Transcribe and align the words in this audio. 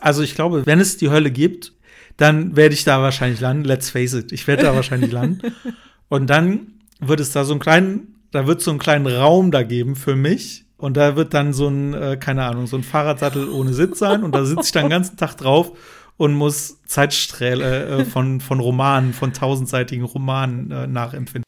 Also 0.00 0.22
ich 0.22 0.34
glaube, 0.34 0.66
wenn 0.66 0.80
es 0.80 0.96
die 0.96 1.10
Hölle 1.10 1.30
gibt, 1.30 1.72
dann 2.16 2.56
werde 2.56 2.74
ich 2.74 2.84
da 2.84 3.00
wahrscheinlich 3.02 3.40
landen. 3.40 3.64
Let's 3.64 3.90
face 3.90 4.14
it, 4.14 4.32
ich 4.32 4.46
werde 4.46 4.64
da 4.64 4.74
wahrscheinlich 4.74 5.12
landen. 5.12 5.54
Und 6.08 6.28
dann 6.28 6.74
wird 6.98 7.20
es 7.20 7.32
da 7.32 7.44
so 7.44 7.52
einen 7.52 7.60
kleinen, 7.60 8.20
da 8.30 8.46
wird 8.46 8.60
so 8.60 8.70
einen 8.70 8.80
kleinen 8.80 9.06
Raum 9.06 9.50
da 9.50 9.62
geben 9.62 9.96
für 9.96 10.16
mich. 10.16 10.64
Und 10.76 10.96
da 10.96 11.14
wird 11.14 11.34
dann 11.34 11.52
so 11.52 11.68
ein, 11.68 11.94
äh, 11.94 12.16
keine 12.18 12.44
Ahnung, 12.44 12.66
so 12.66 12.76
ein 12.76 12.82
Fahrradsattel 12.82 13.48
ohne 13.50 13.74
Sitz 13.74 13.98
sein. 13.98 14.24
Und 14.24 14.34
da 14.34 14.44
sitze 14.44 14.62
ich 14.64 14.72
dann 14.72 14.84
den 14.84 14.90
ganzen 14.90 15.16
Tag 15.16 15.36
drauf 15.36 15.72
und 16.16 16.34
muss 16.34 16.82
Zeitsträhle 16.86 17.86
äh, 17.86 18.04
von, 18.04 18.40
von 18.40 18.60
Romanen, 18.60 19.12
von 19.12 19.32
tausendseitigen 19.32 20.04
Romanen 20.04 20.70
äh, 20.70 20.86
nachempfinden. 20.86 21.44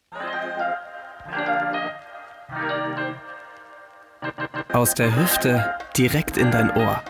Aus 4.72 4.94
der 4.94 5.14
Hüfte 5.14 5.74
direkt 5.96 6.36
in 6.36 6.50
dein 6.50 6.70
Ohr. 6.70 7.02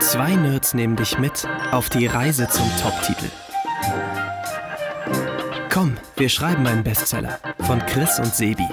Zwei 0.00 0.34
Nerds 0.34 0.74
nehmen 0.74 0.96
dich 0.96 1.18
mit 1.18 1.46
auf 1.70 1.88
die 1.88 2.06
Reise 2.06 2.48
zum 2.48 2.68
Top-Titel. 2.80 3.30
Komm, 5.70 5.96
wir 6.16 6.28
schreiben 6.28 6.66
einen 6.66 6.84
Bestseller 6.84 7.38
von 7.60 7.78
Chris 7.86 8.18
und 8.18 8.34
Sebi. 8.34 8.66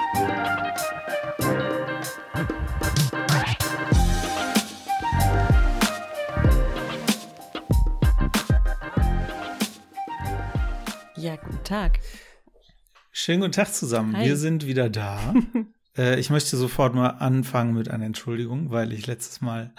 Ja, 11.15 11.35
guten 11.35 11.63
Tag. 11.63 11.99
Schönen 13.11 13.41
guten 13.41 13.53
Tag 13.53 13.73
zusammen. 13.73 14.17
Hi. 14.17 14.25
Wir 14.25 14.37
sind 14.37 14.65
wieder 14.65 14.89
da. 14.89 15.35
äh, 15.97 16.19
ich 16.19 16.29
möchte 16.29 16.57
sofort 16.57 16.95
mal 16.95 17.09
anfangen 17.09 17.73
mit 17.73 17.89
einer 17.89 18.05
Entschuldigung, 18.05 18.71
weil 18.71 18.91
ich 18.93 19.05
letztes 19.05 19.41
Mal 19.41 19.73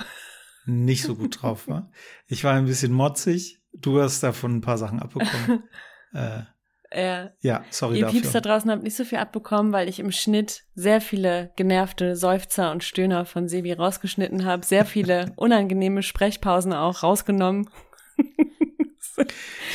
nicht 0.66 1.02
so 1.02 1.14
gut 1.16 1.42
drauf 1.42 1.68
war. 1.68 1.90
Ich 2.26 2.44
war 2.44 2.54
ein 2.54 2.66
bisschen 2.66 2.92
motzig. 2.92 3.60
Du 3.74 4.00
hast 4.00 4.22
davon 4.22 4.56
ein 4.56 4.60
paar 4.60 4.78
Sachen 4.78 5.00
abbekommen. 5.00 5.64
äh, 6.14 6.42
Äh, 6.91 7.30
ja, 7.41 7.64
sorry 7.70 8.00
ihr 8.00 8.06
Pieps 8.08 8.32
da 8.32 8.41
dafür. 8.41 8.41
draußen 8.42 8.70
habt 8.70 8.82
nicht 8.82 8.96
so 8.96 9.04
viel 9.06 9.16
abbekommen, 9.16 9.72
weil 9.72 9.88
ich 9.88 9.98
im 9.98 10.12
Schnitt 10.12 10.64
sehr 10.74 11.00
viele 11.00 11.50
genervte 11.56 12.16
Seufzer 12.16 12.70
und 12.70 12.84
Stöhner 12.84 13.24
von 13.24 13.48
Sebi 13.48 13.72
rausgeschnitten 13.72 14.44
habe. 14.44 14.66
Sehr 14.66 14.84
viele 14.84 15.32
unangenehme 15.36 16.02
Sprechpausen 16.02 16.74
auch 16.74 17.02
rausgenommen. 17.02 17.70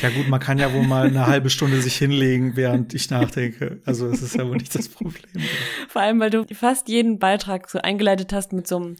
Ja 0.02 0.10
gut, 0.10 0.28
man 0.28 0.40
kann 0.40 0.58
ja 0.58 0.72
wohl 0.72 0.84
mal 0.86 1.06
eine 1.08 1.26
halbe 1.26 1.50
Stunde 1.50 1.80
sich 1.80 1.96
hinlegen, 1.96 2.56
während 2.56 2.94
ich 2.94 3.10
nachdenke. 3.10 3.82
Also 3.84 4.06
es 4.08 4.22
ist 4.22 4.36
ja 4.36 4.46
wohl 4.46 4.56
nicht 4.56 4.74
das 4.74 4.88
Problem. 4.88 5.42
Vor 5.88 6.02
allem, 6.02 6.20
weil 6.20 6.30
du 6.30 6.44
fast 6.54 6.88
jeden 6.88 7.18
Beitrag 7.18 7.68
so 7.68 7.78
eingeleitet 7.80 8.32
hast 8.32 8.52
mit 8.52 8.66
so 8.66 8.76
einem 8.76 8.96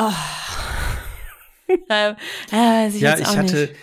oh. 0.00 0.12
äh, 1.88 2.14
äh, 2.52 2.88
Ja, 2.98 3.18
ich 3.18 3.36
hatte, 3.36 3.56
nicht. 3.56 3.74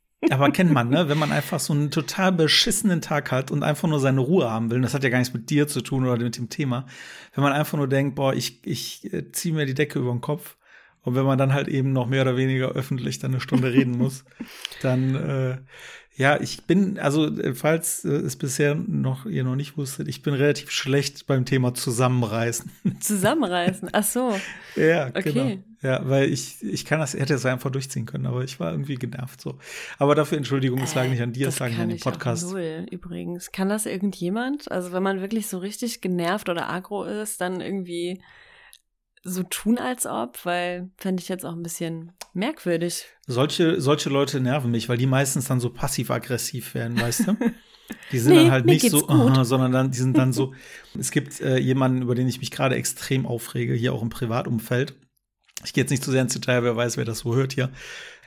aber 0.32 0.50
kennt 0.50 0.72
man, 0.72 0.88
ne? 0.88 1.08
Wenn 1.08 1.18
man 1.18 1.32
einfach 1.32 1.60
so 1.60 1.72
einen 1.72 1.90
total 1.90 2.32
beschissenen 2.32 3.00
Tag 3.00 3.30
hat 3.30 3.50
und 3.50 3.62
einfach 3.62 3.88
nur 3.88 4.00
seine 4.00 4.20
Ruhe 4.20 4.50
haben 4.50 4.70
will, 4.70 4.76
und 4.76 4.82
das 4.82 4.94
hat 4.94 5.04
ja 5.04 5.10
gar 5.10 5.18
nichts 5.18 5.34
mit 5.34 5.50
dir 5.50 5.68
zu 5.68 5.80
tun 5.80 6.06
oder 6.06 6.22
mit 6.22 6.36
dem 6.36 6.48
Thema, 6.48 6.86
wenn 7.34 7.44
man 7.44 7.52
einfach 7.52 7.78
nur 7.78 7.88
denkt, 7.88 8.14
boah, 8.14 8.34
ich, 8.34 8.66
ich 8.66 9.12
äh, 9.12 9.30
ziehe 9.32 9.54
mir 9.54 9.66
die 9.66 9.74
Decke 9.74 9.98
über 9.98 10.10
den 10.10 10.20
Kopf 10.20 10.56
und 11.02 11.14
wenn 11.14 11.24
man 11.24 11.38
dann 11.38 11.52
halt 11.52 11.68
eben 11.68 11.92
noch 11.92 12.06
mehr 12.06 12.22
oder 12.22 12.36
weniger 12.36 12.70
öffentlich 12.70 13.20
dann 13.20 13.30
eine 13.32 13.40
Stunde 13.40 13.72
reden 13.72 13.96
muss, 13.96 14.24
dann 14.82 15.14
äh, 15.14 15.58
ja, 16.16 16.40
ich 16.40 16.64
bin, 16.64 16.98
also 16.98 17.26
äh, 17.26 17.54
falls 17.54 18.04
äh, 18.04 18.08
es 18.08 18.36
bisher 18.36 18.74
noch 18.74 19.26
ihr 19.26 19.44
noch 19.44 19.54
nicht 19.56 19.76
wusstet, 19.76 20.08
ich 20.08 20.22
bin 20.22 20.34
relativ 20.34 20.70
schlecht 20.70 21.26
beim 21.26 21.44
Thema 21.44 21.74
Zusammenreißen. 21.74 22.70
Zusammenreißen. 23.00 23.90
Ach 23.92 24.04
so. 24.04 24.34
Ja, 24.76 25.08
Okay. 25.08 25.32
genau. 25.32 25.52
Ja, 25.82 26.00
weil 26.08 26.32
ich, 26.32 26.62
ich 26.62 26.84
kann 26.86 27.00
das, 27.00 27.12
hätte 27.14 27.34
es 27.34 27.44
einfach 27.46 27.70
durchziehen 27.70 28.06
können, 28.06 28.26
aber 28.26 28.42
ich 28.42 28.58
war 28.58 28.72
irgendwie 28.72 28.94
genervt 28.96 29.40
so. 29.40 29.58
Aber 29.98 30.14
dafür 30.14 30.38
Entschuldigung, 30.38 30.80
es 30.80 30.94
lag 30.94 31.06
nicht 31.06 31.20
an 31.20 31.32
dir, 31.34 31.48
es 31.48 31.58
lag 31.58 31.68
nicht 31.68 31.78
an 31.78 31.90
dem 31.90 32.00
Podcast. 32.00 32.50
Null, 32.50 32.86
übrigens. 32.90 33.52
Kann 33.52 33.68
das 33.68 33.84
irgendjemand? 33.86 34.70
Also 34.72 34.92
wenn 34.92 35.02
man 35.02 35.20
wirklich 35.20 35.46
so 35.46 35.58
richtig 35.58 36.00
genervt 36.00 36.48
oder 36.48 36.70
aggro 36.70 37.04
ist, 37.04 37.40
dann 37.42 37.60
irgendwie 37.60 38.20
so 39.26 39.42
tun 39.42 39.78
als 39.78 40.06
ob, 40.06 40.44
weil 40.44 40.90
fände 40.96 41.22
ich 41.22 41.28
jetzt 41.28 41.44
auch 41.44 41.52
ein 41.52 41.62
bisschen 41.62 42.12
merkwürdig. 42.32 43.04
Solche, 43.26 43.80
solche 43.80 44.08
Leute 44.08 44.40
nerven 44.40 44.70
mich, 44.70 44.88
weil 44.88 44.98
die 44.98 45.06
meistens 45.06 45.46
dann 45.46 45.60
so 45.60 45.70
passiv-aggressiv 45.70 46.74
werden, 46.74 47.00
weißt 47.00 47.28
du? 47.28 47.36
Die 48.10 48.18
sind 48.18 48.32
Nee, 48.34 48.42
dann 48.44 48.50
halt 48.50 48.66
nicht 48.66 48.90
so, 48.90 49.08
aha, 49.08 49.44
sondern 49.44 49.70
dann, 49.70 49.92
die 49.92 49.98
sind 49.98 50.18
dann 50.18 50.32
so. 50.32 50.52
es 50.98 51.12
gibt 51.12 51.40
äh, 51.40 51.56
jemanden, 51.58 52.02
über 52.02 52.16
den 52.16 52.26
ich 52.26 52.40
mich 52.40 52.50
gerade 52.50 52.74
extrem 52.74 53.26
aufrege, 53.26 53.74
hier 53.74 53.92
auch 53.92 54.02
im 54.02 54.08
Privatumfeld. 54.08 54.96
Ich 55.64 55.72
gehe 55.72 55.84
jetzt 55.84 55.90
nicht 55.90 56.02
zu 56.02 56.10
sehr 56.10 56.22
ins 56.22 56.32
Detail, 56.32 56.64
wer 56.64 56.74
weiß, 56.74 56.96
wer 56.96 57.04
das 57.04 57.20
so 57.20 57.36
hört 57.36 57.52
hier. 57.52 57.70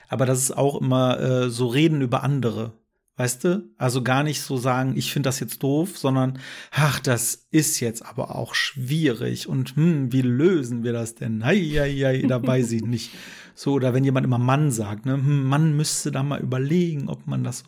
Aber 0.08 0.26
das 0.26 0.40
ist 0.40 0.56
auch 0.58 0.80
immer 0.80 1.20
äh, 1.20 1.50
so 1.50 1.68
Reden 1.68 2.02
über 2.02 2.24
andere. 2.24 2.72
Weißt 3.20 3.44
du? 3.44 3.70
Also 3.78 4.02
gar 4.02 4.24
nicht 4.24 4.40
so 4.42 4.56
sagen, 4.56 4.96
ich 4.96 5.12
finde 5.12 5.28
das 5.28 5.42
jetzt 5.42 5.62
doof, 5.62 5.98
sondern, 5.98 6.40
ach, 6.72 7.02
das 7.02 7.48
ist 7.52 7.82
jetzt 7.82 8.06
aber 8.06 8.34
auch 8.34 8.56
schwierig 8.56 9.50
und 9.50 9.76
hm, 9.76 10.14
wie 10.14 10.22
lösen 10.22 10.86
wir 10.86 10.94
das 10.94 11.16
denn? 11.16 11.44
Hei, 11.44 11.58
hei, 11.58 11.92
hei, 11.92 12.24
da 12.26 12.42
weiß 12.42 12.72
ich 12.72 12.84
nicht. 12.84 13.12
So, 13.56 13.74
oder 13.74 13.94
wenn 13.94 14.06
jemand 14.06 14.26
immer 14.26 14.38
Mann 14.38 14.72
sagt, 14.72 15.06
ne, 15.06 15.16
hm, 15.16 15.44
Mann 15.44 15.76
müsste 15.76 16.12
da 16.14 16.24
mal 16.24 16.40
überlegen, 16.40 17.10
ob 17.10 17.28
man 17.28 17.44
das 17.44 17.60
so, 17.60 17.66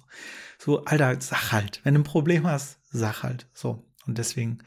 so, 0.58 0.86
Alter, 0.86 1.20
sag 1.20 1.52
halt. 1.52 1.82
Wenn 1.84 1.96
du 1.96 2.00
ein 2.00 2.06
Problem 2.06 2.48
hast, 2.48 2.80
sag 2.90 3.24
halt. 3.24 3.50
So. 3.54 3.84
Und 4.08 4.18
deswegen, 4.18 4.60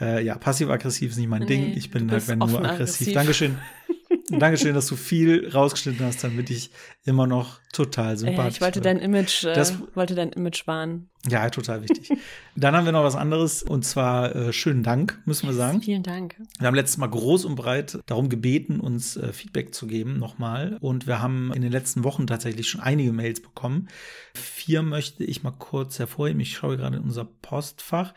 äh, 0.00 0.24
ja, 0.24 0.36
passiv-aggressiv 0.36 1.12
ist 1.12 1.16
nicht 1.16 1.28
mein 1.28 1.42
Nee, 1.42 1.46
Ding. 1.46 1.76
Ich 1.76 1.92
bin 1.92 2.10
halt, 2.10 2.26
wenn 2.26 2.40
nur 2.40 2.48
aggressiv. 2.48 2.70
aggressiv. 2.72 3.14
Dankeschön. 3.14 3.58
Dankeschön, 4.30 4.74
dass 4.74 4.86
du 4.88 4.96
viel 4.96 5.48
rausgeschnitten 5.48 6.04
hast, 6.04 6.24
damit 6.24 6.50
ich 6.50 6.70
immer 7.08 7.26
noch 7.26 7.58
total 7.72 8.10
Ja, 8.10 8.16
sympathisch 8.16 8.54
ich 8.56 8.60
wollte 8.60 8.80
dein 8.80 8.98
Image, 8.98 9.44
äh, 9.44 9.54
Das- 9.54 9.74
wollte 9.94 10.14
dein 10.14 10.30
Image 10.30 10.66
wahren. 10.66 11.08
Ja, 11.28 11.50
total 11.50 11.82
wichtig. 11.82 12.10
Dann 12.56 12.74
haben 12.76 12.84
wir 12.84 12.92
noch 12.92 13.02
was 13.04 13.16
anderes 13.16 13.62
und 13.62 13.84
zwar 13.84 14.34
äh, 14.34 14.52
schönen 14.52 14.82
Dank, 14.82 15.20
müssen 15.26 15.46
wir 15.48 15.54
sagen. 15.54 15.82
Vielen 15.82 16.02
Dank. 16.02 16.36
Wir 16.58 16.66
haben 16.66 16.74
letztes 16.74 16.96
Mal 16.96 17.08
groß 17.08 17.44
und 17.44 17.56
breit 17.56 17.98
darum 18.06 18.28
gebeten, 18.28 18.80
uns 18.80 19.16
äh, 19.16 19.32
Feedback 19.32 19.74
zu 19.74 19.86
geben 19.86 20.18
nochmal. 20.18 20.76
Und 20.80 21.06
wir 21.06 21.20
haben 21.20 21.52
in 21.52 21.62
den 21.62 21.72
letzten 21.72 22.04
Wochen 22.04 22.26
tatsächlich 22.26 22.68
schon 22.68 22.80
einige 22.80 23.12
Mails 23.12 23.40
bekommen. 23.42 23.88
Vier 24.34 24.82
möchte 24.82 25.24
ich 25.24 25.42
mal 25.42 25.50
kurz 25.52 25.98
hervorheben. 25.98 26.40
Ich 26.40 26.54
schaue 26.56 26.76
gerade 26.76 26.96
in 26.98 27.02
unser 27.02 27.24
Postfach. 27.24 28.14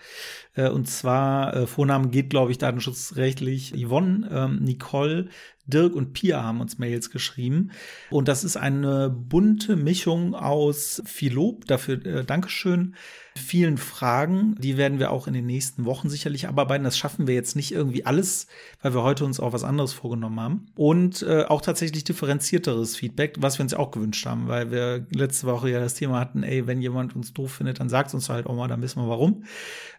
Äh, 0.54 0.70
und 0.70 0.88
zwar, 0.88 1.56
äh, 1.56 1.68
Vornamen 1.68 2.12
geht, 2.12 2.30
glaube 2.30 2.52
ich, 2.52 2.58
datenschutzrechtlich. 2.60 3.74
Yvonne, 3.76 4.30
ähm, 4.32 4.60
Nicole, 4.64 5.30
Dirk 5.68 5.96
und 5.96 6.14
Pia 6.14 6.44
haben 6.44 6.60
uns 6.60 6.80
Mails 6.80 7.12
geschrieben. 7.12 7.72
Und 8.10 8.28
das 8.28 8.44
ist 8.44 8.58
eine 8.84 9.10
bunte 9.10 9.76
Mischung 9.76 10.36
aus 10.36 11.02
viel 11.06 11.34
Lob, 11.34 11.66
dafür 11.66 12.06
äh, 12.06 12.24
Dankeschön, 12.24 12.96
vielen 13.38 13.78
Fragen. 13.78 14.56
Die 14.60 14.78
werden 14.78 15.00
wir 15.00 15.12
auch 15.12 15.28
in 15.28 15.34
den 15.34 15.46
nächsten 15.46 15.86
Wochen 15.86 16.10
sicherlich 16.10 16.48
abarbeiten. 16.48 16.84
Das 16.84 16.98
schaffen 16.98 17.28
wir 17.28 17.36
jetzt 17.36 17.56
nicht 17.56 17.72
irgendwie 17.72 18.06
alles, 18.06 18.48
weil 18.82 18.94
wir 18.94 19.04
heute 19.04 19.26
uns 19.26 19.40
auch 19.40 19.54
was 19.54 19.64
anderes 19.64 19.94
vorgenommen 19.94 20.40
haben. 20.40 20.66
Und 20.76 21.22
äh, 21.24 21.44
auch 21.44 21.62
tatsächlich 21.62 22.04
differenzierteres 22.04 22.96
Feedback, 22.96 23.36
was 23.40 23.58
wir 23.58 23.64
uns 23.64 23.74
auch 23.74 23.92
gewünscht 23.92 24.26
haben, 24.26 24.48
weil 24.48 24.72
wir 24.72 25.06
letzte 25.12 25.48
Woche 25.48 25.70
ja 25.70 25.80
das 25.80 25.94
Thema 25.94 26.20
hatten, 26.20 26.44
ey, 26.44 26.68
wenn 26.68 26.82
jemand 26.82 27.16
uns 27.16 27.34
doof 27.34 27.54
findet, 27.54 27.80
dann 27.80 27.90
sagt 27.90 28.14
uns 28.14 28.30
halt 28.30 28.48
auch 28.48 28.56
mal, 28.56 28.68
dann 28.68 28.82
wissen 28.82 29.02
wir 29.02 29.10
warum. 29.10 29.44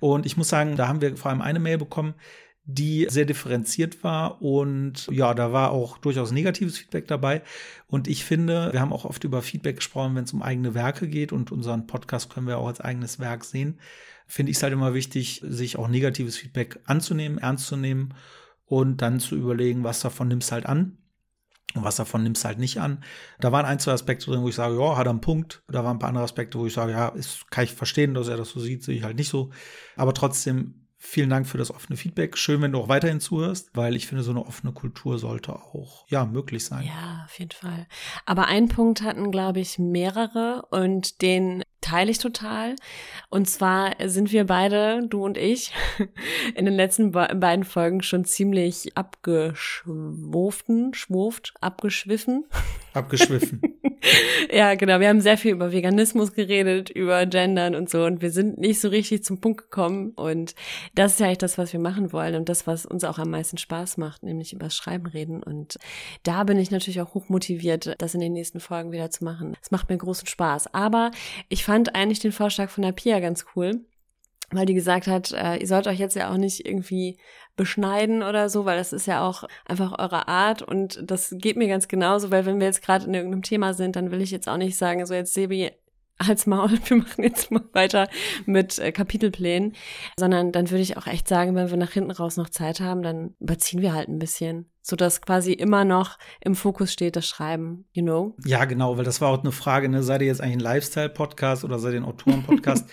Und 0.00 0.26
ich 0.26 0.37
muss 0.37 0.48
sagen, 0.48 0.76
da 0.76 0.88
haben 0.88 1.00
wir 1.00 1.16
vor 1.16 1.31
allem 1.31 1.42
eine 1.42 1.60
Mail 1.60 1.78
bekommen, 1.78 2.15
die 2.65 3.06
sehr 3.11 3.25
differenziert 3.25 4.05
war 4.05 4.41
und 4.41 5.09
ja, 5.11 5.34
da 5.34 5.53
war 5.53 5.73
auch 5.73 5.99
durchaus 5.99 6.31
negatives 6.31 6.78
Feedback 6.78 7.09
dabei. 7.09 7.43
Und 7.89 8.06
ich 8.06 8.25
finde, 8.25 8.73
wir 8.73 8.81
haben 8.81 8.93
auch 8.93 9.05
oft 9.05 9.25
über 9.25 9.43
Feedback 9.43 9.77
gesprochen, 9.77 10.15
wenn 10.15 10.25
es 10.25 10.33
um 10.33 10.43
eigene 10.43 10.75
Werke 10.75 11.09
geht 11.09 11.33
und 11.33 11.51
unseren 11.51 11.87
Podcast 11.87 12.31
können 12.31 12.47
wir 12.47 12.59
auch 12.59 12.69
als 12.69 12.81
eigenes 12.81 13.19
Werk 13.19 13.45
sehen. 13.45 13.81
Finde 14.28 14.51
ich 14.51 14.59
es 14.59 14.62
halt 14.62 14.72
immer 14.72 14.95
wichtig, 14.95 15.43
sich 15.45 15.77
auch 15.77 15.89
negatives 15.89 16.37
Feedback 16.37 16.78
anzunehmen, 16.84 17.39
ernst 17.39 17.67
zu 17.67 17.77
nehmen 17.77 18.15
und 18.65 19.03
dann 19.03 19.19
zu 19.19 19.34
überlegen, 19.34 19.83
was 19.83 20.01
davon 20.01 20.28
nimmst 20.28 20.53
halt 20.53 20.67
an 20.67 20.99
und 21.75 21.83
was 21.83 21.97
davon 21.97 22.22
nimmst 22.22 22.45
halt 22.45 22.61
nicht 22.61 22.81
an. 22.81 23.03
Da 23.41 23.51
waren 23.51 23.67
ein, 23.67 23.81
zwei 23.81 23.93
Aspekte 23.93 24.27
drin, 24.27 24.43
wo 24.43 24.49
ich 24.49 24.55
sage, 24.55 24.78
ja, 24.78 24.97
hat 24.97 25.07
er 25.07 25.10
einen 25.10 25.21
Punkt. 25.21 25.65
Da 25.69 25.84
waren 25.84 25.97
ein 25.97 25.98
paar 25.98 26.10
andere 26.10 26.25
Aspekte, 26.25 26.59
wo 26.59 26.66
ich 26.66 26.72
sage, 26.75 26.92
ja, 26.92 27.09
ist, 27.09 27.51
kann 27.51 27.65
ich 27.65 27.72
verstehen, 27.72 28.15
dass 28.15 28.28
er 28.28 28.36
das 28.36 28.51
so 28.51 28.60
sieht, 28.60 28.84
sehe 28.84 28.97
ich 28.97 29.03
halt 29.03 29.16
nicht 29.16 29.28
so. 29.28 29.51
Aber 29.97 30.15
trotzdem 30.15 30.82
vielen 31.04 31.31
Dank 31.31 31.49
für 31.49 31.59
das 31.59 31.72
offene 31.72 31.97
Feedback. 31.97 32.39
Schön, 32.39 32.63
wenn 32.63 32.71
du 32.72 32.78
auch 32.78 32.89
weiterhin 32.89 33.19
zuhörst, 33.21 33.71
weil 33.75 33.97
ich 33.97 34.07
finde, 34.07 34.22
so 34.22 34.31
eine 34.31 34.47
offene 34.47 34.72
Kultur 34.72 35.19
sollte 35.19 35.53
auch, 35.53 36.07
ja, 36.09 36.25
möglich 36.25 36.65
sein. 36.65 36.87
Ja, 36.87 37.25
auf 37.25 37.39
jeden 37.39 37.51
Fall. 37.51 37.89
Aber 38.25 38.47
einen 38.47 38.69
Punkt 38.69 39.03
hatten, 39.03 39.33
glaube 39.33 39.59
ich, 39.60 39.81
mehrere 39.81 40.65
und 40.71 41.21
den 41.21 41.65
teile 41.81 42.10
ich 42.10 42.19
total. 42.19 42.77
Und 43.31 43.51
zwar 43.51 43.97
sind 44.07 44.31
wir 44.31 44.47
beide, 44.47 45.07
du 45.09 45.25
und 45.25 45.37
ich, 45.37 45.72
in 46.54 46.65
den 46.66 46.75
letzten 46.75 47.10
be 47.10 47.28
beiden 47.34 47.65
Folgen 47.65 48.03
schon 48.03 48.25
ziemlich 48.25 48.97
abgeschwurften, 48.97 50.95
schwurft, 50.95 51.53
abgeschwiffen. 51.60 52.45
Abgeschwiffen. 52.95 53.60
ja, 54.53 54.75
genau. 54.75 55.01
Wir 55.01 55.09
haben 55.09 55.21
sehr 55.21 55.39
viel 55.39 55.53
über 55.53 55.72
Veganismus 55.72 56.33
geredet, 56.33 56.91
über 56.91 57.25
Gendern 57.27 57.75
und 57.75 57.89
so. 57.89 58.04
Und 58.04 58.21
wir 58.22 58.31
sind 58.31 58.59
nicht 58.59 58.81
so 58.81 58.89
richtig 58.89 59.25
zum 59.25 59.41
Punkt 59.41 59.63
gekommen. 59.63 60.10
Und 60.10 60.54
das 60.95 61.13
ist 61.13 61.21
ja 61.21 61.27
eigentlich 61.27 61.39
das, 61.39 61.59
was 61.59 61.72
wir 61.72 61.81
machen 61.81 62.13
wollen 62.13 62.34
und 62.34 62.49
das, 62.49 62.66
was 62.66 62.87
uns 62.87 63.04
auch 63.04 63.19
am 63.19 63.31
meisten 63.31 63.59
Spaß 63.59 63.97
macht, 63.99 64.22
nämlich 64.22 64.53
über 64.53 64.65
das 64.65 64.77
Schreiben 64.77 65.07
reden. 65.07 65.43
Und 65.43 65.78
da 66.22 66.45
bin 66.45 66.59
ich 66.59 66.71
natürlich 66.71 67.01
auch 67.01 67.15
hoch 67.15 67.28
motiviert, 67.28 67.95
das 67.99 68.15
in 68.15 68.21
den 68.21 68.33
nächsten 68.33 68.60
Folgen 68.60 68.93
wieder 68.93 69.10
zu 69.10 69.25
machen. 69.25 69.57
Es 69.63 69.71
macht 69.71 69.89
mir 69.89 69.99
großen 69.99 70.27
Spaß. 70.27 70.75
Aber 70.75 71.10
ich 71.48 71.65
fand 71.65 71.95
eigentlich 71.95 72.21
den 72.21 72.33
Vorschlag 72.33 72.71
von 72.71 72.83
der 72.83 72.93
Pia 72.93 73.21
ganz 73.21 73.45
cool 73.55 73.83
weil 74.53 74.66
die 74.66 74.75
gesagt 74.75 75.07
hat, 75.07 75.33
äh, 75.33 75.57
ihr 75.57 75.66
sollt 75.66 75.87
euch 75.87 75.99
jetzt 75.99 76.16
ja 76.16 76.31
auch 76.31 76.37
nicht 76.37 76.66
irgendwie 76.66 77.19
beschneiden 77.57 78.22
oder 78.22 78.49
so, 78.49 78.65
weil 78.65 78.78
das 78.78 78.93
ist 78.93 79.07
ja 79.07 79.27
auch 79.27 79.45
einfach 79.66 79.99
eure 79.99 80.28
Art 80.28 80.63
und 80.63 81.01
das 81.03 81.34
geht 81.37 81.57
mir 81.57 81.69
ganz 81.69 81.89
genauso, 81.89 82.31
weil 82.31 82.47
wenn 82.47 82.60
wir 82.60 82.66
jetzt 82.66 82.83
gerade 82.83 83.07
in 83.07 83.15
irgendeinem 83.15 83.43
Thema 83.43 83.75
sind, 83.75 83.97
dann 83.97 84.10
will 84.10 84.22
ich 84.22 84.31
jetzt 84.31 84.49
auch 84.49 84.57
nicht 84.57 84.77
sagen, 84.77 85.04
so 85.04 85.15
jetzt 85.15 85.34
Sebi, 85.34 85.71
als 86.28 86.47
Maul, 86.47 86.71
wir 86.87 86.97
machen 86.97 87.25
jetzt 87.25 87.51
mal 87.51 87.65
weiter 87.72 88.09
mit 88.47 88.78
äh, 88.78 88.93
Kapitelplänen, 88.93 89.75
sondern 90.16 90.53
dann 90.53 90.71
würde 90.71 90.83
ich 90.83 90.97
auch 90.97 91.07
echt 91.07 91.28
sagen, 91.28 91.55
wenn 91.55 91.71
wir 91.71 91.77
nach 91.77 91.93
hinten 91.93 92.10
raus 92.10 92.37
noch 92.37 92.51
Zeit 92.51 92.81
haben, 92.81 93.03
dann 93.03 93.34
überziehen 93.41 93.83
wir 93.83 93.93
halt 93.93 94.09
ein 94.09 94.19
bisschen, 94.19 94.71
so 94.83 94.97
dass 94.97 95.21
quasi 95.21 95.53
immer 95.53 95.84
noch 95.84 96.19
im 96.41 96.55
Fokus 96.55 96.93
steht 96.93 97.16
das 97.16 97.27
Schreiben, 97.27 97.87
you 97.93 98.03
know? 98.03 98.37
Ja, 98.45 98.65
genau, 98.65 98.97
weil 98.97 99.05
das 99.05 99.21
war 99.21 99.31
auch 99.31 99.41
eine 99.41 99.53
Frage, 99.53 99.89
ne, 99.89 100.03
seid 100.03 100.21
ihr 100.21 100.28
jetzt 100.28 100.41
eigentlich 100.41 100.57
ein 100.57 100.60
Lifestyle-Podcast 100.60 101.65
oder 101.65 101.78
seid 101.78 101.95
ihr 101.95 102.01
ein 102.01 102.05
Autoren-Podcast? 102.09 102.89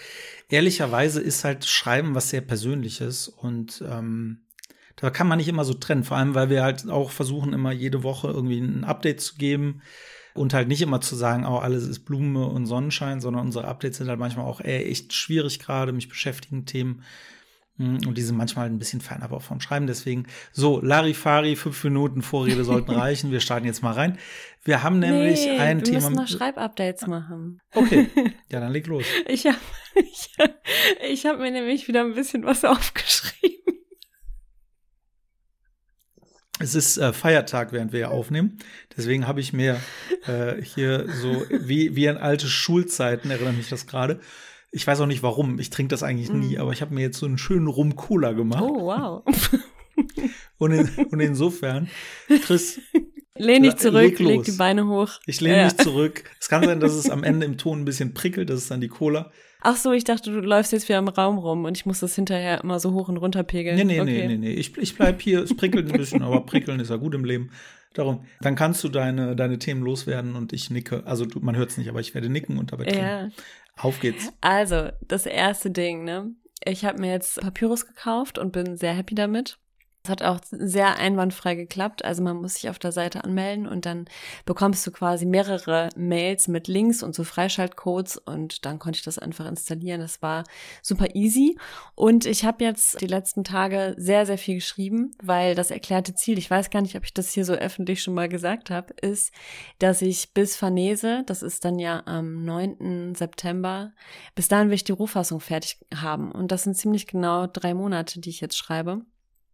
Ehrlicherweise 0.50 1.22
ist 1.22 1.44
halt 1.44 1.66
Schreiben 1.66 2.16
was 2.16 2.30
sehr 2.30 2.42
Persönliches 2.42 3.28
und 3.28 3.84
ähm, 3.88 4.42
da 4.96 5.10
kann 5.10 5.28
man 5.28 5.38
nicht 5.38 5.48
immer 5.48 5.64
so 5.64 5.74
trennen, 5.74 6.04
vor 6.04 6.18
allem 6.18 6.36
weil 6.36 6.50
wir 6.50 6.64
halt 6.64 6.90
auch 6.90 7.12
versuchen, 7.12 7.54
immer 7.54 7.72
jede 7.72 8.04
Woche 8.04 8.28
irgendwie 8.28 8.60
ein 8.60 8.84
Update 8.84 9.22
zu 9.22 9.36
geben 9.36 9.82
und 10.34 10.54
halt 10.54 10.68
nicht 10.68 10.82
immer 10.82 11.02
zu 11.02 11.16
sagen, 11.16 11.46
oh, 11.46 11.58
alles 11.58 11.88
ist 11.88 12.00
Blume 12.00 12.46
und 12.48 12.66
Sonnenschein, 12.66 13.22
sondern 13.22 13.46
unsere 13.46 13.68
Updates 13.68 13.98
sind 13.98 14.10
halt 14.10 14.20
manchmal 14.20 14.46
auch 14.46 14.60
ey, 14.60 14.84
echt 14.86 15.14
schwierig 15.14 15.60
gerade, 15.60 15.92
mich 15.92 16.10
beschäftigen 16.10 16.66
Themen. 16.66 17.04
Hm, 17.78 18.00
und 18.06 18.18
die 18.18 18.22
sind 18.22 18.36
manchmal 18.36 18.68
ein 18.68 18.78
bisschen 18.78 19.02
fernab 19.02 19.32
auch 19.32 19.42
vom 19.42 19.62
Schreiben. 19.62 19.88
Deswegen, 19.88 20.28
so, 20.52 20.82
Larifari, 20.82 21.56
fünf 21.56 21.84
Minuten 21.84 22.22
Vorrede 22.22 22.64
sollten 22.64 22.92
reichen. 22.96 23.32
Wir 23.32 23.40
starten 23.40 23.66
jetzt 23.66 23.82
mal 23.82 23.94
rein. 23.94 24.18
Wir 24.70 24.84
haben 24.84 25.00
nämlich 25.00 25.46
nee, 25.46 25.58
ein 25.58 25.80
wir 25.80 25.84
Thema. 25.84 26.02
Wir 26.04 26.10
müssen 26.12 26.22
noch 26.22 26.28
Schreibupdates 26.28 27.08
machen. 27.08 27.60
Okay, 27.74 28.08
ja, 28.52 28.60
dann 28.60 28.72
leg 28.72 28.86
los. 28.86 29.04
Ich 29.28 29.48
habe 29.48 29.58
ich, 29.96 30.30
ich 31.10 31.26
hab 31.26 31.40
mir 31.40 31.50
nämlich 31.50 31.88
wieder 31.88 32.02
ein 32.02 32.14
bisschen 32.14 32.46
was 32.46 32.64
aufgeschrieben. 32.64 33.80
Es 36.60 36.76
ist 36.76 36.98
äh, 37.00 37.14
Feiertag, 37.14 37.72
während 37.72 37.94
wir 37.94 38.02
hier 38.02 38.12
aufnehmen. 38.12 38.60
Deswegen 38.96 39.26
habe 39.26 39.40
ich 39.40 39.54
mir 39.54 39.80
äh, 40.28 40.62
hier 40.62 41.10
so 41.10 41.46
wie, 41.50 41.96
wie 41.96 42.08
an 42.08 42.18
alte 42.18 42.46
Schulzeiten, 42.46 43.32
erinnere 43.32 43.54
mich 43.54 43.70
das 43.70 43.88
gerade. 43.88 44.20
Ich 44.72 44.86
weiß 44.86 45.02
auch 45.02 45.08
nicht 45.08 45.24
warum, 45.24 45.58
ich 45.58 45.72
trinke 45.72 45.90
das 45.90 46.04
eigentlich 46.04 46.32
nie, 46.32 46.58
mm. 46.58 46.62
aber 46.62 46.74
ich 46.74 46.84
habe 46.84 46.94
mir 46.94 47.02
jetzt 47.02 47.18
so 47.18 47.26
einen 47.26 47.40
schönen 47.40 47.66
Rum-Cola 47.66 48.34
gemacht. 48.34 48.62
Oh, 48.62 48.86
wow. 48.86 49.24
und, 50.60 50.72
in, 50.74 51.06
und 51.06 51.20
insofern, 51.20 51.90
Chris. 52.44 52.80
Lehn 53.40 53.64
dich 53.64 53.78
zurück, 53.78 54.20
leg, 54.20 54.20
leg, 54.20 54.44
die 54.44 54.52
Beine 54.52 54.88
hoch. 54.88 55.20
Ich 55.26 55.42
lehne 55.42 55.58
ja. 55.58 55.64
mich 55.66 55.78
zurück. 55.78 56.24
Es 56.40 56.50
kann 56.50 56.64
sein, 56.64 56.80
dass 56.80 56.94
es 56.94 57.10
am 57.10 57.24
Ende 57.24 57.46
im 57.46 57.58
Ton 57.58 57.82
ein 57.82 57.86
bisschen 57.86 58.14
prickelt, 58.14 58.50
das 58.50 58.60
ist 58.60 58.72
dann 58.72 58.82
die 58.82 58.88
Cola. 58.88 59.32
Ach 59.62 59.76
so, 59.76 59.92
ich 59.92 60.06
dachte, 60.06 60.32
du 60.32 60.40
läufst 60.40 60.72
jetzt 60.72 60.88
wieder 60.88 61.00
im 61.00 61.08
Raum 61.10 61.38
rum 61.38 61.66
und 61.66 61.76
ich 61.76 61.86
muss 61.86 62.00
das 62.00 62.16
hinterher 62.16 62.62
immer 62.64 62.80
so 62.80 62.94
hoch 62.94 63.10
und 63.10 63.18
runter 63.18 63.44
pegeln. 63.44 63.76
Nee, 63.76 63.84
nee, 63.84 64.00
okay. 64.00 64.28
nee, 64.28 64.28
nee, 64.28 64.38
nee. 64.38 64.54
Ich, 64.54 64.78
ich 64.78 64.96
bleib 64.96 65.22
hier, 65.22 65.44
es 65.44 65.56
prickelt 65.56 65.92
ein 65.92 65.98
bisschen, 65.98 66.22
aber 66.22 66.46
prickeln 66.46 66.80
ist 66.80 66.90
ja 66.90 66.96
gut 66.96 67.14
im 67.14 67.26
Leben. 67.26 67.52
Darum, 67.94 68.26
dann 68.40 68.56
kannst 68.56 68.84
du 68.84 68.90
deine, 68.90 69.36
deine 69.36 69.58
Themen 69.58 69.82
loswerden 69.82 70.36
und 70.36 70.54
ich 70.54 70.70
nicke. 70.70 71.06
Also 71.06 71.26
du, 71.26 71.40
man 71.40 71.58
hört 71.58 71.72
es 71.72 71.78
nicht, 71.78 71.90
aber 71.90 72.00
ich 72.00 72.14
werde 72.14 72.30
nicken 72.30 72.58
und 72.58 72.72
dabei 72.72 72.86
trinken. 72.86 73.02
Ja. 73.02 73.30
Auf 73.76 74.00
geht's. 74.00 74.32
Also, 74.42 74.90
das 75.02 75.26
erste 75.26 75.72
Ding, 75.72 76.04
ne? 76.04 76.32
Ich 76.64 76.86
habe 76.86 77.00
mir 77.00 77.12
jetzt 77.12 77.42
Papyrus 77.42 77.88
gekauft 77.88 78.38
und 78.38 78.52
bin 78.52 78.78
sehr 78.78 78.94
happy 78.94 79.16
damit. 79.16 79.58
Es 80.04 80.10
hat 80.10 80.24
auch 80.24 80.40
sehr 80.50 80.96
einwandfrei 80.96 81.56
geklappt. 81.56 82.06
Also 82.06 82.24
man 82.24 82.38
muss 82.38 82.56
sich 82.56 82.70
auf 82.70 82.80
der 82.80 82.94
Seite 82.94 83.24
anmelden 83.26 83.68
und 83.68 83.86
dann 83.86 84.06
bekommst 84.46 84.88
du 84.88 84.92
quasi 84.92 85.26
mehrere 85.26 85.90
Mails 85.98 86.48
mit 86.48 86.68
Links 86.70 87.04
und 87.04 87.14
so 87.14 87.26
Freischaltcodes 87.26 88.18
und 88.18 88.66
dann 88.66 88.80
konnte 88.80 88.98
ich 88.98 89.04
das 89.04 89.20
einfach 89.20 89.46
installieren. 89.46 90.00
Das 90.00 90.22
war 90.22 90.46
super 90.82 91.16
easy. 91.16 91.58
Und 91.96 92.26
ich 92.26 92.46
habe 92.46 92.64
jetzt 92.64 93.02
die 93.02 93.08
letzten 93.08 93.44
Tage 93.44 93.94
sehr, 93.98 94.26
sehr 94.26 94.38
viel 94.38 94.56
geschrieben, 94.56 95.12
weil 95.22 95.54
das 95.54 95.70
erklärte 95.70 96.16
Ziel, 96.16 96.38
ich 96.38 96.50
weiß 96.50 96.70
gar 96.70 96.82
nicht, 96.82 96.96
ob 96.96 97.04
ich 97.04 97.14
das 97.14 97.34
hier 97.34 97.44
so 97.44 97.54
öffentlich 97.54 98.02
schon 98.02 98.14
mal 98.14 98.30
gesagt 98.30 98.70
habe, 98.70 98.94
ist, 99.02 99.34
dass 99.80 100.02
ich 100.02 100.34
bis 100.34 100.56
Farnese, 100.56 101.24
das 101.26 101.44
ist 101.44 101.66
dann 101.66 101.78
ja 101.78 102.04
am 102.06 102.46
9. 102.46 103.16
September, 103.16 103.92
bis 104.34 104.48
dahin 104.48 104.70
will 104.70 104.76
ich 104.76 104.86
die 104.86 104.94
Rohfassung 104.94 105.42
fertig 105.42 105.78
haben. 105.94 106.32
Und 106.32 106.54
das 106.54 106.64
sind 106.64 106.78
ziemlich 106.78 107.06
genau 107.06 107.48
drei 107.48 107.74
Monate, 107.74 108.22
die 108.22 108.30
ich 108.30 108.40
jetzt 108.40 108.58
schreibe. 108.58 109.02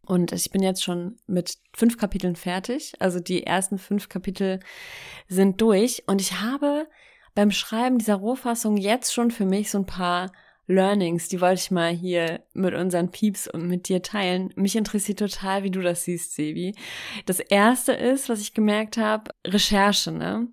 Und 0.06 0.32
ich 0.32 0.52
bin 0.52 0.62
jetzt 0.62 0.84
schon 0.84 1.18
mit 1.28 1.58
fünf 1.74 1.98
Kapiteln 1.98 2.36
fertig. 2.36 2.94
Also 3.00 3.20
die 3.20 3.44
ersten 3.46 3.78
fünf 3.78 4.10
Kapitel 4.10 4.60
sind 5.28 5.62
durch. 5.62 6.04
Und 6.08 6.22
ich 6.22 6.42
habe 6.42 6.88
beim 7.34 7.52
Schreiben 7.52 7.98
dieser 7.98 8.16
Rohfassung 8.16 8.78
jetzt 8.78 9.14
schon 9.14 9.32
für 9.32 9.46
mich 9.46 9.72
so 9.72 9.80
ein 9.80 9.86
paar 9.86 10.32
Learnings, 10.68 11.28
die 11.28 11.42
wollte 11.42 11.62
ich 11.62 11.72
mal 11.72 11.92
hier 11.92 12.44
mit 12.54 12.74
unseren 12.74 13.12
Pieps 13.12 13.48
und 13.48 13.68
mit 13.68 13.88
dir 13.88 14.02
teilen. 14.02 14.52
Mich 14.56 14.76
interessiert 14.76 15.20
total, 15.20 15.64
wie 15.64 15.70
du 15.70 15.82
das 15.82 16.06
siehst, 16.06 16.34
Sebi. 16.34 16.74
Das 17.26 17.40
erste 17.40 17.94
ist, 17.94 18.30
was 18.30 18.42
ich 18.42 18.54
gemerkt 18.54 18.98
habe, 18.98 19.32
Recherche, 19.46 20.12
ne? 20.12 20.48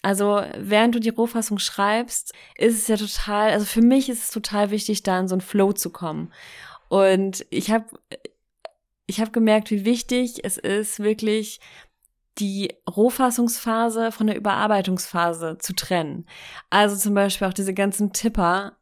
Also, 0.00 0.42
während 0.56 0.94
du 0.94 1.00
die 1.00 1.08
Rohfassung 1.08 1.58
schreibst, 1.58 2.32
ist 2.56 2.76
es 2.76 2.88
ja 2.88 2.96
total, 2.96 3.50
also 3.50 3.66
für 3.66 3.82
mich 3.82 4.08
ist 4.08 4.22
es 4.22 4.30
total 4.30 4.70
wichtig, 4.70 5.02
da 5.02 5.18
in 5.18 5.28
so 5.28 5.34
einen 5.34 5.40
Flow 5.40 5.72
zu 5.72 5.90
kommen. 5.90 6.32
Und 6.88 7.44
ich 7.50 7.70
habe 7.70 7.84
ich 9.08 9.20
habe 9.20 9.32
gemerkt, 9.32 9.70
wie 9.70 9.84
wichtig 9.84 10.44
es 10.44 10.58
ist, 10.58 11.00
wirklich 11.00 11.60
die 12.38 12.72
Rohfassungsphase 12.88 14.12
von 14.12 14.28
der 14.28 14.36
Überarbeitungsphase 14.36 15.56
zu 15.58 15.74
trennen. 15.74 16.26
Also 16.70 16.94
zum 16.94 17.14
Beispiel 17.14 17.48
auch 17.48 17.54
diese 17.54 17.74
ganzen 17.74 18.12
Tipper 18.12 18.76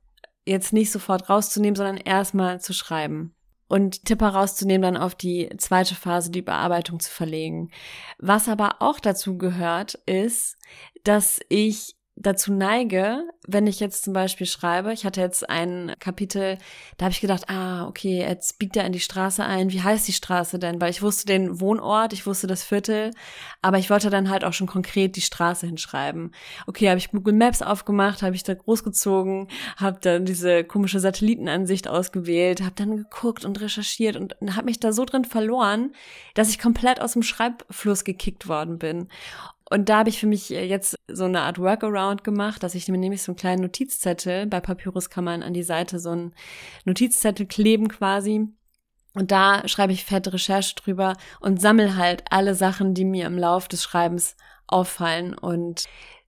jetzt 0.45 0.73
nicht 0.73 0.91
sofort 0.91 1.31
rauszunehmen, 1.31 1.77
sondern 1.77 1.97
erstmal 1.97 2.61
zu 2.61 2.75
schreiben. 2.75 3.35
Und 3.69 4.05
Tipper 4.05 4.29
rauszunehmen, 4.29 4.83
dann 4.83 5.03
auf 5.03 5.15
die 5.15 5.49
zweite 5.59 5.95
Phase, 5.95 6.31
die 6.31 6.41
Überarbeitung 6.41 7.01
zu 7.01 7.11
verlegen. 7.11 7.71
Was 8.19 8.49
aber 8.49 8.77
auch 8.81 9.01
dazu 9.01 9.39
gehört, 9.39 9.95
ist, 10.07 10.57
dass 11.05 11.41
ich 11.49 11.97
dazu 12.17 12.53
neige, 12.53 13.29
wenn 13.47 13.67
ich 13.67 13.79
jetzt 13.79 14.05
zum 14.05 14.15
Beispiel 14.15 14.47
schreibe, 14.47 14.93
ich 14.93 15.05
hatte 15.05 15.21
jetzt 15.21 15.49
ein 15.49 15.95
Kapitel, 16.01 16.59
da 16.97 17.05
habe 17.05 17.13
ich 17.13 17.21
gedacht, 17.21 17.49
ah, 17.49 17.87
okay, 17.87 18.21
jetzt 18.21 18.59
biegt 18.59 18.77
er 18.77 18.87
in 18.87 18.93
die 18.93 19.01
Straße 19.01 19.45
ein. 19.45 19.71
Wie 19.71 19.83
heißt 19.83 20.09
die 20.09 20.15
Straße 20.15 20.59
denn? 20.59 20.81
Weil 20.81 20.91
ich 20.91 21.03
wusste 21.03 21.27
den 21.27 21.61
Wohnort, 21.61 22.15
ich 22.15 22.27
wusste 22.27 22.47
das 22.47 22.65
Viertel, 22.65 23.13
aber 23.61 23.79
ich 23.79 23.91
wollte 23.91 24.09
dann 24.11 24.31
halt 24.31 24.45
auch 24.45 24.55
schon 24.55 24.67
konkret 24.67 25.17
die 25.17 25.21
Straße 25.21 25.67
hinschreiben. 25.67 26.33
Okay, 26.67 26.89
habe 26.89 26.99
ich 26.99 27.11
Google 27.11 27.35
Maps 27.35 27.61
aufgemacht, 27.61 28.23
habe 28.23 28.35
ich 28.35 28.43
da 28.43 28.55
großgezogen, 28.55 29.49
habe 29.77 29.99
dann 30.01 30.25
diese 30.25 30.65
komische 30.65 31.01
Satellitenansicht 31.01 31.87
ausgewählt, 31.87 32.63
habe 32.63 32.75
dann 32.77 32.97
geguckt 32.97 33.45
und 33.45 33.61
recherchiert 33.61 34.17
und 34.17 34.35
habe 34.57 34.67
mich 34.67 34.81
da 34.81 34.93
so 34.93 35.05
drin 35.05 35.27
verloren, 35.27 35.93
dass 36.35 36.49
ich 36.49 36.59
komplett 36.59 37.01
aus 37.01 37.13
dem 37.13 37.23
Schreibfluss 37.23 38.05
gekickt 38.05 38.49
worden 38.49 38.79
bin. 38.79 39.09
Und 39.69 39.89
da 39.89 39.99
habe 39.99 40.09
ich 40.09 40.21
für 40.21 40.27
mich 40.27 40.53
äh, 40.53 40.65
jetzt 40.65 40.97
so 41.09 41.25
eine 41.25 41.43
Art 41.43 41.59
Workaround 41.59 42.25
gemacht, 42.25 42.63
dass 42.63 42.75
ich 42.75 42.89
mir 42.89 42.99
nämlich 42.99 43.23
so 43.23 43.33
einen 43.33 43.37
kleinen 43.37 43.63
Notizzettel, 43.63 44.47
bei 44.47 44.61
Papyrus 44.61 45.11
kann 45.11 45.25
man 45.25 45.43
an 45.43 45.55
die 45.55 45.63
Seite 45.63 45.99
so 45.99 46.11
einen 46.11 46.35
Notizzettel 46.85 47.47
kleben 47.47 47.89
quasi. 47.89 48.47
Und 49.15 49.31
da 49.31 49.67
schreibe 49.67 49.93
ich 49.93 50.05
fette 50.05 50.33
Recherche 50.33 50.75
drüber 50.75 51.15
und 51.41 51.61
sammel 51.61 51.97
halt 51.97 52.25
alle 52.31 52.55
Sachen, 52.55 52.93
die 52.93 53.07
mir 53.07 53.27
im 53.27 53.39
Lauf 53.39 53.67
des 53.67 53.83
Schreibens 53.83 54.37
auffallen. 54.67 55.33
Und 55.35 55.87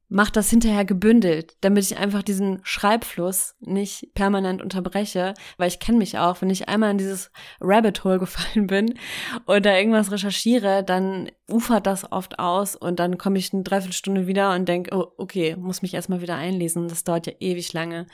mach 0.09 0.31
das 0.31 0.49
hinterher 0.49 0.85
gebündelt, 0.85 1.57
damit 1.61 1.85
ich 1.85 1.99
einfach 1.99 2.23
diesen 2.23 2.61
Schreibfluss 2.63 3.55
nicht 3.61 4.15
permanent 4.15 4.63
unterbreche, 4.63 5.35
weil 5.59 5.69
ich 5.69 5.81
kenne 5.81 5.99
mich 5.99 6.19
auch, 6.19 6.41
wenn 6.41 6.51
ich 6.51 6.69
einmal 6.69 6.91
in 6.91 6.99
dieses 6.99 7.31
Rabbit 7.61 8.03
Hole 8.05 8.19
gefallen 8.19 8.67
bin 8.67 8.99
oder 9.47 9.79
irgendwas 9.79 10.11
recherchiere, 10.11 10.83
dann 10.83 11.31
ufert 11.49 11.87
das 11.87 12.13
oft 12.13 12.39
aus 12.39 12.77
und 12.77 13.01
dann 13.01 13.17
komme 13.17 13.39
ich 13.39 13.53
eine 13.53 13.63
Dreiviertelstunde 13.63 14.27
wieder 14.27 14.55
und 14.55 14.69
denke, 14.69 14.95
oh, 14.95 15.13
okay, 15.17 15.57
muss 15.57 15.83
mich 15.83 15.95
erstmal 15.95 16.21
wieder 16.21 16.37
einlesen. 16.37 16.89
Das 16.89 17.05
dauert 17.05 17.27
ja 17.27 17.33
ewig 17.41 17.73
lange, 17.73 18.07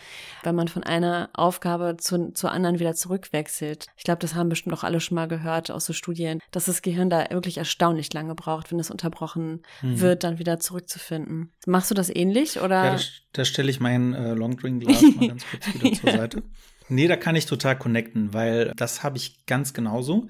weil 0.45 0.53
man 0.53 0.69
von 0.69 0.85
einer 0.85 1.31
Aufgabe 1.33 1.97
zu, 1.99 2.33
zur 2.33 2.53
anderen 2.53 2.79
wieder 2.79 2.95
zurückwechselt. 2.95 3.87
Ich 3.97 4.05
glaube, 4.05 4.21
das 4.21 4.35
haben 4.35 4.49
bestimmt 4.49 4.75
auch 4.75 4.85
alle 4.85 5.01
schon 5.01 5.17
mal 5.17 5.27
gehört 5.27 5.71
aus 5.71 5.87
so 5.87 5.93
Studien, 5.93 6.41
dass 6.53 6.67
das 6.67 6.83
Gehirn 6.83 7.11
da 7.11 7.27
wirklich 7.31 7.59
erstaunlich 7.59 8.13
lange 8.13 8.35
braucht, 8.35 8.71
wenn 8.71 8.79
es 8.79 8.91
unterbrochen 8.91 9.63
mhm. 9.83 10.01
wird, 10.01 10.23
dann 10.23 10.39
wieder 10.39 10.61
zurückzufinden. 10.61 11.53
Machst 11.67 11.91
du 11.91 11.95
das 11.95 12.15
ähnlich 12.15 12.61
oder? 12.61 12.85
Ja, 12.85 12.97
da, 12.97 13.03
da 13.33 13.45
stelle 13.45 13.71
ich 13.71 13.81
mein 13.81 14.15
äh, 14.15 14.35
Longdrink-Glas 14.35 15.03
mal 15.03 15.29
ganz 15.29 15.45
kurz 15.51 15.75
wieder 15.75 15.93
zur 16.01 16.13
Seite. 16.13 16.43
Nee, 16.95 17.09
da 17.09 17.17
kann 17.17 17.35
ich 17.35 17.47
total 17.47 17.77
connecten, 17.77 18.33
weil 18.33 18.73
das 18.77 19.03
habe 19.03 19.17
ich 19.17 19.47
ganz 19.47 19.75
genauso. 19.75 20.29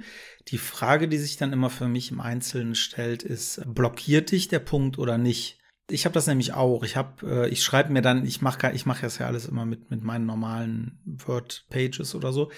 Die 0.49 0.59
Frage, 0.59 1.09
die 1.09 1.19
sich 1.19 1.37
dann 1.37 1.53
immer 1.53 1.69
für 1.69 1.89
mich 1.89 2.11
im 2.11 2.21
Einzelnen 2.21 2.75
stellt, 2.75 3.23
ist, 3.23 3.63
blockiert 3.67 4.31
dich 4.31 4.49
der 4.49 4.61
Punkt 4.61 4.99
oder 4.99 5.19
nicht? 5.19 5.59
Ich 5.91 6.07
habe 6.07 6.15
das 6.15 6.27
nämlich 6.27 6.55
auch. 6.55 6.83
Ich 6.83 6.97
habe, 6.97 7.45
äh, 7.45 7.49
ich 7.51 7.63
schreibe 7.63 7.93
mir 7.93 8.01
dann, 8.01 8.25
ich 8.25 8.41
mache 8.41 8.73
ich 8.73 8.87
mache 8.87 9.03
das 9.03 9.19
ja 9.19 9.27
alles 9.27 9.47
immer 9.47 9.67
mit 9.67 9.91
mit 9.91 10.03
meinen 10.03 10.25
normalen 10.25 10.99
Word 11.05 11.67
Pages 11.69 12.15
oder 12.15 12.33
so 12.33 12.51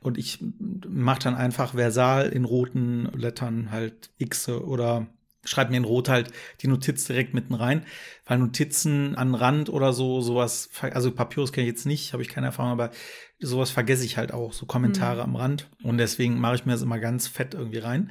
und 0.00 0.16
ich 0.16 0.42
mache 0.88 1.24
dann 1.24 1.34
einfach 1.34 1.74
Versal 1.74 2.30
in 2.30 2.46
roten 2.46 3.10
Lettern 3.14 3.70
halt 3.70 4.10
X 4.16 4.48
oder 4.48 5.06
schreibe 5.44 5.70
mir 5.70 5.78
in 5.78 5.84
Rot 5.84 6.08
halt 6.08 6.32
die 6.60 6.68
Notiz 6.68 7.04
direkt 7.04 7.34
mitten 7.34 7.54
rein, 7.54 7.84
weil 8.26 8.38
Notizen 8.38 9.14
an 9.14 9.34
Rand 9.34 9.70
oder 9.70 9.92
so 9.92 10.20
sowas, 10.20 10.70
also 10.80 11.10
Papyrus 11.12 11.52
kenne 11.52 11.66
ich 11.66 11.72
jetzt 11.72 11.86
nicht, 11.86 12.12
habe 12.12 12.22
ich 12.22 12.28
keine 12.28 12.46
Erfahrung, 12.46 12.72
aber 12.72 12.90
sowas 13.38 13.70
vergesse 13.70 14.04
ich 14.04 14.16
halt 14.16 14.32
auch, 14.32 14.52
so 14.52 14.66
Kommentare 14.66 15.26
mhm. 15.26 15.34
am 15.34 15.36
Rand 15.36 15.70
und 15.82 15.98
deswegen 15.98 16.38
mache 16.38 16.56
ich 16.56 16.66
mir 16.66 16.72
das 16.72 16.82
immer 16.82 16.98
ganz 16.98 17.26
fett 17.26 17.54
irgendwie 17.54 17.78
rein. 17.78 18.10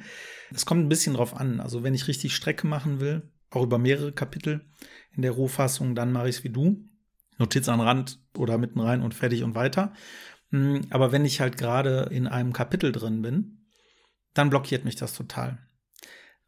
Es 0.52 0.66
kommt 0.66 0.84
ein 0.84 0.88
bisschen 0.88 1.14
drauf 1.14 1.36
an, 1.36 1.60
also 1.60 1.82
wenn 1.82 1.94
ich 1.94 2.08
richtig 2.08 2.34
Strecke 2.34 2.66
machen 2.66 3.00
will, 3.00 3.22
auch 3.50 3.62
über 3.62 3.78
mehrere 3.78 4.12
Kapitel 4.12 4.62
in 5.12 5.22
der 5.22 5.32
Rohfassung, 5.32 5.94
dann 5.94 6.12
mache 6.12 6.28
ich 6.28 6.36
es 6.38 6.44
wie 6.44 6.50
du. 6.50 6.84
Notiz 7.38 7.68
an 7.68 7.80
Rand 7.80 8.20
oder 8.36 8.58
mitten 8.58 8.80
rein 8.80 9.00
und 9.00 9.14
fertig 9.14 9.42
und 9.42 9.54
weiter. 9.54 9.94
Hm, 10.50 10.82
aber 10.90 11.10
wenn 11.10 11.24
ich 11.24 11.40
halt 11.40 11.56
gerade 11.56 12.08
in 12.10 12.26
einem 12.26 12.52
Kapitel 12.52 12.92
drin 12.92 13.22
bin, 13.22 13.66
dann 14.34 14.50
blockiert 14.50 14.84
mich 14.84 14.96
das 14.96 15.14
total. 15.14 15.58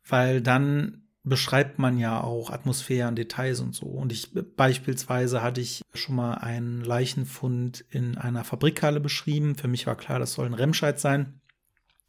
Weil 0.06 0.40
dann 0.40 1.02
beschreibt 1.24 1.78
man 1.78 1.98
ja 1.98 2.20
auch 2.20 2.50
Atmosphären, 2.50 3.14
Details 3.14 3.60
und 3.60 3.74
so. 3.74 3.86
Und 3.86 4.10
ich 4.10 4.30
beispielsweise 4.56 5.42
hatte 5.42 5.60
ich 5.60 5.82
schon 5.94 6.16
mal 6.16 6.34
einen 6.34 6.82
Leichenfund 6.82 7.84
in 7.90 8.18
einer 8.18 8.44
Fabrikhalle 8.44 9.00
beschrieben. 9.00 9.54
Für 9.54 9.68
mich 9.68 9.86
war 9.86 9.96
klar, 9.96 10.18
das 10.18 10.32
soll 10.32 10.46
ein 10.46 10.54
Remscheid 10.54 10.98
sein, 10.98 11.40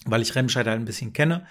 weil 0.06 0.22
ich 0.22 0.36
Remscheid 0.36 0.66
halt 0.66 0.80
ein 0.80 0.86
bisschen 0.86 1.14
kenne 1.14 1.46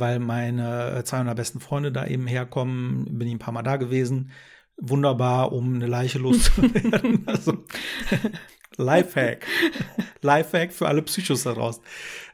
weil 0.00 0.18
meine 0.18 1.02
zwei 1.04 1.18
meiner 1.18 1.34
besten 1.34 1.60
Freunde 1.60 1.92
da 1.92 2.06
eben 2.06 2.26
herkommen. 2.26 3.18
Bin 3.18 3.28
ich 3.28 3.34
ein 3.34 3.38
paar 3.38 3.54
Mal 3.54 3.62
da 3.62 3.76
gewesen. 3.76 4.30
Wunderbar, 4.76 5.52
um 5.52 5.74
eine 5.74 5.86
Leiche 5.86 6.18
loszuwerden. 6.18 7.24
also, 7.26 7.64
Lifehack. 8.76 9.44
Lifehack 10.22 10.72
für 10.72 10.86
alle 10.86 11.02
Psychos 11.02 11.42
da 11.42 11.52
draußen. 11.52 11.82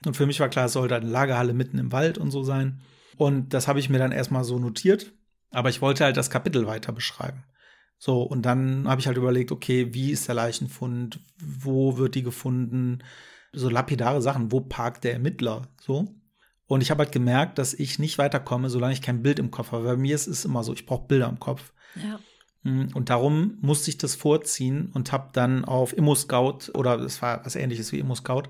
Und 0.04 0.16
für 0.16 0.26
mich 0.26 0.40
war 0.40 0.49
klar, 0.49 0.66
es 0.66 0.75
sollte 0.75 0.96
eine 0.96 1.08
Lagerhalle 1.08 1.54
mitten 1.54 1.78
im 1.78 1.92
Wald 1.92 2.18
und 2.18 2.30
so 2.30 2.42
sein. 2.42 2.80
Und 3.16 3.54
das 3.54 3.68
habe 3.68 3.78
ich 3.78 3.88
mir 3.88 3.99
dann 3.99 4.12
erstmal 4.12 4.44
so 4.44 4.59
notiert. 4.59 5.12
Aber 5.50 5.68
ich 5.68 5.80
wollte 5.80 6.04
halt 6.04 6.16
das 6.16 6.30
Kapitel 6.30 6.66
weiter 6.66 6.92
beschreiben. 6.92 7.44
So, 7.99 8.23
und 8.23 8.42
dann 8.42 8.88
habe 8.88 9.00
ich 9.00 9.06
halt 9.06 9.16
überlegt, 9.16 9.52
okay, 9.52 9.94
wie 9.94 10.11
ist 10.11 10.28
der 10.28 10.35
Leichenfund? 10.35 11.21
Wo 11.38 11.97
wird 11.97 12.16
die 12.16 12.23
gefunden? 12.23 13.02
So 13.52 13.68
lapidare 13.68 14.21
Sachen. 14.21 14.52
Wo 14.52 14.61
parkt 14.61 15.04
der 15.04 15.12
Ermittler? 15.12 15.68
So. 15.80 16.14
Und 16.66 16.80
ich 16.80 16.90
habe 16.90 17.04
halt 17.04 17.12
gemerkt, 17.12 17.59
dass 17.59 17.75
ich 17.75 17.99
nicht 17.99 18.18
weiterkomme, 18.18 18.68
solange 18.68 18.94
ich 18.94 19.02
kein 19.02 19.23
Bild 19.23 19.38
im 19.38 19.50
Kopf 19.50 19.73
habe. 19.73 19.85
Bei 19.85 19.97
mir 19.97 20.14
ist 20.14 20.26
es 20.26 20.44
immer 20.44 20.64
so, 20.64 20.73
ich 20.73 20.87
brauche 20.87 21.06
Bilder 21.06 21.28
im 21.28 21.38
Kopf. 21.38 21.73
Ja. 21.94 22.18
Mm, 22.62 22.88
und 22.94 23.11
darum 23.11 23.59
musste 23.61 23.90
ich 23.90 23.99
das 23.99 24.14
vorziehen 24.14 24.90
und 24.92 25.12
habe 25.12 25.30
dann 25.33 25.64
auf 25.64 25.97
ImmoScout 25.97 26.71
oder 26.75 26.99
es 27.00 27.23
war 27.23 27.44
was 27.44 27.56
ähnliches 27.56 27.92
wie 27.92 27.99
ImmoScout 28.00 28.44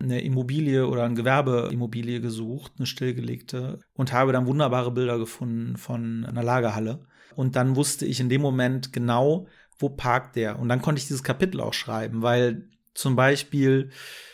eine 0.00 0.20
Immobilie 0.20 0.86
oder 0.86 1.04
ein 1.04 1.16
Gewerbeimmobilie 1.16 2.20
gesucht, 2.20 2.72
eine 2.78 2.86
stillgelegte 2.86 3.80
und 3.94 4.12
habe 4.12 4.32
dann 4.32 4.46
wunderbare 4.46 4.92
Bilder 4.92 5.18
gefunden 5.18 5.76
von 5.76 6.24
einer 6.24 6.42
Lagerhalle. 6.42 7.00
Und 7.34 7.56
dann 7.56 7.76
wusste 7.76 8.06
ich 8.06 8.20
in 8.20 8.28
dem 8.28 8.40
Moment 8.40 8.92
genau, 8.92 9.46
wo 9.78 9.88
parkt 9.88 10.36
der. 10.36 10.58
Und 10.58 10.68
dann 10.68 10.82
konnte 10.82 11.00
ich 11.00 11.06
dieses 11.06 11.22
Kapitel 11.22 11.60
auch 11.60 11.72
schreiben, 11.74 12.22
weil 12.22 12.68
zum 12.94 13.16
Beispiel 13.16 13.90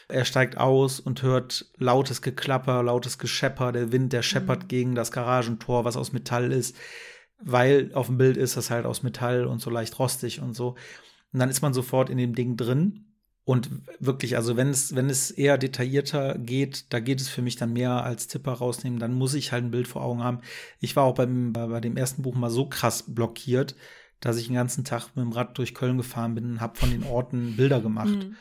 er 0.09 0.25
steigt 0.25 0.59
aus 0.59 1.01
und 1.01 1.23
hört 1.23 1.67
lautes 1.79 2.23
Geklapper, 2.23 2.83
lautes 2.83 3.19
Geschepper. 3.19 3.73
Der 3.73 3.93
Wind, 3.93 4.13
der 4.13 4.23
scheppert 4.23 4.65
mhm. 4.65 4.69
gegen 4.69 4.95
das 4.95 5.13
Garagentor, 5.13 5.85
was 5.85 5.97
aus 5.97 6.13
Metall 6.13 6.53
ist, 6.53 6.77
weil 7.41 7.91
auf 7.95 8.07
dem 8.07 8.19
Bild 8.19 8.37
ist 8.37 8.57
das 8.57 8.71
halt 8.71 8.87
aus 8.87 9.03
Metall 9.03 9.47
und 9.47 9.61
so 9.61 9.71
leicht 9.71 9.99
rostig 9.99 10.41
und 10.41 10.55
so. 10.55 10.77
Und 11.33 11.41
dann 11.41 11.51
ist 11.51 11.63
man 11.63 11.75
sofort 11.75 12.11
in 12.11 12.19
dem 12.19 12.35
Ding 12.35 12.57
drin. 12.57 13.14
Und 13.45 13.71
wirklich, 14.01 14.37
also 14.37 14.57
wenn 14.57 14.69
es, 14.69 14.95
wenn 14.95 15.11
es 15.11 15.31
eher 15.31 15.59
detaillierter 15.59 16.39
geht, 16.39 16.93
da 16.93 17.01
geht 17.01 17.21
es 17.21 17.29
für 17.29 17.43
mich 17.43 17.57
dann 17.57 17.75
mehr 17.75 18.03
als 18.03 18.27
Tipper 18.27 18.53
rausnehmen, 18.53 18.99
dann 18.99 19.13
muss 19.13 19.35
ich 19.35 19.53
halt 19.53 19.65
ein 19.65 19.71
Bild 19.71 19.87
vor 19.87 20.03
Augen 20.03 20.25
haben. 20.25 20.41
Ich 20.81 20.97
war 20.97 21.05
auch 21.05 21.15
beim, 21.15 21.53
bei, 21.53 21.67
bei 21.67 21.81
dem 21.81 21.99
ersten 21.99 22.23
Buch 22.23 22.35
mal 22.35 22.51
so 22.51 22.67
krass 22.67 23.05
blockiert, 23.07 23.77
dass 24.21 24.39
ich 24.39 24.47
den 24.47 24.57
ganzen 24.57 24.85
Tag 24.85 25.09
mit 25.15 25.25
dem 25.25 25.33
Rad 25.33 25.59
durch 25.59 25.75
Köln 25.75 25.99
gefahren 25.99 26.35
bin 26.35 26.53
und 26.53 26.61
habe 26.63 26.79
von 26.79 26.91
den 26.91 27.05
Orten 27.05 27.57
Bilder 27.57 27.81
gemacht. 27.81 28.09
Mhm 28.09 28.37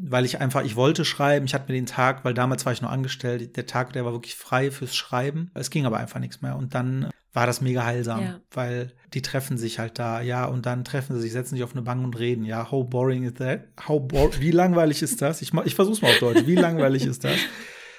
weil 0.00 0.24
ich 0.24 0.40
einfach, 0.40 0.64
ich 0.64 0.76
wollte 0.76 1.04
schreiben, 1.04 1.46
ich 1.46 1.54
hatte 1.54 1.70
mir 1.70 1.78
den 1.78 1.86
Tag, 1.86 2.24
weil 2.24 2.34
damals 2.34 2.64
war 2.64 2.72
ich 2.72 2.82
noch 2.82 2.90
angestellt, 2.90 3.56
der 3.56 3.66
Tag, 3.66 3.92
der 3.92 4.04
war 4.04 4.12
wirklich 4.12 4.36
frei 4.36 4.70
fürs 4.70 4.94
Schreiben. 4.94 5.50
Es 5.54 5.70
ging 5.70 5.86
aber 5.86 5.98
einfach 5.98 6.20
nichts 6.20 6.40
mehr. 6.40 6.56
Und 6.56 6.74
dann 6.74 7.10
war 7.32 7.46
das 7.46 7.60
mega 7.60 7.84
heilsam, 7.84 8.22
ja. 8.22 8.40
weil 8.52 8.92
die 9.14 9.22
treffen 9.22 9.58
sich 9.58 9.78
halt 9.78 9.98
da, 9.98 10.20
ja, 10.20 10.46
und 10.46 10.66
dann 10.66 10.84
treffen 10.84 11.14
sie 11.16 11.22
sich, 11.22 11.32
setzen 11.32 11.56
sich 11.56 11.64
auf 11.64 11.72
eine 11.72 11.82
Bank 11.82 12.02
und 12.04 12.18
reden, 12.18 12.44
ja, 12.44 12.70
how 12.70 12.88
boring 12.88 13.24
is 13.24 13.34
that? 13.34 13.64
How 13.86 14.00
bo 14.00 14.30
wie 14.38 14.50
langweilig 14.50 15.02
ist 15.02 15.20
das? 15.20 15.42
Ich, 15.42 15.52
ich 15.64 15.74
versuch's 15.74 16.02
mal 16.02 16.10
auf 16.10 16.18
Deutsch, 16.18 16.46
wie 16.46 16.56
langweilig 16.56 17.04
ist 17.04 17.24
das? 17.24 17.36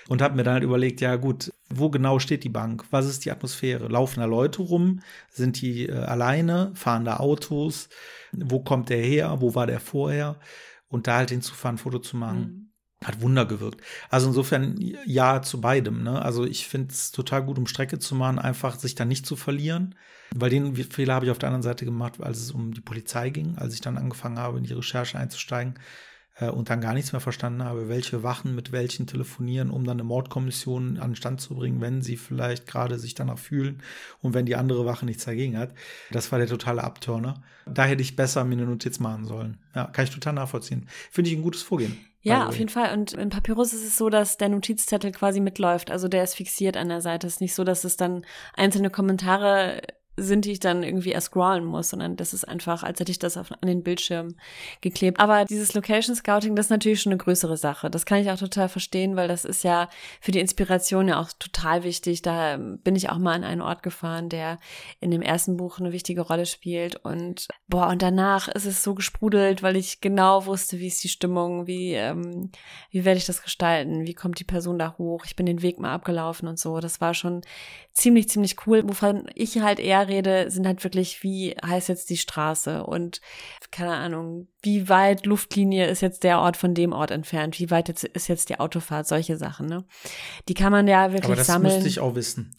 Und 0.09 0.23
habe 0.23 0.35
mir 0.35 0.41
dann 0.41 0.55
halt 0.55 0.63
überlegt, 0.63 1.01
ja 1.01 1.17
gut, 1.17 1.51
wo 1.69 1.91
genau 1.91 2.17
steht 2.17 2.43
die 2.43 2.49
Bank? 2.49 2.83
Was 2.89 3.05
ist 3.05 3.25
die 3.25 3.31
Atmosphäre? 3.31 3.87
Laufen 3.89 4.21
da 4.21 4.25
Leute 4.25 4.63
rum? 4.63 5.01
Sind 5.29 5.61
die 5.61 5.87
äh, 5.87 5.93
alleine? 5.93 6.71
Fahren 6.73 7.05
da 7.05 7.17
Autos? 7.17 7.89
Wo 8.31 8.59
kommt 8.59 8.89
der 8.89 9.03
her? 9.03 9.37
Wo 9.39 9.53
war 9.53 9.67
der 9.67 9.79
vorher? 9.79 10.39
Und 10.89 11.07
da 11.07 11.17
halt 11.17 11.29
hinzufahren, 11.29 11.75
ein 11.75 11.79
Foto 11.79 11.99
zu 11.99 12.17
machen. 12.17 12.39
Mhm. 12.39 12.65
Hat 13.05 13.21
Wunder 13.21 13.45
gewirkt. 13.45 13.81
Also 14.09 14.27
insofern 14.27 14.75
ja 15.05 15.41
zu 15.41 15.61
beidem. 15.61 16.03
Ne? 16.03 16.21
Also 16.21 16.43
ich 16.45 16.67
finde 16.67 16.91
es 16.91 17.11
total 17.11 17.45
gut, 17.45 17.57
um 17.57 17.65
Strecke 17.65 17.97
zu 17.97 18.13
machen, 18.13 18.39
einfach 18.39 18.77
sich 18.77 18.93
da 18.93 19.05
nicht 19.05 19.25
zu 19.25 19.37
verlieren. 19.37 19.95
Weil 20.35 20.49
den 20.49 20.75
Fehler 20.75 21.13
habe 21.13 21.25
ich 21.25 21.31
auf 21.31 21.39
der 21.39 21.47
anderen 21.47 21.63
Seite 21.63 21.85
gemacht, 21.85 22.19
als 22.19 22.39
es 22.39 22.51
um 22.51 22.73
die 22.73 22.81
Polizei 22.81 23.29
ging, 23.29 23.57
als 23.57 23.73
ich 23.73 23.79
dann 23.79 23.97
angefangen 23.97 24.37
habe, 24.37 24.57
in 24.57 24.65
die 24.65 24.73
Recherche 24.73 25.17
einzusteigen 25.17 25.75
äh, 26.39 26.49
und 26.49 26.69
dann 26.69 26.81
gar 26.81 26.93
nichts 26.93 27.11
mehr 27.11 27.21
verstanden 27.21 27.63
habe, 27.63 27.89
welche 27.89 28.23
Wachen 28.23 28.55
mit 28.55 28.71
welchen 28.71 29.07
telefonieren, 29.07 29.69
um 29.69 29.83
dann 29.83 29.97
eine 29.97 30.03
Mordkommission 30.03 30.97
an 30.97 31.11
den 31.11 31.15
Stand 31.15 31.41
zu 31.41 31.55
bringen, 31.55 31.81
wenn 31.81 32.01
sie 32.01 32.17
vielleicht 32.17 32.67
gerade 32.67 32.97
sich 32.97 33.15
danach 33.15 33.37
fühlen 33.37 33.81
und 34.21 34.33
wenn 34.33 34.45
die 34.45 34.55
andere 34.55 34.85
Wache 34.85 35.05
nichts 35.05 35.25
dagegen 35.25 35.57
hat. 35.57 35.73
Das 36.11 36.31
war 36.31 36.39
der 36.39 36.47
totale 36.47 36.83
Abturner. 36.83 37.41
Da 37.65 37.85
hätte 37.85 38.01
ich 38.01 38.15
besser 38.15 38.43
mir 38.43 38.53
eine 38.53 38.65
Notiz 38.65 38.99
machen 38.99 39.25
sollen. 39.25 39.57
Ja, 39.75 39.85
kann 39.85 40.05
ich 40.05 40.11
total 40.11 40.33
nachvollziehen. 40.33 40.87
Finde 41.11 41.29
ich 41.29 41.37
ein 41.37 41.43
gutes 41.43 41.61
Vorgehen. 41.61 41.97
Ja, 42.21 42.47
auf 42.47 42.57
jeden 42.57 42.69
Fall. 42.69 42.93
Und 42.93 43.13
in 43.13 43.29
Papyrus 43.29 43.71
ist 43.71 43.85
es 43.85 43.97
so, 43.97 44.09
dass 44.09 44.37
der 44.37 44.49
Notizzettel 44.49 45.11
quasi 45.11 45.39
mitläuft. 45.39 45.89
Also 45.89 46.09
der 46.09 46.23
ist 46.23 46.35
fixiert 46.35 46.75
an 46.75 46.89
der 46.89 46.99
Seite. 46.99 47.27
Es 47.27 47.35
ist 47.35 47.41
nicht 47.41 47.55
so, 47.55 47.63
dass 47.63 47.85
es 47.85 47.95
dann 47.95 48.25
einzelne 48.55 48.89
Kommentare 48.89 49.81
sind, 50.21 50.45
die 50.45 50.51
ich 50.51 50.59
dann 50.59 50.83
irgendwie 50.83 51.11
erscrollen 51.11 51.65
muss, 51.65 51.89
sondern 51.89 52.15
das 52.15 52.33
ist 52.33 52.47
einfach, 52.47 52.83
als 52.83 52.99
hätte 52.99 53.11
ich 53.11 53.19
das 53.19 53.37
auf, 53.37 53.51
an 53.51 53.67
den 53.67 53.83
Bildschirm 53.83 54.35
geklebt. 54.81 55.19
Aber 55.19 55.45
dieses 55.45 55.73
Location 55.73 56.15
Scouting, 56.15 56.55
das 56.55 56.67
ist 56.67 56.71
natürlich 56.71 57.01
schon 57.01 57.11
eine 57.11 57.17
größere 57.17 57.57
Sache. 57.57 57.89
Das 57.89 58.05
kann 58.05 58.19
ich 58.19 58.29
auch 58.29 58.37
total 58.37 58.69
verstehen, 58.69 59.15
weil 59.15 59.27
das 59.27 59.45
ist 59.45 59.63
ja 59.63 59.89
für 60.21 60.31
die 60.31 60.39
Inspiration 60.39 61.07
ja 61.07 61.19
auch 61.19 61.29
total 61.37 61.83
wichtig. 61.83 62.21
Da 62.21 62.57
bin 62.57 62.95
ich 62.95 63.09
auch 63.09 63.17
mal 63.17 63.33
an 63.33 63.43
einen 63.43 63.61
Ort 63.61 63.83
gefahren, 63.83 64.29
der 64.29 64.59
in 64.99 65.11
dem 65.11 65.21
ersten 65.21 65.57
Buch 65.57 65.79
eine 65.79 65.91
wichtige 65.91 66.21
Rolle 66.21 66.45
spielt 66.45 66.95
und 66.97 67.47
boah, 67.67 67.87
und 67.87 68.01
danach 68.01 68.47
ist 68.47 68.65
es 68.65 68.83
so 68.83 68.95
gesprudelt, 68.95 69.63
weil 69.63 69.75
ich 69.75 70.01
genau 70.01 70.45
wusste, 70.45 70.79
wie 70.79 70.87
ist 70.87 71.03
die 71.03 71.09
Stimmung, 71.09 71.67
wie, 71.67 71.93
ähm, 71.93 72.51
wie 72.91 73.05
werde 73.05 73.17
ich 73.17 73.25
das 73.25 73.41
gestalten, 73.41 74.05
wie 74.05 74.13
kommt 74.13 74.39
die 74.39 74.43
Person 74.43 74.79
da 74.79 74.95
hoch, 74.97 75.25
ich 75.25 75.35
bin 75.35 75.45
den 75.45 75.61
Weg 75.61 75.79
mal 75.79 75.93
abgelaufen 75.93 76.47
und 76.47 76.59
so. 76.59 76.79
Das 76.79 77.01
war 77.01 77.13
schon 77.13 77.41
ziemlich, 77.93 78.29
ziemlich 78.29 78.55
cool. 78.65 78.87
Wovon 78.87 79.29
ich 79.35 79.59
halt 79.59 79.79
eher 79.79 80.07
rede, 80.09 80.51
sind 80.51 80.67
halt 80.67 80.83
wirklich, 80.83 81.23
wie 81.23 81.55
heißt 81.65 81.87
jetzt 81.87 82.09
die 82.09 82.17
Straße 82.17 82.83
und 82.83 83.21
keine 83.71 83.93
Ahnung, 83.93 84.47
wie 84.61 84.89
weit 84.89 85.25
Luftlinie 85.25 85.87
ist 85.87 86.01
jetzt 86.01 86.23
der 86.23 86.39
Ort 86.39 86.57
von 86.57 86.73
dem 86.73 86.91
Ort 86.91 87.11
entfernt, 87.11 87.59
wie 87.59 87.71
weit 87.71 87.87
jetzt 87.87 88.03
ist 88.03 88.27
jetzt 88.27 88.49
die 88.49 88.59
Autofahrt, 88.59 89.07
solche 89.07 89.37
Sachen, 89.37 89.67
ne? 89.67 89.85
Die 90.47 90.53
kann 90.53 90.71
man 90.71 90.87
ja 90.87 91.11
wirklich 91.11 91.25
Aber 91.25 91.35
das 91.35 91.47
sammeln. 91.47 91.73
müsste 91.73 91.87
ich 91.87 91.99
auch 91.99 92.15
wissen. 92.15 92.55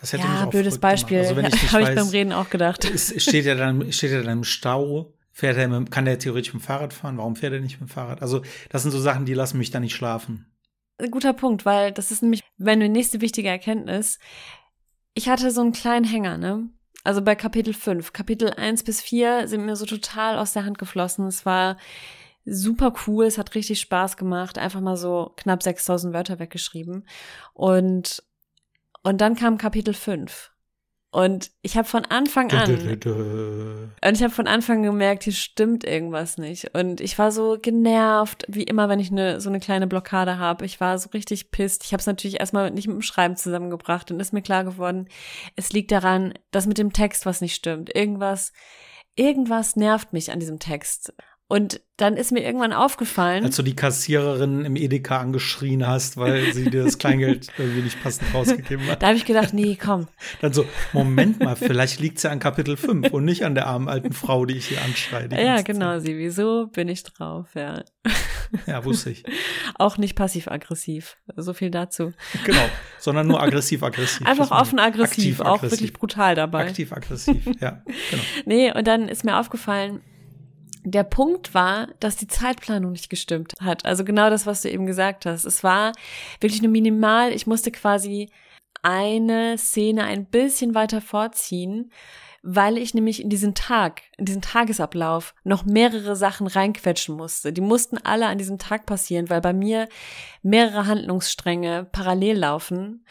Das 0.00 0.12
hätte 0.12 0.24
ja, 0.24 0.30
mich 0.30 0.42
auch 0.42 0.50
blödes 0.50 0.78
Beispiel. 0.78 1.18
Also, 1.18 1.36
Habe 1.36 1.48
ich 1.48 1.70
beim 1.94 2.08
Reden 2.08 2.32
auch 2.32 2.50
gedacht. 2.50 2.84
Es 2.84 3.20
steht 3.22 3.44
ja 3.44 3.54
dann, 3.54 3.92
steht 3.92 4.12
ja 4.12 4.22
dann 4.22 4.38
im 4.38 4.44
Stau. 4.44 5.14
Fährt 5.32 5.56
er 5.56 5.68
mit, 5.68 5.90
kann 5.90 6.04
der 6.04 6.18
theoretisch 6.18 6.52
mit 6.52 6.62
dem 6.62 6.66
Fahrrad 6.66 6.92
fahren? 6.92 7.16
Warum 7.16 7.36
fährt 7.36 7.52
er 7.52 7.60
nicht 7.60 7.80
mit 7.80 7.90
dem 7.90 7.92
Fahrrad? 7.92 8.22
Also, 8.22 8.42
das 8.70 8.82
sind 8.82 8.90
so 8.90 9.00
Sachen, 9.00 9.24
die 9.24 9.34
lassen 9.34 9.58
mich 9.58 9.70
da 9.70 9.80
nicht 9.80 9.94
schlafen. 9.94 10.46
Guter 11.10 11.32
Punkt, 11.32 11.64
weil 11.64 11.92
das 11.92 12.10
ist 12.10 12.22
nämlich, 12.22 12.42
wenn 12.56 12.80
eine 12.80 12.88
nächste 12.88 13.20
wichtige 13.20 13.48
Erkenntnis, 13.48 14.18
ich 15.14 15.28
hatte 15.28 15.50
so 15.50 15.60
einen 15.60 15.72
kleinen 15.72 16.04
Hänger, 16.04 16.38
ne? 16.38 16.68
Also 17.04 17.22
bei 17.22 17.34
Kapitel 17.34 17.72
5. 17.74 18.12
Kapitel 18.12 18.50
1 18.50 18.82
bis 18.82 19.00
4 19.00 19.48
sind 19.48 19.64
mir 19.64 19.76
so 19.76 19.86
total 19.86 20.38
aus 20.38 20.52
der 20.52 20.64
Hand 20.64 20.78
geflossen. 20.78 21.26
Es 21.26 21.46
war 21.46 21.76
super 22.44 22.92
cool, 23.06 23.26
es 23.26 23.38
hat 23.38 23.54
richtig 23.54 23.80
Spaß 23.80 24.16
gemacht, 24.16 24.58
einfach 24.58 24.80
mal 24.80 24.96
so 24.96 25.32
knapp 25.36 25.62
6000 25.62 26.12
Wörter 26.14 26.38
weggeschrieben. 26.38 27.06
Und, 27.54 28.22
und 29.02 29.20
dann 29.20 29.36
kam 29.36 29.58
Kapitel 29.58 29.94
5. 29.94 30.50
Und 31.10 31.50
ich 31.62 31.78
habe 31.78 31.88
von 31.88 32.04
Anfang 32.04 32.50
an 32.52 32.70
und 32.70 34.14
ich 34.14 34.22
habe 34.22 34.30
von 34.30 34.46
Anfang 34.46 34.82
gemerkt, 34.82 35.24
hier 35.24 35.32
stimmt 35.32 35.84
irgendwas 35.84 36.36
nicht. 36.36 36.74
Und 36.74 37.00
ich 37.00 37.18
war 37.18 37.32
so 37.32 37.56
genervt, 37.60 38.44
wie 38.46 38.64
immer, 38.64 38.90
wenn 38.90 39.00
ich 39.00 39.10
eine 39.10 39.40
so 39.40 39.48
eine 39.48 39.58
kleine 39.58 39.86
Blockade 39.86 40.38
habe. 40.38 40.66
Ich 40.66 40.80
war 40.80 40.98
so 40.98 41.08
richtig 41.10 41.50
pisst. 41.50 41.84
Ich 41.84 41.92
habe 41.94 42.00
es 42.02 42.06
natürlich 42.06 42.40
erstmal 42.40 42.70
nicht 42.70 42.88
mit 42.88 42.96
dem 42.96 43.02
Schreiben 43.02 43.36
zusammengebracht 43.36 44.10
und 44.10 44.20
ist 44.20 44.34
mir 44.34 44.42
klar 44.42 44.64
geworden, 44.64 45.08
es 45.56 45.72
liegt 45.72 45.92
daran, 45.92 46.34
dass 46.50 46.66
mit 46.66 46.76
dem 46.76 46.92
Text 46.92 47.24
was 47.24 47.40
nicht 47.40 47.54
stimmt. 47.54 47.94
Irgendwas 47.94 48.52
irgendwas 49.18 49.76
nervt 49.76 50.12
mich 50.12 50.30
an 50.30 50.40
diesem 50.40 50.58
Text. 50.58 51.12
Und 51.50 51.80
dann 51.96 52.18
ist 52.18 52.30
mir 52.30 52.44
irgendwann 52.44 52.74
aufgefallen. 52.74 53.42
Als 53.42 53.56
du 53.56 53.62
die 53.62 53.74
Kassiererin 53.74 54.66
im 54.66 54.76
Edeka 54.76 55.18
angeschrien 55.18 55.86
hast, 55.86 56.18
weil 56.18 56.52
sie 56.52 56.68
dir 56.68 56.84
das 56.84 56.98
Kleingeld 56.98 57.48
irgendwie 57.58 57.80
nicht 57.80 58.02
passend 58.02 58.32
rausgegeben 58.34 58.86
hat. 58.86 59.02
Da 59.02 59.08
habe 59.08 59.16
ich 59.16 59.24
gedacht, 59.24 59.54
nee, 59.54 59.76
komm. 59.82 60.08
Dann 60.42 60.52
so, 60.52 60.66
Moment 60.92 61.40
mal, 61.40 61.56
vielleicht 61.56 62.00
liegt 62.00 62.18
es 62.18 62.24
ja 62.24 62.30
an 62.30 62.38
Kapitel 62.38 62.76
5 62.76 63.10
und 63.12 63.24
nicht 63.24 63.46
an 63.46 63.54
der 63.54 63.66
armen 63.66 63.88
alten 63.88 64.12
Frau, 64.12 64.44
die 64.44 64.58
ich 64.58 64.66
hier 64.66 64.82
anschreie. 64.82 65.28
Ja, 65.42 65.62
genau, 65.62 65.94
Zeit. 65.94 66.02
sie, 66.02 66.18
wieso 66.18 66.66
bin 66.66 66.88
ich 66.88 67.02
drauf, 67.02 67.48
ja. 67.54 67.82
Ja, 68.66 68.84
wusste 68.84 69.10
ich. 69.10 69.24
Auch 69.78 69.96
nicht 69.96 70.16
passiv-aggressiv. 70.16 71.16
So 71.34 71.54
viel 71.54 71.70
dazu. 71.70 72.12
Genau, 72.44 72.68
sondern 72.98 73.26
nur 73.26 73.42
aggressiv-aggressiv. 73.42 74.26
Einfach 74.26 74.50
offen-aggressiv, 74.50 75.40
auch 75.40 75.62
wirklich 75.62 75.94
brutal 75.94 76.34
dabei. 76.34 76.66
Aktiv-aggressiv, 76.66 77.44
ja. 77.60 77.82
Genau. 78.10 78.22
Nee, 78.44 78.72
und 78.72 78.86
dann 78.86 79.08
ist 79.08 79.24
mir 79.24 79.38
aufgefallen, 79.38 80.02
der 80.84 81.04
Punkt 81.04 81.54
war, 81.54 81.88
dass 82.00 82.16
die 82.16 82.26
Zeitplanung 82.26 82.92
nicht 82.92 83.10
gestimmt 83.10 83.54
hat. 83.60 83.84
Also 83.84 84.04
genau 84.04 84.30
das, 84.30 84.46
was 84.46 84.62
du 84.62 84.70
eben 84.70 84.86
gesagt 84.86 85.26
hast. 85.26 85.44
Es 85.44 85.62
war 85.64 85.92
wirklich 86.40 86.62
nur 86.62 86.70
minimal. 86.70 87.32
Ich 87.32 87.46
musste 87.46 87.70
quasi 87.70 88.30
eine 88.82 89.58
Szene 89.58 90.04
ein 90.04 90.26
bisschen 90.26 90.74
weiter 90.74 91.00
vorziehen, 91.00 91.90
weil 92.42 92.78
ich 92.78 92.94
nämlich 92.94 93.20
in 93.20 93.28
diesen 93.28 93.54
Tag, 93.54 94.02
in 94.16 94.24
diesen 94.24 94.42
Tagesablauf 94.42 95.34
noch 95.44 95.64
mehrere 95.64 96.14
Sachen 96.16 96.46
reinquetschen 96.46 97.16
musste. 97.16 97.52
Die 97.52 97.60
mussten 97.60 97.98
alle 97.98 98.26
an 98.26 98.38
diesem 98.38 98.58
Tag 98.58 98.86
passieren, 98.86 99.28
weil 99.28 99.40
bei 99.40 99.52
mir 99.52 99.88
mehrere 100.42 100.86
Handlungsstränge 100.86 101.88
parallel 101.90 102.38
laufen 102.38 103.04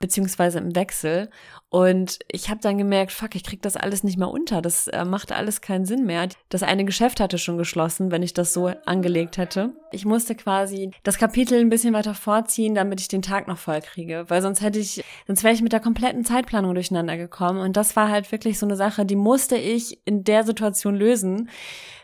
beziehungsweise 0.00 0.58
im 0.58 0.74
Wechsel. 0.76 1.28
Und 1.70 2.18
ich 2.30 2.48
habe 2.48 2.60
dann 2.62 2.78
gemerkt, 2.78 3.12
fuck, 3.12 3.34
ich 3.34 3.44
krieg 3.44 3.60
das 3.62 3.76
alles 3.76 4.04
nicht 4.04 4.18
mehr 4.18 4.30
unter. 4.30 4.62
Das 4.62 4.86
äh, 4.88 5.04
macht 5.04 5.32
alles 5.32 5.60
keinen 5.60 5.84
Sinn 5.84 6.06
mehr. 6.06 6.28
Das 6.48 6.62
eine 6.62 6.84
Geschäft 6.84 7.20
hatte 7.20 7.36
schon 7.36 7.58
geschlossen, 7.58 8.10
wenn 8.10 8.22
ich 8.22 8.32
das 8.32 8.52
so 8.54 8.72
angelegt 8.86 9.36
hätte. 9.36 9.74
Ich 9.90 10.04
musste 10.04 10.34
quasi 10.34 10.92
das 11.02 11.18
Kapitel 11.18 11.60
ein 11.60 11.68
bisschen 11.68 11.94
weiter 11.94 12.14
vorziehen, 12.14 12.74
damit 12.74 13.00
ich 13.00 13.08
den 13.08 13.22
Tag 13.22 13.48
noch 13.48 13.58
voll 13.58 13.80
kriege. 13.80 14.24
Weil 14.28 14.40
sonst 14.40 14.62
hätte 14.62 14.78
ich, 14.78 15.04
sonst 15.26 15.44
wäre 15.44 15.54
ich 15.54 15.62
mit 15.62 15.72
der 15.72 15.80
kompletten 15.80 16.24
Zeitplanung 16.24 16.74
durcheinander 16.74 17.16
gekommen. 17.16 17.60
Und 17.60 17.76
das 17.76 17.96
war 17.96 18.08
halt 18.08 18.30
wirklich 18.32 18.58
so 18.58 18.66
eine 18.66 18.76
Sache, 18.76 19.04
die 19.04 19.16
musste 19.16 19.56
ich 19.56 19.98
in 20.06 20.24
der 20.24 20.44
Situation 20.44 20.94
lösen 20.94 21.50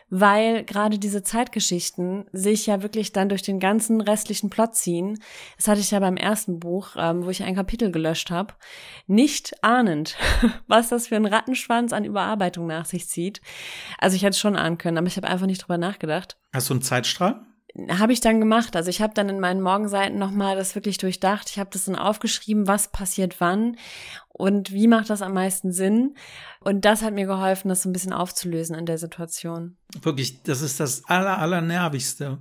weil 0.09 0.63
gerade 0.63 0.99
diese 0.99 1.23
Zeitgeschichten 1.23 2.25
sich 2.31 2.67
ja 2.67 2.81
wirklich 2.83 3.11
dann 3.11 3.29
durch 3.29 3.41
den 3.41 3.59
ganzen 3.59 4.01
restlichen 4.01 4.49
Plot 4.49 4.75
ziehen. 4.75 5.19
Das 5.57 5.67
hatte 5.67 5.81
ich 5.81 5.91
ja 5.91 5.99
beim 5.99 6.17
ersten 6.17 6.59
Buch, 6.59 6.95
ähm, 6.97 7.25
wo 7.25 7.29
ich 7.29 7.43
ein 7.43 7.55
Kapitel 7.55 7.91
gelöscht 7.91 8.29
habe, 8.29 8.53
nicht 9.07 9.63
ahnend, 9.63 10.15
was 10.67 10.89
das 10.89 11.07
für 11.07 11.15
ein 11.15 11.25
Rattenschwanz 11.25 11.93
an 11.93 12.05
Überarbeitung 12.05 12.67
nach 12.67 12.85
sich 12.85 13.07
zieht. 13.07 13.41
Also 13.97 14.15
ich 14.15 14.23
hätte 14.23 14.31
es 14.31 14.39
schon 14.39 14.55
ahnen 14.55 14.77
können, 14.77 14.97
aber 14.97 15.07
ich 15.07 15.17
habe 15.17 15.27
einfach 15.27 15.47
nicht 15.47 15.63
drüber 15.63 15.77
nachgedacht. 15.77 16.37
Hast 16.53 16.69
du 16.69 16.75
einen 16.75 16.81
Zeitstrahl? 16.81 17.45
habe 17.89 18.13
ich 18.13 18.21
dann 18.21 18.39
gemacht. 18.39 18.75
Also 18.75 18.89
ich 18.89 19.01
habe 19.01 19.13
dann 19.13 19.29
in 19.29 19.39
meinen 19.39 19.61
Morgenseiten 19.61 20.17
nochmal 20.17 20.55
das 20.55 20.75
wirklich 20.75 20.97
durchdacht. 20.97 21.49
Ich 21.49 21.59
habe 21.59 21.69
das 21.73 21.85
dann 21.85 21.95
aufgeschrieben, 21.95 22.67
was 22.67 22.87
passiert 22.89 23.41
wann 23.41 23.77
und 24.37 24.71
wie 24.71 24.87
macht 24.87 25.09
das 25.09 25.21
am 25.21 25.33
meisten 25.33 25.71
Sinn. 25.71 26.15
Und 26.59 26.83
das 26.83 27.01
hat 27.01 27.13
mir 27.13 27.25
geholfen, 27.25 27.69
das 27.69 27.83
so 27.83 27.89
ein 27.89 27.93
bisschen 27.93 28.11
aufzulösen 28.11 28.75
in 28.75 28.85
der 28.85 28.97
Situation. 28.97 29.77
Wirklich, 30.01 30.43
das 30.43 30.61
ist 30.61 30.79
das 30.79 31.05
aller, 31.05 31.37
aller 31.37 31.61
nervigste. 31.61 32.39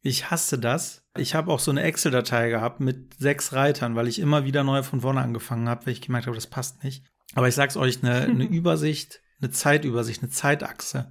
Ich 0.00 0.32
hasse 0.32 0.58
das. 0.58 1.04
Ich 1.16 1.36
habe 1.36 1.52
auch 1.52 1.60
so 1.60 1.70
eine 1.70 1.82
Excel-Datei 1.82 2.48
gehabt 2.48 2.80
mit 2.80 3.14
sechs 3.18 3.52
Reitern, 3.52 3.94
weil 3.94 4.08
ich 4.08 4.18
immer 4.18 4.44
wieder 4.44 4.64
neu 4.64 4.82
von 4.82 5.02
vorne 5.02 5.20
angefangen 5.20 5.68
habe, 5.68 5.86
weil 5.86 5.92
ich 5.92 6.00
gemerkt 6.00 6.26
habe, 6.26 6.34
das 6.34 6.48
passt 6.48 6.82
nicht. 6.82 7.04
Aber 7.34 7.46
ich 7.46 7.54
sag's 7.54 7.76
euch, 7.76 8.02
eine, 8.02 8.22
eine 8.22 8.44
Übersicht, 8.48 9.20
eine 9.40 9.52
Zeitübersicht, 9.52 10.22
eine 10.22 10.30
Zeitachse 10.30 11.08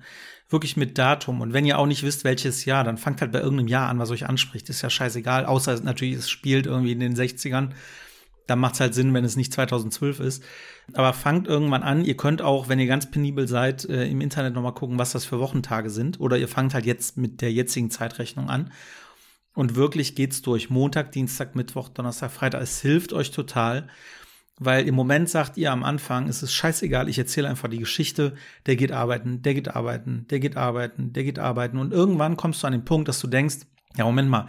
wirklich 0.52 0.76
mit 0.76 0.98
Datum. 0.98 1.40
Und 1.40 1.54
wenn 1.54 1.66
ihr 1.66 1.80
auch 1.80 1.86
nicht 1.86 2.04
wisst, 2.04 2.26
welches 2.26 2.66
Jahr, 2.66 2.84
dann 2.84 2.98
fangt 2.98 3.22
halt 3.22 3.32
bei 3.32 3.40
irgendeinem 3.40 3.70
Jahr 3.70 3.88
an, 3.88 4.00
was 4.00 4.12
euch 4.12 4.28
anspricht. 4.28 4.70
Ist 4.70 4.82
ja 4.82 4.90
scheißegal. 4.90 5.46
Außer 5.46 5.80
natürlich, 5.82 6.16
es 6.16 6.30
spielt 6.30 6.66
irgendwie 6.66 6.92
in 6.92 7.00
den 7.00 7.16
60ern. 7.16 7.70
Da 8.48 8.56
macht 8.56 8.76
es 8.76 8.80
halt 8.80 8.94
Sinn, 8.94 9.14
wenn 9.14 9.24
es 9.24 9.36
nicht 9.36 9.54
2012 9.54 10.20
ist. 10.20 10.44
Aber 10.94 11.14
fangt 11.14 11.48
irgendwann 11.48 11.84
an. 11.84 12.04
Ihr 12.04 12.18
könnt 12.18 12.42
auch, 12.42 12.70
wenn 12.70 12.80
ihr 12.80 12.88
ganz 12.88 13.10
penibel 13.10 13.48
seid, 13.48 13.86
äh, 13.86 14.08
im 14.08 14.22
Internet 14.22 14.54
nochmal 14.54 14.74
gucken, 14.74 15.00
was 15.00 15.12
das 15.12 15.26
für 15.26 15.40
Wochentage 15.40 15.90
sind. 15.90 16.20
Oder 16.20 16.38
ihr 16.38 16.48
fangt 16.48 16.74
halt 16.74 16.86
jetzt 16.86 17.18
mit 17.18 17.42
der 17.42 17.52
jetzigen 17.52 17.92
Zeitrechnung 17.92 18.50
an. 18.50 18.72
Und 19.54 19.76
wirklich 19.76 20.16
geht's 20.16 20.42
durch. 20.42 20.70
Montag, 20.70 21.12
Dienstag, 21.12 21.56
Mittwoch, 21.56 21.90
Donnerstag, 21.90 22.32
Freitag. 22.32 22.62
Es 22.62 22.82
hilft 22.82 23.14
euch 23.14 23.32
total. 23.32 23.88
Weil 24.64 24.88
im 24.88 24.94
Moment 24.94 25.28
sagt 25.28 25.58
ihr 25.58 25.72
am 25.72 25.84
Anfang, 25.84 26.28
es 26.28 26.44
ist 26.44 26.54
scheißegal, 26.54 27.10
ich 27.10 27.18
erzähle 27.18 27.50
einfach 27.50 27.68
die 27.68 27.80
Geschichte, 27.80 28.36
der 28.68 28.76
geht 28.76 28.92
arbeiten, 28.92 29.42
der 29.42 29.56
geht 29.56 29.76
arbeiten, 29.76 30.28
der 30.30 30.40
geht 30.40 30.56
arbeiten, 30.56 31.14
der 31.14 31.24
geht 31.24 31.40
arbeiten. 31.40 31.80
Und 31.80 31.92
irgendwann 31.92 32.38
kommst 32.38 32.62
du 32.62 32.68
an 32.68 32.74
den 32.74 32.86
Punkt, 32.86 33.08
dass 33.08 33.20
du 33.20 33.26
denkst, 33.26 33.62
ja, 33.98 34.06
Moment 34.06 34.30
mal, 34.30 34.48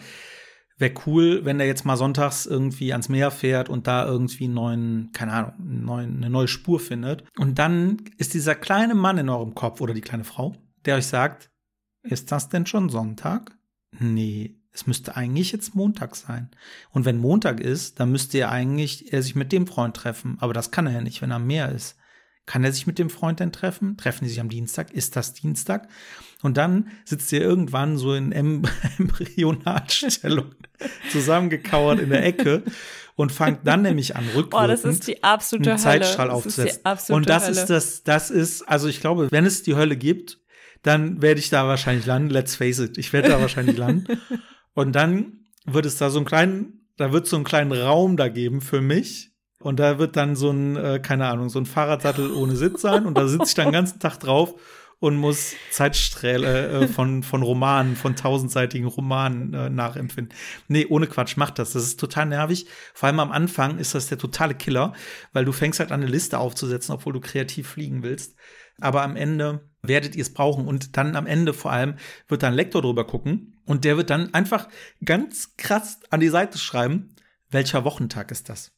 wäre 0.83 0.95
cool, 1.07 1.45
wenn 1.45 1.57
der 1.57 1.67
jetzt 1.67 1.87
mal 1.87 1.97
sonntags 1.97 2.45
irgendwie 2.45 2.93
ans 2.93 3.09
Meer 3.09 3.31
fährt 3.31 3.71
und 3.71 3.87
da 3.87 4.05
irgendwie 4.05 4.45
einen 4.45 4.55
neuen, 4.55 5.13
keine 5.13 5.33
Ahnung, 5.33 5.53
neuen, 5.59 6.17
eine 6.17 6.29
neue 6.29 6.49
Spur 6.49 6.81
findet. 6.81 7.25
Und 7.39 7.59
dann 7.59 8.03
ist 8.19 8.35
dieser 8.35 8.55
kleine 8.55 8.95
Mann 8.95 9.17
in 9.17 9.31
eurem 9.31 9.55
Kopf 9.55 9.81
oder 9.81 9.95
die 9.95 10.03
kleine 10.03 10.25
Frau, 10.25 10.55
der 10.85 10.97
euch 10.97 11.07
sagt, 11.07 11.51
ist 12.03 12.33
das 12.33 12.51
denn 12.51 12.67
schon 12.67 12.91
Sonntag? 12.91 13.57
Nee, 13.99 14.57
es 14.73 14.87
müsste 14.87 15.17
eigentlich 15.17 15.53
jetzt 15.53 15.75
Montag 15.75 16.17
sein. 16.17 16.51
Und 16.91 17.05
wenn 17.05 17.19
Montag 17.19 17.61
ist, 17.61 18.01
dann 18.01 18.11
müsste 18.11 18.39
er 18.39 18.51
eigentlich 18.51 19.13
er 19.13 19.23
sich 19.23 19.37
mit 19.37 19.53
dem 19.53 19.67
Freund 19.67 19.97
treffen. 19.97 20.37
Aber 20.41 20.53
das 20.53 20.71
kann 20.71 20.87
er 20.87 20.95
ja 20.95 21.01
nicht, 21.01 21.23
wenn 21.23 21.31
er 21.31 21.37
am 21.37 21.47
Meer 21.47 21.71
ist. 21.71 21.97
Kann 22.45 22.65
er 22.65 22.73
sich 22.73 22.89
mit 22.89 22.99
dem 22.99 23.09
Freund 23.09 23.39
denn 23.39 23.53
treffen? 23.53 23.97
Treffen 23.97 24.25
die 24.25 24.31
sich 24.31 24.41
am 24.41 24.49
Dienstag? 24.49 24.91
Ist 24.91 25.15
das 25.15 25.33
Dienstag? 25.33 25.89
Und 26.43 26.57
dann 26.57 26.89
sitzt 27.05 27.33
er 27.33 27.41
irgendwann 27.41 27.99
so 27.99 28.15
in 28.15 28.33
Embryonalstellung 28.99 30.53
zusammengekauert 31.11 32.01
in 32.01 32.11
der 32.11 32.25
Ecke 32.25 32.63
und 33.15 33.33
fangt 33.33 33.61
dann 33.67 33.83
nämlich 33.83 34.17
an, 34.17 34.25
rückwirkend 34.35 34.55
oh, 34.55 34.67
das 34.67 34.85
ist 34.85 35.07
die 35.07 35.23
absolute 35.23 35.71
einen 35.71 35.79
Zeitstrahl 35.79 36.31
aufzusetzen. 36.31 37.15
Und 37.15 37.29
das 37.29 37.45
Hölle. 37.45 37.53
ist 37.53 37.67
das, 37.67 38.03
das 38.03 38.31
ist, 38.31 38.63
also 38.69 38.89
ich 38.89 39.01
glaube, 39.01 39.31
wenn 39.31 39.45
es 39.45 39.63
die 39.63 39.77
Hölle 39.77 39.97
gibt, 39.97 40.39
dann 40.83 41.23
werde 41.23 41.41
ich 41.41 41.51
da 41.51 41.67
wahrscheinlich 41.67 42.07
landen. 42.07 42.31
Let's 42.31 42.57
face 42.57 42.79
it, 42.81 42.99
ich 42.99 43.13
werde 43.13 43.29
da 43.29 43.41
wahrscheinlich 43.41 43.77
landen. 43.77 44.19
Und 44.75 44.93
dann 44.93 45.45
wird 45.65 45.87
es 45.87 45.97
da 45.97 46.11
so 46.11 46.19
einen 46.19 46.27
kleinen, 46.27 46.89
da 46.97 47.13
wird 47.13 47.27
so 47.27 47.37
einen 47.37 47.45
kleinen 47.45 47.73
Raum 47.73 48.17
da 48.17 48.29
geben 48.29 48.61
für 48.61 48.81
mich. 48.81 49.31
Und 49.61 49.79
da 49.79 49.99
wird 49.99 50.17
dann 50.17 50.35
so 50.35 50.51
ein, 50.51 50.77
äh, 50.77 50.99
keine 51.01 51.29
Ahnung, 51.29 51.49
so 51.49 51.61
ein 51.61 51.67
Fahrradsattel 51.67 52.33
ohne 52.33 52.57
Sitz 52.57 52.81
sein. 52.81 53.07
Und 53.07 53.17
da 53.17 53.29
sitze 53.29 53.45
ich 53.47 53.55
dann 53.55 53.67
den 53.67 53.75
ganzen 53.75 54.01
Tag 54.01 54.19
drauf 54.19 54.55
und 55.03 55.17
muss 55.17 55.57
Zeitsträhle 55.73 56.69
äh, 56.69 56.87
von, 56.87 57.25
von 57.25 57.43
Romanen, 57.43 57.97
von 57.97 58.15
tausendseitigen 58.15 58.87
Romanen 58.87 59.53
äh, 59.53 59.69
nachempfinden. 59.69 60.33
Nee, 60.69 60.87
ohne 60.89 61.09
Quatsch, 61.09 61.37
macht 61.37 61.59
das. 61.59 61.73
Das 61.73 61.83
ist 61.83 61.99
total 61.99 62.27
nervig. 62.27 62.67
Vor 62.95 63.09
allem 63.09 63.19
am 63.19 63.33
Anfang 63.33 63.79
ist 63.79 63.97
das 63.97 64.07
der 64.07 64.19
totale 64.19 64.55
Killer, 64.55 64.93
weil 65.33 65.45
du 65.45 65.51
fängst 65.51 65.81
halt 65.81 65.91
an, 65.91 66.03
eine 66.03 66.11
Liste 66.11 66.39
aufzusetzen, 66.39 66.95
obwohl 66.95 67.13
du 67.15 67.19
kreativ 67.19 67.67
fliegen 67.67 68.05
willst. 68.05 68.37
Aber 68.81 69.03
am 69.03 69.17
Ende 69.17 69.69
werdet 69.83 70.15
ihr 70.15 70.23
es 70.23 70.33
brauchen. 70.33 70.69
Und 70.69 70.97
dann 70.97 71.17
am 71.17 71.27
Ende 71.27 71.53
vor 71.53 71.73
allem 71.73 71.97
wird 72.29 72.45
dann 72.45 72.53
ein 72.53 72.57
Lektor 72.57 72.81
drüber 72.81 73.05
gucken 73.05 73.61
und 73.65 73.85
der 73.85 73.97
wird 73.97 74.09
dann 74.09 74.33
einfach 74.35 74.69
ganz 75.05 75.57
krass 75.57 75.99
an 76.11 76.21
die 76.21 76.29
Seite 76.29 76.59
schreiben, 76.59 77.17
welcher 77.51 77.85
Wochentag 77.85 78.31
ist 78.31 78.49
das? 78.49 78.71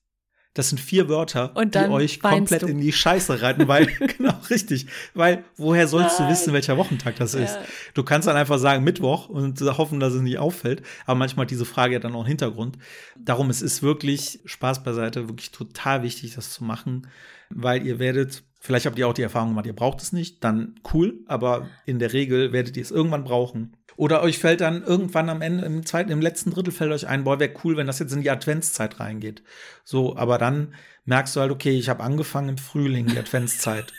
Das 0.55 0.69
sind 0.69 0.81
vier 0.81 1.09
Wörter, 1.09 1.53
die 1.57 1.79
euch 1.79 2.21
komplett 2.21 2.63
du. 2.63 2.67
in 2.67 2.81
die 2.81 2.93
Scheiße 2.93 3.43
reiten, 3.43 3.67
weil, 3.67 3.87
genau, 4.17 4.35
richtig. 4.49 4.87
Weil, 5.13 5.45
woher 5.57 5.89
sollst 5.89 6.21
Nein. 6.21 6.29
du 6.29 6.33
wissen, 6.33 6.53
welcher 6.53 6.77
Wochentag 6.77 7.17
das 7.17 7.35
ja. 7.35 7.41
ist? 7.41 7.59
Du 7.93 8.05
kannst 8.05 8.29
dann 8.29 8.37
einfach 8.37 8.59
sagen 8.59 8.85
Mittwoch 8.85 9.29
und 9.29 9.61
hoffen, 9.61 9.99
dass 9.99 10.15
es 10.15 10.23
nicht 10.23 10.39
auffällt. 10.39 10.83
Aber 11.07 11.19
manchmal 11.19 11.45
hat 11.45 11.51
diese 11.51 11.65
Frage 11.65 11.95
ja 11.95 11.99
dann 11.99 12.15
auch 12.15 12.21
einen 12.21 12.29
Hintergrund. 12.29 12.79
Darum, 13.17 13.51
es 13.51 13.63
ist 13.63 13.83
wirklich, 13.83 14.39
Spaß 14.45 14.85
beiseite, 14.85 15.29
wirklich 15.29 15.51
total 15.51 16.05
wichtig, 16.05 16.37
das 16.37 16.51
zu 16.51 16.63
machen, 16.63 17.09
weil 17.51 17.85
ihr 17.85 17.99
werdet 17.99 18.45
Vielleicht 18.65 18.87
habt 18.87 18.99
ihr 18.99 19.07
auch 19.07 19.13
die 19.13 19.21
Erfahrung 19.21 19.51
gemacht, 19.51 19.67
ihr 19.67 19.75
braucht 19.75 20.01
es 20.01 20.15
nicht, 20.15 20.43
dann 20.43 20.77
cool, 20.95 21.19
aber 21.27 21.69
in 21.85 21.99
der 21.99 22.15
Regel 22.15 22.51
werdet 22.51 22.79
ihr 22.79 22.83
es 22.83 22.91
irgendwann 22.91 23.23
brauchen. 23.23 23.77
Oder 23.97 24.23
euch 24.23 24.39
fällt 24.39 24.61
dann 24.61 24.83
irgendwann 24.83 25.29
am 25.29 25.43
Ende, 25.43 25.65
im 25.65 25.87
zweiten, 25.87 26.11
im 26.11 26.21
letzten 26.21 26.51
Drittel 26.51 26.73
fällt 26.73 26.93
euch 26.93 27.07
ein, 27.07 27.25
boah, 27.25 27.39
wäre 27.39 27.55
cool, 27.65 27.77
wenn 27.77 27.87
das 27.87 27.99
jetzt 27.99 28.13
in 28.13 28.23
die 28.23 28.31
Adventszeit 28.31 29.01
reingeht. 29.01 29.43
So, 29.85 30.17
aber 30.17 30.39
dann 30.39 30.75
merkst 31.05 31.37
du 31.37 31.41
halt, 31.41 31.53
okay, 31.53 31.79
ich 31.79 31.89
habe 31.89 32.03
angefangen 32.03 32.51
im 32.51 32.59
Frühling, 32.59 33.07
die 33.07 33.19
Adventszeit. 33.19 33.93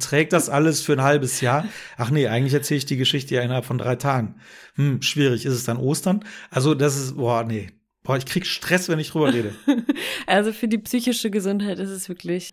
Trägt 0.00 0.32
das 0.32 0.48
alles 0.48 0.82
für 0.82 0.94
ein 0.94 1.02
halbes 1.02 1.40
Jahr? 1.40 1.64
Ach 1.96 2.10
nee, 2.10 2.26
eigentlich 2.26 2.54
erzähle 2.54 2.78
ich 2.78 2.86
die 2.86 2.96
Geschichte 2.96 3.34
ja 3.34 3.42
innerhalb 3.42 3.64
von 3.64 3.78
drei 3.78 3.96
Tagen. 3.96 4.36
Hm, 4.76 5.02
schwierig, 5.02 5.44
ist 5.44 5.54
es 5.54 5.64
dann 5.64 5.76
Ostern? 5.76 6.24
Also, 6.50 6.74
das 6.74 6.96
ist, 6.96 7.16
boah, 7.16 7.44
nee, 7.44 7.70
Boah, 8.08 8.16
ich 8.16 8.24
krieg 8.24 8.46
Stress, 8.46 8.88
wenn 8.88 8.98
ich 8.98 9.10
drüber 9.10 9.34
rede. 9.34 9.54
also 10.26 10.54
für 10.54 10.66
die 10.66 10.78
psychische 10.78 11.30
Gesundheit 11.30 11.78
ist 11.78 11.90
es 11.90 12.08
wirklich 12.08 12.52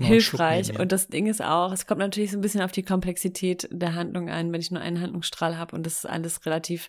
einen 0.00 0.06
hilfreich. 0.06 0.80
Und 0.80 0.92
das 0.92 1.08
Ding 1.08 1.26
ist 1.26 1.42
auch, 1.42 1.72
es 1.72 1.86
kommt 1.86 1.98
natürlich 2.00 2.30
so 2.30 2.38
ein 2.38 2.40
bisschen 2.40 2.62
auf 2.62 2.72
die 2.72 2.82
Komplexität 2.82 3.68
der 3.70 3.94
Handlung 3.94 4.30
ein. 4.30 4.50
Wenn 4.50 4.62
ich 4.62 4.70
nur 4.70 4.80
einen 4.80 4.98
Handlungsstrahl 4.98 5.58
habe 5.58 5.76
und 5.76 5.84
das 5.84 6.06
alles 6.06 6.46
relativ 6.46 6.88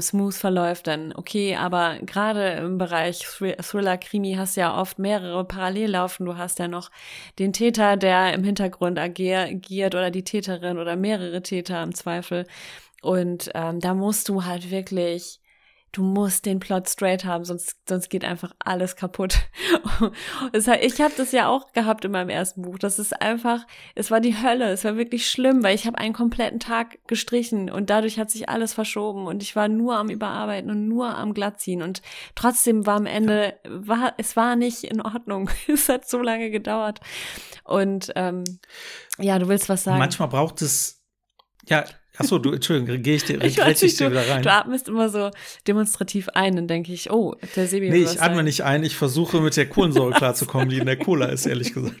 smooth 0.00 0.32
verläuft, 0.32 0.86
dann 0.86 1.12
okay. 1.14 1.56
Aber 1.56 1.98
gerade 2.06 2.52
im 2.52 2.78
Bereich 2.78 3.18
Thri- 3.18 3.60
Thriller, 3.60 3.98
Krimi 3.98 4.36
hast 4.38 4.56
du 4.56 4.62
ja 4.62 4.74
oft 4.74 4.98
mehrere 4.98 5.44
parallel 5.44 5.90
laufen. 5.90 6.24
Du 6.24 6.38
hast 6.38 6.58
ja 6.58 6.68
noch 6.68 6.90
den 7.38 7.52
Täter, 7.52 7.98
der 7.98 8.32
im 8.32 8.44
Hintergrund 8.44 8.98
agier- 8.98 9.50
agiert 9.50 9.94
oder 9.94 10.10
die 10.10 10.24
Täterin 10.24 10.78
oder 10.78 10.96
mehrere 10.96 11.42
Täter 11.42 11.82
im 11.82 11.94
Zweifel. 11.94 12.46
Und 13.02 13.50
ähm, 13.54 13.80
da 13.80 13.92
musst 13.92 14.30
du 14.30 14.46
halt 14.46 14.70
wirklich 14.70 15.38
du 15.92 16.02
musst 16.02 16.44
den 16.44 16.60
Plot 16.60 16.88
straight 16.88 17.24
haben, 17.24 17.44
sonst, 17.44 17.76
sonst 17.88 18.10
geht 18.10 18.24
einfach 18.24 18.52
alles 18.58 18.96
kaputt. 18.96 19.38
Ich 20.52 21.00
habe 21.00 21.14
das 21.16 21.32
ja 21.32 21.48
auch 21.48 21.72
gehabt 21.72 22.04
in 22.04 22.10
meinem 22.10 22.28
ersten 22.28 22.62
Buch. 22.62 22.78
Das 22.78 22.98
ist 22.98 23.20
einfach, 23.20 23.66
es 23.94 24.10
war 24.10 24.20
die 24.20 24.42
Hölle. 24.42 24.70
Es 24.70 24.84
war 24.84 24.96
wirklich 24.96 25.30
schlimm, 25.30 25.62
weil 25.62 25.74
ich 25.74 25.86
habe 25.86 25.98
einen 25.98 26.12
kompletten 26.12 26.60
Tag 26.60 26.98
gestrichen 27.06 27.70
und 27.70 27.88
dadurch 27.88 28.18
hat 28.18 28.30
sich 28.30 28.48
alles 28.48 28.74
verschoben 28.74 29.26
und 29.26 29.42
ich 29.42 29.56
war 29.56 29.68
nur 29.68 29.96
am 29.96 30.10
Überarbeiten 30.10 30.70
und 30.70 30.88
nur 30.88 31.16
am 31.16 31.32
Glattziehen 31.34 31.82
und 31.82 32.02
trotzdem 32.34 32.86
war 32.86 32.96
am 32.96 33.06
Ende, 33.06 33.58
war, 33.64 34.14
es 34.18 34.36
war 34.36 34.56
nicht 34.56 34.84
in 34.84 35.00
Ordnung. 35.00 35.50
Es 35.68 35.88
hat 35.88 36.08
so 36.08 36.18
lange 36.18 36.50
gedauert. 36.50 37.00
Und 37.64 38.12
ähm, 38.16 38.44
ja, 39.18 39.38
du 39.38 39.48
willst 39.48 39.68
was 39.68 39.84
sagen. 39.84 39.98
Manchmal 39.98 40.28
braucht 40.28 40.62
es, 40.62 41.02
ja, 41.68 41.84
achso, 42.18 42.38
du, 42.38 42.52
Entschuldigung, 42.52 43.02
gehe 43.02 43.16
ich 43.16 43.24
dir, 43.24 43.42
Ich 43.42 43.58
weiß 43.58 43.82
ich 43.82 43.96
dir 43.96 44.10
du, 44.10 44.12
wieder 44.12 44.28
rein. 44.28 44.42
du 44.42 44.52
atmest 44.52 44.88
immer 44.88 45.08
so 45.08 45.30
demonstrativ 45.66 46.28
ein, 46.30 46.56
dann 46.56 46.68
denke 46.68 46.92
ich, 46.92 47.10
oh, 47.10 47.34
der 47.54 47.66
Sebi 47.66 47.90
Nee, 47.90 48.02
ich 48.02 48.20
atme 48.20 48.42
nicht 48.42 48.62
ein, 48.64 48.84
ich 48.84 48.96
versuche 48.96 49.40
mit 49.40 49.56
der 49.56 49.68
Kohlensäure 49.68 50.12
klarzukommen, 50.16 50.68
die 50.68 50.78
in 50.78 50.86
der 50.86 50.98
Cola 50.98 51.26
ist, 51.26 51.46
ehrlich 51.46 51.72
gesagt. 51.72 51.96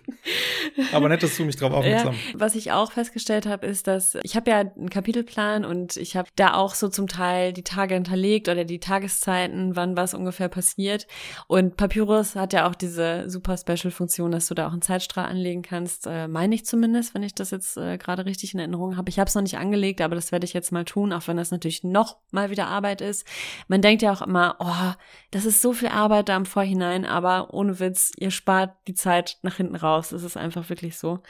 Aber 0.92 1.08
nett, 1.08 1.22
dass 1.22 1.36
du 1.36 1.44
mich 1.44 1.56
drauf 1.56 1.72
aufmerksam. 1.72 2.14
Ja, 2.14 2.40
was 2.40 2.54
ich 2.54 2.72
auch 2.72 2.92
festgestellt 2.92 3.46
habe, 3.46 3.66
ist, 3.66 3.86
dass 3.86 4.16
ich 4.22 4.36
habe 4.36 4.50
ja 4.50 4.58
einen 4.60 4.90
Kapitelplan 4.90 5.64
und 5.64 5.96
ich 5.96 6.16
habe 6.16 6.28
da 6.36 6.54
auch 6.54 6.74
so 6.74 6.88
zum 6.88 7.06
Teil 7.08 7.52
die 7.52 7.62
Tage 7.62 7.94
hinterlegt 7.94 8.48
oder 8.48 8.64
die 8.64 8.80
Tageszeiten, 8.80 9.76
wann 9.76 9.96
was 9.96 10.14
ungefähr 10.14 10.48
passiert. 10.48 11.06
Und 11.46 11.76
Papyrus 11.76 12.34
hat 12.34 12.52
ja 12.52 12.68
auch 12.68 12.74
diese 12.74 13.28
super 13.30 13.56
Special-Funktion, 13.56 14.30
dass 14.32 14.48
du 14.48 14.54
da 14.54 14.68
auch 14.68 14.72
einen 14.72 14.82
Zeitstrahl 14.82 15.26
anlegen 15.26 15.62
kannst, 15.62 16.06
äh, 16.06 16.28
meine 16.28 16.54
ich 16.54 16.66
zumindest, 16.66 17.14
wenn 17.14 17.22
ich 17.22 17.34
das 17.34 17.50
jetzt 17.50 17.76
äh, 17.76 17.98
gerade 17.98 18.26
richtig 18.26 18.54
in 18.54 18.60
Erinnerung 18.60 18.96
habe. 18.96 19.08
Ich 19.08 19.18
habe 19.18 19.28
es 19.28 19.34
noch 19.34 19.42
nicht 19.42 19.58
angelegt, 19.58 20.00
aber 20.06 20.14
das 20.14 20.32
werde 20.32 20.46
ich 20.46 20.54
jetzt 20.54 20.72
mal 20.72 20.84
tun, 20.84 21.12
auch 21.12 21.28
wenn 21.28 21.36
das 21.36 21.50
natürlich 21.50 21.84
noch 21.84 22.16
mal 22.30 22.48
wieder 22.48 22.68
Arbeit 22.68 23.02
ist. 23.02 23.26
Man 23.68 23.82
denkt 23.82 24.02
ja 24.02 24.12
auch 24.12 24.22
immer, 24.22 24.56
oh, 24.58 24.94
das 25.30 25.44
ist 25.44 25.60
so 25.60 25.74
viel 25.74 25.88
Arbeit 25.88 26.30
da 26.30 26.36
im 26.36 26.46
Vorhinein, 26.46 27.04
aber 27.04 27.52
ohne 27.52 27.78
Witz, 27.78 28.12
ihr 28.16 28.30
spart 28.30 28.74
die 28.86 28.94
Zeit 28.94 29.38
nach 29.42 29.56
hinten 29.56 29.76
raus. 29.76 30.08
Das 30.08 30.22
ist 30.22 30.38
einfach 30.38 30.70
wirklich 30.70 30.96
so. 30.96 31.20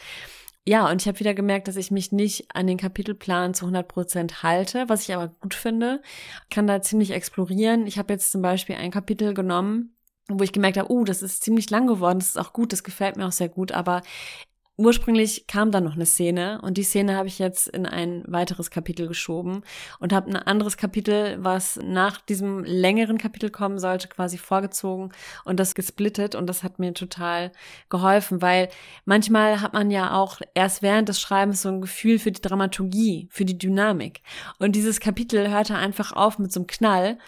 Ja, 0.69 0.91
und 0.91 1.01
ich 1.01 1.07
habe 1.07 1.21
wieder 1.21 1.33
gemerkt, 1.35 1.69
dass 1.69 1.77
ich 1.77 1.93
mich 1.93 2.11
nicht 2.11 2.49
an 2.53 2.67
den 2.67 2.77
Kapitelplan 2.77 3.55
zu 3.55 3.67
100 3.67 3.87
Prozent 3.87 4.43
halte, 4.43 4.89
was 4.89 5.03
ich 5.09 5.15
aber 5.15 5.29
gut 5.29 5.55
finde. 5.55 6.03
Kann 6.51 6.67
da 6.67 6.83
ziemlich 6.83 7.13
explorieren. 7.13 7.87
Ich 7.87 7.99
habe 7.99 8.13
jetzt 8.13 8.33
zum 8.33 8.43
Beispiel 8.43 8.75
ein 8.75 8.91
Kapitel 8.91 9.33
genommen, 9.33 9.97
wo 10.29 10.43
ich 10.43 10.53
gemerkt 10.53 10.77
habe, 10.77 10.91
uh, 10.91 11.05
das 11.05 11.23
ist 11.23 11.45
ziemlich 11.45 11.71
lang 11.71 11.87
geworden, 11.87 12.19
das 12.19 12.31
ist 12.31 12.39
auch 12.39 12.53
gut, 12.53 12.73
das 12.73 12.83
gefällt 12.83 13.17
mir 13.17 13.27
auch 13.27 13.33
sehr 13.33 13.49
gut, 13.49 13.71
aber 13.71 14.03
ursprünglich 14.77 15.47
kam 15.47 15.71
da 15.71 15.81
noch 15.81 15.95
eine 15.95 16.07
Szene 16.07 16.61
und 16.63 16.77
die 16.77 16.83
Szene 16.83 17.17
habe 17.17 17.29
ich 17.29 17.39
jetzt 17.39 17.69
in 17.69 17.87
ein 17.87 18.25
weiteres 18.27 18.71
Kapitel 18.71 19.09
geschoben 19.09 19.63
und 20.01 20.13
habe 20.13 20.31
ein 20.31 20.37
anderes 20.37 20.77
Kapitel, 20.77 21.39
was 21.41 21.81
nach 21.83 22.21
diesem 22.21 22.63
längeren 22.63 23.19
Kapitel 23.19 23.51
kommen 23.51 23.79
sollte, 23.79 24.09
quasi 24.09 24.37
vorgezogen 24.37 25.13
und 25.45 25.59
das 25.59 25.75
gesplittet 25.75 26.35
und 26.35 26.47
das 26.47 26.63
hat 26.63 26.79
mir 26.79 26.93
total 26.93 27.53
geholfen, 27.89 28.43
weil 28.43 28.69
manchmal 29.05 29.61
hat 29.61 29.73
man 29.73 29.91
ja 29.91 30.15
auch 30.15 30.41
erst 30.55 30.83
während 30.83 31.09
des 31.09 31.21
Schreibens 31.21 31.63
so 31.63 31.71
ein 31.71 31.81
Gefühl 31.81 32.19
für 32.19 32.33
die 32.33 32.43
Dramaturgie, 32.43 33.29
für 33.31 33.45
die 33.45 33.59
Dynamik. 33.59 34.21
Und 34.59 34.77
dieses 34.77 35.01
Kapitel 35.01 35.51
hörte 35.51 35.75
einfach 35.75 36.13
auf 36.13 36.39
mit 36.39 36.53
so 36.53 36.61
einem 36.61 36.67
Knall 36.67 37.19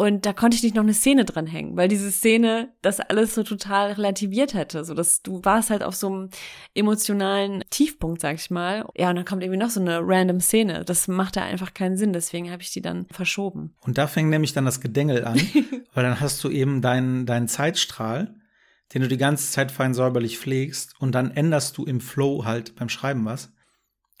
und 0.00 0.26
da 0.26 0.32
konnte 0.32 0.56
ich 0.56 0.62
nicht 0.62 0.76
noch 0.76 0.84
eine 0.84 0.94
Szene 0.94 1.24
dran 1.24 1.48
hängen, 1.48 1.76
weil 1.76 1.88
diese 1.88 2.12
Szene 2.12 2.72
das 2.82 3.00
alles 3.00 3.34
so 3.34 3.42
total 3.42 3.90
relativiert 3.90 4.54
hätte. 4.54 4.84
So 4.84 4.94
dass 4.94 5.22
du 5.22 5.44
warst 5.44 5.70
halt 5.70 5.82
auf 5.82 5.96
so 5.96 6.06
einem 6.06 6.30
emotionalen 6.72 7.64
Tiefpunkt, 7.70 8.20
sag 8.20 8.36
ich 8.36 8.48
mal. 8.48 8.86
Ja, 8.96 9.10
und 9.10 9.16
dann 9.16 9.24
kommt 9.24 9.42
irgendwie 9.42 9.58
noch 9.58 9.70
so 9.70 9.80
eine 9.80 9.98
random 10.00 10.38
Szene. 10.38 10.84
Das 10.84 11.08
macht 11.08 11.34
da 11.34 11.42
einfach 11.42 11.74
keinen 11.74 11.96
Sinn. 11.96 12.12
Deswegen 12.12 12.52
habe 12.52 12.62
ich 12.62 12.70
die 12.70 12.80
dann 12.80 13.06
verschoben. 13.10 13.74
Und 13.80 13.98
da 13.98 14.06
fängt 14.06 14.30
nämlich 14.30 14.52
dann 14.52 14.64
das 14.64 14.80
Gedengel 14.80 15.24
an, 15.24 15.40
weil 15.94 16.04
dann 16.04 16.20
hast 16.20 16.44
du 16.44 16.48
eben 16.48 16.80
deinen, 16.80 17.26
deinen 17.26 17.48
Zeitstrahl, 17.48 18.36
den 18.94 19.02
du 19.02 19.08
die 19.08 19.18
ganze 19.18 19.50
Zeit 19.50 19.72
fein 19.72 19.94
säuberlich 19.94 20.38
pflegst 20.38 20.94
und 21.00 21.12
dann 21.12 21.32
änderst 21.32 21.76
du 21.76 21.84
im 21.84 22.00
Flow 22.00 22.44
halt 22.44 22.76
beim 22.76 22.88
Schreiben 22.88 23.24
was. 23.24 23.52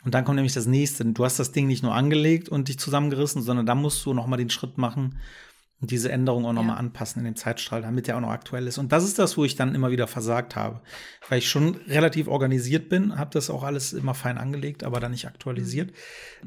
Und 0.04 0.12
dann 0.12 0.24
kommt 0.24 0.36
nämlich 0.36 0.54
das 0.54 0.66
nächste. 0.66 1.04
Du 1.04 1.24
hast 1.24 1.38
das 1.38 1.52
Ding 1.52 1.68
nicht 1.68 1.84
nur 1.84 1.94
angelegt 1.94 2.48
und 2.48 2.66
dich 2.66 2.80
zusammengerissen, 2.80 3.42
sondern 3.42 3.64
da 3.66 3.76
musst 3.76 4.04
du 4.04 4.12
noch 4.12 4.26
mal 4.26 4.38
den 4.38 4.50
Schritt 4.50 4.76
machen 4.76 5.20
und 5.80 5.90
diese 5.90 6.10
Änderung 6.10 6.44
auch 6.46 6.52
noch 6.52 6.62
Ja. 6.62 6.68
mal 6.68 6.76
anpassen 6.76 7.20
in 7.20 7.24
dem 7.24 7.36
Zeitstrahl, 7.36 7.82
damit 7.82 8.06
der 8.08 8.16
auch 8.16 8.20
noch 8.20 8.30
aktuell 8.30 8.66
ist. 8.66 8.78
Und 8.78 8.90
das 8.92 9.04
ist 9.04 9.18
das, 9.18 9.36
wo 9.36 9.44
ich 9.44 9.54
dann 9.56 9.74
immer 9.74 9.90
wieder 9.90 10.06
versagt 10.06 10.56
habe, 10.56 10.80
weil 11.28 11.38
ich 11.38 11.48
schon 11.48 11.76
relativ 11.86 12.26
organisiert 12.28 12.88
bin, 12.88 13.16
habe 13.18 13.30
das 13.32 13.48
auch 13.50 13.62
alles 13.62 13.92
immer 13.92 14.14
fein 14.14 14.38
angelegt, 14.38 14.82
aber 14.84 14.98
dann 15.00 15.12
nicht 15.12 15.26
aktualisiert. 15.26 15.92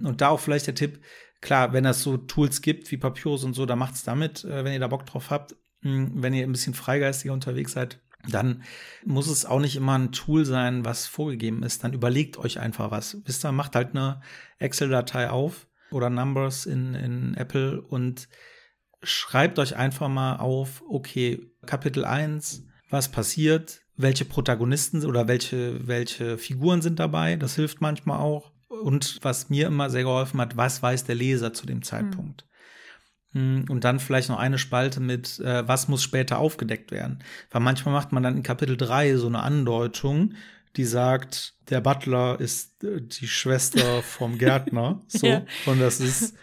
Und 0.03 0.21
da 0.21 0.29
auch 0.29 0.39
vielleicht 0.39 0.67
der 0.67 0.75
Tipp, 0.75 0.99
klar, 1.39 1.71
wenn 1.73 1.85
es 1.85 2.03
so 2.03 2.17
Tools 2.17 2.61
gibt 2.61 2.91
wie 2.91 2.97
Papyrus 2.97 3.43
und 3.43 3.53
so, 3.53 3.65
dann 3.65 3.79
macht's 3.79 4.03
damit, 4.03 4.43
äh, 4.43 4.63
wenn 4.65 4.73
ihr 4.73 4.79
da 4.79 4.87
Bock 4.87 5.05
drauf 5.05 5.29
habt. 5.29 5.55
Hm, 5.83 6.11
Wenn 6.21 6.33
ihr 6.35 6.43
ein 6.43 6.51
bisschen 6.51 6.75
freigeistiger 6.75 7.33
unterwegs 7.33 7.71
seid, 7.71 7.99
dann 8.29 8.61
muss 9.03 9.27
es 9.27 9.45
auch 9.47 9.59
nicht 9.59 9.75
immer 9.75 9.97
ein 9.97 10.11
Tool 10.11 10.45
sein, 10.45 10.85
was 10.85 11.07
vorgegeben 11.07 11.63
ist. 11.63 11.83
Dann 11.83 11.93
überlegt 11.93 12.37
euch 12.37 12.59
einfach 12.59 12.91
was. 12.91 13.17
Wisst 13.25 13.43
ihr, 13.43 13.51
macht 13.51 13.75
halt 13.75 13.95
eine 13.95 14.21
Excel-Datei 14.59 15.31
auf 15.31 15.65
oder 15.89 16.11
Numbers 16.11 16.67
in, 16.67 16.93
in 16.93 17.33
Apple 17.33 17.81
und 17.81 18.27
schreibt 19.03 19.59
euch 19.59 19.75
einfach 19.75 20.07
mal 20.07 20.37
auf, 20.37 20.83
okay, 20.87 21.51
Kapitel 21.65 22.05
1, 22.05 22.65
was 22.89 23.09
passiert, 23.09 23.81
welche 23.97 24.25
Protagonisten 24.25 25.05
oder 25.05 25.27
welche, 25.27 25.87
welche 25.87 26.37
Figuren 26.37 26.81
sind 26.81 26.99
dabei, 26.99 27.35
das 27.35 27.55
hilft 27.55 27.81
manchmal 27.81 28.19
auch. 28.19 28.51
Und 28.67 29.19
was 29.21 29.49
mir 29.49 29.67
immer 29.67 29.89
sehr 29.89 30.03
geholfen 30.03 30.39
hat, 30.39 30.57
was 30.57 30.81
weiß 30.81 31.03
der 31.03 31.15
Leser 31.15 31.53
zu 31.53 31.65
dem 31.65 31.83
Zeitpunkt. 31.83 32.45
Hm, 33.33 33.65
Und 33.69 33.83
dann 33.83 33.99
vielleicht 33.99 34.29
noch 34.29 34.39
eine 34.39 34.57
Spalte 34.57 34.99
mit, 34.99 35.39
äh, 35.39 35.67
was 35.67 35.87
muss 35.87 36.03
später 36.03 36.39
aufgedeckt 36.39 36.91
werden. 36.91 37.23
Weil 37.51 37.61
manchmal 37.61 37.93
macht 37.93 38.11
man 38.11 38.23
dann 38.23 38.37
in 38.37 38.43
Kapitel 38.43 38.77
3 38.77 39.17
so 39.17 39.27
eine 39.27 39.43
Andeutung, 39.43 40.33
die 40.77 40.85
sagt, 40.85 41.55
der 41.69 41.81
Butler 41.81 42.39
ist 42.39 42.83
äh, 42.83 43.01
die 43.01 43.27
Schwester 43.27 44.01
vom 44.03 44.37
Gärtner. 44.37 45.01
So. 45.07 45.27
Ja. 45.27 45.45
Und 45.65 45.79
das 45.79 45.99
ist, 45.99 46.35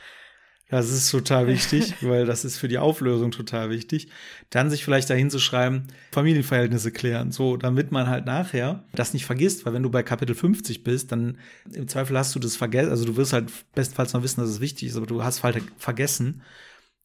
das 0.68 0.90
ist 0.90 1.10
total 1.10 1.46
wichtig, 1.46 1.94
weil 2.02 2.26
das 2.26 2.44
ist 2.44 2.58
für 2.58 2.68
die 2.68 2.78
Auflösung 2.78 3.30
total 3.30 3.70
wichtig. 3.70 4.08
Dann 4.50 4.70
sich 4.70 4.84
vielleicht 4.84 5.08
dahin 5.08 5.30
zu 5.30 5.38
schreiben, 5.38 5.88
Familienverhältnisse 6.12 6.92
klären, 6.92 7.32
so, 7.32 7.56
damit 7.56 7.90
man 7.90 8.06
halt 8.06 8.26
nachher 8.26 8.84
das 8.92 9.14
nicht 9.14 9.24
vergisst, 9.24 9.64
weil 9.64 9.72
wenn 9.72 9.82
du 9.82 9.90
bei 9.90 10.02
Kapitel 10.02 10.34
50 10.34 10.84
bist, 10.84 11.10
dann 11.10 11.38
im 11.72 11.88
Zweifel 11.88 12.18
hast 12.18 12.34
du 12.34 12.38
das 12.38 12.56
vergessen, 12.56 12.90
also 12.90 13.06
du 13.06 13.16
wirst 13.16 13.32
halt 13.32 13.50
bestenfalls 13.74 14.12
noch 14.12 14.22
wissen, 14.22 14.40
dass 14.40 14.50
es 14.50 14.60
wichtig 14.60 14.88
ist, 14.88 14.96
aber 14.96 15.06
du 15.06 15.24
hast 15.24 15.42
halt 15.42 15.62
vergessen, 15.78 16.42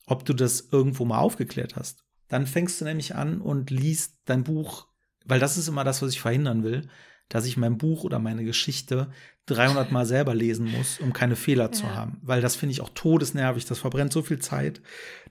ob 0.06 0.26
du 0.26 0.34
das 0.34 0.67
irgendwo 0.71 1.06
mal 1.06 1.19
aufgeklärt 1.19 1.76
hast. 1.78 2.04
Dann 2.28 2.47
fängst 2.47 2.82
du 2.82 2.86
nämlich 2.86 3.15
an 3.15 3.39
und 3.39 3.71
liest 3.71 4.17
dein 4.26 4.43
Buch, 4.43 4.88
weil 5.26 5.39
das 5.39 5.58
ist 5.58 5.69
immer 5.69 5.86
das, 5.86 6.02
was 6.02 6.12
ich 6.12 6.19
verhindern 6.19 6.63
will, 6.63 6.89
dass 7.30 7.45
ich 7.45 7.58
mein 7.58 7.78
Buch 7.78 8.04
oder 8.04 8.19
meine 8.19 8.43
Geschichte 8.43 9.10
300 9.47 9.91
Mal 9.91 10.06
selber 10.06 10.34
lesen 10.34 10.71
muss, 10.71 10.99
um 10.99 11.12
keine 11.13 11.36
Fehler 11.36 11.71
zu 11.71 11.84
Ja. 11.86 11.95
haben. 11.95 12.17
Weil 12.21 12.41
das 12.41 12.56
finde 12.56 12.71
ich 12.71 12.82
auch 12.82 12.91
todesnervig, 12.93 13.65
das 13.65 13.79
verbrennt 13.79 14.13
so 14.13 14.21
viel 14.21 14.39
Zeit. 14.39 14.82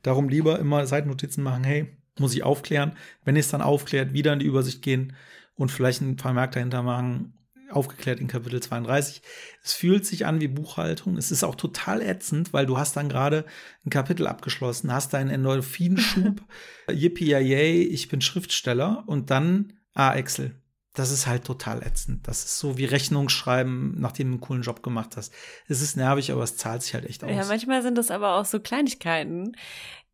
Darum 0.03 0.29
lieber 0.29 0.59
immer 0.59 0.87
Seitennotizen 0.87 1.43
machen, 1.43 1.65
hey, 1.65 1.97
muss 2.19 2.35
ich 2.35 2.43
aufklären. 2.43 2.93
Wenn 3.25 3.37
ihr 3.37 3.41
es 3.41 3.49
dann 3.49 3.63
aufklärt, 3.63 4.13
wieder 4.13 4.33
in 4.35 4.39
die 4.39 4.47
Übersicht 4.47 4.83
gehen 4.83 5.15
und 5.55 5.71
vielleicht 5.71 6.03
ein 6.03 6.19
Vermerk 6.19 6.53
dahinter 6.53 6.83
machen, 6.83 7.33
aufgeklärt 7.71 8.21
in 8.21 8.27
Kapitel 8.27 8.61
32. 8.61 9.23
Es 9.65 9.73
fühlt 9.73 10.05
sich 10.05 10.27
an 10.27 10.43
wie 10.43 10.49
Buchhaltung. 10.49 11.17
Es 11.17 11.31
ist 11.31 11.43
auch 11.43 11.55
total 11.55 12.03
ätzend, 12.03 12.53
weil 12.53 12.67
du 12.67 12.77
hast 12.77 12.97
dann 12.99 13.09
gerade 13.09 13.47
ein 13.87 13.91
Kapitel 13.91 14.27
abgeschlossen, 14.27 14.93
hast 14.93 15.15
deinen 15.15 15.31
Endorphinschub, 15.31 16.43
yippie 16.91 17.31
yay, 17.31 17.83
ich 17.83 18.09
bin 18.09 18.21
Schriftsteller 18.21 19.05
und 19.07 19.31
dann, 19.31 19.73
ah, 19.95 20.13
Excel. 20.15 20.55
Das 20.95 21.11
ist 21.11 21.27
halt 21.27 21.45
total 21.45 21.83
ätzend. 21.83 22.29
Das 22.29 22.45
ist 22.45 22.59
so 22.59 22.77
wie 22.77 22.85
Rechnung 22.85 23.31
schreiben, 23.31 23.95
nachdem 23.99 24.29
du 24.29 24.33
einen 24.35 24.41
coolen 24.41 24.63
Job 24.63 24.83
gemacht 24.83 25.17
hast. 25.17 25.33
Es 25.67 25.81
ist 25.81 25.97
nervig, 25.97 26.31
aber 26.31 26.43
es 26.43 26.57
zahlt 26.57 26.83
sich 26.83 26.93
halt 26.93 27.07
echt 27.07 27.25
aus. 27.25 27.31
Ja, 27.31 27.47
manchmal 27.47 27.83
sind 27.83 27.97
das 27.97 28.11
aber 28.11 28.35
auch 28.37 28.45
so 28.45 28.61
Kleinigkeiten, 28.61 29.55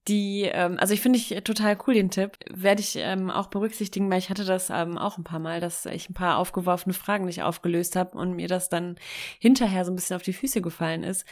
die, 0.08 0.44
ähm, 0.44 0.76
also 0.78 0.94
ich 0.94 1.00
finde 1.00 1.18
ich 1.18 1.28
total 1.44 1.76
cool 1.86 1.94
den 1.94 2.10
Tipp, 2.10 2.38
werde 2.50 2.80
ich 2.80 2.96
ähm, 2.96 3.30
auch 3.30 3.48
berücksichtigen, 3.48 4.10
weil 4.10 4.18
ich 4.18 4.30
hatte 4.30 4.44
das 4.44 4.70
ähm, 4.70 4.96
auch 4.96 5.18
ein 5.18 5.24
paar 5.24 5.38
Mal, 5.38 5.60
dass 5.60 5.84
ich 5.86 6.08
ein 6.08 6.14
paar 6.14 6.38
aufgeworfene 6.38 6.94
Fragen 6.94 7.26
nicht 7.26 7.42
aufgelöst 7.42 7.94
habe 7.94 8.16
und 8.16 8.34
mir 8.34 8.48
das 8.48 8.68
dann 8.68 8.96
hinterher 9.38 9.84
so 9.84 9.92
ein 9.92 9.96
bisschen 9.96 10.16
auf 10.16 10.22
die 10.22 10.32
Füße 10.32 10.62
gefallen 10.62 11.02
ist. 11.02 11.26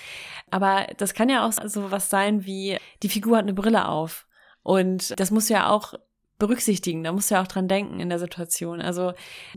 Aber 0.50 0.86
das 0.98 1.14
kann 1.14 1.28
ja 1.28 1.46
auch 1.46 1.52
so 1.52 1.90
was 1.90 2.10
sein 2.10 2.44
wie, 2.44 2.76
die 3.02 3.08
Figur 3.08 3.38
hat 3.38 3.44
eine 3.44 3.54
Brille 3.54 3.88
auf. 3.88 4.26
Und 4.62 5.18
das 5.18 5.30
muss 5.30 5.48
ja 5.48 5.70
auch 5.70 5.94
berücksichtigen. 6.38 7.04
Da 7.04 7.12
muss 7.12 7.30
ja 7.30 7.42
auch 7.42 7.46
dran 7.46 7.68
denken 7.68 8.00
in 8.00 8.08
der 8.08 8.18
Situation. 8.18 8.80
Also, 8.80 9.12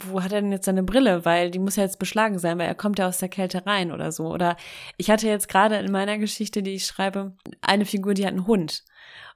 wo 0.05 0.23
hat 0.23 0.31
er 0.31 0.41
denn 0.41 0.51
jetzt 0.51 0.65
seine 0.65 0.83
Brille? 0.83 1.25
Weil 1.25 1.51
die 1.51 1.59
muss 1.59 1.75
ja 1.75 1.83
jetzt 1.83 1.99
beschlagen 1.99 2.39
sein, 2.39 2.57
weil 2.57 2.67
er 2.67 2.75
kommt 2.75 2.99
ja 2.99 3.07
aus 3.07 3.17
der 3.17 3.29
Kälte 3.29 3.65
rein 3.65 3.91
oder 3.91 4.11
so. 4.11 4.27
Oder 4.27 4.57
ich 4.97 5.09
hatte 5.09 5.27
jetzt 5.27 5.49
gerade 5.49 5.77
in 5.77 5.91
meiner 5.91 6.17
Geschichte, 6.17 6.63
die 6.63 6.75
ich 6.75 6.85
schreibe, 6.85 7.33
eine 7.61 7.85
Figur, 7.85 8.13
die 8.13 8.25
hat 8.25 8.33
einen 8.33 8.47
Hund. 8.47 8.83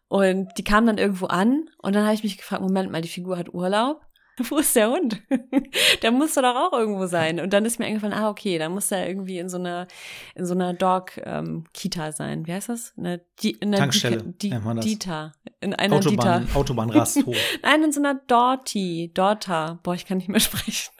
Und 0.08 0.50
die 0.58 0.64
kam 0.64 0.86
dann 0.86 1.00
irgendwo 1.00 1.26
an 1.26 1.70
und 1.82 1.96
dann 1.96 2.04
habe 2.04 2.14
ich 2.14 2.24
mich 2.24 2.38
gefragt, 2.38 2.62
Moment 2.62 2.92
mal, 2.92 3.02
die 3.02 3.08
Figur 3.10 3.38
hat 3.38 3.54
Urlaub. 3.54 4.06
Wo 4.50 4.58
ist 4.58 4.76
der 4.76 4.90
Hund? 4.90 5.22
der 6.02 6.12
muss 6.12 6.34
doch 6.34 6.44
auch 6.44 6.74
irgendwo 6.74 7.06
sein. 7.06 7.40
Und 7.40 7.54
dann 7.54 7.66
ist 7.66 7.80
mir 7.80 7.86
eingefallen, 7.86 8.16
ah, 8.16 8.30
okay, 8.30 8.58
dann 8.58 8.72
muss 8.72 8.92
er 8.92 9.08
irgendwie 9.08 9.38
in 9.38 9.50
so 9.50 9.58
einer, 9.58 9.88
in 10.36 10.46
so 10.46 10.54
einer 10.54 10.74
Dog-Kita 10.74 12.06
ähm, 12.08 12.12
sein. 12.12 12.48
Wie 12.48 12.54
heißt 12.54 12.70
das? 12.70 12.94
Eine, 12.98 13.22
Di 13.42 13.58
eine 13.62 13.78
Tankstelle. 13.78 14.24
Di 14.24 14.50
Di 14.50 14.80
Dita. 14.80 15.34
In 15.64 15.74
einer 15.74 15.96
Autobahn, 15.96 16.46
Dita. 16.46 16.60
Autobahnrasthof. 16.60 17.36
Nein, 17.64 17.84
in 17.84 17.92
so 17.92 18.00
einer 18.00 18.16
Dorti. 18.28 19.12
Dorta. 19.14 19.80
Boah, 19.84 19.96
ich 19.96 20.06
kann 20.06 20.18
nicht 20.18 20.30
mehr 20.30 20.40
sprechen. 20.40 20.92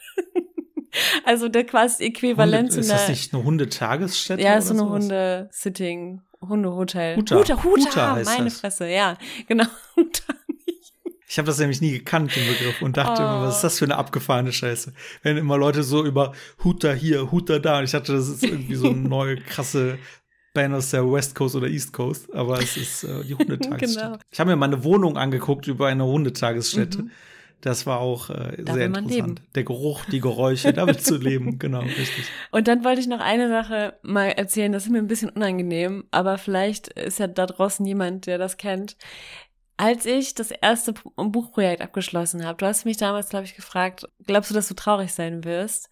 also 1.24 1.48
der 1.48 1.64
quasi 1.64 2.04
Äquivalent 2.04 2.70
Hunde, 2.70 2.82
zu 2.82 2.92
einer. 2.92 3.00
Ist 3.00 3.02
das 3.02 3.08
nicht 3.08 3.34
eine 3.34 3.44
Hundetagesstätte? 3.44 4.42
Ja, 4.42 4.56
ist 4.56 4.68
so 4.68 4.74
eine? 4.74 4.88
Hunde-Sitting. 4.88 6.22
Hundehotel. 6.40 7.16
Huta. 7.16 7.36
Huta, 7.36 7.62
Huta, 7.62 7.64
Huta 7.64 8.14
heißt 8.16 8.30
meine 8.30 8.44
das. 8.44 8.60
Fresse, 8.60 8.88
ja, 8.88 9.16
genau. 9.46 9.64
Huta. 9.96 10.34
Ich 11.26 11.38
habe 11.38 11.46
das 11.46 11.58
nämlich 11.58 11.80
nie 11.80 11.90
gekannt, 11.90 12.36
den 12.36 12.46
Begriff, 12.46 12.80
und 12.80 12.96
dachte 12.96 13.22
Oh. 13.22 13.24
immer, 13.24 13.42
was 13.42 13.56
ist 13.56 13.64
das 13.64 13.78
für 13.80 13.86
eine 13.86 13.96
abgefahrene 13.96 14.52
Scheiße? 14.52 14.92
Wenn 15.22 15.36
immer 15.36 15.56
Leute 15.58 15.82
so 15.82 16.04
über 16.04 16.32
Huta 16.62 16.92
hier, 16.92 17.32
Huta 17.32 17.58
da, 17.58 17.78
und 17.78 17.84
ich 17.84 17.90
dachte, 17.90 18.12
das 18.12 18.28
ist 18.28 18.44
irgendwie 18.44 18.76
so 18.76 18.88
eine 18.90 18.98
neue 19.00 19.36
krasse 19.38 19.98
Band 20.54 20.74
aus 20.74 20.90
der 20.90 21.10
West 21.10 21.34
Coast 21.34 21.56
oder 21.56 21.66
East 21.68 21.92
Coast, 21.92 22.32
aber 22.32 22.60
es 22.60 22.76
ist 22.76 23.04
äh, 23.04 23.24
die 23.24 23.34
Hundetagesstätte. 23.38 24.06
Genau. 24.06 24.18
Ich 24.30 24.40
habe 24.40 24.50
mir 24.50 24.56
meine 24.56 24.82
Wohnung 24.84 25.18
angeguckt 25.18 25.66
über 25.66 25.88
eine 25.88 26.04
Hundetagesstätte. 26.06 27.06
Das 27.60 27.86
war 27.86 27.98
auch 28.00 28.28
äh, 28.30 28.62
Da 28.62 28.74
sehr 28.74 28.86
interessant. 28.86 29.10
leben. 29.10 29.34
Der 29.54 29.64
Geruch, 29.64 30.04
die 30.06 30.20
Geräusche, 30.20 30.72
damit 30.72 31.00
zu 31.02 31.16
leben, 31.16 31.58
genau, 31.58 31.80
richtig. 31.80 32.24
Und 32.50 32.68
dann 32.68 32.84
wollte 32.84 33.00
ich 33.00 33.06
noch 33.06 33.20
eine 33.20 33.48
Sache 33.48 33.98
mal 34.02 34.26
erzählen, 34.28 34.70
das 34.70 34.84
ist 34.84 34.90
mir 34.90 34.98
ein 34.98 35.06
bisschen 35.06 35.30
unangenehm, 35.30 36.04
aber 36.10 36.38
vielleicht 36.38 36.88
ist 36.88 37.18
ja 37.18 37.26
da 37.26 37.46
draußen 37.46 37.84
jemand, 37.84 38.26
der 38.26 38.38
das 38.38 38.56
kennt. 38.58 38.96
Als 39.76 40.06
ich 40.06 40.34
das 40.34 40.52
erste 40.52 40.94
Buchprojekt 41.16 41.80
abgeschlossen 41.80 42.44
habe, 42.44 42.58
du 42.58 42.66
hast 42.66 42.84
mich 42.84 42.96
damals, 42.98 43.30
glaube 43.30 43.46
ich, 43.46 43.56
gefragt, 43.56 44.06
glaubst 44.24 44.50
du, 44.50 44.54
dass 44.54 44.68
du 44.68 44.74
traurig 44.74 45.12
sein 45.12 45.42
wirst? 45.44 45.88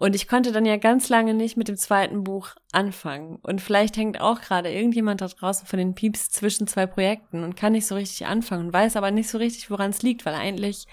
Und 0.00 0.14
ich 0.14 0.28
konnte 0.28 0.52
dann 0.52 0.64
ja 0.64 0.76
ganz 0.76 1.08
lange 1.08 1.34
nicht 1.34 1.56
mit 1.56 1.66
dem 1.66 1.76
zweiten 1.76 2.22
Buch 2.22 2.50
anfangen. 2.70 3.40
Und 3.42 3.60
vielleicht 3.60 3.96
hängt 3.96 4.20
auch 4.20 4.40
gerade 4.40 4.72
irgendjemand 4.72 5.20
da 5.20 5.26
draußen 5.26 5.66
von 5.66 5.76
den 5.76 5.96
Pieps 5.96 6.30
zwischen 6.30 6.68
zwei 6.68 6.86
Projekten 6.86 7.42
und 7.42 7.56
kann 7.56 7.72
nicht 7.72 7.88
so 7.88 7.96
richtig 7.96 8.24
anfangen 8.26 8.66
und 8.66 8.72
weiß 8.72 8.94
aber 8.94 9.10
nicht 9.10 9.28
so 9.28 9.38
richtig, 9.38 9.72
woran 9.72 9.90
es 9.90 10.02
liegt, 10.02 10.24
weil 10.24 10.34
eigentlich, 10.34 10.86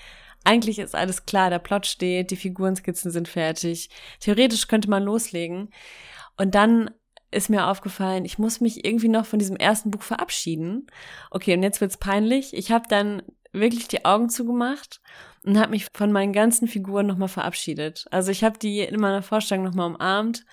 eigentlich 0.43 0.79
ist 0.79 0.95
alles 0.95 1.27
klar, 1.27 1.51
der 1.51 1.59
Plot 1.59 1.85
steht, 1.85 2.31
die 2.31 2.35
Figurenskizzen 2.35 3.11
sind 3.11 3.27
fertig. 3.27 3.91
Theoretisch 4.21 4.67
könnte 4.67 4.89
man 4.89 5.03
loslegen. 5.03 5.69
Und 6.35 6.55
dann 6.55 6.89
ist 7.29 7.51
mir 7.51 7.67
aufgefallen, 7.67 8.25
ich 8.25 8.39
muss 8.39 8.59
mich 8.59 8.85
irgendwie 8.85 9.09
noch 9.09 9.27
von 9.27 9.37
diesem 9.37 9.55
ersten 9.55 9.91
Buch 9.91 10.01
verabschieden. 10.01 10.87
Okay, 11.29 11.53
und 11.55 11.61
jetzt 11.61 11.79
wird's 11.79 11.97
peinlich. 11.97 12.55
Ich 12.55 12.71
habe 12.71 12.85
dann 12.89 13.21
wirklich 13.51 13.87
die 13.87 14.03
Augen 14.03 14.29
zugemacht 14.29 14.99
und 15.45 15.59
habe 15.59 15.71
mich 15.71 15.87
von 15.93 16.11
meinen 16.11 16.33
ganzen 16.33 16.67
Figuren 16.67 17.07
nochmal 17.07 17.27
verabschiedet. 17.27 18.05
Also 18.11 18.31
ich 18.31 18.43
habe 18.43 18.59
die 18.59 18.79
in 18.81 18.99
meiner 18.99 19.21
Vorstellung 19.21 19.63
nochmal 19.63 19.91
umarmt 19.91 20.45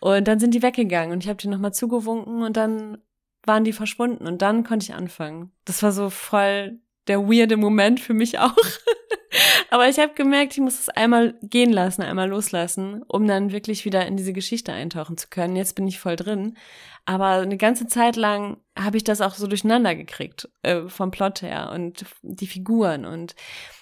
und 0.00 0.26
dann 0.26 0.38
sind 0.38 0.54
die 0.54 0.62
weggegangen 0.62 1.12
und 1.12 1.24
ich 1.24 1.28
habe 1.28 1.38
die 1.38 1.48
nochmal 1.48 1.74
zugewunken 1.74 2.42
und 2.42 2.56
dann 2.56 2.98
waren 3.44 3.64
die 3.64 3.72
verschwunden 3.72 4.26
und 4.26 4.42
dann 4.42 4.64
konnte 4.64 4.84
ich 4.84 4.94
anfangen. 4.94 5.52
Das 5.64 5.82
war 5.82 5.92
so 5.92 6.10
voll 6.10 6.78
der 7.06 7.28
weirde 7.28 7.56
Moment 7.56 8.00
für 8.00 8.14
mich 8.14 8.38
auch. 8.38 8.56
Aber 9.70 9.88
ich 9.88 9.98
habe 9.98 10.14
gemerkt, 10.14 10.52
ich 10.52 10.60
muss 10.60 10.80
es 10.80 10.88
einmal 10.88 11.34
gehen 11.42 11.72
lassen, 11.72 12.02
einmal 12.02 12.28
loslassen, 12.28 13.02
um 13.06 13.26
dann 13.26 13.52
wirklich 13.52 13.84
wieder 13.84 14.06
in 14.06 14.16
diese 14.16 14.32
Geschichte 14.32 14.72
eintauchen 14.72 15.16
zu 15.16 15.28
können. 15.28 15.56
Jetzt 15.56 15.74
bin 15.74 15.86
ich 15.86 16.00
voll 16.00 16.16
drin. 16.16 16.56
Aber 17.06 17.26
eine 17.40 17.56
ganze 17.56 17.86
Zeit 17.86 18.16
lang 18.16 18.58
habe 18.78 18.96
ich 18.96 19.04
das 19.04 19.20
auch 19.20 19.34
so 19.34 19.46
durcheinander 19.46 19.94
gekriegt, 19.94 20.48
äh, 20.62 20.82
vom 20.88 21.10
Plot 21.10 21.42
her 21.42 21.72
und 21.74 22.04
die 22.22 22.46
Figuren 22.46 23.04
und 23.04 23.34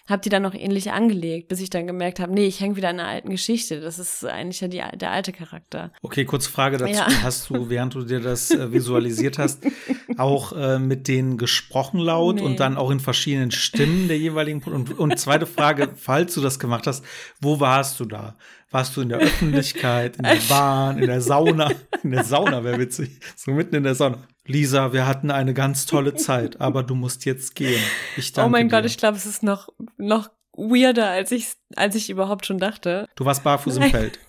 habe 0.09 0.23
die 0.23 0.31
dann 0.31 0.43
noch 0.43 0.55
ähnlich 0.55 0.91
angelegt, 0.91 1.49
bis 1.49 1.61
ich 1.61 1.69
dann 1.69 1.87
gemerkt 1.87 2.19
habe, 2.19 2.33
nee, 2.33 2.47
ich 2.47 2.61
hänge 2.61 2.77
wieder 2.77 2.89
an 2.89 2.99
einer 2.99 3.09
alten 3.09 3.29
Geschichte. 3.29 3.81
Das 3.81 3.99
ist 3.99 4.25
eigentlich 4.25 4.61
ja 4.61 4.69
die, 4.69 4.83
der 4.97 5.11
alte 5.11 5.33
Charakter. 5.33 5.93
Okay, 6.01 6.25
kurze 6.25 6.51
Frage 6.51 6.79
dazu. 6.79 6.93
Ja. 6.95 7.07
Hast 7.23 7.51
du, 7.51 7.69
während 7.69 7.95
du 7.95 8.05
dir 8.05 8.21
das 8.21 8.51
äh, 8.51 8.73
visualisiert 8.73 9.37
hast, 9.37 9.67
auch 10.17 10.53
äh, 10.53 10.79
mit 10.79 11.09
denen 11.09 11.37
gesprochen 11.37 12.01
laut 12.01 12.37
Nee. 12.37 12.43
und 12.43 12.59
dann 12.59 12.79
auch 12.79 12.91
in 12.91 13.01
verschiedenen 13.01 13.51
Stimmen 13.51 14.09
der 14.09 14.19
jeweiligen 14.19 14.63
und, 14.63 14.99
und 14.99 15.19
zweite 15.19 15.47
Frage, 15.47 15.91
falls 15.95 16.35
du 16.35 16.41
das 16.41 16.59
gemacht 16.59 16.87
hast, 16.87 17.05
wo 17.41 17.61
warst 17.61 18.01
du 18.01 18.07
da? 18.07 18.37
Warst 18.71 18.97
du 18.97 19.01
in 19.01 19.09
der 19.09 19.19
Öffentlichkeit, 19.19 20.17
in 20.17 20.25
der 20.25 20.37
Bahn, 20.49 20.99
in 20.99 21.07
der 21.07 21.23
Sauna? 21.23 21.71
In 22.03 22.11
der 22.11 22.25
Sauna 22.25 22.65
wäre 22.65 22.79
witzig. 22.79 23.19
So 23.35 23.53
mitten 23.53 23.77
in 23.77 23.83
der 23.83 23.95
Sauna. 23.95 24.19
Lisa, 24.47 24.93
wir 24.93 25.07
hatten 25.07 25.31
eine 25.31 25.55
ganz 25.55 25.87
tolle 25.87 26.15
Zeit, 26.15 26.61
aber 26.61 26.83
du 26.83 26.95
musst 26.95 27.25
jetzt 27.25 27.55
gehen. 27.55 27.83
Ich 28.17 28.33
danke 28.33 28.47
oh 28.47 28.51
mein 28.51 28.69
dir. 28.69 28.77
Gott, 28.77 28.85
ich 28.85 28.97
glaube, 28.97 29.17
es 29.17 29.27
ist 29.27 29.43
noch, 29.43 29.69
noch 29.97 30.31
weirder, 30.53 31.09
als 31.09 31.33
ich, 31.33 31.49
als 31.77 31.95
ich 31.95 32.11
überhaupt 32.11 32.47
schon 32.47 32.59
dachte. 32.59 33.09
du 33.15 33.25
warst 33.25 33.45
barfuß 33.45 33.77
im. 33.77 33.85
Feld. 33.85 34.19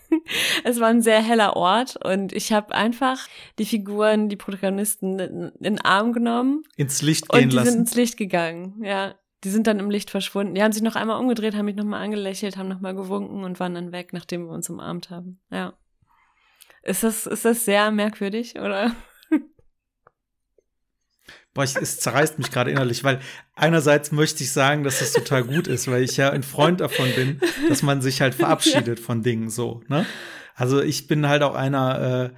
Es 0.63 0.79
war 0.79 0.87
ein 0.87 1.03
sehr 1.03 1.21
heller 1.21 1.55
Ort 1.55 1.97
und 2.03 2.33
ich 2.33 2.51
habe 2.51 2.73
einfach 2.73 3.27
die 3.59 3.65
Figuren, 3.65 4.27
die 4.27 4.35
Protagonisten 4.35 5.19
in, 5.19 5.51
den 5.59 5.81
Arm 5.81 6.13
genommen 6.13 6.63
Ins 6.77 7.03
Licht 7.03 7.29
und 7.31 7.37
gehen 7.37 7.49
die 7.49 7.55
sind 7.57 7.65
lassen. 7.65 7.79
ins 7.79 7.95
Licht 7.95 8.17
gegangen. 8.17 8.83
Ja, 8.83 9.13
die 9.43 9.49
sind 9.49 9.67
dann 9.67 9.79
im 9.79 9.89
Licht 9.89 10.09
verschwunden. 10.09 10.55
Die 10.55 10.63
haben 10.63 10.71
sich 10.73 10.81
noch 10.81 10.95
einmal 10.95 11.19
umgedreht, 11.19 11.55
haben 11.55 11.65
mich 11.65 11.75
nochmal 11.75 12.03
angelächelt, 12.03 12.57
haben 12.57 12.67
nochmal 12.67 12.95
gewunken 12.95 13.43
und 13.43 13.59
waren 13.59 13.75
dann 13.75 13.91
weg, 13.91 14.11
nachdem 14.11 14.45
wir 14.45 14.53
uns 14.53 14.69
umarmt 14.69 15.09
haben. 15.09 15.39
Ja. 15.49 15.73
Ist 16.83 17.03
das, 17.03 17.25
ist 17.25 17.45
das 17.45 17.65
sehr 17.65 17.91
merkwürdig, 17.91 18.57
oder? 18.57 18.95
Boah, 21.53 21.63
ich, 21.63 21.75
es 21.75 21.99
zerreißt 21.99 22.37
mich 22.37 22.51
gerade 22.51 22.71
innerlich, 22.71 23.03
weil 23.03 23.19
einerseits 23.55 24.11
möchte 24.11 24.43
ich 24.43 24.51
sagen, 24.51 24.83
dass 24.83 24.99
das 24.99 25.13
total 25.13 25.43
gut 25.43 25.67
ist, 25.67 25.89
weil 25.89 26.03
ich 26.03 26.17
ja 26.17 26.29
ein 26.29 26.43
Freund 26.43 26.81
davon 26.81 27.09
bin, 27.15 27.41
dass 27.67 27.81
man 27.81 28.01
sich 28.01 28.21
halt 28.21 28.35
verabschiedet 28.35 28.99
von 29.01 29.23
Dingen 29.23 29.49
so, 29.49 29.81
ne? 29.87 30.05
Also 30.55 30.81
ich 30.81 31.07
bin 31.07 31.27
halt 31.29 31.41
auch 31.41 31.55
einer, 31.55 32.33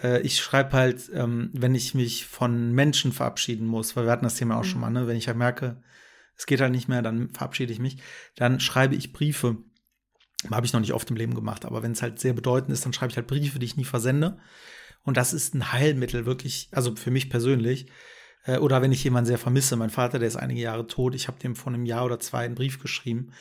äh, 0.00 0.06
äh, 0.06 0.20
ich 0.22 0.38
schreibe 0.38 0.72
halt, 0.72 1.10
ähm, 1.12 1.50
wenn 1.52 1.74
ich 1.74 1.94
mich 1.94 2.24
von 2.24 2.70
Menschen 2.72 3.10
verabschieden 3.12 3.66
muss, 3.66 3.96
weil 3.96 4.04
wir 4.04 4.12
hatten 4.12 4.24
das 4.24 4.36
Thema 4.36 4.56
auch 4.56 4.64
schon 4.64 4.80
mal, 4.80 4.90
ne? 4.90 5.08
Wenn 5.08 5.16
ich 5.16 5.26
halt 5.26 5.36
merke, 5.36 5.82
es 6.36 6.46
geht 6.46 6.60
halt 6.60 6.72
nicht 6.72 6.88
mehr, 6.88 7.02
dann 7.02 7.30
verabschiede 7.30 7.72
ich 7.72 7.78
mich, 7.78 7.98
dann 8.34 8.60
schreibe 8.60 8.94
ich 8.94 9.12
Briefe. 9.12 9.58
Habe 10.50 10.66
ich 10.66 10.72
noch 10.72 10.80
nicht 10.80 10.92
oft 10.92 11.10
im 11.10 11.16
Leben 11.16 11.34
gemacht, 11.34 11.64
aber 11.64 11.82
wenn 11.82 11.92
es 11.92 12.02
halt 12.02 12.20
sehr 12.20 12.34
bedeutend 12.34 12.70
ist, 12.72 12.84
dann 12.84 12.92
schreibe 12.92 13.10
ich 13.10 13.16
halt 13.16 13.26
Briefe, 13.26 13.58
die 13.58 13.66
ich 13.66 13.76
nie 13.76 13.84
versende. 13.84 14.38
Und 15.02 15.16
das 15.16 15.32
ist 15.32 15.54
ein 15.54 15.72
Heilmittel, 15.72 16.26
wirklich, 16.26 16.68
also 16.72 16.94
für 16.94 17.10
mich 17.10 17.30
persönlich. 17.30 17.86
Äh, 18.44 18.58
Oder 18.58 18.82
wenn 18.82 18.92
ich 18.92 19.02
jemanden 19.04 19.26
sehr 19.26 19.38
vermisse, 19.38 19.76
mein 19.76 19.90
Vater, 19.90 20.18
der 20.18 20.28
ist 20.28 20.36
einige 20.36 20.60
Jahre 20.60 20.86
tot, 20.86 21.14
ich 21.14 21.28
habe 21.28 21.38
dem 21.38 21.56
vor 21.56 21.72
einem 21.72 21.86
Jahr 21.86 22.04
oder 22.04 22.20
zwei 22.20 22.44
einen 22.44 22.54
Brief 22.54 22.80
geschrieben, 22.80 23.32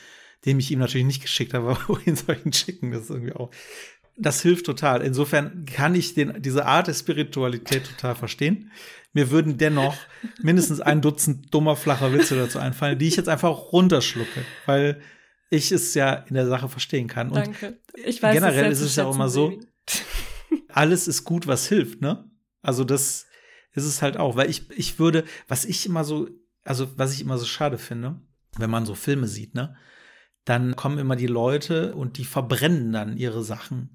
den 0.46 0.60
ich 0.60 0.72
ihm 0.72 0.80
natürlich 0.80 1.08
nicht 1.08 1.22
geschickt 1.22 1.54
habe, 1.54 1.70
aber 1.72 1.88
wohin 1.88 2.16
soll 2.16 2.36
ich 2.36 2.46
ihn 2.46 2.54
schicken? 2.54 2.92
Das 2.92 3.04
ist 3.04 3.10
irgendwie 3.10 3.34
auch. 3.34 3.52
Das 4.18 4.42
hilft 4.42 4.66
total. 4.66 5.02
Insofern 5.02 5.66
kann 5.66 5.96
ich 5.96 6.14
den, 6.14 6.42
diese 6.42 6.66
Art 6.66 6.88
der 6.88 6.94
Spiritualität 6.94 7.86
total 7.86 8.16
verstehen. 8.16 8.72
Mir 9.14 9.32
würden 9.32 9.58
dennoch 9.58 9.96
mindestens 10.42 10.82
ein 10.82 11.02
Dutzend 11.02 11.54
dummer, 11.54 11.76
flacher 11.76 12.14
Witze 12.14 12.36
dazu 12.36 12.60
einfallen, 12.60 12.98
die 13.00 13.08
ich 13.08 13.16
jetzt 13.16 13.30
einfach 13.30 13.72
runterschlucke, 13.72 14.46
weil 14.66 15.02
ich 15.50 15.72
es 15.72 15.94
ja 15.94 16.14
in 16.14 16.36
der 16.36 16.48
Sache 16.48 16.70
verstehen 16.70 17.08
kann. 17.08 17.30
Und 17.30 17.38
Danke. 17.38 17.80
Ich 17.94 18.22
weiß 18.22 18.34
generell 18.34 18.72
ist 18.72 18.82
es 18.82 18.96
ja 18.96 19.06
auch 19.06 19.16
immer 19.16 19.30
so, 19.30 19.58
alles 20.70 21.08
ist 21.08 21.24
gut, 21.24 21.48
was 21.48 21.68
hilft, 21.68 22.02
ne? 22.02 22.30
Also 22.62 22.84
das 22.84 23.28
ist 23.74 23.86
es 23.86 24.02
halt 24.02 24.18
auch, 24.18 24.36
weil 24.36 24.50
ich, 24.50 24.70
ich 24.72 25.00
würde, 25.00 25.24
was 25.48 25.66
ich 25.66 25.86
immer 25.86 26.04
so, 26.04 26.30
also 26.64 26.88
was 26.98 27.14
ich 27.14 27.22
immer 27.22 27.38
so 27.38 27.46
schade 27.46 27.78
finde, 27.78 28.20
wenn 28.58 28.70
man 28.70 28.86
so 28.86 28.96
Filme 28.96 29.28
sieht, 29.28 29.56
ne? 29.56 29.76
Dann 30.46 30.76
kommen 30.76 31.00
immer 31.00 31.16
die 31.16 31.28
Leute 31.28 31.96
und 31.96 32.18
die 32.18 32.26
verbrennen 32.26 32.92
dann 32.92 33.18
ihre 33.18 33.44
Sachen. 33.44 33.90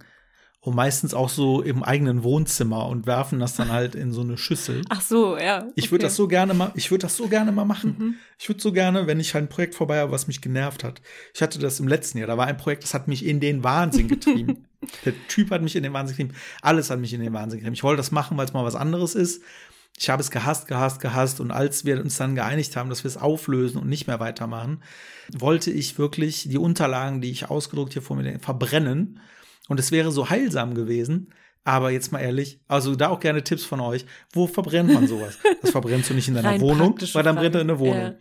Und 0.62 0.74
meistens 0.74 1.14
auch 1.14 1.30
so 1.30 1.62
im 1.62 1.82
eigenen 1.82 2.22
Wohnzimmer 2.22 2.86
und 2.86 3.06
werfen 3.06 3.40
das 3.40 3.54
dann 3.54 3.70
halt 3.72 3.94
in 3.94 4.12
so 4.12 4.20
eine 4.20 4.36
Schüssel. 4.36 4.82
Ach 4.90 5.00
so, 5.00 5.38
ja. 5.38 5.66
Ich 5.74 5.90
würde 5.90 6.04
okay. 6.04 6.08
das 6.08 6.16
so 6.16 6.28
gerne 6.28 6.52
mal, 6.52 6.70
ich 6.74 6.90
würde 6.90 7.02
das 7.02 7.16
so 7.16 7.28
gerne 7.28 7.50
mal 7.50 7.64
machen. 7.64 7.96
Mhm. 7.98 8.14
Ich 8.38 8.46
würde 8.46 8.60
so 8.60 8.70
gerne, 8.70 9.06
wenn 9.06 9.20
ich 9.20 9.32
halt 9.32 9.44
ein 9.44 9.48
Projekt 9.48 9.74
vorbei 9.74 10.00
habe, 10.00 10.12
was 10.12 10.26
mich 10.26 10.42
genervt 10.42 10.84
hat. 10.84 11.00
Ich 11.32 11.40
hatte 11.40 11.58
das 11.58 11.80
im 11.80 11.88
letzten 11.88 12.18
Jahr. 12.18 12.26
Da 12.26 12.36
war 12.36 12.46
ein 12.46 12.58
Projekt, 12.58 12.82
das 12.82 12.92
hat 12.92 13.08
mich 13.08 13.24
in 13.24 13.40
den 13.40 13.64
Wahnsinn 13.64 14.08
getrieben. 14.08 14.66
Der 15.06 15.14
Typ 15.28 15.50
hat 15.50 15.62
mich 15.62 15.76
in 15.76 15.82
den 15.82 15.94
Wahnsinn 15.94 16.16
getrieben. 16.16 16.38
Alles 16.60 16.90
hat 16.90 17.00
mich 17.00 17.14
in 17.14 17.22
den 17.22 17.32
Wahnsinn 17.32 17.60
getrieben. 17.60 17.74
Ich 17.74 17.82
wollte 17.82 17.98
das 17.98 18.10
machen, 18.10 18.36
weil 18.36 18.44
es 18.44 18.52
mal 18.52 18.64
was 18.64 18.74
anderes 18.74 19.14
ist. 19.14 19.42
Ich 19.98 20.08
habe 20.08 20.22
es 20.22 20.30
gehasst, 20.30 20.66
gehasst, 20.66 21.00
gehasst. 21.00 21.40
Und 21.40 21.50
als 21.50 21.84
wir 21.84 22.00
uns 22.00 22.16
dann 22.16 22.34
geeinigt 22.34 22.76
haben, 22.76 22.88
dass 22.88 23.04
wir 23.04 23.08
es 23.08 23.16
auflösen 23.18 23.78
und 23.78 23.88
nicht 23.88 24.06
mehr 24.06 24.20
weitermachen, 24.20 24.82
wollte 25.32 25.70
ich 25.70 25.98
wirklich 25.98 26.48
die 26.48 26.58
Unterlagen, 26.58 27.20
die 27.20 27.30
ich 27.30 27.50
ausgedruckt 27.50 27.92
hier 27.92 28.02
vor 28.02 28.16
mir 28.16 28.38
verbrennen. 28.40 29.20
Und 29.68 29.78
es 29.78 29.92
wäre 29.92 30.10
so 30.10 30.30
heilsam 30.30 30.74
gewesen, 30.74 31.32
Aber 31.64 31.90
jetzt 31.90 32.10
mal 32.10 32.20
ehrlich, 32.20 32.60
also 32.68 32.96
da 32.96 33.08
auch 33.08 33.20
gerne 33.20 33.44
Tipps 33.44 33.64
von 33.64 33.80
euch. 33.80 34.06
Wo 34.32 34.46
verbrennt 34.46 34.92
man 34.92 35.06
sowas? 35.06 35.38
Das 35.60 35.70
verbrennst 35.72 36.08
du 36.10 36.14
nicht 36.14 36.28
in 36.28 36.34
deiner 36.34 36.58
Wohnung, 36.60 36.98
weil 37.12 37.22
dann 37.22 37.36
brennt 37.36 37.54
er 37.54 37.60
in 37.60 37.68
der 37.68 37.78
Wohnung. 37.78 38.02
Ja. 38.02 38.14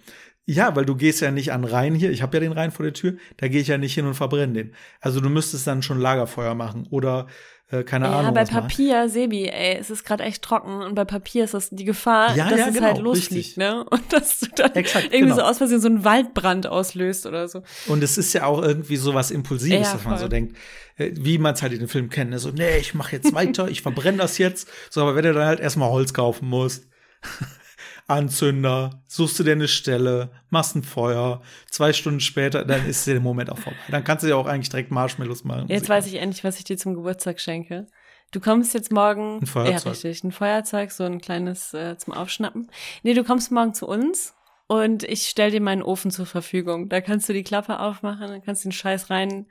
Ja, 0.45 0.75
weil 0.75 0.85
du 0.85 0.95
gehst 0.95 1.21
ja 1.21 1.29
nicht 1.29 1.51
an 1.51 1.63
Rhein 1.63 1.93
hier. 1.93 2.09
Ich 2.09 2.23
habe 2.23 2.35
ja 2.35 2.41
den 2.41 2.53
Rhein 2.53 2.71
vor 2.71 2.83
der 2.83 2.93
Tür. 2.93 3.17
Da 3.37 3.47
gehe 3.47 3.61
ich 3.61 3.67
ja 3.67 3.77
nicht 3.77 3.93
hin 3.93 4.07
und 4.07 4.15
verbrenne 4.15 4.53
den. 4.53 4.75
Also 4.99 5.21
du 5.21 5.29
müsstest 5.29 5.67
dann 5.67 5.83
schon 5.83 5.99
Lagerfeuer 5.99 6.55
machen 6.55 6.87
oder 6.89 7.27
äh, 7.71 7.83
keine 7.83 8.05
Ja, 8.05 8.19
Ahnung. 8.19 8.33
bei 8.33 8.41
was 8.41 8.51
machen. 8.51 8.61
Papier, 8.67 9.09
Sebi, 9.09 9.47
ey, 9.47 9.77
es 9.77 9.89
ist 9.89 10.03
gerade 10.03 10.23
echt 10.23 10.41
trocken 10.41 10.81
und 10.81 10.95
bei 10.95 11.05
Papier 11.05 11.43
ist 11.43 11.53
das 11.53 11.69
die 11.69 11.85
Gefahr, 11.85 12.35
Ja, 12.35 12.49
dass 12.49 12.59
ja, 12.59 12.67
es 12.69 12.73
genau, 12.73 12.87
halt 12.87 12.97
losfliegt, 12.99 13.31
richtig. 13.35 13.57
ne? 13.57 13.83
Und 13.89 14.11
dass 14.13 14.39
du 14.39 14.47
dann 14.55 14.73
Exakt, 14.73 15.05
irgendwie 15.05 15.19
genau. 15.25 15.35
so 15.35 15.41
aus 15.43 15.57
Versehen 15.59 15.79
so 15.81 15.87
einen 15.87 16.03
Waldbrand 16.03 16.67
auslöst 16.67 17.25
oder 17.25 17.47
so. 17.47 17.61
Und 17.87 18.03
es 18.03 18.17
ist 18.17 18.33
ja 18.33 18.45
auch 18.45 18.61
irgendwie 18.61 18.97
so 18.97 19.13
was 19.13 19.31
Impulsives, 19.31 19.87
Ja, 19.87 19.93
dass 19.93 20.03
man 20.05 20.17
so 20.17 20.27
denkt, 20.27 20.55
äh, 20.97 21.11
wie 21.13 21.37
man 21.37 21.53
es 21.53 21.61
halt 21.61 21.73
in 21.73 21.79
den 21.79 21.87
Film 21.87 22.09
kennt. 22.09 22.31
ne? 22.31 22.39
So, 22.39 22.49
nee, 22.49 22.77
ich 22.79 22.93
mache 22.95 23.15
jetzt 23.15 23.33
weiter, 23.33 23.67
ich 23.67 23.81
verbrenne 23.83 24.17
das 24.17 24.37
jetzt. 24.39 24.67
So, 24.89 25.01
aber 25.01 25.15
wenn 25.15 25.23
du 25.25 25.33
dann 25.33 25.45
halt 25.47 25.59
erstmal 25.59 25.89
Holz 25.89 26.13
kaufen 26.13 26.47
musst, 26.49 26.85
Anzünder, 28.09 29.01
suchst 29.07 29.39
du 29.39 29.43
dir 29.43 29.51
eine 29.51 29.67
Stelle, 29.67 30.31
machst 30.49 30.75
ein 30.75 30.83
Feuer, 30.83 31.41
zwei 31.69 31.93
Stunden 31.93 32.19
später, 32.19 32.65
dann 32.65 32.85
ist 32.87 33.05
der 33.07 33.19
Moment 33.19 33.51
auch 33.51 33.57
vorbei. 33.57 33.77
Dann 33.89 34.03
kannst 34.03 34.23
du 34.23 34.29
ja 34.29 34.35
auch 34.35 34.47
eigentlich 34.47 34.69
direkt 34.69 34.91
Marshmallows 34.91 35.43
machen. 35.43 35.67
Jetzt 35.67 35.89
weiß 35.89 36.07
ich 36.07 36.15
endlich, 36.15 36.43
was 36.43 36.57
ich 36.57 36.63
dir 36.63 36.77
zum 36.77 36.95
Geburtstag 36.95 37.39
schenke. 37.39 37.87
Du 38.31 38.39
kommst 38.39 38.73
jetzt 38.73 38.91
morgen. 38.91 39.39
Ein 39.41 39.45
Feuerzeug. 39.45 39.85
Ja, 39.85 39.91
richtig. 39.91 40.23
Ein 40.23 40.31
Feuerzeug, 40.31 40.91
so 40.91 41.03
ein 41.03 41.19
kleines 41.19 41.73
äh, 41.73 41.97
zum 41.97 42.13
Aufschnappen. 42.13 42.69
Nee, 43.03 43.13
du 43.13 43.23
kommst 43.23 43.51
morgen 43.51 43.73
zu 43.73 43.87
uns 43.87 44.35
und 44.67 45.03
ich 45.03 45.27
stell 45.27 45.51
dir 45.51 45.61
meinen 45.61 45.81
Ofen 45.81 46.11
zur 46.11 46.25
Verfügung. 46.25 46.89
Da 46.89 47.01
kannst 47.01 47.27
du 47.27 47.33
die 47.33 47.43
Klappe 47.43 47.79
aufmachen, 47.79 48.27
dann 48.27 48.43
kannst 48.43 48.63
du 48.63 48.69
den 48.69 48.73
Scheiß 48.73 49.09
rein 49.09 49.47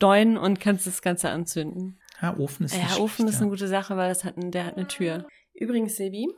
deuen 0.00 0.36
und 0.36 0.60
kannst 0.60 0.86
das 0.86 1.02
Ganze 1.02 1.30
anzünden. 1.30 2.00
Ja, 2.20 2.36
Ofen 2.36 2.66
ist 2.66 2.74
Ja, 2.74 2.96
Ofen 2.96 3.24
schlecht, 3.24 3.34
ist 3.34 3.40
eine 3.40 3.50
gute 3.50 3.68
Sache, 3.68 3.96
weil 3.96 4.08
das 4.08 4.24
hat, 4.24 4.36
ein, 4.36 4.50
der 4.50 4.66
hat 4.66 4.76
eine 4.76 4.88
Tür. 4.88 5.26
Übrigens, 5.58 5.96
Sebi, 5.96 6.28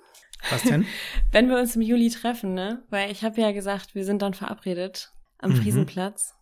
Was 0.50 0.62
denn? 0.62 0.86
wenn 1.32 1.48
wir 1.48 1.58
uns 1.58 1.76
im 1.76 1.82
Juli 1.82 2.10
treffen, 2.10 2.54
ne? 2.54 2.82
Weil 2.90 3.10
ich 3.10 3.24
habe 3.24 3.40
ja 3.40 3.52
gesagt, 3.52 3.94
wir 3.94 4.04
sind 4.04 4.22
dann 4.22 4.34
verabredet 4.34 5.12
am 5.38 5.50
Mhm. 5.52 5.56
Friesenplatz. 5.56 6.34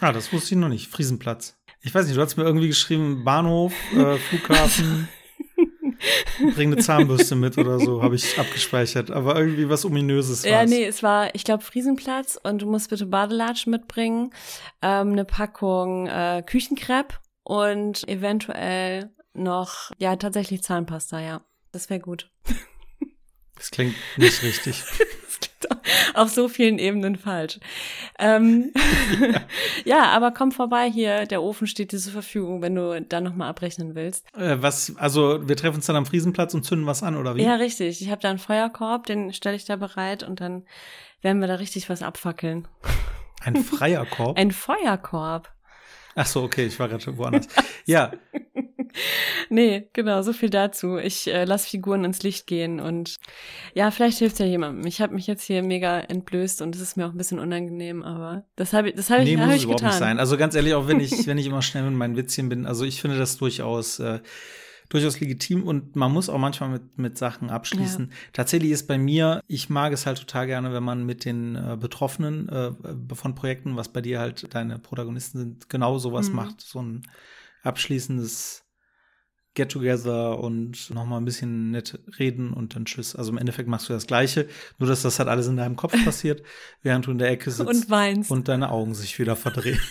Ah, 0.00 0.12
das 0.12 0.32
wusste 0.32 0.54
ich 0.54 0.60
noch 0.60 0.68
nicht. 0.68 0.88
Friesenplatz. 0.88 1.56
Ich 1.80 1.94
weiß 1.94 2.06
nicht, 2.06 2.16
du 2.16 2.20
hast 2.20 2.36
mir 2.36 2.44
irgendwie 2.44 2.68
geschrieben, 2.68 3.24
Bahnhof, 3.24 3.72
äh, 3.92 4.16
Flughafen, 4.16 5.08
bring 6.54 6.72
eine 6.72 6.82
Zahnbürste 6.82 7.36
mit 7.36 7.58
oder 7.58 7.78
so, 7.78 8.02
habe 8.02 8.16
ich 8.16 8.38
abgespeichert. 8.38 9.10
Aber 9.10 9.36
irgendwie 9.36 9.68
was 9.68 9.84
Ominöses 9.84 10.44
war 10.44 10.50
Ja, 10.50 10.64
nee, 10.66 10.84
es 10.84 11.02
war, 11.02 11.34
ich 11.34 11.44
glaube, 11.44 11.62
Friesenplatz 11.62 12.38
und 12.42 12.62
du 12.62 12.66
musst 12.70 12.90
bitte 12.90 13.06
Badelatschen 13.06 13.70
mitbringen, 13.70 14.30
ähm, 14.82 15.12
eine 15.12 15.24
Packung 15.24 16.06
äh, 16.06 16.42
Küchenkrepp 16.44 17.20
und 17.44 18.06
eventuell 18.08 19.10
noch, 19.34 19.90
ja, 19.98 20.16
tatsächlich 20.16 20.62
Zahnpasta, 20.62 21.20
ja. 21.20 21.44
Das 21.74 21.90
wäre 21.90 21.98
gut. 21.98 22.30
Das 23.56 23.72
klingt 23.72 23.96
nicht 24.16 24.42
richtig. 24.42 24.82
Das 25.26 25.40
klingt 25.40 26.16
auf 26.16 26.28
so 26.28 26.48
vielen 26.48 26.78
Ebenen 26.78 27.16
falsch. 27.16 27.58
Ähm, 28.20 28.72
ja. 29.84 30.04
aber 30.04 30.30
komm 30.30 30.52
vorbei 30.52 30.88
hier, 30.88 31.26
der 31.26 31.42
Ofen 31.42 31.66
steht 31.66 31.90
dir 31.90 31.98
zur 31.98 32.12
Verfügung, 32.12 32.62
wenn 32.62 32.76
du 32.76 33.00
da 33.02 33.20
nochmal 33.20 33.48
abrechnen 33.48 33.96
willst. 33.96 34.24
Äh, 34.36 34.58
was, 34.60 34.94
also 34.96 35.48
wir 35.48 35.56
treffen 35.56 35.76
uns 35.76 35.86
dann 35.86 35.96
am 35.96 36.06
Friesenplatz 36.06 36.54
und 36.54 36.62
zünden 36.62 36.86
was 36.86 37.02
an, 37.02 37.16
oder 37.16 37.34
wie? 37.34 37.42
Ja, 37.42 37.56
richtig. 37.56 38.00
Ich 38.00 38.10
habe 38.10 38.22
da 38.22 38.30
einen 38.30 38.38
Feuerkorb, 38.38 39.06
den 39.06 39.32
stelle 39.32 39.56
ich 39.56 39.64
da 39.64 39.74
bereit 39.74 40.22
und 40.22 40.40
dann 40.40 40.64
werden 41.20 41.40
wir 41.40 41.48
da 41.48 41.56
richtig 41.56 41.90
was 41.90 42.02
abfackeln. 42.02 42.68
Ein 43.40 43.56
freier 43.56 44.06
Korb. 44.06 44.38
Ein 44.38 44.52
Feuerkorb. 44.52 45.52
Ach 46.14 46.26
so, 46.26 46.44
okay, 46.44 46.66
ich 46.66 46.78
war 46.78 46.88
gerade 46.88 47.18
woanders. 47.18 47.48
Ja, 47.86 48.12
Nee, 49.50 49.88
genau, 49.92 50.22
so 50.22 50.32
viel 50.32 50.50
dazu. 50.50 50.96
Ich 50.98 51.26
äh, 51.26 51.44
lasse 51.44 51.68
Figuren 51.68 52.04
ins 52.04 52.22
Licht 52.22 52.46
gehen 52.46 52.80
und 52.80 53.16
ja, 53.74 53.90
vielleicht 53.90 54.18
hilft 54.18 54.38
ja 54.38 54.46
jemandem. 54.46 54.86
Ich 54.86 55.00
habe 55.00 55.14
mich 55.14 55.26
jetzt 55.26 55.44
hier 55.44 55.62
mega 55.62 56.00
entblößt 56.00 56.62
und 56.62 56.74
es 56.74 56.80
ist 56.82 56.96
mir 56.96 57.06
auch 57.06 57.10
ein 57.12 57.16
bisschen 57.18 57.38
unangenehm, 57.38 58.02
aber 58.02 58.44
das 58.56 58.72
habe 58.72 58.88
ich, 58.90 58.94
das 58.94 59.10
habe 59.10 59.22
ich, 59.22 59.28
nee, 59.30 59.36
hab 59.36 59.46
muss 59.46 59.54
ich 59.54 59.60
es 59.60 59.64
überhaupt 59.64 59.80
getan. 59.80 59.90
nicht 59.92 59.98
sein. 59.98 60.18
Also 60.18 60.36
ganz 60.36 60.54
ehrlich, 60.54 60.74
auch 60.74 60.88
wenn 60.88 61.00
ich, 61.00 61.10
wenn 61.26 61.38
ich 61.38 61.46
immer 61.46 61.62
schnell 61.62 61.84
mit 61.84 61.94
meinen 61.94 62.16
Witzchen 62.16 62.48
bin, 62.48 62.66
also 62.66 62.84
ich 62.84 63.00
finde 63.00 63.18
das 63.18 63.36
durchaus, 63.36 63.98
äh, 64.00 64.20
durchaus 64.90 65.18
legitim 65.18 65.62
und 65.64 65.96
man 65.96 66.12
muss 66.12 66.28
auch 66.28 66.38
manchmal 66.38 66.68
mit, 66.68 66.98
mit 66.98 67.16
Sachen 67.18 67.48
abschließen. 67.50 68.12
Tatsächlich 68.32 68.70
ist 68.70 68.86
bei 68.86 68.98
mir, 68.98 69.40
ich 69.48 69.70
mag 69.70 69.92
es 69.92 70.04
halt 70.06 70.18
total 70.18 70.46
gerne, 70.46 70.72
wenn 70.74 70.82
man 70.82 71.04
mit 71.06 71.24
den 71.24 71.56
äh, 71.56 71.76
Betroffenen 71.80 72.48
äh, 72.48 72.72
von 73.14 73.34
Projekten, 73.34 73.76
was 73.76 73.88
bei 73.92 74.02
dir 74.02 74.20
halt 74.20 74.54
deine 74.54 74.78
Protagonisten 74.78 75.38
sind, 75.38 75.68
genau 75.70 75.98
sowas 75.98 76.28
Mhm. 76.28 76.36
macht. 76.36 76.60
So 76.60 76.80
ein 76.82 77.02
abschließendes 77.62 78.63
Get-Together 79.54 80.38
und 80.38 80.90
nochmal 80.90 81.20
ein 81.20 81.24
bisschen 81.24 81.70
nett 81.70 81.98
reden 82.18 82.52
und 82.52 82.74
dann 82.74 82.84
tschüss. 82.84 83.14
Also 83.14 83.30
im 83.32 83.38
Endeffekt 83.38 83.68
machst 83.68 83.88
du 83.88 83.92
das 83.92 84.06
Gleiche, 84.06 84.48
nur 84.78 84.88
dass 84.88 85.02
das 85.02 85.18
halt 85.18 85.28
alles 85.28 85.46
in 85.46 85.56
deinem 85.56 85.76
Kopf 85.76 85.92
passiert, 86.04 86.42
während 86.82 87.06
du 87.06 87.10
in 87.12 87.18
der 87.18 87.30
Ecke 87.30 87.50
sitzt 87.50 87.68
Und 87.68 87.90
weinst. 87.90 88.30
und 88.30 88.48
deine 88.48 88.70
Augen 88.70 88.94
sich 88.94 89.18
wieder 89.18 89.36
verdrehen. 89.36 89.80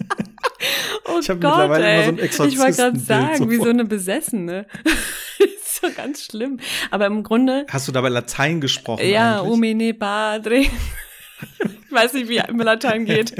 oh 1.06 1.18
ich 1.20 1.28
hab 1.28 1.40
Gott, 1.40 1.50
mittlerweile 1.58 1.84
ey. 1.86 2.08
immer 2.08 2.18
so 2.32 2.42
ein 2.42 2.48
Ich 2.48 2.58
wollte 2.58 2.76
gerade 2.76 2.98
sagen, 2.98 3.50
wie 3.50 3.56
so 3.56 3.64
so 3.64 3.70
eine 3.70 3.84
Besessene. 3.84 4.66
ist 5.38 5.80
so 5.80 5.88
ganz 5.94 6.24
schlimm. 6.24 6.58
Aber 6.90 7.06
im 7.06 7.22
Grunde, 7.22 7.66
Hast 7.70 7.86
du 7.88 7.92
dabei 7.92 8.08
Latein 8.08 8.60
gesprochen? 8.60 9.06
ja, 9.06 9.40
eigentlich? 9.40 9.52
umine 9.52 9.94
padre. 9.94 10.56
ich 10.60 10.70
weiß 11.90 12.14
nicht, 12.14 12.28
wie 12.28 12.38
im 12.38 12.58
Latein 12.58 13.04
geht. 13.04 13.34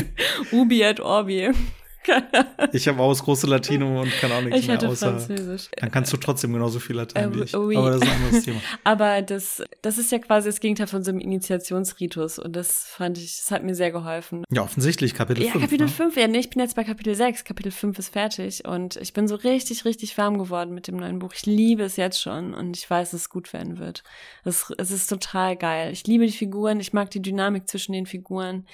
Ubi 0.53 0.83
et 0.83 1.00
orbi. 1.00 1.50
Ich 2.73 2.87
habe 2.89 3.01
auch 3.01 3.11
das 3.11 3.23
große 3.25 3.47
Latinum 3.47 3.97
und 3.97 4.11
kann 4.21 4.31
auch 4.33 4.41
nichts 4.43 4.61
Ich 4.61 4.67
mehr 4.69 4.77
hatte 4.77 4.89
außer. 4.89 5.11
Französisch. 5.19 5.69
Dann 5.77 5.91
kannst 5.91 6.13
du 6.13 6.17
trotzdem 6.17 6.53
genauso 6.53 6.79
viel 6.79 6.97
Latein 6.97 7.33
Äh, 7.33 7.37
wie 7.37 7.43
ich. 7.43 7.55
oui. 7.57 7.77
Aber 7.77 7.91
das 7.91 8.03
ist 8.03 8.09
ein 8.09 8.23
anderes 8.23 8.45
Thema. 8.45 8.61
Aber 8.85 9.23
das, 9.23 9.63
das 9.83 9.99
ist 9.99 10.13
ja 10.13 10.19
quasi 10.19 10.49
das 10.49 10.61
Gegenteil 10.61 10.87
von 10.87 11.03
so 11.03 11.11
einem 11.11 11.21
Initiationsritus 11.21 12.39
und 12.39 12.55
das 12.55 12.85
fand 12.85 13.19
ich, 13.19 13.39
das 13.39 13.51
hat 13.51 13.65
mir 13.65 13.75
sehr 13.75 13.91
geholfen. 13.91 14.45
Ja, 14.53 14.63
offensichtlich, 14.63 15.15
Kapitel 15.15 15.45
Ja, 15.45 15.53
5. 15.53 15.65
Kapitel 15.65 15.87
ne? 15.87 15.93
5, 15.93 16.17
ja, 16.17 16.29
nee, 16.29 16.39
ich 16.39 16.51
bin 16.51 16.61
jetzt 16.61 16.77
bei 16.77 16.85
Kapitel 16.85 17.15
6. 17.15 17.45
Kapitel 17.45 17.73
5 17.73 17.99
ist 17.99 18.13
fertig 18.13 18.65
und 18.67 18.97
ich 18.97 19.13
bin 19.13 19.27
so 19.29 19.35
richtig, 19.35 19.85
richtig 19.85 20.17
warm 20.19 20.39
geworden 20.39 20.73
mit 20.75 20.87
dem 20.87 20.97
neuen 20.97 21.19
Buch. 21.19 21.33
Ich 21.35 21.47
liebe 21.47 21.83
es 21.83 21.97
jetzt 21.97 22.21
schon 22.21 22.55
und 22.55 22.77
ich 22.77 22.89
weiß, 22.89 23.11
dass 23.11 23.21
es 23.23 23.29
gut 23.31 23.53
werden 23.53 23.79
wird. 23.79 24.03
Es, 24.45 24.73
es 24.79 24.91
ist 24.91 25.09
total 25.09 25.57
geil. 25.57 25.93
Ich 25.93 26.07
liebe 26.07 26.27
die 26.27 26.33
Figuren, 26.33 26.81
ich 26.81 26.93
mag 26.93 27.11
die 27.11 27.23
Dynamik 27.23 27.69
zwischen 27.69 27.93
den 27.93 28.07
Figuren, 28.07 28.67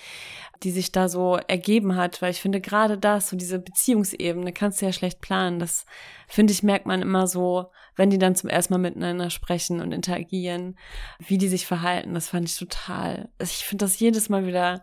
die 0.62 0.70
sich 0.70 0.92
da 0.92 1.08
so 1.08 1.38
ergeben 1.48 1.96
hat, 1.96 2.22
weil 2.22 2.30
ich 2.30 2.40
finde 2.40 2.60
gerade 2.60 2.98
das, 2.98 3.28
so 3.28 3.36
diese 3.36 3.58
Beziehungsebene, 3.58 4.52
kannst 4.52 4.80
du 4.80 4.86
ja 4.86 4.92
schlecht 4.92 5.20
planen. 5.20 5.58
Das, 5.58 5.86
finde 6.28 6.52
ich, 6.52 6.62
merkt 6.62 6.86
man 6.86 7.02
immer 7.02 7.26
so, 7.26 7.70
wenn 7.94 8.10
die 8.10 8.18
dann 8.18 8.34
zum 8.34 8.50
ersten 8.50 8.74
Mal 8.74 8.78
miteinander 8.78 9.30
sprechen 9.30 9.80
und 9.80 9.92
interagieren, 9.92 10.76
wie 11.18 11.38
die 11.38 11.48
sich 11.48 11.66
verhalten. 11.66 12.14
Das 12.14 12.28
fand 12.28 12.48
ich 12.48 12.56
total. 12.56 13.28
Ich 13.40 13.64
finde 13.64 13.84
das 13.84 13.98
jedes 13.98 14.28
Mal 14.28 14.46
wieder 14.46 14.82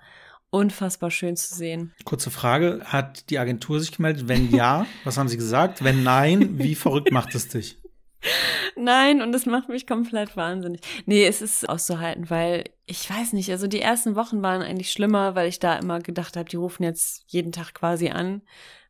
unfassbar 0.50 1.10
schön 1.10 1.36
zu 1.36 1.54
sehen. 1.54 1.94
Kurze 2.06 2.32
Frage: 2.32 2.82
Hat 2.86 3.30
die 3.30 3.40
Agentur 3.40 3.80
sich 3.80 3.92
gemeldet? 3.92 4.28
Wenn 4.28 4.52
ja, 4.52 4.86
was 5.04 5.18
haben 5.18 5.28
sie 5.28 5.38
gesagt? 5.38 5.84
Wenn 5.84 6.04
nein, 6.04 6.60
wie 6.60 6.76
verrückt 6.76 7.12
macht 7.12 7.36
es 7.36 7.48
dich? 7.48 7.78
Nein, 8.76 9.22
und 9.22 9.32
das 9.32 9.46
macht 9.46 9.70
mich 9.70 9.88
komplett 9.88 10.36
wahnsinnig. 10.38 10.82
Nee, 11.06 11.26
es 11.26 11.42
ist 11.42 11.68
auszuhalten, 11.68 12.30
weil 12.30 12.66
ich 12.86 13.10
weiß 13.10 13.34
nicht, 13.34 13.50
also 13.52 13.68
die 13.68 13.82
ersten 13.82 14.16
Wochen 14.16 14.42
waren 14.42 14.62
eigentlich 14.62 14.92
schlimmer, 14.92 15.36
weil 15.36 15.48
ich 15.48 15.60
da 15.60 15.76
immer 15.76 16.00
gedacht 16.00 16.36
habe, 16.38 16.50
die 16.50 16.56
rufen 16.56 16.84
jetzt 16.84 17.24
jeden 17.28 17.52
Tag 17.52 17.74
quasi 17.74 18.10
an, 18.10 18.42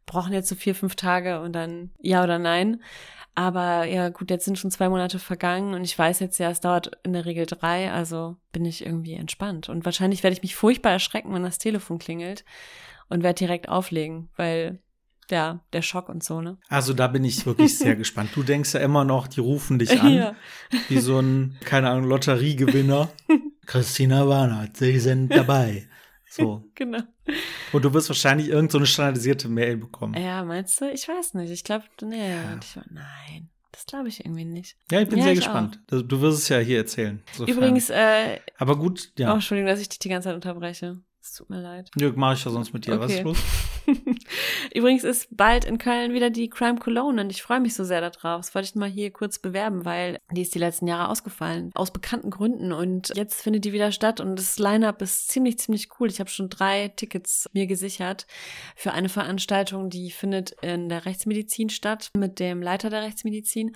brauchen 0.05 0.33
jetzt 0.33 0.49
so 0.49 0.55
vier, 0.55 0.75
fünf 0.75 0.95
Tage 0.95 1.41
und 1.41 1.53
dann 1.53 1.91
ja 1.99 2.23
oder 2.23 2.39
nein. 2.39 2.81
Aber 3.35 3.85
ja, 3.85 4.09
gut, 4.09 4.29
jetzt 4.29 4.45
sind 4.45 4.59
schon 4.59 4.69
zwei 4.69 4.89
Monate 4.89 5.17
vergangen 5.17 5.73
und 5.73 5.83
ich 5.83 5.97
weiß 5.97 6.19
jetzt 6.19 6.37
ja, 6.37 6.51
es 6.51 6.61
dauert 6.61 6.91
in 7.03 7.13
der 7.13 7.25
Regel 7.25 7.47
drei, 7.47 7.91
also 7.91 8.35
bin 8.51 8.63
ich 8.63 8.85
irgendwie 8.85 9.15
entspannt. 9.15 9.69
Und 9.69 9.85
wahrscheinlich 9.85 10.21
werde 10.21 10.35
ich 10.35 10.43
mich 10.43 10.55
furchtbar 10.55 10.91
erschrecken, 10.91 11.33
wenn 11.33 11.43
das 11.43 11.57
Telefon 11.57 11.97
klingelt 11.97 12.45
und 13.09 13.23
werde 13.23 13.39
direkt 13.39 13.69
auflegen, 13.69 14.29
weil 14.35 14.79
ja, 15.29 15.59
der 15.73 15.81
Schock 15.81 16.09
und 16.09 16.23
so, 16.23 16.41
ne? 16.41 16.57
Also 16.69 16.93
da 16.93 17.07
bin 17.07 17.23
ich 17.23 17.45
wirklich 17.45 17.77
sehr 17.77 17.95
gespannt. 17.97 18.31
Du 18.35 18.43
denkst 18.43 18.73
ja 18.73 18.79
immer 18.81 19.03
noch, 19.05 19.27
die 19.27 19.39
rufen 19.39 19.79
dich 19.79 19.99
an, 20.01 20.13
Ja. 20.13 20.35
wie 20.89 20.99
so 20.99 21.19
ein, 21.19 21.57
keine 21.63 21.89
Ahnung, 21.89 22.05
Lotteriegewinner. 22.09 23.09
Christina 23.65 24.27
Warnert, 24.27 24.77
Sie 24.77 24.99
sind 24.99 25.29
dabei. 25.29 25.87
So. 26.29 26.65
Genau. 26.75 26.99
Und 27.71 27.85
du 27.85 27.93
wirst 27.93 28.09
wahrscheinlich 28.09 28.49
irgend 28.49 28.71
so 28.71 28.77
eine 28.79 28.87
standardisierte 28.87 29.47
Mail 29.47 29.77
bekommen. 29.77 30.15
Ja, 30.19 30.43
meinst 30.43 30.81
du? 30.81 30.89
Ich 30.91 31.07
weiß 31.07 31.35
nicht. 31.35 31.51
Ich 31.51 31.63
glaube, 31.63 31.85
nee, 32.01 32.33
ich, 32.59 32.75
nein, 32.89 33.49
das 33.71 33.85
glaube 33.85 34.07
ich 34.09 34.25
irgendwie 34.25 34.43
nicht. 34.45 34.75
Ja, 34.91 34.99
ich 35.01 35.07
bin 35.07 35.19
Ja, 35.19 35.25
sehr 35.25 35.33
ich 35.33 35.39
gespannt. 35.39 35.79
Du, 35.87 36.01
du 36.01 36.21
wirst 36.21 36.39
es 36.39 36.49
ja 36.49 36.57
hier 36.57 36.79
erzählen. 36.79 37.21
Sofern. 37.33 37.55
Übrigens, 37.55 37.89
äh, 37.91 38.39
Aber 38.57 38.75
gut, 38.77 39.11
oh, 39.11 39.21
ja. 39.21 39.33
Entschuldigung, 39.33 39.67
dass 39.69 39.79
ich 39.79 39.89
dich 39.89 39.99
die 39.99 40.09
ganze 40.09 40.29
Zeit 40.29 40.35
unterbreche. 40.35 40.99
Es 41.21 41.33
tut 41.35 41.49
mir 41.49 41.61
leid. 41.61 41.89
Jörg, 41.95 42.15
mache 42.15 42.33
ich 42.33 42.43
ja 42.43 42.51
sonst 42.51 42.73
mit 42.73 42.85
dir. 42.87 42.99
Was 42.99 43.11
Okay. 43.11 43.19
ist 43.19 43.23
los? 43.23 43.37
Übrigens 44.73 45.03
ist 45.03 45.27
bald 45.31 45.65
in 45.65 45.77
Köln 45.77 46.13
wieder 46.13 46.29
die 46.29 46.49
Crime 46.49 46.79
Cologne 46.79 47.21
und 47.21 47.29
ich 47.29 47.41
freue 47.41 47.59
mich 47.59 47.73
so 47.73 47.83
sehr 47.83 48.01
darauf. 48.01 48.41
Das 48.45 48.55
wollte 48.55 48.67
ich 48.67 48.75
mal 48.75 48.89
hier 48.89 49.11
kurz 49.11 49.39
bewerben, 49.39 49.85
weil 49.85 50.19
die 50.31 50.41
ist 50.41 50.55
die 50.55 50.59
letzten 50.59 50.87
Jahre 50.87 51.09
ausgefallen. 51.09 51.71
Aus 51.73 51.91
bekannten 51.91 52.29
Gründen. 52.29 52.71
Und 52.71 53.11
jetzt 53.15 53.41
findet 53.41 53.65
die 53.65 53.73
wieder 53.73 53.91
statt 53.91 54.19
und 54.19 54.37
das 54.37 54.59
Line-Up 54.59 55.01
ist 55.01 55.29
ziemlich, 55.29 55.59
ziemlich 55.59 55.89
cool. 55.99 56.09
Ich 56.09 56.19
habe 56.19 56.29
schon 56.29 56.49
drei 56.49 56.89
Tickets 56.89 57.49
mir 57.53 57.67
gesichert 57.67 58.27
für 58.75 58.93
eine 58.93 59.09
Veranstaltung, 59.09 59.89
die 59.89 60.11
findet 60.11 60.51
in 60.61 60.89
der 60.89 61.05
Rechtsmedizin 61.05 61.69
statt 61.69 62.09
mit 62.15 62.39
dem 62.39 62.61
Leiter 62.61 62.89
der 62.89 63.01
Rechtsmedizin. 63.01 63.75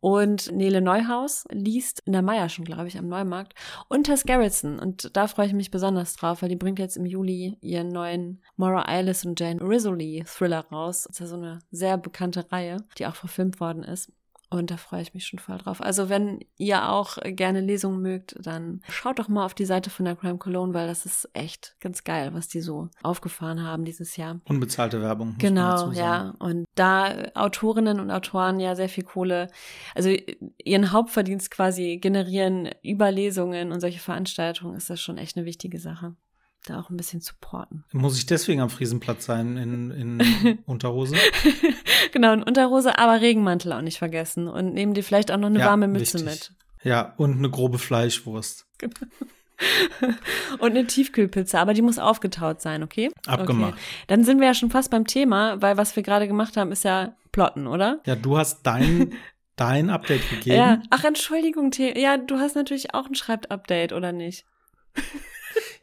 Und 0.00 0.52
Nele 0.52 0.80
Neuhaus 0.80 1.44
liest 1.50 2.02
in 2.04 2.12
der 2.12 2.22
Meier 2.22 2.48
schon, 2.48 2.64
glaube 2.64 2.86
ich, 2.88 2.98
am 2.98 3.08
Neumarkt. 3.08 3.54
Und 3.88 4.04
Tess 4.04 4.24
Garrison. 4.24 4.78
Und 4.78 5.16
da 5.16 5.26
freue 5.26 5.46
ich 5.46 5.52
mich 5.52 5.70
besonders 5.70 6.14
drauf, 6.14 6.42
weil 6.42 6.48
die 6.48 6.56
bringt 6.56 6.78
jetzt 6.78 6.96
im 6.96 7.06
Juli 7.06 7.56
ihren 7.60 7.88
neuen 7.88 8.40
Maura 8.56 8.88
Eilis 8.88 9.24
und 9.24 9.38
Jane 9.40 9.60
Rizzoli 9.60 10.24
Thriller 10.26 10.66
raus. 10.70 11.04
Das 11.04 11.16
ist 11.16 11.20
ja 11.20 11.26
so 11.26 11.36
eine 11.36 11.58
sehr 11.70 11.98
bekannte 11.98 12.50
Reihe, 12.52 12.78
die 12.98 13.06
auch 13.06 13.16
verfilmt 13.16 13.60
worden 13.60 13.82
ist. 13.82 14.12
Und 14.50 14.70
da 14.70 14.78
freue 14.78 15.02
ich 15.02 15.12
mich 15.12 15.26
schon 15.26 15.38
voll 15.38 15.58
drauf. 15.58 15.82
Also 15.82 16.08
wenn 16.08 16.40
ihr 16.56 16.88
auch 16.88 17.18
gerne 17.22 17.60
Lesungen 17.60 18.00
mögt, 18.00 18.34
dann 18.40 18.80
schaut 18.88 19.18
doch 19.18 19.28
mal 19.28 19.44
auf 19.44 19.52
die 19.52 19.66
Seite 19.66 19.90
von 19.90 20.06
der 20.06 20.16
Crime 20.16 20.38
Cologne, 20.38 20.72
weil 20.72 20.86
das 20.86 21.04
ist 21.04 21.28
echt 21.34 21.76
ganz 21.80 22.02
geil, 22.02 22.32
was 22.32 22.48
die 22.48 22.62
so 22.62 22.88
aufgefahren 23.02 23.62
haben 23.62 23.84
dieses 23.84 24.16
Jahr. 24.16 24.40
Unbezahlte 24.48 25.02
Werbung. 25.02 25.34
Genau, 25.38 25.90
ja. 25.92 26.34
Und 26.38 26.64
da 26.74 27.14
Autorinnen 27.34 28.00
und 28.00 28.10
Autoren 28.10 28.58
ja 28.58 28.74
sehr 28.74 28.88
viel 28.88 29.04
Kohle, 29.04 29.48
also 29.94 30.14
ihren 30.64 30.92
Hauptverdienst 30.92 31.50
quasi 31.50 31.98
generieren 31.98 32.70
über 32.82 33.10
Lesungen 33.10 33.70
und 33.70 33.80
solche 33.80 34.00
Veranstaltungen, 34.00 34.76
ist 34.76 34.88
das 34.88 35.00
schon 35.00 35.18
echt 35.18 35.36
eine 35.36 35.44
wichtige 35.44 35.78
Sache 35.78 36.16
da 36.70 36.80
auch 36.80 36.90
ein 36.90 36.96
bisschen 36.96 37.20
supporten. 37.20 37.84
Muss 37.92 38.18
ich 38.18 38.26
deswegen 38.26 38.60
am 38.60 38.70
Friesenplatz 38.70 39.24
sein 39.24 39.56
in, 39.56 39.90
in 39.90 40.58
Unterhose? 40.66 41.16
genau, 42.12 42.32
in 42.32 42.42
Unterhose, 42.42 42.98
aber 42.98 43.20
Regenmantel 43.20 43.72
auch 43.72 43.82
nicht 43.82 43.98
vergessen. 43.98 44.48
Und 44.48 44.74
nehmen 44.74 44.94
dir 44.94 45.02
vielleicht 45.02 45.30
auch 45.30 45.36
noch 45.36 45.48
eine 45.48 45.60
ja, 45.60 45.66
warme 45.66 45.88
Mütze 45.88 46.14
wichtig. 46.14 46.50
mit. 46.50 46.52
Ja, 46.84 47.14
und 47.16 47.38
eine 47.38 47.50
grobe 47.50 47.78
Fleischwurst. 47.78 48.66
Genau. 48.78 48.94
und 50.58 50.70
eine 50.70 50.86
Tiefkühlpizza, 50.86 51.60
aber 51.60 51.74
die 51.74 51.82
muss 51.82 51.98
aufgetaut 51.98 52.60
sein, 52.60 52.82
okay? 52.82 53.10
Abgemacht. 53.26 53.74
Okay. 53.74 53.82
Dann 54.06 54.24
sind 54.24 54.40
wir 54.40 54.46
ja 54.46 54.54
schon 54.54 54.70
fast 54.70 54.90
beim 54.90 55.06
Thema, 55.06 55.60
weil 55.60 55.76
was 55.76 55.96
wir 55.96 56.02
gerade 56.02 56.28
gemacht 56.28 56.56
haben, 56.56 56.72
ist 56.72 56.84
ja 56.84 57.16
Plotten, 57.32 57.66
oder? 57.66 58.00
Ja, 58.06 58.14
du 58.14 58.38
hast 58.38 58.62
dein, 58.62 59.14
dein 59.56 59.90
Update 59.90 60.28
gegeben. 60.30 60.56
Ja, 60.56 60.82
ach, 60.90 61.04
Entschuldigung, 61.04 61.72
ja, 61.72 62.16
du 62.16 62.38
hast 62.38 62.54
natürlich 62.54 62.94
auch 62.94 63.06
ein 63.06 63.14
Schreibt-Update, 63.14 63.92
oder 63.92 64.12
nicht? 64.12 64.44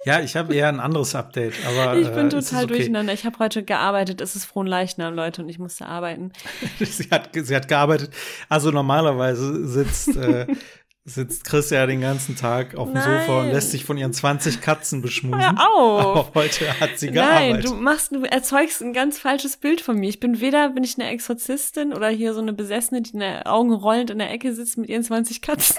Ja, 0.06 0.20
ich 0.20 0.36
habe 0.36 0.54
eher 0.54 0.70
ein 0.70 0.80
anderes 0.80 1.16
Update, 1.16 1.56
aber. 1.68 1.96
Ich 2.06 2.10
bin 2.10 2.28
äh, 2.28 2.30
total 2.30 2.66
okay. 2.66 2.74
durcheinander. 2.74 3.14
Ich 3.14 3.26
habe 3.26 3.40
heute 3.40 3.64
gearbeitet. 3.64 4.22
Es 4.22 4.36
ist 4.36 4.46
frohen 4.46 4.68
Leichnam, 4.68 5.16
Leute, 5.16 5.42
und 5.42 5.50
ich 5.50 5.58
musste 5.58 5.88
arbeiten. 5.88 6.32
sie, 6.80 7.10
hat, 7.10 7.30
sie 7.34 7.56
hat 7.56 7.68
gearbeitet. 7.68 8.12
Also 8.48 8.70
normalerweise 8.70 9.68
sitzt, 9.68 10.16
äh, 10.16 10.46
sitzt 11.06 11.46
Chris 11.46 11.72
ja 11.72 11.88
den 11.88 12.02
ganzen 12.02 12.36
Tag 12.36 12.76
auf 12.76 12.90
dem 12.90 12.96
Nein. 12.96 13.22
Sofa 13.22 13.40
und 13.42 13.52
lässt 13.52 13.72
sich 13.72 13.84
von 13.84 13.98
ihren 13.98 14.14
20 14.14 14.62
Katzen 14.62 15.02
beschmusen. 15.02 15.42
Hör 15.42 15.76
auf. 15.76 16.28
Aber 16.28 16.42
heute 16.42 16.80
hat 16.80 17.00
sie 17.00 17.10
gearbeitet. 17.10 17.52
Nein, 17.52 17.62
du 17.64 17.74
machst, 17.82 18.12
du 18.12 18.24
erzeugst 18.24 18.82
ein 18.84 18.94
ganz 18.94 19.18
falsches 19.18 19.58
Bild 19.58 19.82
von 19.82 19.98
mir. 19.98 20.10
Ich 20.10 20.20
bin 20.20 20.40
weder 20.40 20.70
bin 20.70 20.84
ich 20.84 21.00
eine 21.00 21.10
Exorzistin 21.10 21.94
oder 21.94 22.10
hier 22.10 22.36
so 22.36 22.42
eine 22.42 22.54
Besessene, 22.54 23.02
die 23.02 23.14
in 23.14 23.20
der 23.22 23.52
Augen 23.52 23.74
rollend 23.74 24.12
in 24.12 24.20
der 24.20 24.32
Ecke 24.32 24.54
sitzt 24.54 24.78
mit 24.78 24.90
ihren 24.90 25.04
20 25.04 25.42
Katzen. 25.42 25.78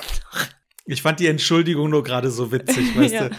Ich 0.88 1.02
fand 1.02 1.18
die 1.18 1.26
Entschuldigung 1.26 1.90
nur 1.90 2.04
gerade 2.04 2.30
so 2.30 2.52
witzig, 2.52 2.96
weißt 2.96 3.14
ja. 3.14 3.28
du? 3.28 3.36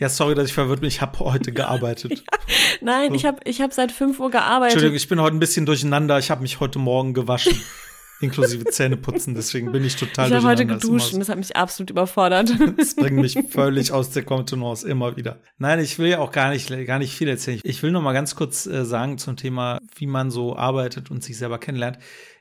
Ja, 0.00 0.08
sorry, 0.08 0.34
dass 0.34 0.46
ich 0.46 0.54
verwirrt 0.54 0.80
bin. 0.80 0.88
Ich 0.88 1.00
habe 1.02 1.20
heute 1.20 1.52
gearbeitet. 1.52 2.10
ja. 2.10 2.38
Nein, 2.80 3.10
so. 3.10 3.14
ich 3.14 3.26
habe 3.26 3.38
ich 3.44 3.60
hab 3.60 3.72
seit 3.72 3.92
5 3.92 4.18
Uhr 4.18 4.30
gearbeitet. 4.30 4.72
Entschuldigung, 4.72 4.96
ich 4.96 5.08
bin 5.08 5.20
heute 5.20 5.36
ein 5.36 5.40
bisschen 5.40 5.66
durcheinander. 5.66 6.18
Ich 6.18 6.30
habe 6.30 6.42
mich 6.42 6.58
heute 6.58 6.78
Morgen 6.78 7.14
gewaschen. 7.14 7.52
inklusive 8.20 8.64
Zähneputzen, 8.66 9.34
deswegen 9.34 9.72
bin 9.72 9.84
ich 9.84 9.96
total 9.96 10.28
Ich 10.28 10.34
habe 10.34 10.46
heute 10.46 10.66
geduscht 10.66 11.12
und 11.12 11.20
das 11.20 11.28
hat 11.28 11.38
mich 11.38 11.56
absolut 11.56 11.90
überfordert. 11.90 12.52
Das 12.76 12.94
bringt 12.94 13.16
mich 13.16 13.38
völlig 13.50 13.92
aus 13.92 14.10
der 14.10 14.24
Kontenance 14.24 14.88
immer 14.88 15.16
wieder. 15.16 15.40
Nein, 15.58 15.80
ich 15.80 15.98
will 15.98 16.08
ja 16.08 16.18
auch 16.18 16.32
gar 16.32 16.50
nicht, 16.50 16.68
gar 16.86 16.98
nicht 16.98 17.14
viel 17.14 17.28
erzählen. 17.28 17.60
Ich 17.62 17.82
will 17.82 17.90
nur 17.90 18.02
mal 18.02 18.12
ganz 18.12 18.34
kurz 18.34 18.66
äh, 18.66 18.84
sagen 18.84 19.18
zum 19.18 19.36
Thema, 19.36 19.78
wie 19.96 20.06
man 20.06 20.30
so 20.30 20.56
arbeitet 20.56 21.10
und 21.10 21.22
sich 21.22 21.36
selber 21.36 21.58
kennenlernt 21.58 21.98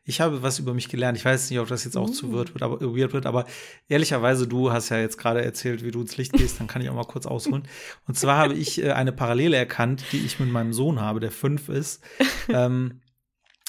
ich 0.10 0.22
habe 0.22 0.42
was 0.42 0.58
über 0.58 0.74
mich 0.74 0.90
gelernt. 0.90 1.18
Ich 1.18 1.24
weiß 1.24 1.50
nicht, 1.50 1.60
ob 1.60 1.68
das 1.68 1.84
jetzt 1.84 1.96
auch 1.96 2.10
uh. 2.10 2.12
zu 2.12 2.34
weird 2.34 2.54
wird, 2.54 2.64
aber, 2.64 2.82
weird 2.82 3.14
wird, 3.14 3.28
aber 3.28 3.46
ehrlicherweise, 3.88 4.48
du 4.48 4.72
hast 4.72 4.90
ja 4.90 4.98
jetzt 4.98 5.18
gerade 5.18 5.44
erzählt, 5.44 5.84
wie 5.84 5.92
du 5.92 6.02
ins 6.02 6.18
Licht 6.18 6.34
gehst, 6.34 6.60
dann 6.60 6.68
kann 6.68 6.82
ich 6.82 6.90
auch 6.90 6.96
mal 6.96 7.04
kurz 7.04 7.28
ausholen. 7.28 7.68
Und 8.08 8.18
zwar 8.18 8.38
habe 8.38 8.56
ich 8.56 8.82
äh, 8.82 8.92
eine 8.92 9.12
Parallele 9.12 9.56
erkannt, 9.56 10.04
die 10.12 10.26
ich 10.26 10.40
mit 10.40 10.50
meinem 10.50 10.74
Sohn 10.74 11.00
habe, 11.00 11.20
der 11.20 11.32
fünf 11.32 11.70
ist, 11.70 12.04
ähm, 12.50 13.02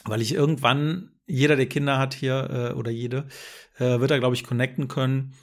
weil 0.05 0.23
ich 0.23 0.33
irgendwann, 0.33 1.10
jeder, 1.27 1.57
der 1.57 1.67
Kinder 1.67 1.99
hat 1.99 2.15
hier 2.15 2.73
äh, 2.73 2.75
oder 2.75 2.91
jede, 2.91 3.29
äh, 3.79 4.01
wird 4.01 4.11
da, 4.11 4.19
glaube 4.19 4.35
ich, 4.35 4.45
connecten 4.45 4.89
können. 4.89 5.35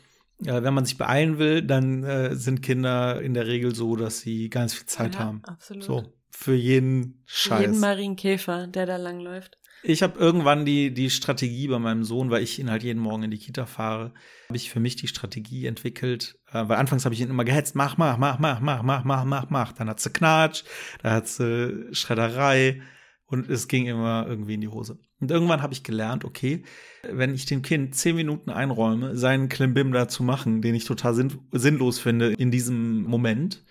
Äh, 0.45 0.61
wenn 0.63 0.73
man 0.73 0.85
sich 0.85 0.97
beeilen 0.97 1.39
will, 1.39 1.61
dann 1.61 2.03
äh, 2.03 2.35
sind 2.35 2.61
Kinder 2.61 3.21
in 3.21 3.33
der 3.33 3.47
Regel 3.47 3.73
so, 3.73 3.95
dass 3.95 4.19
sie 4.19 4.49
ganz 4.49 4.73
viel 4.73 4.85
Zeit 4.85 5.15
ja, 5.15 5.21
haben. 5.21 5.41
Absolut. 5.45 5.83
So, 5.83 6.13
für 6.29 6.53
jeden 6.53 7.23
Scheiß. 7.25 7.57
Für 7.57 7.61
jeden 7.63 7.79
Marienkäfer, 7.79 8.67
der 8.67 8.85
da 8.85 8.97
langläuft. 8.97 9.57
Ich 9.83 10.03
habe 10.03 10.19
irgendwann 10.19 10.65
die, 10.65 10.93
die 10.93 11.09
Strategie 11.09 11.67
bei 11.67 11.79
meinem 11.79 12.03
Sohn, 12.03 12.29
weil 12.29 12.43
ich 12.43 12.59
ihn 12.59 12.69
halt 12.69 12.83
jeden 12.83 12.99
Morgen 12.99 13.23
in 13.23 13.31
die 13.31 13.37
Kita 13.37 13.65
fahre, 13.65 14.13
habe 14.49 14.57
ich 14.57 14.69
für 14.69 14.79
mich 14.79 14.95
die 14.95 15.07
Strategie 15.07 15.65
entwickelt, 15.65 16.39
äh, 16.51 16.67
weil 16.67 16.77
anfangs 16.77 17.05
habe 17.05 17.15
ich 17.15 17.21
ihn 17.21 17.29
immer 17.29 17.45
gehetzt, 17.45 17.75
mach, 17.75 17.97
mach, 17.97 18.17
mach, 18.17 18.39
mach, 18.39 18.59
mach, 18.59 18.83
mach, 18.83 19.03
mach, 19.03 19.25
mach, 19.25 19.49
mach. 19.49 19.71
Dann 19.73 19.89
hat 19.89 19.99
sie 19.99 20.09
Knatsch, 20.09 20.63
dann 21.01 21.13
hat 21.13 21.27
sie 21.27 21.87
Schredderei 21.91 22.81
und 23.27 23.49
es 23.49 23.67
ging 23.67 23.85
immer 23.85 24.25
irgendwie 24.27 24.55
in 24.55 24.61
die 24.61 24.69
Hose. 24.69 24.97
Und 25.19 25.31
irgendwann 25.31 25.61
habe 25.61 25.73
ich 25.73 25.83
gelernt, 25.83 26.23
okay, 26.25 26.63
wenn 27.03 27.33
ich 27.33 27.45
dem 27.45 27.61
Kind 27.61 27.93
zehn 27.93 28.15
Minuten 28.15 28.49
einräume, 28.49 29.15
seinen 29.15 29.49
Klimbim 29.49 29.91
da 29.91 30.07
zu 30.07 30.23
machen, 30.23 30.61
den 30.61 30.75
ich 30.75 30.85
total 30.85 31.13
sinn 31.13 31.37
sinnlos 31.51 31.99
finde 31.99 32.33
in 32.33 32.51
diesem 32.51 33.03
Moment, 33.03 33.63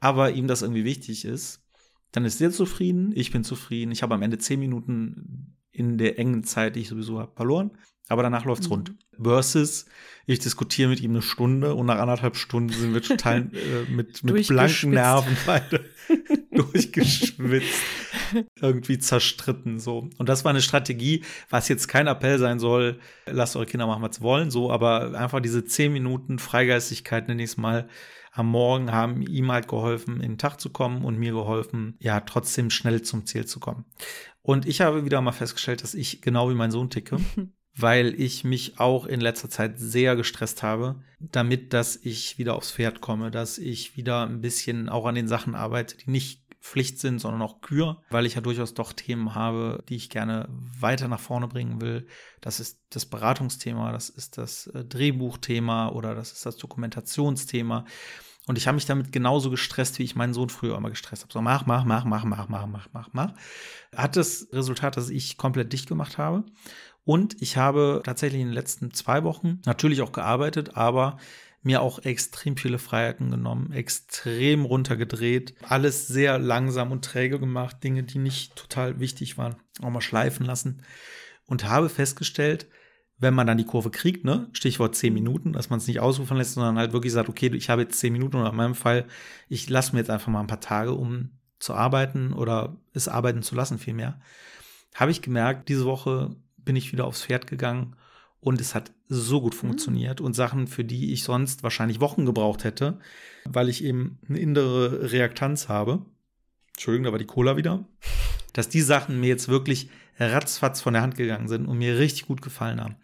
aber 0.00 0.32
ihm 0.32 0.48
das 0.48 0.62
irgendwie 0.62 0.84
wichtig 0.84 1.24
ist, 1.24 1.62
dann 2.10 2.24
ist 2.24 2.40
er 2.40 2.50
zufrieden, 2.50 3.12
ich 3.14 3.30
bin 3.30 3.44
zufrieden. 3.44 3.92
Ich 3.92 4.02
habe 4.02 4.14
am 4.14 4.22
Ende 4.22 4.38
zehn 4.38 4.60
Minuten 4.60 5.56
in 5.70 5.96
der 5.96 6.18
engen 6.18 6.44
Zeit, 6.44 6.76
die 6.76 6.80
ich 6.80 6.88
sowieso 6.88 7.18
habe, 7.18 7.32
verloren. 7.34 7.70
Aber 8.08 8.22
danach 8.22 8.44
läuft's 8.44 8.66
mhm. 8.66 8.72
rund. 8.72 8.94
Versus, 9.20 9.86
ich 10.26 10.38
diskutiere 10.38 10.88
mit 10.88 11.00
ihm 11.00 11.12
eine 11.12 11.22
Stunde 11.22 11.74
und 11.74 11.86
nach 11.86 11.98
anderthalb 11.98 12.36
Stunden 12.36 12.72
sind 12.72 12.94
wir 12.94 13.02
total 13.02 13.38
äh, 13.52 13.90
mit, 13.90 14.22
mit 14.24 14.48
blanken 14.48 14.90
Nerven 14.90 15.36
beide 15.46 15.84
durchgeschwitzt, 16.52 17.82
irgendwie 18.60 18.98
zerstritten. 18.98 19.78
so. 19.78 20.08
Und 20.18 20.28
das 20.28 20.44
war 20.44 20.50
eine 20.50 20.62
Strategie, 20.62 21.24
was 21.48 21.68
jetzt 21.68 21.88
kein 21.88 22.06
Appell 22.06 22.38
sein 22.38 22.58
soll, 22.58 22.98
lasst 23.26 23.56
eure 23.56 23.66
Kinder 23.66 23.86
machen, 23.86 24.02
was 24.02 24.16
sie 24.16 24.22
wollen, 24.22 24.50
so, 24.50 24.70
aber 24.70 25.18
einfach 25.18 25.40
diese 25.40 25.64
zehn 25.64 25.92
Minuten 25.92 26.38
Freigeistigkeit, 26.38 27.28
nenne 27.28 27.42
ich 27.42 27.50
es 27.50 27.56
mal, 27.56 27.88
am 28.32 28.46
Morgen 28.48 28.92
haben 28.92 29.20
ihm 29.22 29.52
halt 29.52 29.68
geholfen, 29.68 30.16
in 30.16 30.32
den 30.32 30.38
Tag 30.38 30.58
zu 30.58 30.70
kommen 30.70 31.04
und 31.04 31.18
mir 31.18 31.32
geholfen, 31.32 31.96
ja, 31.98 32.20
trotzdem 32.20 32.70
schnell 32.70 33.02
zum 33.02 33.26
Ziel 33.26 33.44
zu 33.44 33.60
kommen. 33.60 33.84
Und 34.40 34.66
ich 34.66 34.80
habe 34.80 35.04
wieder 35.04 35.20
mal 35.20 35.32
festgestellt, 35.32 35.82
dass 35.82 35.94
ich 35.94 36.22
genau 36.22 36.50
wie 36.50 36.54
mein 36.54 36.70
Sohn 36.70 36.90
ticke. 36.90 37.18
weil 37.74 38.20
ich 38.20 38.44
mich 38.44 38.78
auch 38.78 39.06
in 39.06 39.20
letzter 39.20 39.48
Zeit 39.48 39.78
sehr 39.78 40.16
gestresst 40.16 40.62
habe, 40.62 41.02
damit, 41.20 41.72
dass 41.72 41.96
ich 41.96 42.38
wieder 42.38 42.54
aufs 42.54 42.72
Pferd 42.72 43.00
komme, 43.00 43.30
dass 43.30 43.58
ich 43.58 43.96
wieder 43.96 44.26
ein 44.26 44.40
bisschen 44.40 44.88
auch 44.88 45.06
an 45.06 45.14
den 45.14 45.28
Sachen 45.28 45.54
arbeite, 45.54 45.96
die 45.96 46.10
nicht 46.10 46.42
Pflicht 46.62 47.00
sind, 47.00 47.18
sondern 47.18 47.42
auch 47.42 47.60
Kür, 47.60 48.00
weil 48.10 48.24
ich 48.24 48.36
ja 48.36 48.40
durchaus 48.40 48.72
doch 48.72 48.92
Themen 48.92 49.34
habe, 49.34 49.82
die 49.88 49.96
ich 49.96 50.10
gerne 50.10 50.48
weiter 50.48 51.08
nach 51.08 51.18
vorne 51.18 51.48
bringen 51.48 51.80
will. 51.80 52.06
Das 52.40 52.60
ist 52.60 52.78
das 52.90 53.04
Beratungsthema, 53.04 53.90
das 53.90 54.08
ist 54.08 54.38
das 54.38 54.68
äh, 54.68 54.84
Drehbuchthema 54.84 55.88
oder 55.88 56.14
das 56.14 56.32
ist 56.32 56.46
das 56.46 56.56
Dokumentationsthema. 56.58 57.84
Und 58.46 58.58
ich 58.58 58.66
habe 58.66 58.76
mich 58.76 58.86
damit 58.86 59.12
genauso 59.12 59.50
gestresst, 59.50 59.98
wie 59.98 60.04
ich 60.04 60.16
meinen 60.16 60.34
Sohn 60.34 60.48
früher 60.48 60.76
immer 60.76 60.90
gestresst 60.90 61.22
habe. 61.22 61.32
So, 61.32 61.40
mach, 61.40 61.66
mach, 61.66 61.84
mach, 61.84 62.04
mach, 62.04 62.24
mach, 62.24 62.48
mach, 62.48 62.66
mach, 62.66 62.88
mach, 62.92 63.08
mach. 63.12 63.34
Hat 63.94 64.16
das 64.16 64.48
Resultat, 64.52 64.96
dass 64.96 65.10
ich 65.10 65.36
komplett 65.36 65.72
dicht 65.72 65.88
gemacht 65.88 66.18
habe. 66.18 66.44
Und 67.04 67.40
ich 67.42 67.56
habe 67.56 68.02
tatsächlich 68.04 68.40
in 68.40 68.48
den 68.48 68.54
letzten 68.54 68.92
zwei 68.92 69.24
Wochen 69.24 69.60
natürlich 69.66 70.02
auch 70.02 70.12
gearbeitet, 70.12 70.76
aber 70.76 71.18
mir 71.62 71.80
auch 71.80 72.00
extrem 72.00 72.56
viele 72.56 72.78
Freiheiten 72.78 73.30
genommen, 73.30 73.72
extrem 73.72 74.64
runtergedreht, 74.64 75.54
alles 75.68 76.08
sehr 76.08 76.38
langsam 76.38 76.90
und 76.90 77.04
träge 77.04 77.38
gemacht, 77.38 77.82
Dinge, 77.84 78.02
die 78.02 78.18
nicht 78.18 78.56
total 78.56 78.98
wichtig 79.00 79.38
waren, 79.38 79.56
auch 79.80 79.90
mal 79.90 80.00
schleifen 80.00 80.44
lassen. 80.44 80.82
Und 81.46 81.64
habe 81.64 81.88
festgestellt, 81.88 82.66
wenn 83.18 83.34
man 83.34 83.46
dann 83.46 83.58
die 83.58 83.64
Kurve 83.64 83.90
kriegt, 83.90 84.24
ne, 84.24 84.48
Stichwort 84.52 84.96
zehn 84.96 85.14
Minuten, 85.14 85.52
dass 85.52 85.70
man 85.70 85.78
es 85.78 85.86
nicht 85.86 86.00
ausrufen 86.00 86.36
lässt, 86.36 86.54
sondern 86.54 86.78
halt 86.78 86.92
wirklich 86.92 87.12
sagt, 87.12 87.28
okay, 87.28 87.54
ich 87.54 87.70
habe 87.70 87.82
jetzt 87.82 87.98
zehn 87.98 88.12
Minuten 88.12 88.36
oder 88.36 88.50
in 88.50 88.56
meinem 88.56 88.74
Fall, 88.74 89.06
ich 89.48 89.68
lasse 89.70 89.92
mir 89.92 90.00
jetzt 90.00 90.10
einfach 90.10 90.28
mal 90.28 90.40
ein 90.40 90.48
paar 90.48 90.60
Tage, 90.60 90.92
um 90.92 91.30
zu 91.60 91.74
arbeiten 91.74 92.32
oder 92.32 92.76
es 92.92 93.06
arbeiten 93.06 93.42
zu 93.42 93.54
lassen 93.54 93.78
vielmehr, 93.78 94.20
habe 94.94 95.12
ich 95.12 95.22
gemerkt, 95.22 95.68
diese 95.68 95.84
Woche 95.84 96.34
bin 96.64 96.76
ich 96.76 96.92
wieder 96.92 97.06
aufs 97.06 97.24
Pferd 97.24 97.46
gegangen 97.46 97.96
und 98.40 98.60
es 98.60 98.74
hat 98.74 98.92
so 99.08 99.40
gut 99.40 99.54
mhm. 99.54 99.58
funktioniert 99.58 100.20
mhm. 100.20 100.26
und 100.26 100.34
Sachen, 100.34 100.66
für 100.66 100.84
die 100.84 101.12
ich 101.12 101.24
sonst 101.24 101.62
wahrscheinlich 101.62 102.00
Wochen 102.00 102.26
gebraucht 102.26 102.64
hätte, 102.64 102.98
weil 103.44 103.68
ich 103.68 103.84
eben 103.84 104.18
eine 104.28 104.38
innere 104.38 105.12
Reaktanz 105.12 105.68
habe, 105.68 106.04
Entschuldigung, 106.74 107.04
da 107.04 107.12
war 107.12 107.18
die 107.18 107.26
Cola 107.26 107.56
wieder, 107.56 107.84
dass 108.52 108.68
die 108.68 108.80
Sachen 108.80 109.20
mir 109.20 109.28
jetzt 109.28 109.48
wirklich 109.48 109.90
ratzfatz 110.18 110.80
von 110.80 110.94
der 110.94 111.02
Hand 111.02 111.16
gegangen 111.16 111.48
sind 111.48 111.66
und 111.66 111.78
mir 111.78 111.98
richtig 111.98 112.26
gut 112.26 112.42
gefallen 112.42 112.80
haben. 112.80 112.96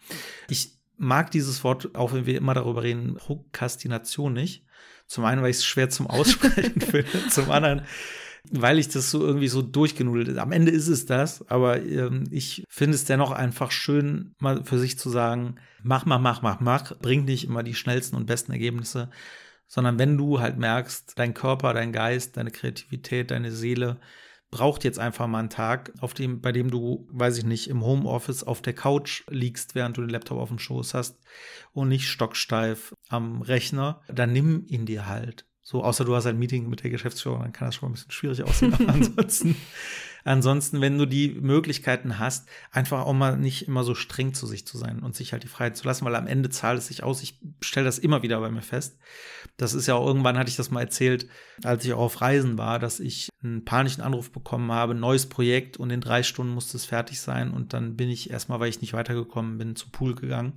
Ich 0.49 0.79
mag 0.97 1.31
dieses 1.31 1.65
Wort, 1.65 1.95
auch 1.95 2.13
wenn 2.13 2.27
wir 2.27 2.37
immer 2.37 2.55
darüber 2.55 2.83
reden, 2.83 3.15
Prokrastination 3.15 4.33
nicht. 4.33 4.65
Zum 5.07 5.25
einen, 5.25 5.41
weil 5.41 5.51
ich 5.51 5.59
es 5.59 5.65
schwer 5.65 5.89
zum 5.89 6.07
Aussprechen 6.07 6.81
finde, 6.81 7.29
zum 7.31 7.51
anderen, 7.51 7.83
weil 8.51 8.79
ich 8.79 8.89
das 8.89 9.11
so 9.11 9.25
irgendwie 9.25 9.49
so 9.49 9.63
durchgenudelt 9.63 10.29
ist. 10.29 10.39
Am 10.39 10.53
Ende 10.53 10.71
ist 10.71 10.89
es 10.89 11.07
das, 11.07 11.49
aber 11.49 11.83
ähm, 11.83 12.25
ich 12.31 12.65
finde 12.69 12.95
es 12.95 13.05
dennoch 13.05 13.31
einfach 13.31 13.71
schön, 13.71 14.35
mal 14.39 14.65
für 14.65 14.79
sich 14.79 14.99
zu 14.99 15.11
sagen, 15.11 15.57
mach, 15.83 16.07
mach, 16.07 16.21
mach, 16.21 16.43
mach, 16.43 16.61
mach, 16.61 16.99
bringt 16.99 17.27
nicht 17.27 17.45
immer 17.45 17.63
die 17.63 17.75
schnellsten 17.75 18.17
und 18.17 18.27
besten 18.27 18.53
Ergebnisse, 18.53 19.11
sondern 19.67 19.99
wenn 19.99 20.17
du 20.17 20.41
halt 20.41 20.59
merkst, 20.59 21.13
dein 21.17 21.35
Körper, 21.35 21.75
dein 21.75 21.93
Geist, 21.93 22.37
deine 22.37 22.51
Kreativität, 22.51 23.31
deine 23.31 23.53
Seele 23.53 23.99
braucht 24.51 24.85
jetzt 24.85 24.99
einfach 24.99 25.27
mal 25.27 25.41
einen 25.41 25.51
Tag, 25.51 25.93
auf 26.01 26.15
dem, 26.15 26.41
bei 26.41 26.53
dem 26.53 26.71
du, 26.71 27.07
weiß 27.11 27.39
ich 27.39 27.45
nicht, 27.45 27.69
im 27.69 27.85
Homeoffice 27.85 28.45
auf 28.45 28.63
der 28.63 28.73
Couch 28.73 29.25
liegst, 29.29 29.75
während 29.75 29.97
du 29.97 30.01
den 30.01 30.11
Laptop 30.11 30.39
auf 30.39 30.49
dem 30.49 30.59
Schoß 30.59 30.95
hast 30.95 31.19
und 31.73 31.89
nicht 31.89 32.09
stocksteif 32.09 32.95
am 33.09 33.43
Rechner, 33.43 34.01
dann 34.09 34.33
nimm 34.33 34.65
ihn 34.67 34.87
dir 34.87 35.07
halt. 35.07 35.48
So, 35.71 35.85
außer 35.85 36.07
du 36.07 36.17
hast 36.17 36.25
ein 36.25 36.39
Meeting 36.39 36.71
mit 36.71 36.83
der 36.83 36.89
Geschäftsführung, 36.89 37.43
dann 37.43 37.53
kann 37.53 37.69
das 37.69 37.75
schon 37.75 37.87
mal 37.87 37.91
ein 37.91 37.97
bisschen 37.97 38.11
schwierig 38.11 38.43
aussehen. 38.43 38.73
Ansonsten, 38.89 39.55
ansonsten, 40.25 40.81
wenn 40.81 40.97
du 40.97 41.05
die 41.05 41.29
Möglichkeiten 41.29 42.19
hast, 42.19 42.49
einfach 42.71 43.05
auch 43.05 43.13
mal 43.13 43.37
nicht 43.37 43.69
immer 43.69 43.85
so 43.85 43.95
streng 43.95 44.33
zu 44.33 44.47
sich 44.47 44.67
zu 44.67 44.79
sein 44.79 45.01
und 45.01 45.15
sich 45.15 45.33
halt 45.33 45.43
die 45.43 45.49
Freiheit 45.49 45.77
zu 45.77 45.87
lassen, 45.87 46.07
weil 46.07 46.17
am 46.17 46.27
Ende 46.27 46.49
zahlt 46.49 46.79
es 46.79 46.87
sich 46.87 47.03
aus. 47.03 47.23
Ich 47.23 47.39
stelle 47.61 47.85
das 47.85 47.99
immer 47.99 48.23
wieder 48.23 48.41
bei 48.41 48.51
mir 48.51 48.63
fest. 48.63 48.97
Das 49.59 49.75
ist 49.75 49.87
ja 49.87 49.95
auch 49.95 50.07
irgendwann, 50.07 50.39
hatte 50.39 50.49
ich 50.49 50.57
das 50.57 50.71
mal 50.71 50.81
erzählt, 50.81 51.29
als 51.63 51.85
ich 51.85 51.93
auch 51.93 51.99
auf 51.99 52.23
Reisen 52.23 52.57
war, 52.57 52.79
dass 52.79 52.99
ich 52.99 53.29
einen 53.43 53.67
panischen 53.67 54.03
Anruf 54.03 54.33
bekommen 54.33 54.73
habe, 54.73 54.95
neues 54.95 55.29
Projekt 55.29 55.77
und 55.77 55.91
in 55.91 56.01
drei 56.01 56.23
Stunden 56.23 56.55
musste 56.55 56.79
es 56.79 56.87
fertig 56.87 57.21
sein. 57.21 57.51
Und 57.51 57.75
dann 57.75 57.95
bin 57.95 58.09
ich 58.09 58.31
erstmal, 58.31 58.59
weil 58.59 58.71
ich 58.71 58.81
nicht 58.81 58.95
weitergekommen 58.95 59.59
bin, 59.59 59.77
zu 59.77 59.91
Pool 59.91 60.15
gegangen 60.15 60.55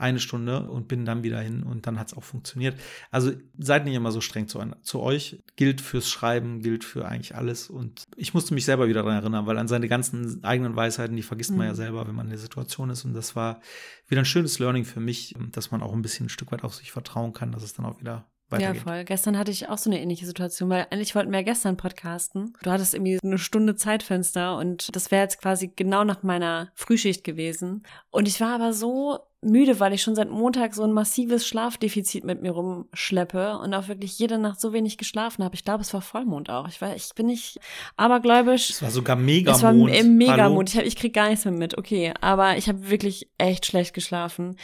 eine 0.00 0.18
Stunde 0.18 0.68
und 0.68 0.88
bin 0.88 1.04
dann 1.04 1.22
wieder 1.22 1.40
hin 1.40 1.62
und 1.62 1.86
dann 1.86 1.98
hat 1.98 2.08
es 2.08 2.16
auch 2.16 2.24
funktioniert. 2.24 2.78
Also 3.10 3.32
seid 3.58 3.84
nicht 3.84 3.94
immer 3.94 4.12
so 4.12 4.20
streng 4.20 4.48
zu, 4.48 4.60
zu 4.82 5.00
euch. 5.00 5.42
Gilt 5.56 5.80
fürs 5.80 6.08
Schreiben, 6.08 6.60
gilt 6.60 6.84
für 6.84 7.06
eigentlich 7.06 7.34
alles. 7.34 7.68
Und 7.70 8.04
ich 8.16 8.34
musste 8.34 8.54
mich 8.54 8.64
selber 8.64 8.88
wieder 8.88 9.02
daran 9.02 9.18
erinnern, 9.18 9.46
weil 9.46 9.58
an 9.58 9.68
seine 9.68 9.88
ganzen 9.88 10.42
eigenen 10.44 10.76
Weisheiten, 10.76 11.16
die 11.16 11.22
vergisst 11.22 11.52
man 11.52 11.66
ja 11.66 11.72
mhm. 11.72 11.76
selber, 11.76 12.08
wenn 12.08 12.14
man 12.14 12.26
in 12.26 12.30
der 12.30 12.38
Situation 12.38 12.90
ist. 12.90 13.04
Und 13.04 13.14
das 13.14 13.36
war 13.36 13.60
wieder 14.08 14.22
ein 14.22 14.26
schönes 14.26 14.58
Learning 14.58 14.84
für 14.84 15.00
mich, 15.00 15.34
dass 15.52 15.70
man 15.70 15.82
auch 15.82 15.92
ein 15.92 16.02
bisschen 16.02 16.26
ein 16.26 16.30
Stück 16.30 16.52
weit 16.52 16.64
auf 16.64 16.74
sich 16.74 16.92
vertrauen 16.92 17.32
kann, 17.32 17.52
dass 17.52 17.62
es 17.62 17.74
dann 17.74 17.86
auch 17.86 18.00
wieder 18.00 18.26
ja, 18.58 18.74
voll. 18.74 19.04
Gestern 19.04 19.38
hatte 19.38 19.50
ich 19.50 19.68
auch 19.68 19.78
so 19.78 19.90
eine 19.90 20.00
ähnliche 20.00 20.26
Situation, 20.26 20.70
weil 20.70 20.86
eigentlich 20.90 21.14
wollten 21.14 21.30
wir 21.30 21.38
ja 21.38 21.44
gestern 21.44 21.76
podcasten. 21.76 22.54
Du 22.62 22.70
hattest 22.70 22.94
irgendwie 22.94 23.18
eine 23.22 23.38
Stunde 23.38 23.76
Zeitfenster 23.76 24.56
und 24.56 24.94
das 24.94 25.10
wäre 25.10 25.22
jetzt 25.22 25.40
quasi 25.40 25.68
genau 25.68 26.04
nach 26.04 26.22
meiner 26.22 26.72
Frühschicht 26.74 27.22
gewesen. 27.22 27.84
Und 28.10 28.26
ich 28.26 28.40
war 28.40 28.54
aber 28.54 28.72
so 28.72 29.20
müde, 29.42 29.80
weil 29.80 29.94
ich 29.94 30.02
schon 30.02 30.14
seit 30.14 30.30
Montag 30.30 30.74
so 30.74 30.82
ein 30.84 30.92
massives 30.92 31.46
Schlafdefizit 31.46 32.24
mit 32.24 32.42
mir 32.42 32.50
rumschleppe 32.50 33.58
und 33.58 33.72
auch 33.72 33.88
wirklich 33.88 34.18
jede 34.18 34.38
Nacht 34.38 34.60
so 34.60 34.72
wenig 34.74 34.98
geschlafen 34.98 35.42
habe. 35.42 35.54
Ich 35.54 35.64
glaube, 35.64 35.82
es 35.82 35.94
war 35.94 36.02
Vollmond 36.02 36.50
auch. 36.50 36.68
Ich 36.68 36.80
war, 36.82 36.94
ich 36.94 37.10
bin 37.14 37.26
nicht 37.26 37.58
abergläubisch. 37.96 38.68
Es 38.68 38.82
war 38.82 38.90
sogar 38.90 39.16
Megamond. 39.16 39.56
Es 39.56 39.62
war 39.62 39.72
im 39.72 40.16
Megamond. 40.16 40.68
Ich, 40.68 40.76
hab, 40.76 40.84
ich 40.84 40.96
krieg 40.96 41.14
gar 41.14 41.30
nichts 41.30 41.46
mehr 41.46 41.54
mit. 41.54 41.78
Okay, 41.78 42.12
aber 42.20 42.58
ich 42.58 42.68
habe 42.68 42.90
wirklich 42.90 43.30
echt 43.38 43.64
schlecht 43.64 43.94
geschlafen 43.94 44.56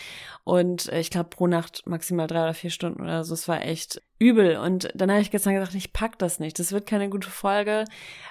und 0.44 0.90
äh, 0.92 1.00
ich 1.00 1.10
glaube 1.10 1.30
pro 1.30 1.46
Nacht 1.46 1.82
maximal 1.86 2.26
drei 2.26 2.42
oder 2.42 2.54
vier 2.54 2.70
Stunden 2.70 3.02
oder 3.02 3.24
so. 3.24 3.32
Es 3.32 3.48
war 3.48 3.62
echt 3.62 4.02
übel. 4.18 4.58
Und 4.58 4.90
dann 4.94 5.10
habe 5.10 5.20
ich 5.20 5.30
gestern 5.30 5.54
gesagt, 5.54 5.74
ich 5.74 5.92
pack 5.92 6.18
das 6.18 6.38
nicht. 6.38 6.58
Das 6.58 6.72
wird 6.72 6.86
keine 6.86 7.08
gute 7.08 7.30
Folge. 7.30 7.84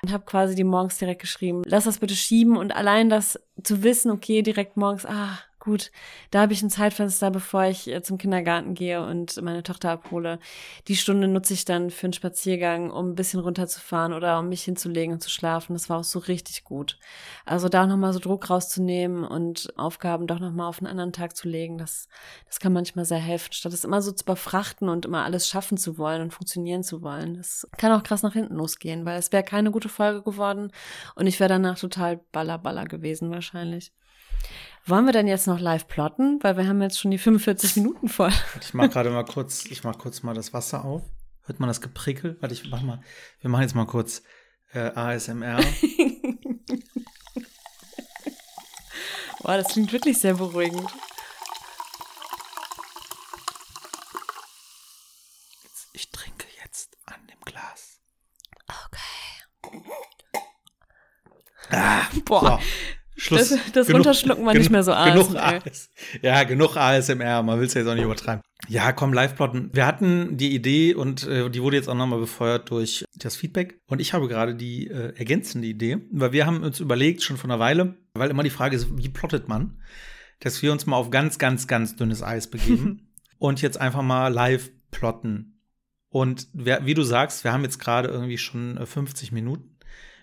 Und 0.04 0.12
habe 0.12 0.26
quasi 0.26 0.56
die 0.56 0.64
morgens 0.64 0.98
direkt 0.98 1.22
geschrieben, 1.22 1.64
lass 1.66 1.86
das 1.86 2.00
bitte 2.00 2.16
schieben. 2.16 2.56
Und 2.56 2.76
allein 2.76 3.10
das 3.10 3.40
zu 3.64 3.84
wissen, 3.84 4.12
okay, 4.12 4.42
direkt 4.44 4.78
morgens, 4.78 5.06
ah, 5.06 5.40
gut, 5.66 5.92
da 6.30 6.42
habe 6.42 6.54
ich 6.54 6.62
ein 6.62 6.70
Zeitfenster, 6.70 7.32
bevor 7.32 7.66
ich 7.66 7.88
äh, 7.88 8.02
zum 8.04 8.20
Kindergarten 8.20 8.76
gehe 8.76 9.04
und 9.04 9.42
meine 9.42 9.64
Tochter 9.64 9.90
abhole. 9.90 10.40
Die 10.88 10.96
Stunde 10.96 11.28
nutze 11.28 11.56
ich 11.56 11.66
dann 11.66 11.90
für 11.90 12.06
einen 12.06 12.14
Spaziergang, 12.14 12.92
um 12.92 13.10
ein 13.10 13.16
bisschen 13.16 13.40
runterzufahren 13.40 14.14
oder 14.14 14.40
um 14.40 14.48
mich 14.48 14.64
hinzulegen 14.64 15.14
und 15.14 15.22
zu 15.22 15.30
schlafen. 15.30 15.74
Das 15.74 15.90
war 15.90 16.00
auch 16.00 16.04
so 16.04 16.20
richtig 16.20 16.64
gut. 16.64 17.00
Also 17.46 17.68
da 17.68 17.88
nochmal 17.88 18.14
so 18.14 18.20
Druck 18.20 18.50
rauszunehmen 18.50 19.24
und 19.24 19.74
Aufgaben 19.76 20.28
doch 20.28 20.40
nochmal 20.40 20.70
auf 20.70 20.78
einen 20.78 20.88
anderen 20.88 21.14
Tag 21.14 21.36
zu 21.36 21.50
legen, 21.50 21.80
das, 21.80 22.08
das 22.46 22.60
kann 22.60 22.72
manchmal 22.72 23.06
sehr 23.06 23.18
helfen, 23.18 23.52
statt 23.52 23.74
es 23.74 23.84
immer 23.84 24.04
so 24.04 24.12
zu 24.12 24.24
überfrachten 24.24 24.88
und 24.88 25.06
immer 25.06 25.24
alles 25.24 25.50
schaffen 25.50 25.78
zu 25.78 25.98
wollen 25.98 26.22
und 26.22 26.32
funktionieren 26.32 26.84
zu 26.84 27.02
wollen. 27.02 27.34
Das 27.34 27.68
kann 27.78 27.92
auch 27.92 28.04
krass 28.04 28.22
nach 28.22 28.34
hinten 28.34 28.56
losgehen, 28.56 29.06
weil 29.06 29.18
es 29.18 29.32
wäre 29.32 29.44
keine 29.44 29.72
gute 29.72 29.90
Folge 29.90 30.22
geworden 30.22 30.72
und 31.16 31.26
ich 31.26 31.40
wäre 31.40 31.50
danach 31.50 31.80
total 31.80 32.18
ballerballer 32.32 32.86
gewesen 32.86 33.32
wahrscheinlich. 33.32 33.92
Wollen 34.88 35.06
wir 35.06 35.14
denn 35.14 35.28
jetzt 35.28 35.48
noch 35.48 35.60
live 35.60 35.88
plotten? 35.88 36.38
Weil 36.44 36.58
wir 36.58 36.68
haben 36.68 36.80
jetzt 36.82 37.00
schon 37.00 37.10
die 37.10 37.18
45 37.18 37.78
Minuten 37.78 38.08
voll. 38.08 38.32
Ich 38.62 38.74
mach 38.76 38.90
gerade 38.90 39.10
mal 39.10 39.26
kurz, 39.26 39.66
ich 39.66 39.84
mach 39.84 39.98
kurz 39.98 40.22
mal 40.22 40.36
das 40.36 40.54
Wasser 40.54 40.86
auf. 40.86 41.02
Hört 41.44 41.60
man 41.60 41.68
das 41.68 41.82
Geprickel? 41.82 42.38
Warte, 42.40 42.54
ich 42.54 42.70
mach 42.70 42.82
mal. 42.82 43.02
Wir 43.40 43.50
machen 43.50 43.64
jetzt 43.64 43.74
mal 43.76 43.86
kurz 43.86 44.22
äh, 44.74 44.92
ASMR. 44.94 45.58
Boah, 49.42 49.58
das 49.58 49.70
klingt 49.70 49.92
wirklich 49.92 50.18
sehr 50.20 50.36
beruhigend. 50.36 50.90
Ich 55.94 56.10
trinke 56.12 56.46
jetzt 56.64 56.98
an 57.06 57.26
dem 57.28 57.40
Glas. 57.42 58.00
Okay. 58.88 59.82
Ah, 61.70 62.06
Boah. 62.26 62.60
So. 62.60 62.95
Schluss. 63.18 63.50
Das, 63.50 63.60
das 63.72 63.88
genug, 63.88 64.00
Runterschlucken 64.00 64.46
war 64.46 64.54
nicht 64.54 64.70
mehr 64.70 64.84
so 64.84 64.92
genug 64.92 65.36
AS, 65.36 65.90
Ja, 66.22 66.44
genug 66.44 66.76
ASMR, 66.76 67.44
man 67.44 67.60
will 67.60 67.68
es 67.68 67.74
ja 67.74 67.82
jetzt 67.82 67.90
auch 67.90 67.96
nicht 67.96 68.04
übertreiben. 68.04 68.42
Ja, 68.68 68.92
komm, 68.92 69.14
live-plotten. 69.14 69.70
Wir 69.74 69.86
hatten 69.86 70.38
die 70.38 70.54
Idee 70.54 70.94
und 70.94 71.26
äh, 71.28 71.50
die 71.50 71.62
wurde 71.62 71.78
jetzt 71.78 71.88
auch 71.88 71.96
nochmal 71.96 72.20
befeuert 72.20 72.70
durch 72.70 73.06
das 73.16 73.36
Feedback. 73.36 73.80
Und 73.88 74.02
ich 74.02 74.14
habe 74.14 74.28
gerade 74.28 74.56
die 74.56 74.88
äh, 74.88 75.14
ergänzende 75.16 75.68
Idee, 75.68 76.00
weil 76.12 76.34
wir 76.34 76.46
haben 76.46 76.64
uns 76.64 76.80
überlegt, 76.80 77.24
schon 77.24 77.38
vor 77.38 77.50
einer 77.50 77.60
Weile, 77.60 77.96
weil 78.16 78.30
immer 78.30 78.44
die 78.44 78.50
Frage 78.50 78.76
ist, 78.76 78.98
wie 78.98 79.10
plottet 79.10 79.48
man, 79.48 79.80
dass 80.40 80.62
wir 80.62 80.72
uns 80.72 80.86
mal 80.86 80.98
auf 80.98 81.10
ganz, 81.10 81.38
ganz, 81.38 81.68
ganz 81.68 81.96
dünnes 81.96 82.22
Eis 82.22 82.50
begeben 82.50 83.14
und 83.38 83.62
jetzt 83.62 83.80
einfach 83.80 84.02
mal 84.02 84.28
live 84.28 84.72
plotten. 84.92 85.62
Und 86.10 86.48
wer, 86.54 86.86
wie 86.86 86.94
du 86.94 87.04
sagst, 87.04 87.44
wir 87.44 87.54
haben 87.54 87.64
jetzt 87.64 87.80
gerade 87.80 88.10
irgendwie 88.10 88.38
schon 88.38 88.80
50 88.84 89.32
äh, 89.32 89.34
Minuten. 89.34 89.78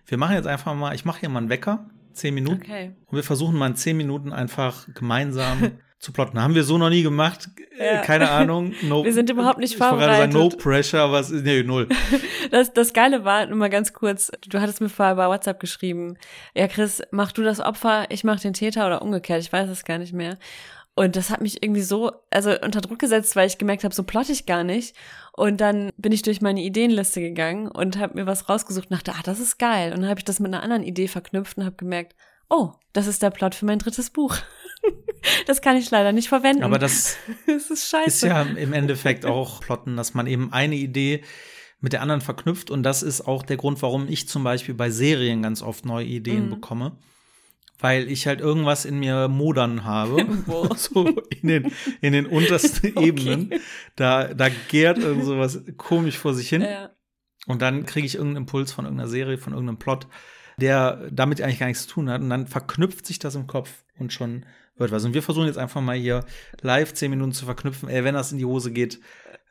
Wir 0.04 0.18
machen 0.18 0.34
jetzt 0.34 0.46
einfach 0.46 0.74
mal, 0.74 0.94
ich 0.94 1.04
mache 1.04 1.20
hier 1.20 1.28
mal 1.28 1.38
einen 1.38 1.48
Wecker 1.48 1.90
zehn 2.12 2.34
Minuten. 2.34 2.62
Okay. 2.62 2.92
Und 3.06 3.16
wir 3.16 3.22
versuchen 3.22 3.56
mal 3.56 3.68
in 3.68 3.76
zehn 3.76 3.96
Minuten 3.96 4.32
einfach 4.32 4.86
gemeinsam 4.94 5.72
zu 6.02 6.12
plotten. 6.12 6.40
Haben 6.40 6.56
wir 6.56 6.64
so 6.64 6.78
noch 6.78 6.90
nie 6.90 7.02
gemacht. 7.02 7.48
Äh, 7.78 7.94
ja. 7.94 8.00
Keine 8.02 8.30
Ahnung. 8.30 8.74
No, 8.82 9.04
wir 9.04 9.12
sind 9.12 9.30
überhaupt 9.30 9.60
nicht 9.60 9.76
vorbereitet. 9.76 10.02
Ich 10.02 10.18
wollte 10.18 10.32
gerade 10.32 10.32
sagen, 10.32 10.48
no 10.48 10.62
pressure, 10.62 11.20
es 11.20 11.30
ist, 11.30 11.44
nee, 11.44 11.62
null. 11.62 11.88
Das, 12.50 12.72
das 12.72 12.92
Geile 12.92 13.24
war, 13.24 13.46
nur 13.46 13.56
mal 13.56 13.70
ganz 13.70 13.94
kurz, 13.94 14.30
du 14.46 14.60
hattest 14.60 14.82
mir 14.82 14.90
vorher 14.90 15.14
bei 15.14 15.26
WhatsApp 15.26 15.58
geschrieben, 15.58 16.18
ja 16.54 16.68
Chris, 16.68 17.00
mach 17.10 17.32
du 17.32 17.42
das 17.42 17.60
Opfer, 17.60 18.04
ich 18.10 18.24
mach 18.24 18.40
den 18.40 18.52
Täter 18.52 18.86
oder 18.86 19.00
umgekehrt, 19.00 19.40
ich 19.40 19.50
weiß 19.50 19.70
es 19.70 19.84
gar 19.84 19.96
nicht 19.96 20.12
mehr. 20.12 20.36
Und 20.94 21.16
das 21.16 21.30
hat 21.30 21.40
mich 21.40 21.62
irgendwie 21.62 21.82
so, 21.82 22.12
also 22.30 22.50
unter 22.60 22.82
Druck 22.82 22.98
gesetzt, 22.98 23.34
weil 23.34 23.46
ich 23.46 23.56
gemerkt 23.56 23.84
habe, 23.84 23.94
so 23.94 24.02
plotte 24.02 24.32
ich 24.32 24.44
gar 24.44 24.62
nicht. 24.62 24.94
Und 25.32 25.60
dann 25.60 25.90
bin 25.96 26.12
ich 26.12 26.20
durch 26.20 26.42
meine 26.42 26.60
Ideenliste 26.60 27.20
gegangen 27.22 27.68
und 27.68 27.98
habe 27.98 28.14
mir 28.14 28.26
was 28.26 28.48
rausgesucht 28.48 28.90
und 28.90 28.96
dachte, 28.96 29.12
ah, 29.12 29.22
das 29.24 29.40
ist 29.40 29.58
geil. 29.58 29.92
Und 29.92 30.02
dann 30.02 30.10
habe 30.10 30.20
ich 30.20 30.24
das 30.24 30.38
mit 30.38 30.52
einer 30.52 30.62
anderen 30.62 30.82
Idee 30.82 31.08
verknüpft 31.08 31.56
und 31.56 31.64
habe 31.64 31.76
gemerkt, 31.76 32.14
oh, 32.50 32.72
das 32.92 33.06
ist 33.06 33.22
der 33.22 33.30
Plot 33.30 33.54
für 33.54 33.64
mein 33.64 33.78
drittes 33.78 34.10
Buch. 34.10 34.36
das 35.46 35.62
kann 35.62 35.78
ich 35.78 35.90
leider 35.90 36.12
nicht 36.12 36.28
verwenden. 36.28 36.62
Aber 36.62 36.78
das, 36.78 37.16
das 37.46 37.70
ist, 37.70 37.88
scheiße. 37.88 38.08
ist 38.08 38.22
ja 38.22 38.42
im 38.42 38.74
Endeffekt 38.74 39.24
auch 39.24 39.60
Plotten, 39.60 39.96
dass 39.96 40.12
man 40.12 40.26
eben 40.26 40.52
eine 40.52 40.76
Idee 40.76 41.24
mit 41.80 41.94
der 41.94 42.02
anderen 42.02 42.20
verknüpft. 42.20 42.70
Und 42.70 42.82
das 42.82 43.02
ist 43.02 43.22
auch 43.22 43.42
der 43.42 43.56
Grund, 43.56 43.80
warum 43.80 44.08
ich 44.08 44.28
zum 44.28 44.44
Beispiel 44.44 44.74
bei 44.74 44.90
Serien 44.90 45.40
ganz 45.40 45.62
oft 45.62 45.86
neue 45.86 46.04
Ideen 46.04 46.46
mhm. 46.46 46.50
bekomme 46.50 46.98
weil 47.82 48.10
ich 48.10 48.26
halt 48.26 48.40
irgendwas 48.40 48.84
in 48.84 49.00
mir 49.00 49.28
modern 49.28 49.84
habe. 49.84 50.24
so 50.76 51.08
in 51.42 51.48
den, 51.48 51.72
in 52.00 52.12
den 52.12 52.26
untersten 52.26 52.92
okay. 52.96 53.06
Ebenen. 53.06 53.50
Da, 53.96 54.32
da 54.32 54.48
gärt 54.68 54.98
irgend 54.98 55.24
sowas 55.24 55.62
komisch 55.76 56.16
vor 56.16 56.32
sich 56.32 56.48
hin. 56.48 56.62
Ja. 56.62 56.90
Und 57.46 57.60
dann 57.60 57.84
kriege 57.84 58.06
ich 58.06 58.14
irgendeinen 58.14 58.44
Impuls 58.44 58.72
von 58.72 58.84
irgendeiner 58.84 59.10
Serie, 59.10 59.36
von 59.36 59.52
irgendeinem 59.52 59.78
Plot, 59.78 60.06
der 60.58 61.08
damit 61.10 61.42
eigentlich 61.42 61.58
gar 61.58 61.66
nichts 61.66 61.86
zu 61.86 61.94
tun 61.94 62.08
hat. 62.08 62.22
Und 62.22 62.30
dann 62.30 62.46
verknüpft 62.46 63.04
sich 63.04 63.18
das 63.18 63.34
im 63.34 63.48
Kopf 63.48 63.84
und 63.98 64.12
schon 64.12 64.46
wird 64.76 64.92
was. 64.92 65.04
Und 65.04 65.14
wir 65.14 65.22
versuchen 65.22 65.46
jetzt 65.46 65.58
einfach 65.58 65.80
mal 65.80 65.96
hier 65.96 66.24
live 66.60 66.94
zehn 66.94 67.10
Minuten 67.10 67.32
zu 67.32 67.44
verknüpfen. 67.44 67.88
Ey, 67.88 68.04
wenn 68.04 68.14
das 68.14 68.30
in 68.30 68.38
die 68.38 68.44
Hose 68.44 68.70
geht, 68.70 69.00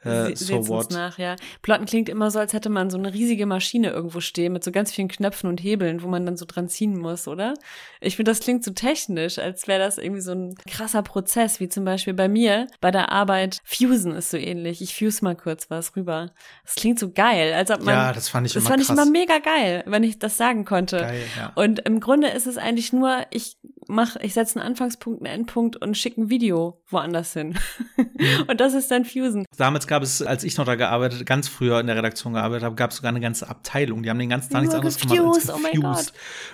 äh, 0.04 0.36
so 0.36 0.68
what. 0.68 0.92
nach, 0.92 1.18
ja. 1.18 1.36
Plotten 1.62 1.86
klingt 1.86 2.10
immer 2.10 2.32
so, 2.32 2.40
als 2.40 2.54
hätte 2.54 2.70
man 2.70 2.90
so 2.90 2.98
eine 2.98 3.14
riesige 3.14 3.46
Maschine 3.46 3.92
irgendwo 3.92 4.20
stehen 4.20 4.54
mit 4.54 4.64
so 4.64 4.72
ganz 4.72 4.92
vielen 4.92 5.08
Knöpfen 5.08 5.50
und 5.50 5.62
Hebeln, 5.62 6.02
wo 6.02 6.08
man 6.08 6.26
dann 6.26 6.38
so 6.38 6.46
dran 6.46 6.70
ziehen 6.70 6.98
muss, 6.98 7.28
oder? 7.28 7.54
Ich 8.00 8.16
finde, 8.16 8.32
das 8.32 8.40
klingt 8.40 8.64
so 8.64 8.72
technisch, 8.72 9.38
als 9.38 9.68
wäre 9.68 9.80
das 9.80 9.98
irgendwie 9.98 10.22
so 10.22 10.32
ein 10.32 10.56
krasser 10.70 11.04
Prozess, 11.04 11.60
wie 11.60 11.70
zum 11.70 11.86
Beispiel 11.86 12.14
bei 12.14 12.28
mir 12.28 12.68
bei 12.80 12.92
der 12.92 13.12
Arbeit. 13.12 13.60
Fusen 13.64 14.14
ist 14.14 14.32
so 14.32 14.38
ähnlich. 14.38 14.82
Ich 14.82 14.96
fuse 14.96 15.24
mal 15.24 15.36
kurz 15.36 15.70
was 15.70 15.96
rüber. 15.96 16.32
Das 16.66 16.76
klingt 16.76 17.00
so 17.00 17.12
geil, 17.12 17.54
als 17.54 17.70
ob 17.70 17.84
man. 17.84 17.94
Ja, 17.94 18.14
das 18.14 18.30
fand 18.30 18.48
ich 18.48 18.54
das 18.54 18.64
immer 18.64 18.70
fand 18.72 18.86
krass. 18.86 18.98
ich 18.98 19.04
immer 19.04 19.12
mega 19.12 19.38
geil, 19.40 19.84
wenn 19.86 20.04
ich 20.04 20.20
das 20.20 20.38
sagen 20.38 20.66
konnte. 20.66 20.98
Geil, 20.98 21.24
ja. 21.38 21.52
Und 21.56 21.80
im 21.80 22.00
Grunde 22.00 22.30
ist 22.30 22.48
es 22.48 22.58
eigentlich 22.58 22.92
nur, 22.92 23.26
ich 23.30 23.58
mach, 23.88 24.16
ich 24.18 24.34
setze 24.34 24.60
einen 24.60 24.68
Anfangspunkt, 24.68 25.26
einen 25.26 25.42
Endpunkt 25.42 25.76
und 25.78 25.98
schicke 25.98 26.22
ein 26.22 26.30
Video 26.30 26.82
woanders 26.88 27.34
hin. 27.34 27.58
Mhm. 27.98 28.46
und 28.48 28.60
das 28.60 28.74
ist 28.74 28.90
dann 28.90 29.06
Fusen. 29.06 29.46
Damals 29.62 29.86
gab 29.86 30.02
es, 30.02 30.24
als 30.24 30.44
ich 30.44 30.58
noch 30.58 30.66
da 30.66 30.74
gearbeitet, 30.74 31.24
ganz 31.28 31.48
früher 31.48 31.80
in 31.80 31.86
der 31.86 31.96
Redaktion 31.96 32.34
gearbeitet 32.34 32.64
habe, 32.64 32.74
gab 32.74 32.90
es 32.90 32.96
sogar 32.96 33.10
eine 33.10 33.20
ganze 33.20 33.48
Abteilung. 33.48 34.02
Die 34.02 34.10
haben 34.10 34.18
den 34.18 34.30
ganzen 34.30 34.50
Tag 34.50 34.62
nichts 34.62 34.74
anderes 34.74 34.98
gemacht 34.98 35.20
als 35.20 35.48
gefused, 35.48 35.52
oh 35.54 35.72
gefused. 35.72 36.14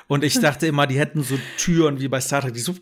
Und 0.09 0.25
ich 0.25 0.37
dachte 0.37 0.67
immer, 0.67 0.87
die 0.87 0.99
hätten 0.99 1.23
so 1.23 1.35
Türen 1.57 2.01
wie 2.01 2.09
bei 2.09 2.19
Star 2.19 2.41
Trek, 2.41 2.53
die 2.53 2.59
so 2.59 2.73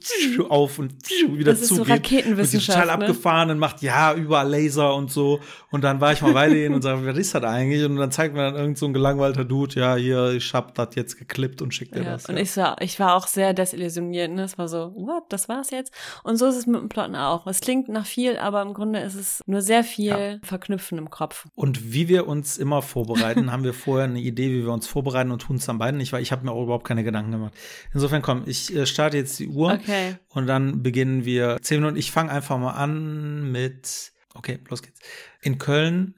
auf 0.50 0.80
und 0.80 0.96
wieder 1.28 1.52
Das 1.52 1.62
ist 1.62 1.68
so 1.68 1.76
zugehen. 1.76 1.98
Raketenwissenschaft, 1.98 2.76
Und 2.76 2.84
die 2.84 2.88
total 2.88 2.98
ne? 2.98 3.06
abgefahren 3.06 3.52
und 3.52 3.60
macht, 3.60 3.84
ja, 3.84 4.16
überall 4.16 4.50
Laser 4.50 4.96
und 4.96 5.12
so. 5.12 5.42
Und 5.70 5.84
dann 5.84 6.02
war 6.02 6.14
ich 6.14 6.24
mal 6.24 6.34
bei 6.34 6.50
denen 6.50 6.74
und 6.74 6.82
sage, 6.82 7.06
was 7.06 7.18
ist 7.20 7.36
das 7.36 7.44
eigentlich? 7.44 7.86
Und 7.86 7.98
dann 7.98 8.10
zeigt 8.10 8.34
mir 8.34 8.42
dann 8.42 8.56
irgend 8.56 8.80
so 8.80 8.88
ein 8.88 8.94
gelangweilter 8.94 9.46
Dude, 9.46 9.80
ja, 9.80 9.96
hier, 9.96 10.32
ich 10.32 10.52
hab 10.56 10.74
das 10.74 10.96
jetzt 10.96 11.20
geklippt 11.20 11.62
und 11.62 11.72
schickt 11.72 11.94
dir 11.94 12.02
Ja, 12.02 12.14
das. 12.14 12.26
und 12.26 12.38
ja. 12.38 12.42
ich 12.42 12.58
war, 12.58 12.82
ich 12.82 13.00
war 13.00 13.14
auch 13.14 13.28
sehr 13.28 13.54
desillusioniert. 13.54 14.32
Ne? 14.32 14.42
Es 14.42 14.58
war 14.58 14.68
so, 14.68 14.92
what, 14.96 15.26
das 15.30 15.48
war's 15.50 15.70
jetzt? 15.70 15.94
Und 16.24 16.38
so 16.38 16.48
ist 16.48 16.56
es 16.56 16.66
mit 16.66 16.82
dem 16.82 16.90
Plotten 16.90 17.16
auch. 17.16 17.46
Es 17.46 17.62
klingt 17.62 17.90
nach 17.90 18.08
viel, 18.08 18.38
aber 18.38 18.64
im 18.64 18.74
Grunde 18.74 19.02
ist 19.02 19.14
es 19.14 19.44
nur 19.46 19.62
sehr 19.62 19.84
viel 19.84 20.15
Ja. 20.18 20.38
Verknüpfen 20.44 20.98
im 20.98 21.10
Kopf. 21.10 21.48
Und 21.56 21.94
wie 21.94 22.08
wir 22.08 22.28
uns 22.28 22.58
immer 22.58 22.82
vorbereiten, 22.82 23.52
haben 23.52 23.64
wir 23.64 23.74
vorher 23.74 24.06
eine 24.06 24.20
Idee, 24.20 24.50
wie 24.52 24.64
wir 24.64 24.72
uns 24.72 24.88
vorbereiten 24.88 25.32
und 25.32 25.42
tun 25.42 25.58
es 25.58 25.66
dann 25.66 25.78
beide 25.78 25.98
nicht, 25.98 26.14
weil 26.14 26.22
ich 26.22 26.32
habe 26.32 26.46
mir 26.46 26.52
auch 26.52 26.64
überhaupt 26.64 26.88
keine 26.88 27.04
Gedanken 27.04 27.32
gemacht. 27.32 27.54
Insofern 27.94 28.22
komm, 28.22 28.44
ich 28.46 28.76
äh, 28.76 28.86
starte 28.86 29.18
jetzt 29.18 29.40
die 29.40 29.48
Uhr 29.48 29.74
Okay. 29.74 30.16
und 30.30 30.48
dann 30.48 30.84
beginnen 30.84 31.26
wir 31.26 31.58
zehn 31.62 31.80
Minuten. 31.80 31.98
Ich 31.98 32.12
fange 32.12 32.32
einfach 32.32 32.58
mal 32.58 32.72
an 32.74 33.52
mit, 33.52 34.12
okay, 34.34 34.60
los 34.70 34.82
geht's. 34.82 35.00
In 35.42 35.58
Köln 35.58 36.16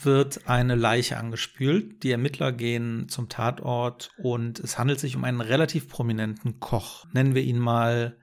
wird 0.00 0.48
eine 0.48 0.74
Leiche 0.76 1.16
angespült. 1.16 2.02
Die 2.02 2.12
Ermittler 2.12 2.52
gehen 2.52 3.08
zum 3.08 3.28
Tatort 3.28 4.10
und 4.18 4.60
es 4.60 4.78
handelt 4.78 5.00
sich 5.00 5.16
um 5.16 5.24
einen 5.24 5.40
relativ 5.40 5.88
prominenten 5.88 6.60
Koch. 6.60 7.04
Nennen 7.12 7.34
wir 7.34 7.42
ihn 7.42 7.58
mal 7.58 8.16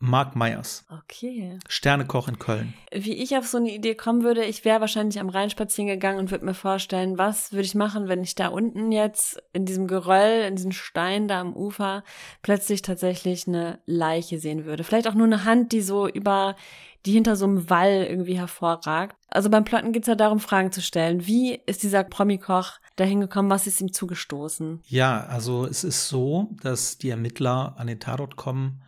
Mark 0.00 0.36
Myers. 0.36 0.84
Okay. 1.02 1.58
Sternekoch 1.68 2.28
in 2.28 2.38
Köln. 2.38 2.74
Wie 2.92 3.14
ich 3.14 3.36
auf 3.36 3.46
so 3.46 3.58
eine 3.58 3.74
Idee 3.74 3.96
kommen 3.96 4.22
würde, 4.22 4.44
ich 4.44 4.64
wäre 4.64 4.80
wahrscheinlich 4.80 5.18
am 5.18 5.28
Rhein 5.28 5.50
spazieren 5.50 5.88
gegangen 5.88 6.20
und 6.20 6.30
würde 6.30 6.44
mir 6.44 6.54
vorstellen, 6.54 7.18
was 7.18 7.52
würde 7.52 7.64
ich 7.64 7.74
machen, 7.74 8.08
wenn 8.08 8.22
ich 8.22 8.36
da 8.36 8.48
unten 8.48 8.92
jetzt 8.92 9.42
in 9.52 9.64
diesem 9.64 9.88
Geröll, 9.88 10.44
in 10.46 10.54
diesem 10.54 10.72
Stein 10.72 11.26
da 11.26 11.40
am 11.40 11.54
Ufer 11.54 12.04
plötzlich 12.42 12.82
tatsächlich 12.82 13.48
eine 13.48 13.80
Leiche 13.86 14.38
sehen 14.38 14.64
würde. 14.64 14.84
Vielleicht 14.84 15.08
auch 15.08 15.14
nur 15.14 15.26
eine 15.26 15.44
Hand, 15.44 15.72
die 15.72 15.82
so 15.82 16.06
über, 16.06 16.54
die 17.04 17.12
hinter 17.12 17.34
so 17.34 17.46
einem 17.46 17.68
Wall 17.68 18.06
irgendwie 18.08 18.38
hervorragt. 18.38 19.16
Also 19.28 19.50
beim 19.50 19.64
Plotten 19.64 19.92
geht 19.92 20.04
es 20.04 20.08
ja 20.08 20.14
darum, 20.14 20.38
Fragen 20.38 20.70
zu 20.70 20.80
stellen. 20.80 21.26
Wie 21.26 21.60
ist 21.66 21.82
dieser 21.82 22.04
Promikoch 22.04 22.74
dahin 22.94 23.20
gekommen? 23.20 23.50
Was 23.50 23.66
ist 23.66 23.80
ihm 23.80 23.92
zugestoßen? 23.92 24.80
Ja, 24.86 25.24
also 25.24 25.66
es 25.66 25.82
ist 25.82 26.08
so, 26.08 26.50
dass 26.62 26.98
die 26.98 27.10
Ermittler 27.10 27.74
an 27.76 27.88
den 27.88 27.98
Tatort 27.98 28.36
kommen 28.36 28.82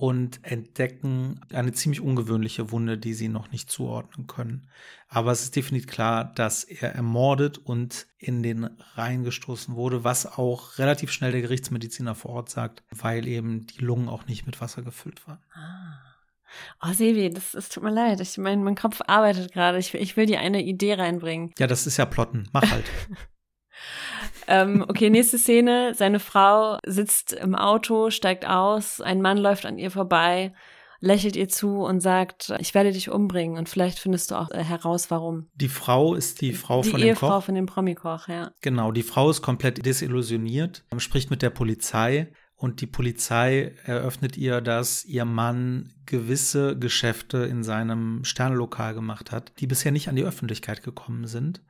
und 0.00 0.40
entdecken 0.42 1.42
eine 1.52 1.72
ziemlich 1.72 2.00
ungewöhnliche 2.00 2.72
Wunde, 2.72 2.96
die 2.96 3.12
sie 3.12 3.28
noch 3.28 3.52
nicht 3.52 3.70
zuordnen 3.70 4.26
können. 4.26 4.66
Aber 5.08 5.30
es 5.30 5.42
ist 5.42 5.56
definitiv 5.56 5.90
klar, 5.90 6.32
dass 6.34 6.64
er 6.64 6.94
ermordet 6.94 7.58
und 7.58 8.06
in 8.16 8.42
den 8.42 8.64
Rhein 8.94 9.24
gestoßen 9.24 9.74
wurde, 9.74 10.02
was 10.02 10.24
auch 10.24 10.78
relativ 10.78 11.12
schnell 11.12 11.32
der 11.32 11.42
Gerichtsmediziner 11.42 12.14
vor 12.14 12.30
Ort 12.30 12.48
sagt, 12.48 12.82
weil 12.90 13.28
eben 13.28 13.66
die 13.66 13.84
Lungen 13.84 14.08
auch 14.08 14.24
nicht 14.24 14.46
mit 14.46 14.58
Wasser 14.62 14.80
gefüllt 14.80 15.28
waren. 15.28 15.40
Oh, 16.82 16.92
Sevi, 16.94 17.28
das, 17.28 17.52
es 17.52 17.68
tut 17.68 17.82
mir 17.82 17.92
leid. 17.92 18.20
Ich 18.20 18.38
mein, 18.38 18.64
mein 18.64 18.76
Kopf 18.76 19.02
arbeitet 19.06 19.52
gerade. 19.52 19.76
Ich, 19.76 19.92
ich 19.92 20.16
will 20.16 20.24
dir 20.24 20.40
eine 20.40 20.62
Idee 20.62 20.94
reinbringen. 20.94 21.52
Ja, 21.58 21.66
das 21.66 21.86
ist 21.86 21.98
ja 21.98 22.06
Plotten. 22.06 22.48
Mach 22.54 22.68
halt. 22.70 22.86
Ähm, 24.50 24.84
okay, 24.88 25.10
nächste 25.10 25.38
Szene. 25.38 25.94
Seine 25.94 26.18
Frau 26.18 26.78
sitzt 26.84 27.32
im 27.32 27.54
Auto, 27.54 28.10
steigt 28.10 28.46
aus. 28.46 29.00
Ein 29.00 29.22
Mann 29.22 29.38
läuft 29.38 29.64
an 29.64 29.78
ihr 29.78 29.92
vorbei, 29.92 30.52
lächelt 30.98 31.36
ihr 31.36 31.48
zu 31.48 31.84
und 31.84 32.00
sagt, 32.00 32.52
ich 32.58 32.74
werde 32.74 32.90
dich 32.90 33.10
umbringen. 33.10 33.56
Und 33.56 33.68
vielleicht 33.68 34.00
findest 34.00 34.32
du 34.32 34.34
auch 34.34 34.50
äh, 34.50 34.64
heraus, 34.64 35.08
warum. 35.10 35.48
Die 35.54 35.68
Frau 35.68 36.14
ist 36.14 36.40
die 36.40 36.52
Frau 36.52 36.82
Die 36.82 36.90
von 36.90 37.00
dem 37.00 37.08
Ehefrau 37.10 37.28
Koch. 37.28 37.44
von 37.44 37.54
dem 37.54 37.66
Promikoch, 37.66 38.26
ja. 38.26 38.50
Genau, 38.60 38.90
die 38.90 39.04
Frau 39.04 39.30
ist 39.30 39.40
komplett 39.40 39.86
desillusioniert, 39.86 40.84
spricht 40.98 41.30
mit 41.30 41.42
der 41.42 41.50
Polizei 41.50 42.32
und 42.56 42.80
die 42.80 42.88
Polizei 42.88 43.76
eröffnet 43.84 44.36
ihr, 44.36 44.60
dass 44.60 45.04
ihr 45.04 45.24
Mann 45.24 45.94
gewisse 46.06 46.76
Geschäfte 46.76 47.38
in 47.38 47.62
seinem 47.62 48.24
Sternelokal 48.24 48.94
gemacht 48.94 49.30
hat, 49.30 49.52
die 49.60 49.68
bisher 49.68 49.92
nicht 49.92 50.08
an 50.08 50.16
die 50.16 50.24
Öffentlichkeit 50.24 50.82
gekommen 50.82 51.28
sind 51.28 51.62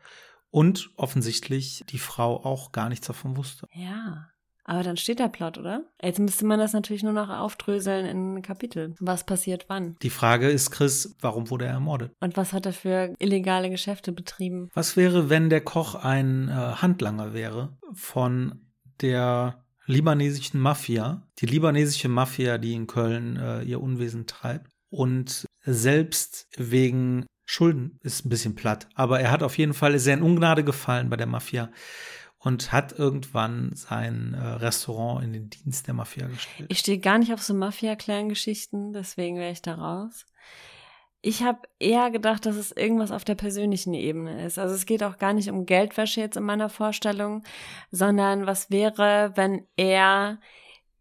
und 0.51 0.91
offensichtlich 0.97 1.85
die 1.89 1.99
Frau 1.99 2.45
auch 2.45 2.73
gar 2.73 2.89
nichts 2.89 3.07
davon 3.07 3.37
wusste. 3.37 3.67
Ja. 3.73 4.29
Aber 4.65 4.85
dann 4.85 4.97
steht 4.97 5.19
der 5.19 5.29
Plot, 5.29 5.59
oder? 5.59 5.83
Jetzt 6.01 6.21
müsste 6.21 6.47
man 6.47 6.61
das 6.61 6.75
natürlich 6.75 7.03
nur 7.03 7.13
noch 7.13 7.29
aufdröseln 7.29 8.07
in 8.07 8.43
Kapitel. 8.43 8.95
Was 9.01 9.25
passiert 9.25 9.65
wann? 9.69 9.97
Die 10.03 10.11
Frage 10.11 10.49
ist, 10.49 10.71
Chris, 10.71 11.17
warum 11.21 11.51
wurde 11.51 11.65
er 11.65 11.73
ermordet? 11.73 12.13
Und 12.21 12.37
was 12.37 12.53
hat 12.53 12.67
er 12.67 12.73
für 12.73 13.13
illegale 13.19 13.69
Geschäfte 13.69 14.13
betrieben? 14.13 14.69
Was 14.75 14.97
wäre, 14.97 15.29
wenn 15.29 15.51
der 15.51 15.63
Koch 15.63 15.97
ein 15.97 16.49
äh, 16.49 16.53
Handlanger 16.53 17.35
wäre 17.35 17.77
von 17.95 18.61
der 19.01 19.65
libanesischen 19.87 20.61
Mafia, 20.61 21.27
die 21.41 21.47
libanesische 21.47 22.09
Mafia, 22.09 22.59
die 22.59 22.75
in 22.75 22.87
Köln 22.87 23.37
äh, 23.37 23.63
ihr 23.63 23.81
Unwesen 23.81 24.27
treibt 24.27 24.71
und 24.89 25.47
selbst 25.63 26.47
wegen 26.57 27.27
Schulden 27.51 27.99
ist 28.05 28.25
ein 28.25 28.29
bisschen 28.29 28.55
platt, 28.55 28.87
aber 28.95 29.19
er 29.19 29.33
hat 29.33 29.43
auf 29.43 29.59
jeden 29.59 29.75
Fall 29.75 29.99
sehr 29.99 30.15
in 30.15 30.23
Ungnade 30.23 30.63
gefallen 30.63 31.11
bei 31.11 31.17
der 31.17 31.27
Mafia 31.27 31.69
und 32.39 32.71
hat 32.71 32.97
irgendwann 32.97 33.73
sein 33.75 34.35
äh, 34.35 34.47
Restaurant 34.47 35.25
in 35.25 35.33
den 35.33 35.51
Dienst 35.51 35.89
der 35.89 35.95
Mafia 35.95 36.29
gestellt. 36.29 36.71
Ich 36.71 36.79
stehe 36.79 37.01
gar 37.01 37.19
nicht 37.19 37.33
auf 37.33 37.43
so 37.43 37.53
Mafia-Clan-Geschichten, 37.53 38.93
deswegen 38.93 39.37
wäre 39.37 39.51
ich 39.51 39.63
da 39.63 39.75
raus. 39.75 40.27
Ich 41.23 41.43
habe 41.43 41.63
eher 41.81 42.13
gedacht, 42.13 42.47
dass 42.47 42.55
es 42.55 42.71
irgendwas 42.71 43.11
auf 43.11 43.25
der 43.25 43.35
persönlichen 43.35 43.95
Ebene 43.95 44.47
ist. 44.47 44.57
Also 44.57 44.77
es 44.77 44.87
geht 44.87 45.03
auch 45.03 45.19
gar 45.19 45.33
nicht 45.33 45.51
um 45.51 45.67
Geldwäsche 45.67 46.21
jetzt 46.21 46.37
in 46.37 46.45
meiner 46.45 46.69
Vorstellung, 46.69 47.43
sondern 47.91 48.47
was 48.47 48.71
wäre, 48.71 49.33
wenn 49.35 49.67
er 49.77 50.39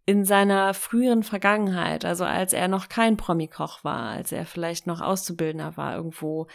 in 0.09 0.25
seiner 0.25 0.73
früheren 0.73 1.21
Vergangenheit, 1.21 2.03
also 2.03 2.25
als 2.25 2.51
er 2.51 2.67
noch 2.67 2.89
kein 2.89 3.15
Promikoch 3.15 3.83
war, 3.83 4.09
als 4.09 4.31
er 4.31 4.47
vielleicht 4.47 4.87
noch 4.87 5.01
Auszubildender 5.01 5.77
war, 5.77 5.95
irgendwo 5.95 6.47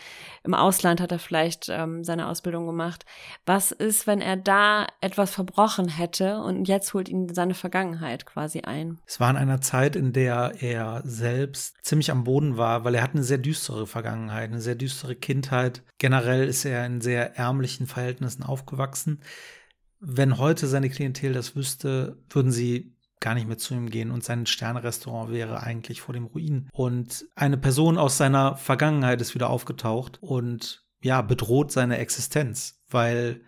im 0.42 0.54
Ausland 0.54 1.00
hat 1.00 1.12
er 1.12 1.20
vielleicht 1.20 1.68
ähm, 1.68 2.02
seine 2.02 2.26
Ausbildung 2.26 2.66
gemacht. 2.66 3.06
Was 3.46 3.70
ist, 3.70 4.08
wenn 4.08 4.20
er 4.20 4.36
da 4.36 4.88
etwas 5.00 5.30
verbrochen 5.30 5.86
hätte 5.86 6.38
und 6.38 6.66
jetzt 6.66 6.94
holt 6.94 7.08
ihn 7.08 7.32
seine 7.32 7.54
Vergangenheit 7.54 8.26
quasi 8.26 8.62
ein? 8.62 8.98
Es 9.06 9.20
war 9.20 9.30
in 9.30 9.36
einer 9.36 9.60
Zeit, 9.60 9.94
in 9.94 10.12
der 10.12 10.54
er 10.58 11.02
selbst 11.04 11.76
ziemlich 11.84 12.10
am 12.10 12.24
Boden 12.24 12.56
war, 12.56 12.82
weil 12.82 12.96
er 12.96 13.04
hat 13.04 13.14
eine 13.14 13.22
sehr 13.22 13.38
düstere 13.38 13.86
Vergangenheit, 13.86 14.50
eine 14.50 14.60
sehr 14.60 14.74
düstere 14.74 15.14
Kindheit. 15.14 15.84
Generell 15.98 16.48
ist 16.48 16.64
er 16.64 16.84
in 16.86 17.00
sehr 17.00 17.36
ärmlichen 17.38 17.86
Verhältnissen 17.86 18.42
aufgewachsen. 18.42 19.20
Wenn 20.00 20.38
heute 20.38 20.66
seine 20.66 20.90
Klientel 20.90 21.34
das 21.34 21.54
wüsste, 21.54 22.18
würden 22.28 22.50
sie 22.50 22.93
gar 23.24 23.34
nicht 23.34 23.48
mehr 23.48 23.56
zu 23.56 23.72
ihm 23.72 23.88
gehen 23.88 24.10
und 24.10 24.22
sein 24.22 24.44
Sternrestaurant 24.44 25.32
wäre 25.32 25.62
eigentlich 25.62 26.02
vor 26.02 26.12
dem 26.12 26.26
Ruin. 26.26 26.68
Und 26.74 27.26
eine 27.34 27.56
Person 27.56 27.96
aus 27.96 28.18
seiner 28.18 28.56
Vergangenheit 28.56 29.22
ist 29.22 29.34
wieder 29.34 29.48
aufgetaucht 29.48 30.18
und 30.22 30.84
ja, 31.02 31.22
bedroht 31.22 31.72
seine 31.72 31.96
Existenz, 31.96 32.82
weil 32.90 33.40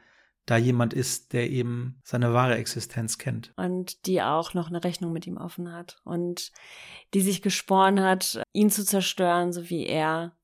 da 0.46 0.56
jemand 0.56 0.94
ist, 0.94 1.34
der 1.34 1.50
eben 1.50 2.00
seine 2.04 2.32
wahre 2.32 2.56
Existenz 2.56 3.18
kennt. 3.18 3.52
Und 3.56 4.06
die 4.06 4.22
auch 4.22 4.54
noch 4.54 4.68
eine 4.68 4.82
Rechnung 4.82 5.12
mit 5.12 5.26
ihm 5.26 5.36
offen 5.36 5.70
hat 5.70 6.00
und 6.04 6.52
die 7.12 7.20
sich 7.20 7.42
geschworen 7.42 8.00
hat, 8.00 8.40
ihn 8.54 8.70
zu 8.70 8.82
zerstören, 8.82 9.52
so 9.52 9.68
wie 9.68 9.84
er 9.84 10.36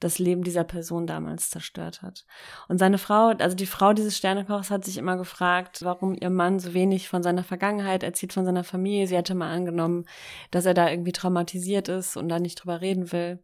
das 0.00 0.18
Leben 0.18 0.42
dieser 0.42 0.64
Person 0.64 1.06
damals 1.06 1.50
zerstört 1.50 2.02
hat. 2.02 2.24
Und 2.68 2.78
seine 2.78 2.98
Frau, 2.98 3.28
also 3.38 3.54
die 3.54 3.66
Frau 3.66 3.92
dieses 3.92 4.16
Sternekochs 4.16 4.70
hat 4.70 4.84
sich 4.84 4.96
immer 4.96 5.16
gefragt, 5.16 5.80
warum 5.82 6.14
ihr 6.14 6.30
Mann 6.30 6.58
so 6.58 6.74
wenig 6.74 7.08
von 7.08 7.22
seiner 7.22 7.44
Vergangenheit 7.44 8.02
erzählt, 8.02 8.32
von 8.32 8.44
seiner 8.44 8.64
Familie. 8.64 9.06
Sie 9.06 9.16
hatte 9.16 9.34
mal 9.34 9.52
angenommen, 9.52 10.06
dass 10.50 10.66
er 10.66 10.74
da 10.74 10.90
irgendwie 10.90 11.12
traumatisiert 11.12 11.88
ist 11.88 12.16
und 12.16 12.28
da 12.28 12.38
nicht 12.38 12.56
drüber 12.56 12.80
reden 12.80 13.12
will. 13.12 13.40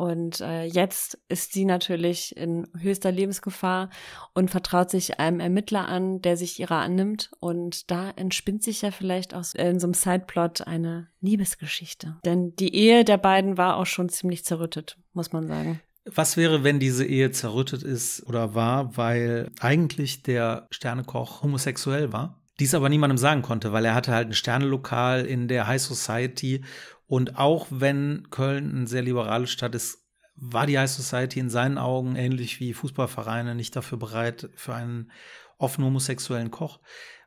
Und 0.00 0.40
äh, 0.40 0.64
jetzt 0.64 1.18
ist 1.28 1.52
sie 1.52 1.66
natürlich 1.66 2.34
in 2.34 2.66
höchster 2.78 3.12
Lebensgefahr 3.12 3.90
und 4.32 4.50
vertraut 4.50 4.88
sich 4.88 5.20
einem 5.20 5.40
Ermittler 5.40 5.88
an, 5.88 6.22
der 6.22 6.38
sich 6.38 6.58
ihrer 6.58 6.78
annimmt. 6.78 7.30
Und 7.38 7.90
da 7.90 8.08
entspinnt 8.16 8.62
sich 8.62 8.80
ja 8.80 8.92
vielleicht 8.92 9.34
aus 9.34 9.52
in 9.54 9.78
so 9.78 9.86
einem 9.86 9.92
Sideplot 9.92 10.62
eine 10.62 11.08
Liebesgeschichte. 11.20 12.16
Denn 12.24 12.56
die 12.56 12.74
Ehe 12.74 13.04
der 13.04 13.18
beiden 13.18 13.58
war 13.58 13.76
auch 13.76 13.84
schon 13.84 14.08
ziemlich 14.08 14.42
zerrüttet, 14.42 14.96
muss 15.12 15.32
man 15.32 15.46
sagen. 15.46 15.82
Was 16.04 16.36
wäre, 16.36 16.64
wenn 16.64 16.80
diese 16.80 17.04
Ehe 17.04 17.30
zerrüttet 17.30 17.82
ist 17.82 18.26
oder 18.26 18.54
war, 18.54 18.96
weil 18.96 19.50
eigentlich 19.60 20.22
der 20.22 20.66
Sternekoch 20.70 21.42
homosexuell 21.42 22.12
war? 22.12 22.42
Dies 22.58 22.74
aber 22.74 22.88
niemandem 22.88 23.18
sagen 23.18 23.42
konnte, 23.42 23.72
weil 23.72 23.84
er 23.84 23.94
hatte 23.94 24.12
halt 24.12 24.28
ein 24.28 24.34
Sternelokal 24.34 25.24
in 25.24 25.48
der 25.48 25.66
High 25.66 25.80
Society 25.80 26.64
und 27.06 27.36
auch 27.36 27.66
wenn 27.70 28.28
Köln 28.30 28.70
eine 28.74 28.86
sehr 28.86 29.02
liberale 29.02 29.46
Stadt 29.46 29.74
ist, 29.74 30.06
war 30.36 30.66
die 30.66 30.78
High 30.78 30.90
Society 30.90 31.40
in 31.40 31.50
seinen 31.50 31.76
Augen 31.76 32.16
ähnlich 32.16 32.60
wie 32.60 32.72
Fußballvereine 32.72 33.54
nicht 33.54 33.76
dafür 33.76 33.98
bereit 33.98 34.48
für 34.54 34.74
einen 34.74 35.10
offen 35.58 35.84
homosexuellen 35.84 36.50
Koch. 36.50 36.80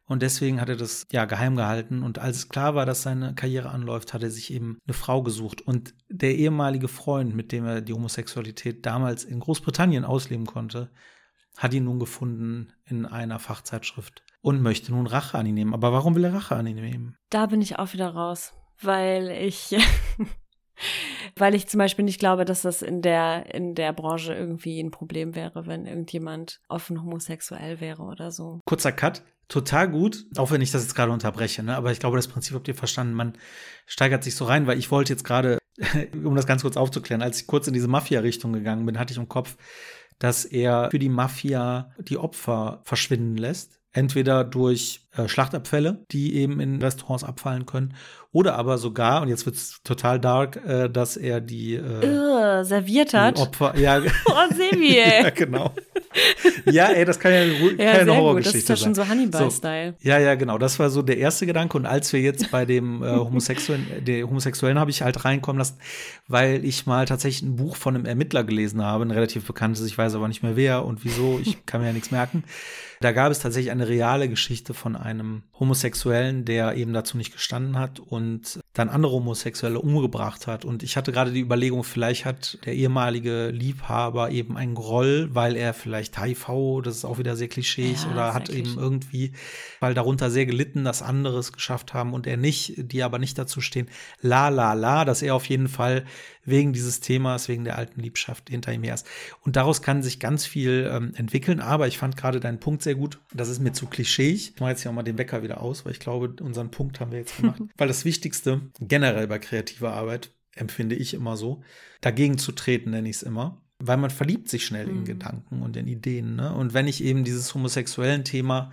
Und 0.06 0.22
deswegen 0.22 0.60
hat 0.60 0.70
er 0.70 0.76
das 0.76 1.06
ja 1.12 1.26
geheim 1.26 1.56
gehalten. 1.56 2.04
Und 2.04 2.20
als 2.20 2.38
es 2.38 2.49
klar 2.49 2.76
war, 2.76 2.86
dass 2.86 3.04
seine 3.04 3.36
Karriere 3.36 3.70
anläuft, 3.70 4.14
hat 4.14 4.22
er 4.22 4.30
sich 4.30 4.54
eben 4.54 4.78
eine 4.86 4.93
Frau 4.93 5.24
gesucht. 5.24 5.62
Und 5.62 5.93
der 6.10 6.36
ehemalige 6.36 6.88
Freund, 6.89 7.36
mit 7.36 7.51
dem 7.51 7.66
er 7.66 7.82
die 7.82 7.93
Homosexualität 7.93 8.86
damals 8.86 9.24
in 9.24 9.39
Großbritannien 9.39 10.04
ausleben 10.04 10.45
konnte, 10.45 10.91
hat 11.58 11.74
ihn 11.74 11.86
nun 11.86 11.99
gefunden 11.99 12.74
in 12.86 13.06
einer 13.06 13.39
Fachzeitschrift 13.39 14.24
und 14.41 14.62
möchte 14.62 14.91
nun 14.91 15.08
Rache 15.08 15.38
an 15.38 15.45
ihn 15.45 15.56
nehmen. 15.56 15.74
Aber 15.74 15.93
warum 15.93 16.16
will 16.16 16.24
er 16.26 16.34
Rache 16.34 16.56
an 16.56 16.68
ihn 16.68 16.76
nehmen? 16.76 17.16
Da 17.30 17.45
bin 17.45 17.62
ich 17.62 17.80
auch 17.80 17.93
wieder 17.93 18.10
raus, 18.10 18.54
weil 18.82 19.30
ich 19.30 19.76
weil 21.38 21.55
ich 21.55 21.67
zum 21.67 21.77
Beispiel 21.77 22.05
nicht 22.05 22.19
glaube, 22.19 22.45
dass 22.45 22.61
das 22.61 22.81
in 22.81 23.01
der, 23.01 23.53
in 23.53 23.75
der 23.75 23.93
Branche 23.93 24.34
irgendwie 24.34 24.79
ein 24.79 24.91
Problem 24.91 25.36
wäre, 25.36 25.67
wenn 25.67 25.86
irgendjemand 25.86 26.61
offen 26.69 27.01
homosexuell 27.01 27.81
wäre 27.81 28.03
oder 28.03 28.31
so. 28.31 28.59
Kurzer 28.65 28.91
Cut. 28.91 29.23
Total 29.49 29.89
gut, 29.89 30.25
auch 30.38 30.51
wenn 30.51 30.61
ich 30.61 30.71
das 30.71 30.84
jetzt 30.84 30.95
gerade 30.95 31.11
unterbreche, 31.11 31.63
ne? 31.63 31.75
aber 31.75 31.91
ich 31.91 31.99
glaube, 31.99 32.15
das 32.15 32.29
Prinzip 32.29 32.55
habt 32.55 32.67
ihr 32.67 32.75
verstanden. 32.75 33.13
Man 33.13 33.34
steigert 33.86 34.23
sich 34.23 34.36
so 34.36 34.45
rein, 34.45 34.67
weil 34.67 34.79
ich 34.79 34.89
wollte 34.89 35.11
jetzt 35.11 35.25
gerade, 35.25 35.59
um 36.13 36.36
das 36.36 36.47
ganz 36.47 36.61
kurz 36.61 36.77
aufzuklären, 36.77 37.21
als 37.21 37.41
ich 37.41 37.47
kurz 37.47 37.67
in 37.67 37.73
diese 37.73 37.89
Mafia-Richtung 37.89 38.53
gegangen 38.53 38.86
bin, 38.86 38.97
hatte 38.97 39.11
ich 39.11 39.19
im 39.19 39.27
Kopf, 39.27 39.57
dass 40.17 40.45
er 40.45 40.89
für 40.89 40.99
die 40.99 41.09
Mafia 41.09 41.91
die 41.99 42.17
Opfer 42.17 42.81
verschwinden 42.84 43.38
lässt. 43.38 43.79
Entweder 43.91 44.43
durch 44.43 45.03
äh, 45.16 45.28
Schlachtabfälle, 45.28 46.05
die 46.11 46.36
eben 46.36 46.59
in 46.59 46.82
Restaurants 46.82 47.24
abfallen 47.24 47.66
können, 47.66 47.93
oder 48.32 48.55
aber 48.55 48.80
sogar, 48.80 49.22
und 49.22 49.28
jetzt 49.28 49.45
wird 49.45 49.55
es 49.55 49.82
total 49.84 50.20
dark, 50.20 50.59
äh, 50.66 50.89
dass 50.89 51.18
er 51.18 51.39
die 51.39 51.76
äh, 51.76 52.03
Ugh, 52.03 52.64
serviert 52.64 53.14
hat. 53.14 53.39
Opfer, 53.39 53.78
ja, 53.78 54.01
oh, 54.26 54.53
Sebi, 54.53 54.97
ey. 54.97 55.24
ja, 55.24 55.30
genau. 55.30 55.72
Ja, 56.66 56.88
ey, 56.88 57.05
das 57.05 57.20
kann 57.20 57.32
ja, 57.32 57.45
kann 57.45 57.78
ja 57.78 57.91
eine 57.93 58.16
Horrorgeschichte 58.16 58.59
sein. 58.59 58.68
Das 58.68 58.80
ist 58.80 58.82
ja 58.82 58.86
schon 58.86 58.95
so 58.95 59.07
Hannibal-Style. 59.07 59.95
So, 59.99 60.09
ja, 60.09 60.20
ja, 60.20 60.36
genau. 60.36 60.57
Das 60.57 60.80
war 60.80 60.89
so 60.89 61.01
der 61.01 61.18
erste 61.18 61.45
Gedanke. 61.45 61.78
Und 61.78 61.86
als 61.86 62.14
wir 62.14 62.22
jetzt 62.22 62.51
bei 62.51 62.66
dem 62.66 63.03
äh, 63.03 63.07
Homosexuellen, 63.16 63.86
der 64.03 64.28
Homosexuellen 64.28 64.80
habe 64.80 64.91
ich 64.91 65.01
halt 65.01 65.26
reinkommen 65.26 65.59
lassen, 65.59 65.78
weil 66.28 66.66
ich 66.66 66.86
mal 66.86 67.05
tatsächlich 67.05 67.43
ein 67.43 67.55
Buch 67.55 67.76
von 67.76 67.95
einem 67.95 68.05
Ermittler 68.05 68.43
gelesen 68.43 68.84
habe, 68.84 69.05
ein 69.05 69.11
relativ 69.11 69.45
bekanntes, 69.45 69.86
ich 69.86 69.97
weiß 69.97 70.16
aber 70.16 70.28
nicht 70.28 70.43
mehr 70.43 70.55
wer 70.55 70.86
und 70.86 71.03
wieso, 71.03 71.39
ich 71.41 71.66
kann 71.66 71.82
mir 71.82 71.88
ja 71.88 71.93
nichts 71.93 72.11
merken. 72.11 72.43
Da 73.01 73.11
gab 73.11 73.32
es 73.32 73.39
tatsächlich 73.39 73.72
eine 73.72 73.88
reale 73.88 74.30
Geschichte 74.30 74.74
von 74.74 74.95
einem 75.04 75.43
Homosexuellen, 75.60 76.45
der 76.45 76.76
eben 76.76 76.93
dazu 76.93 77.18
nicht 77.18 77.34
gestanden 77.34 77.78
hat 77.78 77.99
und 77.99 78.60
dann 78.74 78.89
andere 78.89 79.14
Homosexuelle 79.14 79.80
umgebracht 79.80 80.47
hat. 80.47 80.66
Und 80.66 80.82
ich 80.82 80.97
hatte 80.97 81.12
gerade 81.12 81.32
die 81.32 81.41
Überlegung, 81.41 81.84
vielleicht 81.84 82.26
hat 82.26 82.58
der 82.66 82.74
ehemalige 82.74 83.49
Liebhaber 83.49 84.32
eben 84.32 84.58
einen 84.58 84.74
Groll, 84.74 85.30
weil 85.34 85.56
er 85.56 85.74
vielleicht 85.74 86.20
HIV, 86.20 86.82
das 86.84 86.97
ist 86.97 87.06
auch 87.06 87.20
wieder 87.20 87.36
sehr 87.36 87.49
klischeeig, 87.49 87.97
ja, 88.04 88.12
oder 88.12 88.34
hat 88.34 88.49
eben 88.49 88.78
irgendwie, 88.78 89.34
weil 89.80 89.93
darunter 89.93 90.32
sehr 90.32 90.45
gelitten, 90.45 90.84
dass 90.84 91.01
andere 91.01 91.38
es 91.38 91.51
geschafft 91.51 91.93
haben 91.93 92.14
und 92.14 92.26
er 92.26 92.38
nicht, 92.38 92.74
die 92.78 93.04
aber 93.04 93.20
nicht 93.20 93.38
dazu 93.38 93.62
stehen, 93.62 93.89
la 94.22 94.49
la 94.49 94.74
la, 94.74 95.06
dass 95.06 95.22
er 95.22 95.36
auf 95.36 95.45
jeden 95.45 95.68
Fall 95.68 96.06
wegen 96.45 96.74
dieses 96.74 96.99
Themas, 96.99 97.47
wegen 97.47 97.64
der 97.64 97.78
alten 97.78 98.01
Liebschaft 98.01 98.49
hinter 98.49 98.74
ihm 98.74 98.84
her 98.84 98.95
ist. 98.95 99.08
Und 99.41 99.56
daraus 99.56 99.82
kann 99.82 100.04
sich 100.04 100.20
ganz 100.20 100.45
viel 100.45 100.89
ähm, 100.91 101.14
entwickeln, 101.16 101.60
aber 101.60 101.88
ich 101.88 101.97
fand 101.97 102.18
gerade 102.18 102.39
deinen 102.39 102.60
Punkt 102.60 102.84
sehr 102.84 102.95
gut. 102.95 103.20
Das 103.34 103.49
ist 103.49 103.60
mir 103.60 103.72
zu 103.72 103.86
klischeeig. 103.86 104.34
Ich 104.34 104.60
mache 104.60 104.72
jetzt 104.72 104.82
hier 104.82 104.91
mal 104.93 105.03
den 105.03 105.17
Wecker 105.17 105.43
wieder 105.43 105.61
aus, 105.61 105.85
weil 105.85 105.91
ich 105.91 105.99
glaube, 105.99 106.35
unseren 106.41 106.71
Punkt 106.71 106.99
haben 106.99 107.11
wir 107.11 107.19
jetzt 107.19 107.37
gemacht. 107.37 107.61
weil 107.77 107.87
das 107.87 108.05
Wichtigste 108.05 108.61
generell 108.79 109.27
bei 109.27 109.39
kreativer 109.39 109.93
Arbeit 109.93 110.31
empfinde 110.55 110.95
ich 110.95 111.13
immer 111.13 111.37
so, 111.37 111.63
dagegen 112.01 112.37
zu 112.37 112.51
treten, 112.51 112.91
nenne 112.91 113.09
ich 113.09 113.17
es 113.17 113.23
immer. 113.23 113.61
Weil 113.79 113.97
man 113.97 114.11
verliebt 114.11 114.49
sich 114.49 114.65
schnell 114.65 114.87
in 114.87 114.99
mhm. 114.99 115.05
Gedanken 115.05 115.61
und 115.61 115.75
in 115.75 115.87
Ideen. 115.87 116.35
Ne? 116.35 116.53
Und 116.53 116.73
wenn 116.73 116.87
ich 116.87 117.03
eben 117.03 117.23
dieses 117.23 117.53
homosexuellen 117.53 118.23
Thema 118.23 118.71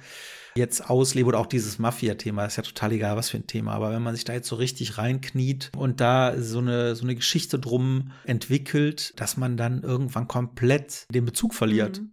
jetzt 0.54 0.88
auslebe 0.88 1.28
oder 1.28 1.38
auch 1.38 1.46
dieses 1.46 1.78
Mafia-Thema, 1.78 2.44
ist 2.44 2.56
ja 2.56 2.62
total 2.62 2.92
egal, 2.92 3.16
was 3.16 3.30
für 3.30 3.38
ein 3.38 3.46
Thema, 3.46 3.72
aber 3.72 3.92
wenn 3.92 4.02
man 4.02 4.14
sich 4.14 4.24
da 4.24 4.32
jetzt 4.32 4.48
so 4.48 4.56
richtig 4.56 4.98
reinkniet 4.98 5.70
und 5.76 6.00
da 6.00 6.40
so 6.40 6.58
eine, 6.58 6.94
so 6.96 7.04
eine 7.04 7.14
Geschichte 7.14 7.58
drum 7.58 8.12
entwickelt, 8.24 9.18
dass 9.18 9.36
man 9.36 9.56
dann 9.56 9.82
irgendwann 9.82 10.28
komplett 10.28 11.06
den 11.12 11.24
Bezug 11.24 11.54
verliert. 11.54 12.00
Mhm 12.00 12.12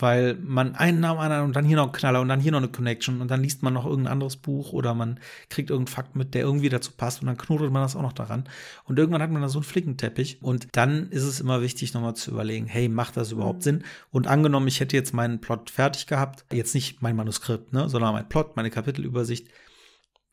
weil 0.00 0.34
man 0.34 0.74
einen 0.74 1.00
Namen 1.00 1.20
an 1.20 1.44
und 1.44 1.56
dann 1.56 1.64
hier 1.64 1.76
noch 1.76 1.84
einen 1.84 1.92
Knaller 1.92 2.20
und 2.20 2.28
dann 2.28 2.40
hier 2.40 2.52
noch 2.52 2.58
eine 2.58 2.68
Connection 2.68 3.20
und 3.20 3.30
dann 3.30 3.42
liest 3.42 3.62
man 3.62 3.74
noch 3.74 3.86
irgendein 3.86 4.12
anderes 4.12 4.36
Buch 4.36 4.72
oder 4.72 4.94
man 4.94 5.20
kriegt 5.50 5.70
irgendeinen 5.70 5.94
Fakt 5.94 6.16
mit, 6.16 6.34
der 6.34 6.42
irgendwie 6.42 6.68
dazu 6.68 6.92
passt 6.96 7.20
und 7.20 7.26
dann 7.26 7.36
knotet 7.36 7.70
man 7.70 7.82
das 7.82 7.96
auch 7.96 8.02
noch 8.02 8.12
daran. 8.12 8.44
Und 8.84 8.98
irgendwann 8.98 9.22
hat 9.22 9.30
man 9.30 9.42
da 9.42 9.48
so 9.48 9.58
einen 9.58 9.64
Flickenteppich 9.64 10.38
und 10.42 10.68
dann 10.72 11.08
ist 11.10 11.24
es 11.24 11.40
immer 11.40 11.62
wichtig, 11.62 11.94
nochmal 11.94 12.14
zu 12.14 12.30
überlegen, 12.30 12.66
hey, 12.66 12.88
macht 12.88 13.16
das 13.16 13.32
überhaupt 13.32 13.58
mhm. 13.58 13.62
Sinn? 13.62 13.84
Und 14.10 14.26
angenommen, 14.26 14.68
ich 14.68 14.80
hätte 14.80 14.96
jetzt 14.96 15.14
meinen 15.14 15.40
Plot 15.40 15.70
fertig 15.70 16.06
gehabt, 16.06 16.44
jetzt 16.52 16.74
nicht 16.74 17.02
mein 17.02 17.16
Manuskript, 17.16 17.72
ne, 17.72 17.88
sondern 17.88 18.12
mein 18.12 18.28
Plot, 18.28 18.56
meine 18.56 18.70
Kapitelübersicht, 18.70 19.48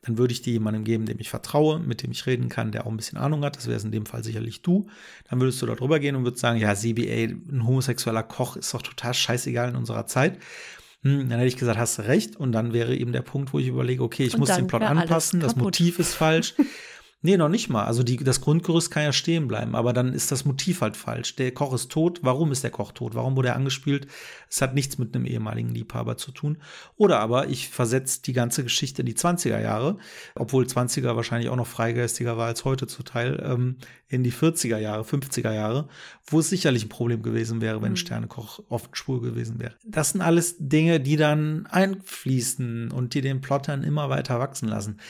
dann 0.06 0.18
würde 0.18 0.32
ich 0.32 0.40
die 0.40 0.52
jemandem 0.52 0.84
geben, 0.84 1.04
dem 1.04 1.18
ich 1.18 1.30
vertraue, 1.30 1.80
mit 1.80 2.02
dem 2.02 2.12
ich 2.12 2.26
reden 2.26 2.48
kann, 2.48 2.70
der 2.70 2.86
auch 2.86 2.90
ein 2.90 2.96
bisschen 2.96 3.18
Ahnung 3.18 3.44
hat. 3.44 3.56
Das 3.56 3.66
wäre 3.66 3.76
es 3.76 3.82
in 3.82 3.90
dem 3.90 4.06
Fall 4.06 4.22
sicherlich 4.22 4.62
du. 4.62 4.86
Dann 5.28 5.40
würdest 5.40 5.60
du 5.60 5.66
da 5.66 5.74
drüber 5.74 5.98
gehen 5.98 6.14
und 6.14 6.22
würdest 6.22 6.40
sagen, 6.40 6.60
ja, 6.60 6.74
CBA, 6.76 7.34
ein 7.50 7.66
homosexueller 7.66 8.22
Koch 8.22 8.56
ist 8.56 8.72
doch 8.72 8.82
total 8.82 9.14
scheißegal 9.14 9.70
in 9.70 9.76
unserer 9.76 10.06
Zeit. 10.06 10.38
Hm, 11.02 11.28
dann 11.28 11.38
hätte 11.38 11.48
ich 11.48 11.56
gesagt, 11.56 11.78
hast 11.78 11.98
du 11.98 12.02
recht. 12.02 12.36
Und 12.36 12.52
dann 12.52 12.72
wäre 12.72 12.94
eben 12.94 13.12
der 13.12 13.22
Punkt, 13.22 13.52
wo 13.52 13.58
ich 13.58 13.66
überlege, 13.66 14.04
okay, 14.04 14.24
ich 14.24 14.34
und 14.34 14.40
muss 14.40 14.54
den 14.54 14.68
Plot 14.68 14.82
anpassen, 14.82 15.40
das 15.40 15.56
Motiv 15.56 15.98
ist 15.98 16.14
falsch. 16.14 16.54
Nee, 17.22 17.38
noch 17.38 17.48
nicht 17.48 17.70
mal. 17.70 17.84
Also 17.84 18.02
die, 18.02 18.18
das 18.18 18.42
Grundgerüst 18.42 18.90
kann 18.90 19.02
ja 19.02 19.12
stehen 19.12 19.48
bleiben, 19.48 19.74
aber 19.74 19.92
dann 19.92 20.12
ist 20.12 20.30
das 20.30 20.44
Motiv 20.44 20.82
halt 20.82 20.96
falsch. 20.96 21.34
Der 21.36 21.50
Koch 21.50 21.72
ist 21.72 21.90
tot. 21.90 22.20
Warum 22.22 22.52
ist 22.52 22.62
der 22.62 22.70
Koch 22.70 22.92
tot? 22.92 23.14
Warum 23.14 23.36
wurde 23.36 23.48
er 23.48 23.56
angespielt? 23.56 24.06
Es 24.50 24.60
hat 24.60 24.74
nichts 24.74 24.98
mit 24.98 25.14
einem 25.14 25.24
ehemaligen 25.24 25.70
Liebhaber 25.70 26.18
zu 26.18 26.30
tun. 26.30 26.58
Oder 26.96 27.20
aber 27.20 27.48
ich 27.48 27.68
versetze 27.68 28.20
die 28.22 28.34
ganze 28.34 28.62
Geschichte 28.62 29.00
in 29.02 29.06
die 29.06 29.14
20er 29.14 29.60
Jahre, 29.60 29.96
obwohl 30.34 30.66
20er 30.66 31.16
wahrscheinlich 31.16 31.48
auch 31.48 31.56
noch 31.56 31.66
freigeistiger 31.66 32.36
war 32.36 32.46
als 32.46 32.64
heute 32.64 32.86
zuteil, 32.86 33.42
ähm, 33.44 33.78
in 34.08 34.22
die 34.22 34.32
40er 34.32 34.78
Jahre, 34.78 35.02
50er 35.02 35.52
Jahre, 35.52 35.88
wo 36.26 36.38
es 36.38 36.50
sicherlich 36.50 36.84
ein 36.84 36.90
Problem 36.90 37.22
gewesen 37.22 37.60
wäre, 37.60 37.82
wenn 37.82 37.92
mhm. 37.92 37.96
Sternekoch 37.96 38.62
oft 38.68 38.96
schwul 38.96 39.20
gewesen 39.20 39.58
wäre. 39.58 39.74
Das 39.84 40.10
sind 40.10 40.20
alles 40.20 40.56
Dinge, 40.58 41.00
die 41.00 41.16
dann 41.16 41.66
einfließen 41.66 42.92
und 42.92 43.14
die 43.14 43.20
den 43.22 43.40
Plottern 43.40 43.82
immer 43.82 44.10
weiter 44.10 44.38
wachsen 44.38 44.68
lassen 44.68 45.00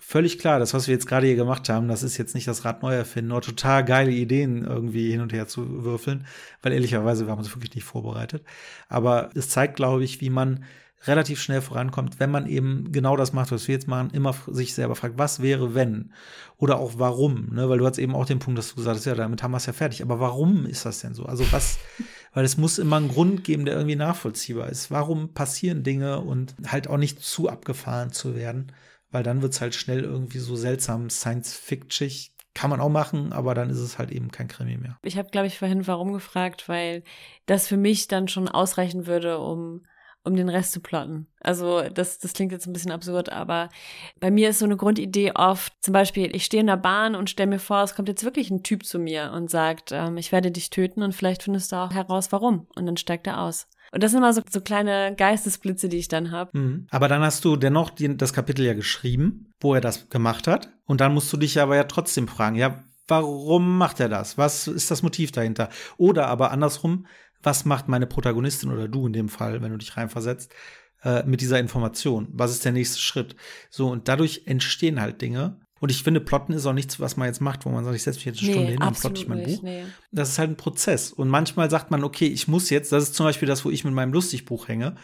völlig 0.00 0.38
klar, 0.38 0.58
das, 0.58 0.74
was 0.74 0.88
wir 0.88 0.94
jetzt 0.94 1.06
gerade 1.06 1.26
hier 1.26 1.36
gemacht 1.36 1.68
haben, 1.68 1.86
das 1.86 2.02
ist 2.02 2.16
jetzt 2.16 2.34
nicht 2.34 2.48
das 2.48 2.64
Rad 2.64 2.82
neu 2.82 2.94
erfinden, 2.94 3.28
nur 3.28 3.42
total 3.42 3.84
geile 3.84 4.10
Ideen 4.10 4.64
irgendwie 4.64 5.10
hin 5.10 5.20
und 5.20 5.32
her 5.32 5.46
zu 5.46 5.84
würfeln, 5.84 6.26
weil 6.62 6.72
ehrlicherweise 6.72 7.26
wir 7.26 7.32
haben 7.32 7.38
uns 7.38 7.54
wirklich 7.54 7.74
nicht 7.74 7.84
vorbereitet. 7.84 8.44
Aber 8.88 9.30
es 9.34 9.48
zeigt, 9.48 9.76
glaube 9.76 10.02
ich, 10.02 10.20
wie 10.20 10.30
man 10.30 10.64
relativ 11.06 11.40
schnell 11.40 11.62
vorankommt, 11.62 12.20
wenn 12.20 12.30
man 12.30 12.46
eben 12.46 12.92
genau 12.92 13.16
das 13.16 13.32
macht, 13.32 13.52
was 13.52 13.68
wir 13.68 13.74
jetzt 13.74 13.88
machen, 13.88 14.10
immer 14.10 14.34
sich 14.48 14.74
selber 14.74 14.94
fragt, 14.94 15.18
was 15.18 15.40
wäre, 15.40 15.74
wenn? 15.74 16.12
Oder 16.58 16.78
auch 16.78 16.94
warum, 16.98 17.54
ne? 17.54 17.68
Weil 17.70 17.78
du 17.78 17.86
hast 17.86 17.98
eben 17.98 18.14
auch 18.14 18.26
den 18.26 18.38
Punkt, 18.38 18.58
dass 18.58 18.70
du 18.70 18.76
gesagt 18.76 18.96
hast, 18.96 19.06
ja, 19.06 19.14
damit 19.14 19.42
haben 19.42 19.52
wir 19.52 19.56
es 19.56 19.66
ja 19.66 19.72
fertig. 19.72 20.02
Aber 20.02 20.20
warum 20.20 20.66
ist 20.66 20.84
das 20.84 21.00
denn 21.00 21.14
so? 21.14 21.24
Also 21.24 21.50
was, 21.52 21.78
weil 22.34 22.44
es 22.44 22.58
muss 22.58 22.78
immer 22.78 22.96
einen 22.96 23.08
Grund 23.08 23.44
geben, 23.44 23.64
der 23.64 23.76
irgendwie 23.76 23.96
nachvollziehbar 23.96 24.68
ist. 24.68 24.90
Warum 24.90 25.32
passieren 25.32 25.82
Dinge 25.82 26.20
und 26.20 26.54
halt 26.66 26.88
auch 26.88 26.98
nicht 26.98 27.22
zu 27.22 27.48
abgefahren 27.48 28.12
zu 28.12 28.34
werden? 28.36 28.72
Weil 29.10 29.22
dann 29.22 29.42
wird 29.42 29.52
es 29.52 29.60
halt 29.60 29.74
schnell 29.74 30.02
irgendwie 30.02 30.38
so 30.38 30.56
seltsam 30.56 31.10
Science-Fiction. 31.10 32.10
Kann 32.52 32.70
man 32.70 32.80
auch 32.80 32.88
machen, 32.88 33.32
aber 33.32 33.54
dann 33.54 33.70
ist 33.70 33.78
es 33.78 33.96
halt 33.96 34.10
eben 34.10 34.32
kein 34.32 34.48
Krimi 34.48 34.76
mehr. 34.76 34.98
Ich 35.02 35.16
habe, 35.16 35.30
glaube 35.30 35.46
ich, 35.46 35.58
vorhin 35.58 35.86
warum 35.86 36.12
gefragt, 36.12 36.68
weil 36.68 37.04
das 37.46 37.68
für 37.68 37.76
mich 37.76 38.08
dann 38.08 38.26
schon 38.26 38.48
ausreichen 38.48 39.06
würde, 39.06 39.38
um 39.38 39.82
um 40.22 40.36
den 40.36 40.48
Rest 40.48 40.72
zu 40.72 40.80
plotten. 40.80 41.26
Also 41.40 41.82
das, 41.88 42.18
das 42.18 42.34
klingt 42.34 42.52
jetzt 42.52 42.66
ein 42.66 42.72
bisschen 42.72 42.90
absurd, 42.90 43.30
aber 43.30 43.70
bei 44.18 44.30
mir 44.30 44.50
ist 44.50 44.58
so 44.58 44.66
eine 44.66 44.76
Grundidee 44.76 45.32
oft, 45.34 45.72
zum 45.80 45.92
Beispiel, 45.92 46.34
ich 46.36 46.44
stehe 46.44 46.60
in 46.60 46.66
der 46.66 46.76
Bahn 46.76 47.14
und 47.14 47.30
stelle 47.30 47.48
mir 47.48 47.58
vor, 47.58 47.82
es 47.82 47.94
kommt 47.94 48.08
jetzt 48.08 48.24
wirklich 48.24 48.50
ein 48.50 48.62
Typ 48.62 48.84
zu 48.84 48.98
mir 48.98 49.32
und 49.34 49.50
sagt, 49.50 49.92
ähm, 49.92 50.18
ich 50.18 50.30
werde 50.30 50.50
dich 50.50 50.68
töten 50.68 51.02
und 51.02 51.14
vielleicht 51.14 51.42
findest 51.42 51.72
du 51.72 51.76
auch 51.76 51.92
heraus, 51.92 52.32
warum. 52.32 52.66
Und 52.76 52.84
dann 52.84 52.98
steigt 52.98 53.26
er 53.26 53.40
aus. 53.40 53.66
Und 53.92 54.02
das 54.02 54.12
sind 54.12 54.18
immer 54.18 54.32
so, 54.32 54.42
so 54.48 54.60
kleine 54.60 55.14
Geistesblitze, 55.16 55.88
die 55.88 55.98
ich 55.98 56.08
dann 56.08 56.30
habe. 56.30 56.56
Mhm. 56.56 56.86
Aber 56.90 57.08
dann 57.08 57.22
hast 57.22 57.44
du 57.44 57.56
dennoch 57.56 57.90
die, 57.90 58.16
das 58.16 58.32
Kapitel 58.32 58.64
ja 58.64 58.74
geschrieben, 58.74 59.52
wo 59.60 59.74
er 59.74 59.80
das 59.80 60.08
gemacht 60.08 60.46
hat. 60.46 60.70
Und 60.84 61.00
dann 61.00 61.14
musst 61.14 61.32
du 61.32 61.36
dich 61.36 61.60
aber 61.60 61.76
ja 61.76 61.84
trotzdem 61.84 62.28
fragen, 62.28 62.56
ja, 62.56 62.84
warum 63.08 63.78
macht 63.78 64.00
er 64.00 64.08
das? 64.08 64.38
Was 64.38 64.68
ist 64.68 64.90
das 64.90 65.02
Motiv 65.02 65.32
dahinter? 65.32 65.68
Oder 65.96 66.28
aber 66.28 66.52
andersrum, 66.52 67.06
was 67.42 67.64
macht 67.64 67.88
meine 67.88 68.06
Protagonistin 68.06 68.70
oder 68.70 68.86
du 68.88 69.06
in 69.06 69.12
dem 69.12 69.28
Fall, 69.28 69.60
wenn 69.62 69.72
du 69.72 69.78
dich 69.78 69.96
reinversetzt, 69.96 70.54
äh, 71.02 71.24
mit 71.24 71.40
dieser 71.40 71.58
Information? 71.58 72.28
Was 72.32 72.52
ist 72.52 72.64
der 72.64 72.72
nächste 72.72 73.00
Schritt? 73.00 73.34
So, 73.70 73.88
und 73.88 74.08
dadurch 74.08 74.42
entstehen 74.46 75.00
halt 75.00 75.20
Dinge. 75.20 75.60
Und 75.80 75.90
ich 75.90 76.02
finde, 76.02 76.20
Plotten 76.20 76.52
ist 76.52 76.66
auch 76.66 76.72
nichts, 76.74 77.00
was 77.00 77.16
man 77.16 77.26
jetzt 77.26 77.40
macht, 77.40 77.64
wo 77.64 77.70
man 77.70 77.84
sagt, 77.84 77.96
ich 77.96 78.02
setze 78.02 78.18
mich 78.18 78.26
jetzt 78.26 78.38
eine 78.40 78.48
Nee, 78.48 78.52
Stunde 78.52 78.72
hin, 78.72 78.82
absolut 78.82 79.14
plotte 79.14 79.20
ich 79.22 79.28
mein 79.28 79.38
nicht, 79.38 79.56
Buch. 79.56 79.62
nee. 79.62 79.84
Das 80.12 80.28
ist 80.28 80.38
halt 80.38 80.50
ein 80.50 80.56
Prozess. 80.56 81.10
Und 81.12 81.28
manchmal 81.28 81.70
sagt 81.70 81.90
man, 81.90 82.04
okay, 82.04 82.26
ich 82.26 82.46
muss 82.48 82.68
jetzt, 82.70 82.92
das 82.92 83.04
ist 83.04 83.14
zum 83.14 83.24
Beispiel 83.24 83.48
das, 83.48 83.64
wo 83.64 83.70
ich 83.70 83.82
mit 83.84 83.94
meinem 83.94 84.12
Lustigbuch 84.12 84.68
hänge. 84.68 84.96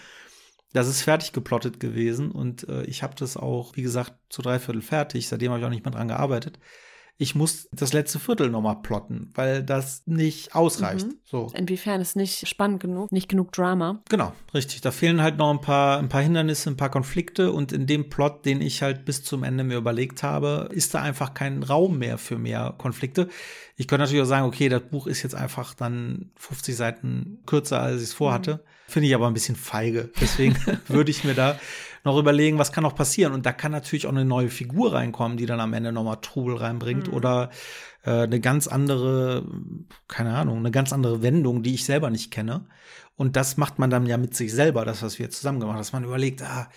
Das 0.74 0.86
ist 0.88 1.00
fertig 1.02 1.32
geplottet 1.32 1.80
gewesen 1.80 2.30
und 2.30 2.68
äh, 2.68 2.82
ich 2.84 3.02
habe 3.02 3.14
das 3.16 3.38
auch, 3.38 3.74
wie 3.76 3.82
gesagt, 3.82 4.12
zu 4.28 4.42
drei 4.42 4.58
Viertel 4.58 4.82
fertig. 4.82 5.26
Seitdem 5.28 5.50
habe 5.50 5.60
ich 5.60 5.64
auch 5.66 5.70
nicht 5.70 5.84
mehr 5.84 5.92
dran 5.94 6.08
gearbeitet. 6.08 6.58
Ich 7.18 7.34
muss 7.34 7.68
das 7.72 7.94
letzte 7.94 8.18
Viertel 8.18 8.50
nochmal 8.50 8.82
plotten, 8.82 9.30
weil 9.34 9.62
das 9.62 10.02
nicht 10.06 10.54
ausreicht. 10.54 11.06
Mhm. 11.06 11.14
So. 11.24 11.50
Inwiefern 11.54 12.00
ist 12.00 12.14
nicht 12.14 12.46
spannend 12.46 12.80
genug, 12.80 13.10
nicht 13.10 13.28
genug 13.28 13.52
Drama. 13.52 14.02
Genau, 14.10 14.32
richtig. 14.52 14.82
Da 14.82 14.90
fehlen 14.90 15.22
halt 15.22 15.38
noch 15.38 15.50
ein 15.50 15.62
paar, 15.62 15.98
ein 15.98 16.10
paar 16.10 16.20
Hindernisse, 16.20 16.68
ein 16.68 16.76
paar 16.76 16.90
Konflikte 16.90 17.52
und 17.52 17.72
in 17.72 17.86
dem 17.86 18.10
Plot, 18.10 18.44
den 18.44 18.60
ich 18.60 18.82
halt 18.82 19.06
bis 19.06 19.24
zum 19.24 19.44
Ende 19.44 19.64
mir 19.64 19.78
überlegt 19.78 20.22
habe, 20.22 20.68
ist 20.72 20.94
da 20.94 21.00
einfach 21.00 21.32
kein 21.32 21.62
Raum 21.62 21.98
mehr 21.98 22.18
für 22.18 22.36
mehr 22.36 22.74
Konflikte. 22.76 23.28
Ich 23.76 23.88
könnte 23.88 24.04
natürlich 24.04 24.22
auch 24.22 24.28
sagen, 24.28 24.46
okay, 24.46 24.68
das 24.68 24.82
Buch 24.82 25.06
ist 25.06 25.22
jetzt 25.22 25.34
einfach 25.34 25.74
dann 25.74 26.30
50 26.36 26.76
Seiten 26.76 27.38
kürzer, 27.46 27.80
als 27.80 28.02
ich 28.02 28.08
es 28.08 28.14
vorhatte. 28.14 28.62
Finde 28.88 29.08
ich 29.08 29.14
aber 29.14 29.26
ein 29.26 29.34
bisschen 29.34 29.56
feige. 29.56 30.10
Deswegen 30.20 30.56
würde 30.88 31.10
ich 31.10 31.24
mir 31.24 31.34
da 31.34 31.58
noch 32.06 32.18
überlegen, 32.18 32.58
was 32.58 32.72
kann 32.72 32.84
noch 32.84 32.94
passieren. 32.94 33.34
Und 33.34 33.44
da 33.44 33.52
kann 33.52 33.72
natürlich 33.72 34.06
auch 34.06 34.12
eine 34.12 34.24
neue 34.24 34.48
Figur 34.48 34.94
reinkommen, 34.94 35.36
die 35.36 35.44
dann 35.44 35.60
am 35.60 35.74
Ende 35.74 35.92
nochmal 35.92 36.18
Trubel 36.22 36.56
reinbringt 36.56 37.12
oder 37.12 37.50
äh, 38.04 38.22
eine 38.22 38.40
ganz 38.40 38.68
andere, 38.68 39.44
keine 40.08 40.34
Ahnung, 40.34 40.58
eine 40.58 40.70
ganz 40.70 40.92
andere 40.92 41.22
Wendung, 41.22 41.62
die 41.62 41.74
ich 41.74 41.84
selber 41.84 42.08
nicht 42.08 42.30
kenne. 42.30 42.66
Und 43.16 43.36
das 43.36 43.56
macht 43.56 43.78
man 43.78 43.90
dann 43.90 44.06
ja 44.06 44.16
mit 44.16 44.34
sich 44.34 44.52
selber, 44.52 44.84
das, 44.84 45.02
was 45.02 45.18
wir 45.18 45.30
zusammen 45.30 45.60
gemacht 45.60 45.74
haben, 45.74 45.80
dass 45.80 45.92
man 45.92 46.04
überlegt, 46.04 46.42
ah, 46.42 46.70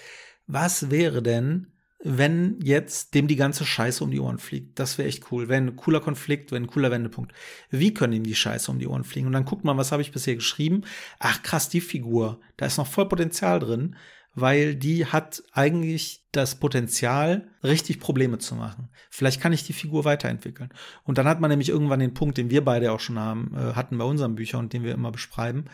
was 0.47 0.89
wäre 0.89 1.21
denn, 1.21 1.67
wenn 2.01 2.57
jetzt 2.63 3.13
dem 3.13 3.27
die 3.27 3.35
ganze 3.35 3.65
Scheiße 3.65 4.03
um 4.03 4.09
die 4.09 4.19
Ohren 4.19 4.39
fliegt? 4.39 4.79
Das 4.79 4.97
wäre 4.97 5.07
echt 5.07 5.31
cool. 5.31 5.47
Wäre 5.47 5.61
ein 5.61 5.75
cooler 5.75 5.99
Konflikt, 5.99 6.51
wäre 6.51 6.61
ein 6.61 6.67
cooler 6.67 6.91
Wendepunkt. 6.91 7.33
Wie 7.69 7.93
können 7.93 8.13
ihm 8.13 8.23
die 8.23 8.35
Scheiße 8.35 8.71
um 8.71 8.79
die 8.79 8.87
Ohren 8.87 9.03
fliegen? 9.03 9.27
Und 9.27 9.33
dann 9.33 9.45
guckt 9.45 9.63
man, 9.63 9.77
was 9.77 9.91
habe 9.91 10.01
ich 10.01 10.11
bisher 10.11 10.35
geschrieben? 10.35 10.81
Ach 11.19 11.43
krass, 11.43 11.69
die 11.69 11.81
Figur, 11.81 12.39
da 12.57 12.65
ist 12.65 12.77
noch 12.77 12.87
voll 12.87 13.07
Potenzial 13.07 13.59
drin, 13.59 13.95
weil 14.35 14.75
die 14.75 15.05
hat 15.05 15.43
eigentlich 15.53 16.25
das 16.31 16.59
Potenzial, 16.59 17.49
richtig 17.63 17.99
Probleme 17.99 18.37
zu 18.37 18.55
machen. 18.55 18.89
Vielleicht 19.09 19.41
kann 19.41 19.53
ich 19.53 19.63
die 19.63 19.73
Figur 19.73 20.05
weiterentwickeln. 20.05 20.69
Und 21.03 21.17
dann 21.17 21.27
hat 21.27 21.39
man 21.39 21.49
nämlich 21.49 21.69
irgendwann 21.69 21.99
den 21.99 22.13
Punkt, 22.13 22.37
den 22.37 22.49
wir 22.49 22.63
beide 22.63 22.91
auch 22.91 22.99
schon 22.99 23.19
haben, 23.19 23.53
äh, 23.55 23.73
hatten 23.73 23.97
bei 23.97 24.05
unseren 24.05 24.35
Büchern 24.35 24.61
und 24.61 24.73
den 24.73 24.83
wir 24.83 24.93
immer 24.93 25.11
beschreiben, 25.11 25.65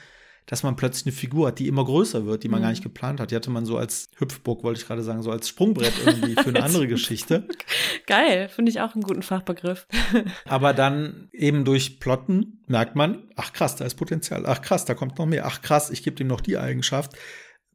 dass 0.46 0.64
man 0.64 0.76
plötzlich 0.76 1.08
eine 1.08 1.12
Figur 1.16 1.48
hat, 1.48 1.60
die 1.60 1.68
immer 1.68 1.84
größer 1.84 2.26
wird, 2.26 2.44
die 2.44 2.50
man 2.50 2.62
gar 2.62 2.70
nicht 2.70 2.84
geplant 2.84 3.20
hat. 3.20 3.32
Die 3.32 3.36
hatte 3.36 3.50
man 3.50 3.66
so 3.66 3.78
als 3.78 4.10
Hüpfburg, 4.18 4.64
wollte 4.64 4.80
ich 4.80 4.88
gerade 4.88 5.02
sagen, 5.02 5.24
so 5.24 5.32
als 5.32 5.50
Sprungbrett 5.50 5.94
irgendwie 6.06 6.36
für 6.36 6.50
eine 6.50 6.64
andere 6.64 6.88
Geschichte. 6.88 7.48
Geil, 8.06 8.48
finde 8.50 8.72
ich 8.72 8.80
auch 8.80 8.94
einen 8.94 9.04
guten 9.04 9.24
Fachbegriff. 9.24 9.88
Aber 10.46 10.74
dann 10.74 11.30
eben 11.32 11.66
durch 11.66 12.00
Plotten 12.00 12.64
merkt 12.68 12.96
man, 12.96 13.24
ach 13.36 13.54
krass, 13.54 13.76
da 13.76 13.86
ist 13.86 13.96
Potenzial. 13.96 14.46
Ach 14.46 14.62
krass, 14.62 14.86
da 14.86 14.94
kommt 14.94 15.18
noch 15.18 15.26
mehr. 15.26 15.46
Ach 15.48 15.62
krass, 15.62 15.90
ich 15.90 16.04
gebe 16.04 16.16
dem 16.16 16.28
noch 16.28 16.42
die 16.42 16.58
Eigenschaft. 16.58 17.14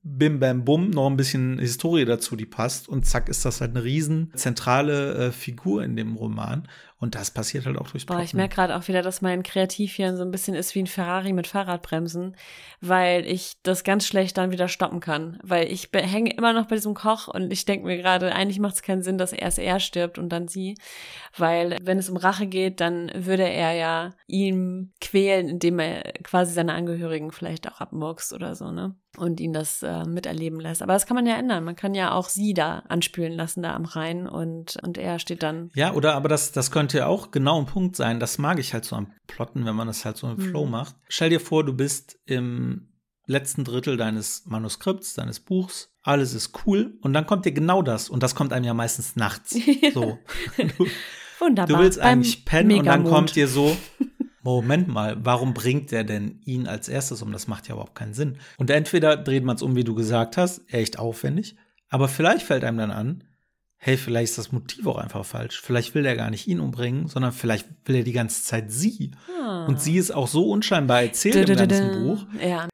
Bim, 0.02 0.40
bam, 0.40 0.64
bum, 0.64 0.90
noch 0.90 1.08
ein 1.08 1.16
bisschen 1.18 1.58
Historie 1.58 2.06
dazu, 2.06 2.34
die 2.34 2.46
passt. 2.46 2.88
Und 2.88 3.04
zack, 3.04 3.28
ist 3.28 3.44
das 3.44 3.60
halt 3.60 3.72
eine 3.72 3.84
riesen 3.84 4.32
zentrale 4.34 5.14
äh, 5.26 5.30
Figur 5.30 5.84
in 5.84 5.94
dem 5.94 6.16
Roman. 6.16 6.66
Und 7.00 7.14
das 7.14 7.30
passiert 7.30 7.64
halt 7.64 7.78
auch 7.78 7.88
durch 7.90 8.04
Boah, 8.04 8.16
Plotten. 8.16 8.26
ich 8.26 8.34
merke 8.34 8.56
gerade 8.56 8.76
auch 8.76 8.86
wieder, 8.86 9.00
dass 9.00 9.22
mein 9.22 9.42
Kreativhirn 9.42 10.18
so 10.18 10.22
ein 10.22 10.30
bisschen 10.30 10.54
ist 10.54 10.74
wie 10.74 10.82
ein 10.82 10.86
Ferrari 10.86 11.32
mit 11.32 11.46
Fahrradbremsen, 11.46 12.36
weil 12.82 13.26
ich 13.26 13.54
das 13.62 13.84
ganz 13.84 14.06
schlecht 14.06 14.36
dann 14.36 14.50
wieder 14.50 14.68
stoppen 14.68 15.00
kann. 15.00 15.38
Weil 15.42 15.72
ich 15.72 15.88
hänge 15.94 16.34
immer 16.34 16.52
noch 16.52 16.66
bei 16.66 16.76
diesem 16.76 16.92
Koch 16.92 17.26
und 17.26 17.50
ich 17.52 17.64
denke 17.64 17.86
mir 17.86 17.96
gerade, 17.96 18.34
eigentlich 18.34 18.60
macht 18.60 18.74
es 18.74 18.82
keinen 18.82 19.02
Sinn, 19.02 19.16
dass 19.16 19.32
erst 19.32 19.58
er 19.58 19.80
stirbt 19.80 20.18
und 20.18 20.28
dann 20.28 20.46
sie. 20.46 20.76
Weil 21.36 21.78
wenn 21.82 21.98
es 21.98 22.10
um 22.10 22.18
Rache 22.18 22.46
geht, 22.46 22.80
dann 22.80 23.10
würde 23.14 23.48
er 23.48 23.72
ja 23.72 24.10
ihn 24.26 24.92
quälen, 25.00 25.48
indem 25.48 25.78
er 25.78 26.02
quasi 26.22 26.52
seine 26.52 26.74
Angehörigen 26.74 27.32
vielleicht 27.32 27.66
auch 27.66 27.80
abmurkst 27.80 28.34
oder 28.34 28.54
so, 28.54 28.72
ne? 28.72 28.94
Und 29.16 29.40
ihn 29.40 29.52
das 29.52 29.82
äh, 29.82 30.04
miterleben 30.04 30.60
lässt. 30.60 30.82
Aber 30.82 30.92
das 30.92 31.04
kann 31.04 31.16
man 31.16 31.26
ja 31.26 31.36
ändern. 31.36 31.64
Man 31.64 31.74
kann 31.74 31.96
ja 31.96 32.12
auch 32.12 32.28
sie 32.28 32.54
da 32.54 32.84
anspülen 32.88 33.32
lassen, 33.32 33.60
da 33.62 33.74
am 33.74 33.84
Rhein 33.84 34.28
und, 34.28 34.76
und 34.84 34.98
er 34.98 35.18
steht 35.18 35.42
dann 35.42 35.70
Ja, 35.74 35.94
oder 35.94 36.14
aber 36.14 36.28
das, 36.28 36.52
das 36.52 36.70
könnte 36.70 36.89
ja 36.92 37.06
auch 37.06 37.30
genau 37.30 37.58
ein 37.60 37.66
Punkt 37.66 37.96
sein. 37.96 38.20
Das 38.20 38.38
mag 38.38 38.58
ich 38.58 38.72
halt 38.74 38.84
so 38.84 38.96
am 38.96 39.12
Plotten, 39.26 39.64
wenn 39.64 39.74
man 39.76 39.86
das 39.86 40.04
halt 40.04 40.16
so 40.16 40.28
im 40.30 40.38
Flow 40.40 40.64
Mhm. 40.66 40.70
macht. 40.72 40.96
Stell 41.08 41.30
dir 41.30 41.40
vor, 41.40 41.64
du 41.64 41.72
bist 41.72 42.18
im 42.26 42.88
letzten 43.26 43.64
Drittel 43.64 43.96
deines 43.96 44.44
Manuskripts, 44.46 45.14
deines 45.14 45.40
Buchs. 45.40 45.92
Alles 46.02 46.34
ist 46.34 46.52
cool. 46.66 46.98
Und 47.02 47.12
dann 47.12 47.26
kommt 47.26 47.44
dir 47.44 47.52
genau 47.52 47.82
das. 47.82 48.08
Und 48.08 48.22
das 48.22 48.34
kommt 48.34 48.52
einem 48.52 48.64
ja 48.64 48.74
meistens 48.74 49.16
nachts. 49.16 49.56
So. 49.94 50.18
Du, 50.56 50.86
Wunderbar. 51.38 51.76
du 51.78 51.82
willst 51.82 51.98
eigentlich 52.00 52.44
pennen 52.44 52.70
und 52.72 52.86
dann 52.86 53.02
Megamond. 53.02 53.08
kommt 53.14 53.36
dir 53.36 53.48
so, 53.48 53.76
Moment 54.42 54.88
mal, 54.88 55.16
warum 55.24 55.52
bringt 55.54 55.90
der 55.90 56.02
denn 56.04 56.40
ihn 56.44 56.66
als 56.66 56.88
erstes 56.88 57.20
um? 57.22 57.30
Das 57.32 57.46
macht 57.46 57.68
ja 57.68 57.74
überhaupt 57.74 57.94
keinen 57.94 58.14
Sinn. 58.14 58.38
Und 58.56 58.70
entweder 58.70 59.16
dreht 59.16 59.44
man 59.44 59.56
es 59.56 59.62
um, 59.62 59.76
wie 59.76 59.84
du 59.84 59.94
gesagt 59.94 60.36
hast, 60.38 60.62
echt 60.72 60.98
aufwendig, 60.98 61.56
aber 61.90 62.08
vielleicht 62.08 62.46
fällt 62.46 62.64
einem 62.64 62.78
dann 62.78 62.90
an, 62.90 63.24
hey, 63.82 63.96
vielleicht 63.96 64.30
ist 64.32 64.38
das 64.38 64.52
Motiv 64.52 64.86
auch 64.86 64.98
einfach 64.98 65.24
falsch. 65.24 65.58
Vielleicht 65.62 65.94
will 65.94 66.02
der 66.02 66.14
gar 66.14 66.28
nicht 66.30 66.46
ihn 66.46 66.60
umbringen, 66.60 67.08
sondern 67.08 67.32
vielleicht 67.32 67.66
will 67.86 67.96
er 67.96 68.02
die 68.04 68.12
ganze 68.12 68.44
Zeit 68.44 68.70
sie. 68.70 69.12
Ah. 69.42 69.64
Und 69.66 69.80
sie 69.80 69.96
ist 69.96 70.10
auch 70.14 70.28
so 70.28 70.50
unscheinbar 70.50 71.02
erzählt 71.02 71.48
im 71.48 71.56
ganzen 71.56 72.04
Buch. 72.04 72.26
Ja, 72.46 72.68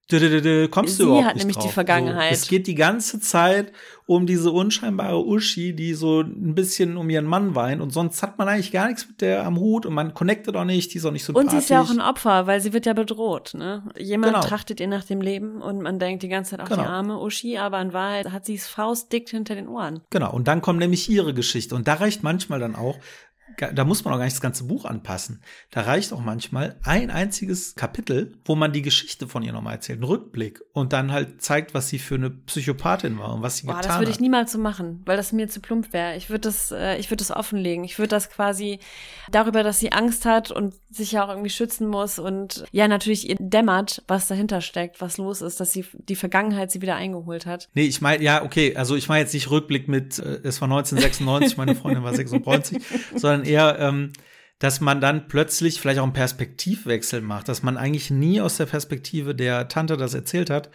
Kommst 0.71 0.97
Sie 0.97 1.03
du 1.03 1.09
überhaupt 1.09 1.27
hat 1.27 1.35
nicht 1.35 1.45
nämlich 1.45 1.57
die 1.57 1.63
drauf. 1.63 1.73
Vergangenheit. 1.73 2.35
So, 2.35 2.43
es 2.43 2.49
geht 2.49 2.67
die 2.69 2.75
ganze 2.77 3.19
Zeit 3.21 3.73
um 4.07 4.25
diese 4.27 4.53
unscheinbare 4.53 5.25
Uschi, 5.25 5.75
die 5.75 5.95
so 5.95 6.21
ein 6.21 6.55
bisschen 6.55 6.97
um 6.97 7.11
ihren 7.11 7.25
Mann 7.25 7.57
weint 7.57 7.81
und 7.83 7.91
sonst 7.93 8.23
hat 8.23 8.39
man 8.39 8.49
eigentlich 8.49 8.71
gar 8.71 8.87
nichts 8.87 9.09
mit 9.09 9.21
der 9.21 9.45
am 9.45 9.59
Hut 9.59 9.85
und 9.85 9.95
man 9.95 10.15
connectet 10.15 10.55
auch 10.55 10.65
nicht, 10.65 10.95
die 10.95 10.99
ist 10.99 11.05
auch 11.07 11.11
nicht 11.11 11.25
sympathisch. 11.25 11.47
Und 11.47 11.51
sie 11.51 11.65
ist 11.65 11.71
ja 11.71 11.83
auch 11.83 11.91
ein 11.91 12.01
Opfer, 12.01 12.47
weil 12.47 12.61
sie 12.61 12.73
wird 12.73 12.87
ja 12.87 12.93
bedroht. 12.93 13.55
Ne? 13.55 13.83
Jemand 13.99 14.35
Genau. 14.35 14.47
trachtet 14.47 14.79
ihr 14.79 14.87
nach 14.87 15.03
dem 15.05 15.21
Leben 15.21 15.61
und 15.61 15.83
man 15.83 15.99
denkt 15.99 16.23
die 16.23 16.29
ganze 16.29 16.53
Zeit 16.53 16.61
auf 16.61 16.69
Genau. 16.69 16.83
die 16.83 16.89
arme 16.89 17.19
Uschi, 17.21 17.59
aber 17.59 17.81
in 17.81 17.93
Wahrheit 17.93 18.31
hat 18.31 18.47
sie 18.47 18.55
es 18.55 18.69
faustdick 18.69 19.29
hinter 19.29 19.57
den 19.57 19.67
Ohren. 19.67 20.03
Genau, 20.11 20.33
und 20.33 20.47
dann 20.47 20.63
kommt 20.63 20.79
nämlich 20.79 20.96
ihre 21.09 21.35
Geschichte. 21.35 21.75
Und 21.75 21.87
da 21.89 21.95
reicht 21.95 22.23
manchmal 22.23 22.61
dann 22.61 22.75
auch, 22.75 22.99
da 23.57 23.85
muss 23.85 24.05
man 24.05 24.13
auch 24.13 24.19
gar 24.19 24.25
nicht 24.25 24.37
das 24.37 24.43
ganze 24.43 24.65
Buch 24.65 24.85
anpassen. 24.85 25.41
Da 25.71 25.83
reicht 25.83 26.13
auch 26.13 26.21
manchmal 26.21 26.77
ein 26.83 27.11
einziges 27.11 27.75
Kapitel, 27.75 28.35
wo 28.45 28.55
man 28.55 28.73
die 28.73 28.83
Geschichte 28.83 29.29
von 29.29 29.43
ihr 29.43 29.53
nochmal 29.53 29.75
erzählt, 29.75 29.99
einen 29.99 30.05
Rückblick 30.05 30.63
und 30.73 30.93
dann 30.93 31.13
halt 31.13 31.41
zeigt, 31.41 31.73
was 31.73 31.89
sie 31.89 31.99
für 31.99 32.17
eine 32.17 32.31
Psychopathin 32.31 33.19
war 33.19 33.35
und 33.35 33.43
was 33.43 33.59
sie 33.59 33.67
Boah, 33.67 33.77
getan 33.77 33.89
das 33.89 33.99
würde 33.99 34.11
ich 34.11 34.17
hat. 34.17 34.21
niemals 34.21 34.53
so 34.53 34.59
machen, 34.59 35.03
weil 35.07 35.17
das 35.17 35.33
mir 35.33 35.49
zu 35.49 35.61
plump 35.61 35.93
wäre. 35.93 36.17
Ich 36.17 36.29
würde 36.29 36.41
das, 36.41 36.71
äh, 36.71 36.99
ich 36.99 37.11
würde 37.11 37.25
das 37.25 37.31
offenlegen. 37.31 37.85
Ich 37.85 37.99
würde 37.99 38.09
das 38.09 38.31
quasi 38.31 38.79
darüber, 39.31 39.63
dass 39.63 39.79
sie 39.79 39.93
Angst 39.93 40.25
hat 40.25 40.51
und 40.51 40.75
sich 40.91 41.13
ja 41.13 41.25
auch 41.25 41.29
irgendwie 41.29 41.51
schützen 41.51 41.89
muss 41.89 42.19
und 42.19 42.65
ja 42.73 42.89
natürlich 42.89 43.29
ihr 43.29 43.37
dämmert, 43.39 44.03
was 44.09 44.29
dahinter 44.29 44.61
steckt, 44.61 45.01
was 45.01 45.17
los 45.17 45.41
ist, 45.41 45.61
dass 45.61 45.73
sie 45.73 45.85
die 45.95 46.17
Vergangenheit 46.17 46.71
sie 46.71 46.83
wieder 46.83 46.97
eingeholt 46.97 47.47
hat. 47.47 47.69
Nee, 47.75 47.85
ich 47.85 48.01
meine, 48.01 48.23
ja, 48.23 48.43
okay, 48.43 48.77
also 48.77 48.97
ich 48.97 49.09
meine 49.09 49.23
jetzt 49.23 49.35
nicht 49.35 49.51
Rückblick 49.51 49.89
mit, 49.89 50.19
äh, 50.19 50.41
es 50.43 50.61
war 50.61 50.69
1996, 50.69 51.57
meine 51.57 51.75
Freundin 51.75 52.03
war 52.03 52.15
96, 52.15 52.83
sondern 53.15 53.36
eher, 53.45 53.79
ähm, 53.79 54.13
dass 54.59 54.81
man 54.81 55.01
dann 55.01 55.29
plötzlich 55.29 55.81
vielleicht 55.81 55.99
auch 55.99 56.05
einen 56.05 56.13
Perspektivwechsel 56.13 57.21
macht, 57.21 57.49
dass 57.49 57.63
man 57.63 57.77
eigentlich 57.77 58.11
nie 58.11 58.41
aus 58.41 58.57
der 58.57 58.67
Perspektive 58.67 59.35
der 59.35 59.69
Tante 59.69 59.97
das 59.97 60.15
erzählt 60.15 60.51
hat 60.51 60.71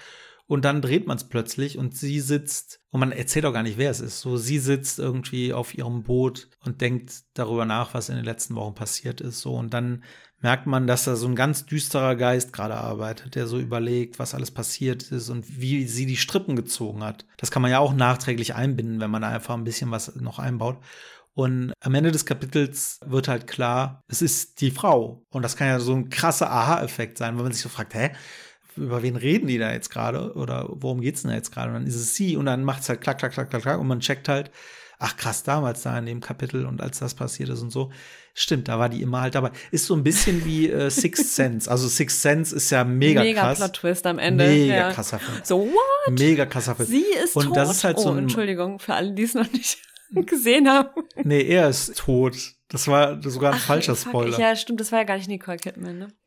und 0.45 0.65
dann 0.65 0.81
dreht 0.81 1.07
man 1.07 1.17
es 1.17 1.29
plötzlich 1.29 1.77
und 1.77 1.95
sie 1.95 2.19
sitzt, 2.19 2.81
und 2.91 2.99
man 2.99 3.11
erzählt 3.11 3.45
auch 3.45 3.53
gar 3.53 3.63
nicht, 3.63 3.77
wer 3.77 3.89
es 3.89 4.01
ist, 4.01 4.19
so 4.19 4.37
sie 4.37 4.59
sitzt 4.59 4.99
irgendwie 4.99 5.53
auf 5.53 5.73
ihrem 5.73 6.03
Boot 6.03 6.49
und 6.63 6.81
denkt 6.81 7.23
darüber 7.33 7.65
nach, 7.65 7.93
was 7.93 8.09
in 8.09 8.17
den 8.17 8.25
letzten 8.25 8.55
Wochen 8.55 8.75
passiert 8.75 9.21
ist, 9.21 9.41
so 9.41 9.55
und 9.55 9.73
dann 9.73 10.03
merkt 10.41 10.65
man, 10.65 10.87
dass 10.87 11.05
da 11.05 11.15
so 11.15 11.27
ein 11.27 11.35
ganz 11.35 11.65
düsterer 11.65 12.15
Geist 12.15 12.51
gerade 12.51 12.75
arbeitet, 12.75 13.35
der 13.35 13.47
so 13.47 13.59
überlegt, 13.59 14.19
was 14.19 14.33
alles 14.33 14.51
passiert 14.51 15.03
ist 15.11 15.29
und 15.29 15.61
wie 15.61 15.87
sie 15.87 16.05
die 16.05 16.17
Strippen 16.17 16.55
gezogen 16.55 17.03
hat. 17.03 17.25
Das 17.37 17.51
kann 17.51 17.61
man 17.61 17.71
ja 17.71 17.79
auch 17.79 17.93
nachträglich 17.93 18.55
einbinden, 18.55 18.99
wenn 18.99 19.11
man 19.11 19.21
da 19.21 19.29
einfach 19.29 19.53
ein 19.53 19.63
bisschen 19.63 19.91
was 19.91 20.15
noch 20.15 20.39
einbaut. 20.39 20.79
Und 21.33 21.73
am 21.79 21.95
Ende 21.95 22.11
des 22.11 22.25
Kapitels 22.25 22.99
wird 23.05 23.27
halt 23.27 23.47
klar, 23.47 24.03
es 24.07 24.21
ist 24.21 24.59
die 24.61 24.71
Frau. 24.71 25.25
Und 25.29 25.43
das 25.43 25.55
kann 25.55 25.67
ja 25.67 25.79
so 25.79 25.93
ein 25.93 26.09
krasser 26.09 26.51
Aha-Effekt 26.51 27.17
sein, 27.17 27.35
weil 27.37 27.43
man 27.43 27.53
sich 27.53 27.61
so 27.61 27.69
fragt, 27.69 27.93
hä? 27.93 28.11
Über 28.75 29.03
wen 29.03 29.15
reden 29.15 29.47
die 29.47 29.57
da 29.57 29.71
jetzt 29.71 29.89
gerade? 29.89 30.33
Oder 30.33 30.67
worum 30.69 31.01
geht's 31.01 31.21
denn 31.21 31.31
da 31.31 31.35
jetzt 31.35 31.51
gerade? 31.51 31.69
Und 31.69 31.75
dann 31.75 31.87
ist 31.87 31.95
es 31.95 32.15
sie 32.15 32.37
und 32.37 32.45
dann 32.45 32.63
macht's 32.63 32.89
halt 32.89 33.01
klack, 33.01 33.17
klack, 33.17 33.33
klack, 33.33 33.49
klack, 33.49 33.61
klack 33.61 33.79
und 33.79 33.87
man 33.87 33.99
checkt 33.99 34.29
halt, 34.29 34.51
ach 35.01 35.17
krass, 35.17 35.43
damals 35.43 35.81
da 35.81 35.97
in 35.97 36.05
dem 36.05 36.21
Kapitel 36.21 36.65
und 36.65 36.79
als 36.79 36.99
das 36.99 37.15
passiert 37.15 37.49
ist 37.49 37.61
und 37.61 37.71
so. 37.71 37.91
Stimmt, 38.33 38.69
da 38.69 38.79
war 38.79 38.87
die 38.87 39.01
immer 39.01 39.21
halt 39.21 39.35
dabei. 39.35 39.51
Ist 39.71 39.87
so 39.87 39.95
ein 39.95 40.03
bisschen 40.03 40.45
wie 40.45 40.69
äh, 40.69 40.89
Sixth 40.89 41.25
Sense. 41.35 41.69
Also 41.69 41.87
Sixth 41.87 42.21
Sense 42.21 42.55
ist 42.55 42.69
ja 42.69 42.83
mega, 42.83 43.21
Mega 43.21 43.41
krass. 43.41 43.57
Plot-Twist 43.57 44.05
am 44.05 44.19
Ende. 44.19 44.47
Mega 44.47 44.73
ja. 44.73 44.91
krasser 44.91 45.19
Film. 45.19 45.39
So, 45.43 45.59
what? 45.59 46.19
Mega 46.19 46.45
krasser 46.45 46.75
Film. 46.75 46.87
Sie 46.87 47.05
ist 47.23 47.35
und 47.35 47.47
tot. 47.47 47.57
das 47.57 47.71
ist 47.71 47.83
halt 47.83 47.97
oh, 47.97 48.03
so 48.03 48.11
ein, 48.11 48.19
Entschuldigung 48.19 48.79
für 48.79 48.93
alle, 48.93 49.11
die 49.13 49.23
es 49.23 49.33
noch 49.33 49.51
nicht. 49.51 49.79
gesehen 50.25 50.67
haben. 50.69 50.89
Nee, 51.23 51.43
er 51.43 51.69
ist 51.69 51.97
tot. 51.97 52.35
Das 52.69 52.87
war 52.87 53.21
sogar 53.21 53.53
ein 53.53 53.59
Ach, 53.59 53.65
falscher 53.65 53.95
Spoiler. 53.95 54.39
Ja, 54.39 54.55
stimmt, 54.55 54.79
das 54.79 54.91
war 54.91 54.99
ja 54.99 55.05
gar 55.05 55.17
nicht 55.17 55.27
Nicole 55.27 55.57
Kidman, 55.57 55.97
ne? 55.97 56.07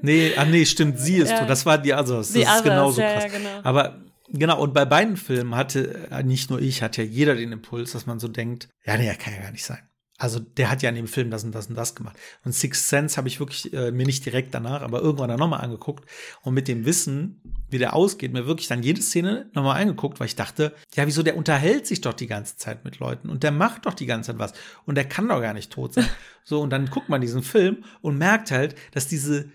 Nee, 0.00 0.32
ah 0.36 0.46
nee, 0.46 0.64
stimmt, 0.64 0.98
sie 0.98 1.18
ist 1.18 1.30
ja. 1.30 1.40
tot. 1.40 1.50
Das 1.50 1.66
war 1.66 1.76
die 1.76 1.92
Others. 1.92 2.28
Das 2.28 2.32
die 2.32 2.40
ist 2.40 2.48
Others, 2.48 2.62
genauso 2.62 3.00
ja, 3.02 3.12
krass. 3.12 3.24
Ja, 3.24 3.38
genau. 3.38 3.60
Aber 3.62 4.00
genau, 4.28 4.62
und 4.62 4.72
bei 4.72 4.86
beiden 4.86 5.18
Filmen 5.18 5.54
hatte, 5.54 6.08
äh, 6.10 6.22
nicht 6.22 6.48
nur 6.48 6.60
ich, 6.60 6.82
hat 6.82 6.96
ja 6.96 7.04
jeder 7.04 7.34
den 7.34 7.52
Impuls, 7.52 7.92
dass 7.92 8.06
man 8.06 8.18
so 8.18 8.28
denkt, 8.28 8.70
ja, 8.86 8.96
nee, 8.96 9.06
er 9.06 9.16
kann 9.16 9.34
ja 9.34 9.40
gar 9.40 9.52
nicht 9.52 9.64
sein. 9.64 9.86
Also 10.22 10.38
der 10.38 10.70
hat 10.70 10.82
ja 10.82 10.88
in 10.88 10.94
dem 10.94 11.08
Film 11.08 11.30
das 11.30 11.42
und 11.42 11.52
das 11.52 11.66
und 11.66 11.74
das 11.74 11.96
gemacht. 11.96 12.16
Und 12.44 12.52
Sixth 12.52 12.88
Sense 12.88 13.16
habe 13.16 13.26
ich 13.26 13.40
wirklich 13.40 13.72
äh, 13.72 13.90
mir 13.90 14.06
nicht 14.06 14.24
direkt 14.24 14.54
danach, 14.54 14.82
aber 14.82 15.00
irgendwann 15.00 15.28
dann 15.28 15.40
nochmal 15.40 15.62
angeguckt 15.62 16.08
und 16.42 16.54
mit 16.54 16.68
dem 16.68 16.84
Wissen, 16.86 17.40
wie 17.70 17.78
der 17.78 17.96
ausgeht, 17.96 18.32
mir 18.32 18.46
wirklich 18.46 18.68
dann 18.68 18.84
jede 18.84 19.02
Szene 19.02 19.50
nochmal 19.52 19.82
angeguckt, 19.82 20.20
weil 20.20 20.28
ich 20.28 20.36
dachte, 20.36 20.76
ja, 20.94 21.08
wieso, 21.08 21.24
der 21.24 21.36
unterhält 21.36 21.88
sich 21.88 22.02
doch 22.02 22.12
die 22.12 22.28
ganze 22.28 22.56
Zeit 22.56 22.84
mit 22.84 23.00
Leuten 23.00 23.30
und 23.30 23.42
der 23.42 23.50
macht 23.50 23.84
doch 23.84 23.94
die 23.94 24.06
ganze 24.06 24.30
Zeit 24.30 24.38
was 24.38 24.52
und 24.86 24.94
der 24.94 25.08
kann 25.08 25.26
doch 25.26 25.40
gar 25.40 25.54
nicht 25.54 25.72
tot 25.72 25.94
sein. 25.94 26.06
so, 26.44 26.60
und 26.60 26.70
dann 26.70 26.86
guckt 26.86 27.08
man 27.08 27.20
diesen 27.20 27.42
Film 27.42 27.82
und 28.00 28.16
merkt 28.16 28.52
halt, 28.52 28.76
dass 28.92 29.08
diese 29.08 29.50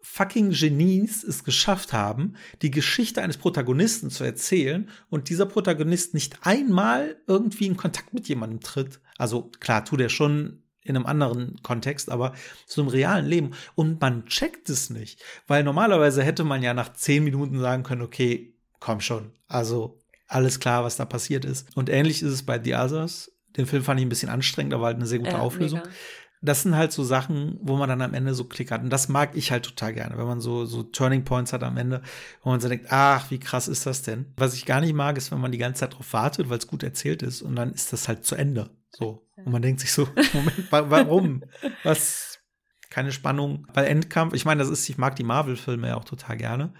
fucking 0.00 0.50
Genies 0.50 1.24
es 1.24 1.42
geschafft 1.42 1.92
haben, 1.92 2.34
die 2.62 2.70
Geschichte 2.70 3.20
eines 3.20 3.36
Protagonisten 3.36 4.10
zu 4.10 4.22
erzählen 4.22 4.88
und 5.10 5.28
dieser 5.28 5.46
Protagonist 5.46 6.14
nicht 6.14 6.38
einmal 6.42 7.16
irgendwie 7.26 7.66
in 7.66 7.76
Kontakt 7.76 8.14
mit 8.14 8.28
jemandem 8.28 8.60
tritt. 8.60 9.00
Also 9.18 9.50
klar, 9.60 9.84
tut 9.84 10.00
er 10.00 10.08
schon 10.08 10.62
in 10.82 10.96
einem 10.96 11.06
anderen 11.06 11.56
Kontext, 11.62 12.10
aber 12.10 12.34
zu 12.66 12.82
einem 12.82 12.90
realen 12.90 13.26
Leben. 13.26 13.52
Und 13.74 14.00
man 14.00 14.26
checkt 14.26 14.68
es 14.68 14.90
nicht, 14.90 15.22
weil 15.46 15.64
normalerweise 15.64 16.22
hätte 16.22 16.44
man 16.44 16.62
ja 16.62 16.74
nach 16.74 16.92
zehn 16.92 17.24
Minuten 17.24 17.58
sagen 17.58 17.82
können, 17.82 18.02
okay, 18.02 18.54
komm 18.80 19.00
schon, 19.00 19.32
also 19.48 19.98
alles 20.28 20.60
klar, 20.60 20.84
was 20.84 20.96
da 20.96 21.04
passiert 21.04 21.44
ist. 21.44 21.74
Und 21.76 21.88
ähnlich 21.88 22.22
ist 22.22 22.32
es 22.32 22.44
bei 22.44 22.62
The 22.62 22.74
Others. 22.74 23.32
Den 23.56 23.66
Film 23.66 23.84
fand 23.84 24.00
ich 24.00 24.06
ein 24.06 24.10
bisschen 24.10 24.30
anstrengend, 24.30 24.74
aber 24.74 24.86
halt 24.86 24.96
eine 24.96 25.06
sehr 25.06 25.20
gute 25.20 25.32
ja, 25.32 25.38
Auflösung. 25.38 25.80
Mega 25.80 25.90
das 26.44 26.62
sind 26.62 26.76
halt 26.76 26.92
so 26.92 27.02
Sachen, 27.02 27.58
wo 27.62 27.76
man 27.76 27.88
dann 27.88 28.02
am 28.02 28.12
Ende 28.12 28.34
so 28.34 28.44
Klick 28.44 28.70
hat. 28.70 28.82
Und 28.82 28.90
das 28.90 29.08
mag 29.08 29.30
ich 29.34 29.50
halt 29.50 29.64
total 29.64 29.94
gerne, 29.94 30.18
wenn 30.18 30.26
man 30.26 30.40
so, 30.40 30.66
so 30.66 30.82
Turning 30.82 31.24
Points 31.24 31.54
hat 31.54 31.62
am 31.62 31.78
Ende, 31.78 32.02
wo 32.42 32.50
man 32.50 32.60
so 32.60 32.68
denkt, 32.68 32.86
ach, 32.90 33.30
wie 33.30 33.40
krass 33.40 33.66
ist 33.66 33.86
das 33.86 34.02
denn? 34.02 34.26
Was 34.36 34.52
ich 34.52 34.66
gar 34.66 34.82
nicht 34.82 34.92
mag, 34.92 35.16
ist, 35.16 35.32
wenn 35.32 35.40
man 35.40 35.52
die 35.52 35.58
ganze 35.58 35.80
Zeit 35.80 35.94
drauf 35.94 36.12
wartet, 36.12 36.50
weil 36.50 36.58
es 36.58 36.66
gut 36.66 36.82
erzählt 36.82 37.22
ist 37.22 37.40
und 37.40 37.56
dann 37.56 37.72
ist 37.72 37.94
das 37.94 38.08
halt 38.08 38.26
zu 38.26 38.34
Ende. 38.34 38.68
So. 38.96 39.26
Und 39.36 39.52
man 39.52 39.62
denkt 39.62 39.80
sich 39.80 39.92
so, 39.92 40.08
Moment, 40.32 40.70
warum? 40.70 41.44
Was? 41.82 42.38
Keine 42.90 43.12
Spannung. 43.12 43.66
Weil 43.74 43.86
Endkampf, 43.86 44.34
ich 44.34 44.44
meine, 44.44 44.60
das 44.60 44.70
ist, 44.70 44.88
ich 44.88 44.98
mag 44.98 45.16
die 45.16 45.24
Marvel-Filme 45.24 45.88
ja 45.88 45.96
auch 45.96 46.04
total 46.04 46.36
gerne 46.36 46.74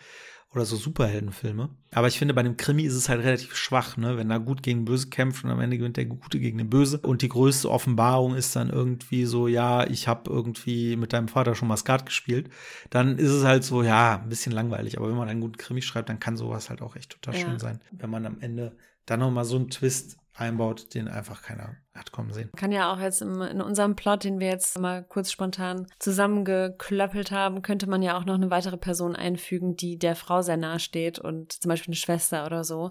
oder 0.54 0.64
so 0.64 0.76
Superheldenfilme. 0.76 1.68
Aber 1.92 2.06
ich 2.06 2.18
finde, 2.18 2.34
bei 2.34 2.42
dem 2.42 2.56
Krimi 2.56 2.84
ist 2.84 2.94
es 2.94 3.08
halt 3.08 3.22
relativ 3.24 3.56
schwach, 3.56 3.96
ne? 3.96 4.16
wenn 4.16 4.28
da 4.28 4.38
gut 4.38 4.62
gegen 4.62 4.84
böse 4.84 5.08
kämpft 5.08 5.44
und 5.44 5.50
am 5.50 5.60
Ende 5.60 5.78
gewinnt 5.78 5.96
der 5.96 6.06
Gute 6.06 6.38
gegen 6.38 6.58
den 6.58 6.70
Böse. 6.70 6.98
Und 6.98 7.22
die 7.22 7.28
größte 7.28 7.68
Offenbarung 7.68 8.34
ist 8.36 8.54
dann 8.54 8.70
irgendwie 8.70 9.24
so, 9.24 9.48
ja, 9.48 9.84
ich 9.84 10.06
habe 10.06 10.30
irgendwie 10.30 10.96
mit 10.96 11.12
deinem 11.12 11.28
Vater 11.28 11.54
schon 11.54 11.68
mal 11.68 11.76
Skat 11.76 12.06
gespielt. 12.06 12.50
Dann 12.90 13.18
ist 13.18 13.30
es 13.30 13.44
halt 13.44 13.64
so, 13.64 13.82
ja, 13.82 14.20
ein 14.22 14.28
bisschen 14.28 14.52
langweilig. 14.52 14.96
Aber 14.96 15.08
wenn 15.08 15.16
man 15.16 15.28
einen 15.28 15.40
guten 15.40 15.56
Krimi 15.56 15.82
schreibt, 15.82 16.08
dann 16.08 16.20
kann 16.20 16.36
sowas 16.36 16.70
halt 16.70 16.82
auch 16.82 16.94
echt 16.94 17.10
total 17.10 17.34
ja. 17.34 17.46
schön 17.46 17.58
sein. 17.58 17.80
Wenn 17.90 18.10
man 18.10 18.24
am 18.24 18.40
Ende 18.40 18.76
dann 19.06 19.20
noch 19.20 19.30
mal 19.30 19.44
so 19.44 19.56
einen 19.56 19.70
Twist 19.70 20.18
einbaut, 20.34 20.94
den 20.94 21.08
einfach 21.08 21.42
keiner 21.42 21.76
hat 21.95 22.12
kommen 22.12 22.32
sehen. 22.32 22.51
Kann 22.57 22.72
ja 22.72 22.92
auch 22.92 22.99
jetzt 22.99 23.22
im, 23.22 23.40
in 23.42 23.61
unserem 23.61 23.95
Plot, 23.95 24.24
den 24.24 24.40
wir 24.40 24.49
jetzt 24.49 24.78
mal 24.78 25.05
kurz 25.05 25.30
spontan 25.30 25.86
zusammengeklöppelt 25.99 27.30
haben, 27.30 27.62
könnte 27.62 27.88
man 27.88 28.03
ja 28.03 28.18
auch 28.18 28.24
noch 28.24 28.34
eine 28.34 28.51
weitere 28.51 28.76
Person 28.76 29.14
einfügen, 29.14 29.76
die 29.76 29.99
der 29.99 30.16
Frau 30.16 30.42
sehr 30.42 30.57
nahe 30.57 30.80
steht 30.80 31.18
und 31.18 31.53
zum 31.53 31.68
Beispiel 31.68 31.92
eine 31.92 31.97
Schwester 31.97 32.47
oder 32.47 32.64
so 32.64 32.90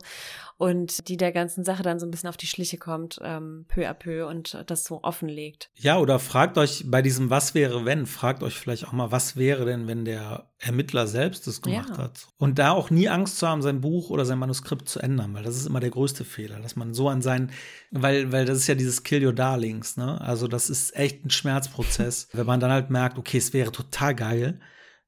und 0.58 1.10
die 1.10 1.18
der 1.18 1.32
ganzen 1.32 1.66
Sache 1.66 1.84
dann 1.84 2.00
so 2.00 2.06
ein 2.06 2.12
bisschen 2.12 2.30
auf 2.30 2.38
die 2.38 2.48
Schliche 2.48 2.78
kommt, 2.78 3.20
ähm, 3.22 3.66
peu 3.68 3.88
à 3.90 3.94
peu 3.94 4.28
und 4.28 4.64
das 4.68 4.86
so 4.86 5.04
offenlegt. 5.04 5.70
Ja, 5.76 5.98
oder 5.98 6.20
fragt 6.20 6.58
euch 6.58 6.84
bei 6.88 7.02
diesem 7.02 7.30
Was 7.30 7.54
wäre 7.54 7.86
wenn, 7.86 8.06
fragt 8.06 8.44
euch 8.44 8.58
vielleicht 8.58 8.88
auch 8.88 8.94
mal, 8.94 9.12
was 9.12 9.36
wäre 9.36 9.66
denn, 9.66 9.88
wenn 9.88 10.06
der 10.06 10.48
Ermittler 10.60 11.08
selbst 11.08 11.48
das 11.48 11.62
gemacht 11.62 11.90
ja. 11.90 11.98
hat. 11.98 12.28
Und 12.38 12.60
da 12.60 12.72
auch 12.72 12.90
nie 12.90 13.10
Angst 13.10 13.38
zu 13.38 13.48
haben, 13.48 13.62
sein 13.62 13.82
Buch 13.82 14.10
oder 14.10 14.24
sein 14.26 14.40
Manuskript 14.40 14.88
zu 14.88 15.00
ändern, 15.00 15.34
weil 15.34 15.44
das 15.44 15.58
ist 15.58 15.66
immer 15.66 15.82
der 15.82 15.90
größte 15.90 16.24
Fehler, 16.24 16.60
dass 16.62 16.78
man 16.78 16.94
so 16.94 17.10
an 17.10 17.22
seinen, 17.22 17.52
weil, 17.92 18.32
weil 18.32 18.46
das 18.46 18.60
ist 18.60 18.68
ja 18.68 18.76
dieses 18.76 18.93
Kill 19.02 19.26
Your 19.26 19.34
Darlings, 19.34 19.98
ne? 19.98 20.22
Also 20.22 20.48
das 20.48 20.70
ist 20.70 20.96
echt 20.96 21.26
ein 21.26 21.32
Schmerzprozess, 21.32 22.28
wenn 22.34 22.46
man 22.46 22.60
dann 22.60 22.72
halt 22.72 22.92
merkt, 22.92 23.18
okay, 23.18 23.40
es 23.40 23.54
wäre 23.54 23.72
total 23.72 24.14
geil, 24.14 24.60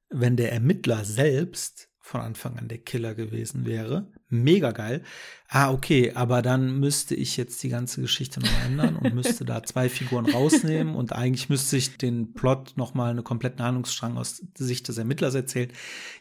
wenn 0.08 0.36
der 0.36 0.52
Ermittler 0.52 1.04
selbst 1.04 1.88
von 2.06 2.20
Anfang 2.20 2.56
an 2.56 2.68
der 2.68 2.78
Killer 2.78 3.14
gewesen 3.14 3.66
wäre. 3.66 4.06
Mega 4.28 4.70
geil. 4.70 5.02
Ah, 5.48 5.72
okay, 5.72 6.12
aber 6.14 6.40
dann 6.40 6.78
müsste 6.78 7.16
ich 7.16 7.36
jetzt 7.36 7.60
die 7.64 7.68
ganze 7.68 8.00
Geschichte 8.00 8.38
noch 8.38 8.64
ändern 8.64 8.96
und 8.96 9.12
müsste 9.12 9.44
da 9.44 9.62
zwei 9.64 9.88
Figuren 9.88 10.30
rausnehmen 10.30 10.94
und 10.94 11.12
eigentlich 11.12 11.48
müsste 11.48 11.76
ich 11.76 11.98
den 11.98 12.32
Plot 12.32 12.74
noch 12.76 12.94
mal 12.94 13.10
eine 13.10 13.24
kompletten 13.24 13.64
Handlungsstrang 13.64 14.16
aus 14.18 14.40
Sicht 14.56 14.86
des 14.86 14.98
Ermittlers 14.98 15.34
erzählen. 15.34 15.72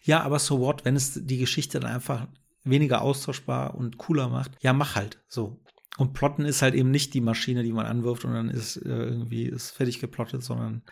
Ja, 0.02 0.22
aber 0.22 0.40
so 0.40 0.60
what, 0.60 0.86
wenn 0.86 0.96
es 0.96 1.20
die 1.24 1.38
Geschichte 1.38 1.80
dann 1.80 1.92
einfach 1.92 2.28
weniger 2.64 3.04
austauschbar 3.04 3.76
und 3.76 3.98
cooler 3.98 4.28
macht, 4.28 4.52
ja, 4.62 4.74
mach 4.74 4.96
halt 4.96 5.24
so. 5.28 5.62
Und 5.98 6.14
plotten 6.14 6.46
ist 6.46 6.62
halt 6.62 6.76
eben 6.76 6.92
nicht 6.92 7.14
die 7.14 7.22
Maschine, 7.22 7.64
die 7.64 7.72
man 7.72 7.86
anwirft 7.86 8.26
und 8.26 8.34
dann 8.34 8.50
ist 8.50 8.78
äh, 8.78 8.90
irgendwie 8.90 9.46
ist 9.46 9.72
fertig 9.72 10.00
geplottet, 10.00 10.44
sondern 10.44 10.84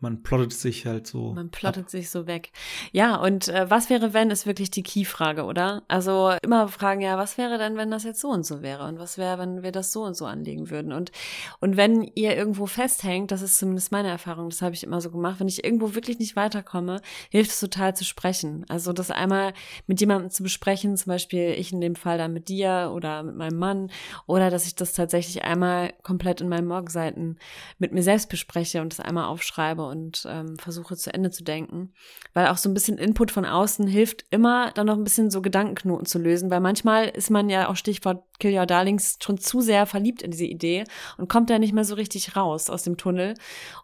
man 0.00 0.22
plottet 0.22 0.52
sich 0.52 0.86
halt 0.86 1.08
so. 1.08 1.32
Man 1.32 1.50
plottet 1.50 1.86
ab. 1.86 1.90
sich 1.90 2.08
so 2.08 2.28
weg. 2.28 2.52
Ja, 2.92 3.16
und 3.16 3.48
äh, 3.48 3.68
was 3.68 3.90
wäre, 3.90 4.14
wenn, 4.14 4.30
ist 4.30 4.46
wirklich 4.46 4.70
die 4.70 4.84
Key-Frage, 4.84 5.44
oder? 5.44 5.82
Also 5.88 6.32
immer 6.42 6.68
fragen, 6.68 7.00
ja, 7.00 7.18
was 7.18 7.36
wäre 7.36 7.58
denn, 7.58 7.76
wenn 7.76 7.90
das 7.90 8.04
jetzt 8.04 8.20
so 8.20 8.28
und 8.28 8.46
so 8.46 8.62
wäre? 8.62 8.86
Und 8.86 9.00
was 9.00 9.18
wäre, 9.18 9.38
wenn 9.38 9.64
wir 9.64 9.72
das 9.72 9.92
so 9.92 10.04
und 10.04 10.16
so 10.16 10.26
anlegen 10.26 10.70
würden? 10.70 10.92
Und, 10.92 11.10
und 11.58 11.76
wenn 11.76 12.04
ihr 12.14 12.36
irgendwo 12.36 12.66
festhängt, 12.66 13.32
das 13.32 13.42
ist 13.42 13.58
zumindest 13.58 13.90
meine 13.90 14.08
Erfahrung, 14.08 14.50
das 14.50 14.62
habe 14.62 14.74
ich 14.74 14.84
immer 14.84 15.00
so 15.00 15.10
gemacht, 15.10 15.40
wenn 15.40 15.48
ich 15.48 15.64
irgendwo 15.64 15.96
wirklich 15.96 16.20
nicht 16.20 16.36
weiterkomme, 16.36 17.00
hilft 17.30 17.50
es 17.50 17.58
total 17.58 17.96
zu 17.96 18.04
sprechen. 18.04 18.64
Also 18.68 18.92
das 18.92 19.10
einmal 19.10 19.52
mit 19.88 20.00
jemandem 20.00 20.30
zu 20.30 20.44
besprechen, 20.44 20.96
zum 20.96 21.10
Beispiel 21.10 21.54
ich 21.58 21.72
in 21.72 21.80
dem 21.80 21.96
Fall 21.96 22.18
dann 22.18 22.32
mit 22.32 22.48
dir 22.48 22.92
oder 22.94 23.24
mit 23.24 23.34
meinem 23.34 23.58
Mann, 23.58 23.90
oder 24.26 24.48
dass 24.48 24.64
ich 24.66 24.76
das 24.76 24.92
tatsächlich 24.92 25.42
einmal 25.42 25.92
komplett 26.04 26.40
in 26.40 26.48
meinen 26.48 26.68
Morgenseiten 26.68 27.36
mit 27.78 27.92
mir 27.92 28.04
selbst 28.04 28.28
bespreche 28.28 28.80
und 28.80 28.92
das 28.92 29.00
einmal 29.00 29.24
aufschreibe 29.24 29.87
und 29.88 30.26
ähm, 30.28 30.56
versuche 30.58 30.96
zu 30.96 31.12
Ende 31.12 31.30
zu 31.30 31.44
denken. 31.44 31.92
Weil 32.34 32.48
auch 32.48 32.56
so 32.56 32.68
ein 32.68 32.74
bisschen 32.74 32.98
Input 32.98 33.30
von 33.30 33.44
außen 33.44 33.86
hilft 33.86 34.24
immer, 34.30 34.70
dann 34.72 34.86
noch 34.86 34.96
ein 34.96 35.04
bisschen 35.04 35.30
so 35.30 35.42
Gedankenknoten 35.42 36.06
zu 36.06 36.18
lösen. 36.18 36.50
Weil 36.50 36.60
manchmal 36.60 37.08
ist 37.08 37.30
man 37.30 37.48
ja 37.50 37.68
auch 37.68 37.76
Stichwort 37.76 38.22
Kill 38.38 38.56
Your 38.56 38.66
Darlings 38.66 39.18
schon 39.20 39.38
zu 39.38 39.60
sehr 39.60 39.86
verliebt 39.86 40.22
in 40.22 40.30
diese 40.30 40.44
Idee 40.44 40.84
und 41.16 41.28
kommt 41.28 41.50
da 41.50 41.58
nicht 41.58 41.72
mehr 41.72 41.84
so 41.84 41.94
richtig 41.94 42.36
raus 42.36 42.70
aus 42.70 42.84
dem 42.84 42.96
Tunnel. 42.96 43.34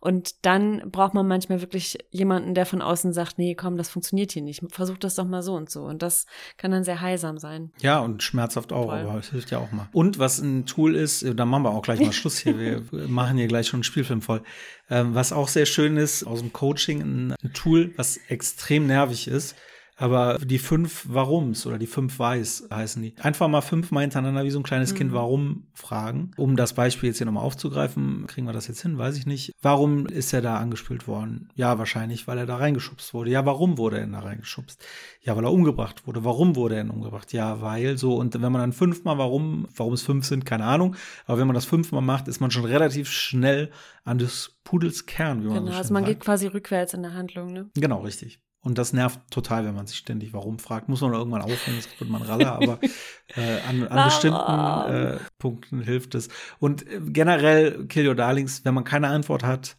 Und 0.01 0.45
dann 0.45 0.91
braucht 0.91 1.15
man 1.15 1.27
manchmal 1.27 1.61
wirklich 1.61 1.99
jemanden, 2.11 2.55
der 2.55 2.67
von 2.67 2.81
außen 2.81 3.13
sagt, 3.13 3.39
nee, 3.39 3.55
komm, 3.55 3.77
das 3.77 3.89
funktioniert 3.89 4.33
hier 4.33 4.43
nicht. 4.43 4.63
Versuch 4.71 4.99
das 4.99 5.17
doch 5.17 5.27
mal 5.27 5.43
so 5.43 5.55
und 5.55 5.71
so. 5.71 5.83
Und 5.83 6.03
das 6.03 6.27
kann 6.57 6.71
dann 6.71 6.85
sehr 6.85 7.01
heilsam 7.01 7.39
sein. 7.39 7.73
Ja, 7.81 7.99
und 8.01 8.23
schmerzhaft 8.23 8.73
auch, 8.73 8.91
Voll. 8.91 8.99
aber 8.99 9.19
es 9.19 9.31
hilft 9.31 9.51
ja 9.51 9.59
auch 9.59 9.73
mal. 9.73 9.89
Und 9.93 10.19
was 10.19 10.39
ein 10.39 10.67
Tool 10.67 10.95
ist, 10.95 11.25
da 11.35 11.45
machen 11.45 11.65
wir 11.65 11.71
auch 11.71 11.83
gleich 11.83 12.01
mal 12.01 12.13
Schluss 12.13 12.39
hier. 12.39 12.59
Wir 12.59 12.83
machen 13.09 13.37
hier 13.37 13.49
gleich 13.49 13.67
schon 13.67 13.79
einen 13.79 13.85
Spielfilm 13.85 14.23
voll. 14.23 14.43
Ähm, 14.91 15.15
was 15.15 15.33
auch 15.33 15.49
sehr 15.49 15.67
schön 15.67 15.97
ist, 15.97 16.25
aus 16.25 16.41
dem 16.41 16.53
Coaching 16.53 17.01
ein, 17.01 17.35
ein 17.43 17.53
Tool, 17.53 17.93
was 17.97 18.19
extrem 18.29 18.87
nervig 18.87 19.29
ist, 19.29 19.57
aber 19.97 20.39
die 20.39 20.59
fünf 20.59 21.07
Warums 21.09 21.67
oder 21.67 21.79
die 21.79 21.87
fünf 21.87 22.19
Weiß 22.19 22.69
heißen 22.73 23.03
die. 23.03 23.15
Einfach 23.21 23.49
mal 23.49 23.61
fünfmal 23.61 24.03
hintereinander 24.03 24.45
wie 24.45 24.51
so 24.51 24.59
ein 24.59 24.65
kleines 24.65 24.93
mhm. 24.93 24.97
Kind 24.97 25.13
Warum 25.13 25.67
fragen. 25.75 26.33
Um 26.37 26.57
das 26.57 26.73
Beispiel 26.73 27.09
jetzt 27.09 27.19
hier 27.19 27.27
nochmal 27.27 27.45
aufzugreifen, 27.45 28.27
kriegen 28.27 28.47
wir 28.47 28.53
das 28.53 28.67
jetzt 28.67 28.83
hin, 28.83 28.99
weiß 28.99 29.17
ich 29.17 29.27
nicht. 29.27 29.53
Warum 29.63 30.07
ist 30.07 30.33
er 30.33 30.43
da 30.43 30.57
angespült 30.57 31.07
worden? 31.07 31.49
Ja, 31.55 31.79
wahrscheinlich, 31.79 32.27
weil 32.27 32.39
er 32.39 32.47
da 32.47 32.57
reingeschubst 32.57 33.15
wurde. 33.15 33.31
Ja, 33.31 33.47
warum 33.47 33.79
wurde 33.79 33.99
er 34.01 34.07
da 34.07 34.21
reingeschubst? 34.21 34.85
Ja, 35.21 35.37
weil 35.37 35.45
er 35.45 35.53
umgebracht 35.53 36.07
wurde. 36.07 36.25
Warum 36.25 36.57
wurde 36.57 36.77
er 36.77 36.83
denn 36.83 36.91
umgebracht? 36.91 37.33
Ja, 37.33 37.61
weil 37.61 37.97
so. 37.97 38.17
Und 38.17 38.35
wenn 38.35 38.53
man 38.53 38.61
dann 38.61 38.73
fünfmal 38.73 39.19
warum, 39.19 39.69
warum 39.77 39.93
es 39.93 40.03
fünf 40.03 40.27
sind, 40.27 40.45
keine 40.45 40.65
Ahnung. 40.65 40.97
Aber 41.27 41.39
wenn 41.39 41.47
man 41.47 41.55
das 41.55 41.65
fünfmal 41.65 42.03
macht, 42.03 42.29
ist 42.29 42.41
man 42.41 42.51
schon 42.51 42.65
relativ 42.65 43.11
schnell 43.11 43.71
an 44.05 44.19
des 44.19 44.59
Pudels 44.65 45.07
Kern, 45.07 45.43
wie 45.43 45.49
man 45.49 45.59
Genau, 45.61 45.73
so 45.73 45.79
also 45.79 45.93
man 45.93 46.05
sagt. 46.05 46.15
geht 46.15 46.21
quasi 46.21 46.47
rückwärts 46.47 46.95
in 46.95 47.03
der 47.03 47.15
Handlung, 47.15 47.53
ne? 47.53 47.71
Genau, 47.75 48.01
richtig. 48.01 48.41
Und 48.65 48.79
das 48.79 48.95
nervt 48.95 49.21
total, 49.31 49.67
wenn 49.67 49.75
man 49.75 49.87
sich 49.87 49.99
ständig 49.99 50.33
warum 50.33 50.59
fragt. 50.59 50.89
Muss 50.89 51.03
man 51.03 51.13
irgendwann 51.13 51.43
aufhören, 51.43 51.77
das 51.77 52.01
wird 52.01 52.09
man 52.09 52.23
raller, 52.23 52.55
aber 52.55 52.81
äh, 53.37 53.61
an, 53.69 53.87
an 53.87 54.07
bestimmten 54.07 54.91
äh, 54.91 55.19
Punkten 55.39 55.83
hilft 55.83 56.15
es. 56.15 56.29
Und 56.59 56.91
äh, 56.91 57.01
generell, 57.05 57.87
Kill 57.89 58.09
Your 58.09 58.15
Darlings, 58.15 58.65
wenn 58.65 58.73
man 58.73 58.85
keine 58.85 59.09
Antwort 59.09 59.45
hat, 59.45 59.77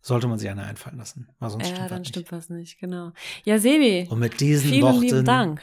sollte 0.00 0.26
man 0.26 0.38
sich 0.38 0.48
eine 0.48 0.64
einfallen 0.64 0.96
lassen. 0.96 1.28
Weil 1.38 1.50
sonst 1.50 1.68
ja, 1.68 1.74
stimmt 1.74 1.90
dann 1.90 2.04
stimmt 2.06 2.32
was 2.32 2.48
nicht, 2.48 2.80
genau. 2.80 3.12
Ja, 3.44 3.58
Sebi. 3.58 4.08
Und 4.10 4.20
mit 4.20 4.40
diesen 4.40 4.70
vielen 4.70 4.82
Worten 4.82 5.00
lieben 5.02 5.24
Dank. 5.26 5.60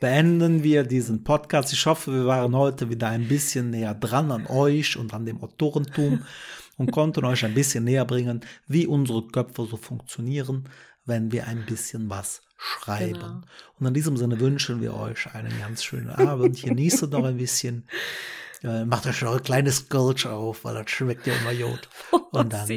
beenden 0.00 0.64
wir 0.64 0.82
diesen 0.82 1.22
Podcast. 1.22 1.72
Ich 1.72 1.86
hoffe, 1.86 2.12
wir 2.12 2.26
waren 2.26 2.56
heute 2.56 2.90
wieder 2.90 3.08
ein 3.08 3.28
bisschen 3.28 3.70
näher 3.70 3.94
dran 3.94 4.32
an 4.32 4.48
euch 4.48 4.96
und 4.96 5.14
an 5.14 5.26
dem 5.26 5.40
Autorentum 5.40 6.24
und 6.76 6.90
konnten 6.90 7.24
euch 7.24 7.44
ein 7.44 7.54
bisschen 7.54 7.84
näher 7.84 8.04
bringen, 8.04 8.40
wie 8.66 8.88
unsere 8.88 9.28
Köpfe 9.28 9.64
so 9.66 9.76
funktionieren 9.76 10.68
wenn 11.10 11.30
wir 11.32 11.46
ein 11.46 11.66
bisschen 11.66 12.08
was 12.08 12.40
schreiben. 12.56 13.12
Genau. 13.14 13.40
Und 13.78 13.86
in 13.86 13.94
diesem 13.94 14.16
Sinne 14.16 14.40
wünschen 14.40 14.80
wir 14.80 14.94
euch 14.94 15.26
einen 15.34 15.52
ganz 15.60 15.84
schönen 15.84 16.08
Abend. 16.10 16.62
Genießt 16.62 17.12
doch 17.12 17.24
ein 17.24 17.36
bisschen. 17.36 17.86
Äh, 18.62 18.84
macht 18.84 19.06
euch 19.06 19.20
noch 19.22 19.36
ein 19.36 19.42
kleines 19.42 19.88
Gulch 19.88 20.26
auf, 20.26 20.64
weil 20.64 20.74
das 20.74 20.90
schmeckt 20.90 21.26
ja 21.26 21.34
immer 21.34 21.52
Jod. 21.52 21.88
Oh, 22.12 22.38
Und 22.38 22.52
dann 22.52 22.68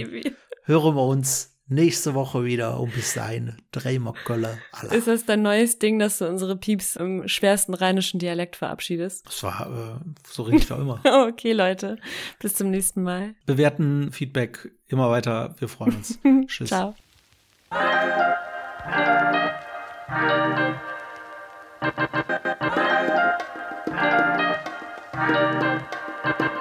hören 0.64 0.96
wir 0.96 1.06
uns 1.06 1.54
nächste 1.68 2.14
Woche 2.14 2.44
wieder 2.44 2.80
und 2.80 2.94
bis 2.94 3.14
dahin 3.14 3.58
wir 3.72 4.14
Kölle. 4.26 4.58
Ist 4.92 5.08
das 5.08 5.26
dein 5.26 5.42
neues 5.42 5.80
Ding, 5.80 6.00
dass 6.00 6.18
du 6.18 6.28
unsere 6.28 6.56
Pieps 6.56 6.96
im 6.96 7.28
schwersten 7.28 7.74
rheinischen 7.74 8.20
Dialekt 8.20 8.56
verabschiedest? 8.56 9.26
Das 9.26 9.44
war 9.44 10.00
äh, 10.02 10.10
so 10.28 10.44
richtig 10.44 10.70
war 10.72 10.80
immer. 10.80 11.02
Okay, 11.28 11.54
Leute. 11.54 11.98
Bis 12.40 12.56
zum 12.56 12.72
nächsten 12.72 13.04
Mal. 13.04 13.36
Bewerten, 13.46 14.12
Feedback, 14.12 14.72
immer 14.88 15.10
weiter. 15.10 15.56
Wir 15.60 15.68
freuen 15.68 15.98
uns. 15.98 16.20
Tschüss. 16.48 16.70
Ciao. 16.70 16.96
Thank 17.74 18.04
you. 26.42 26.60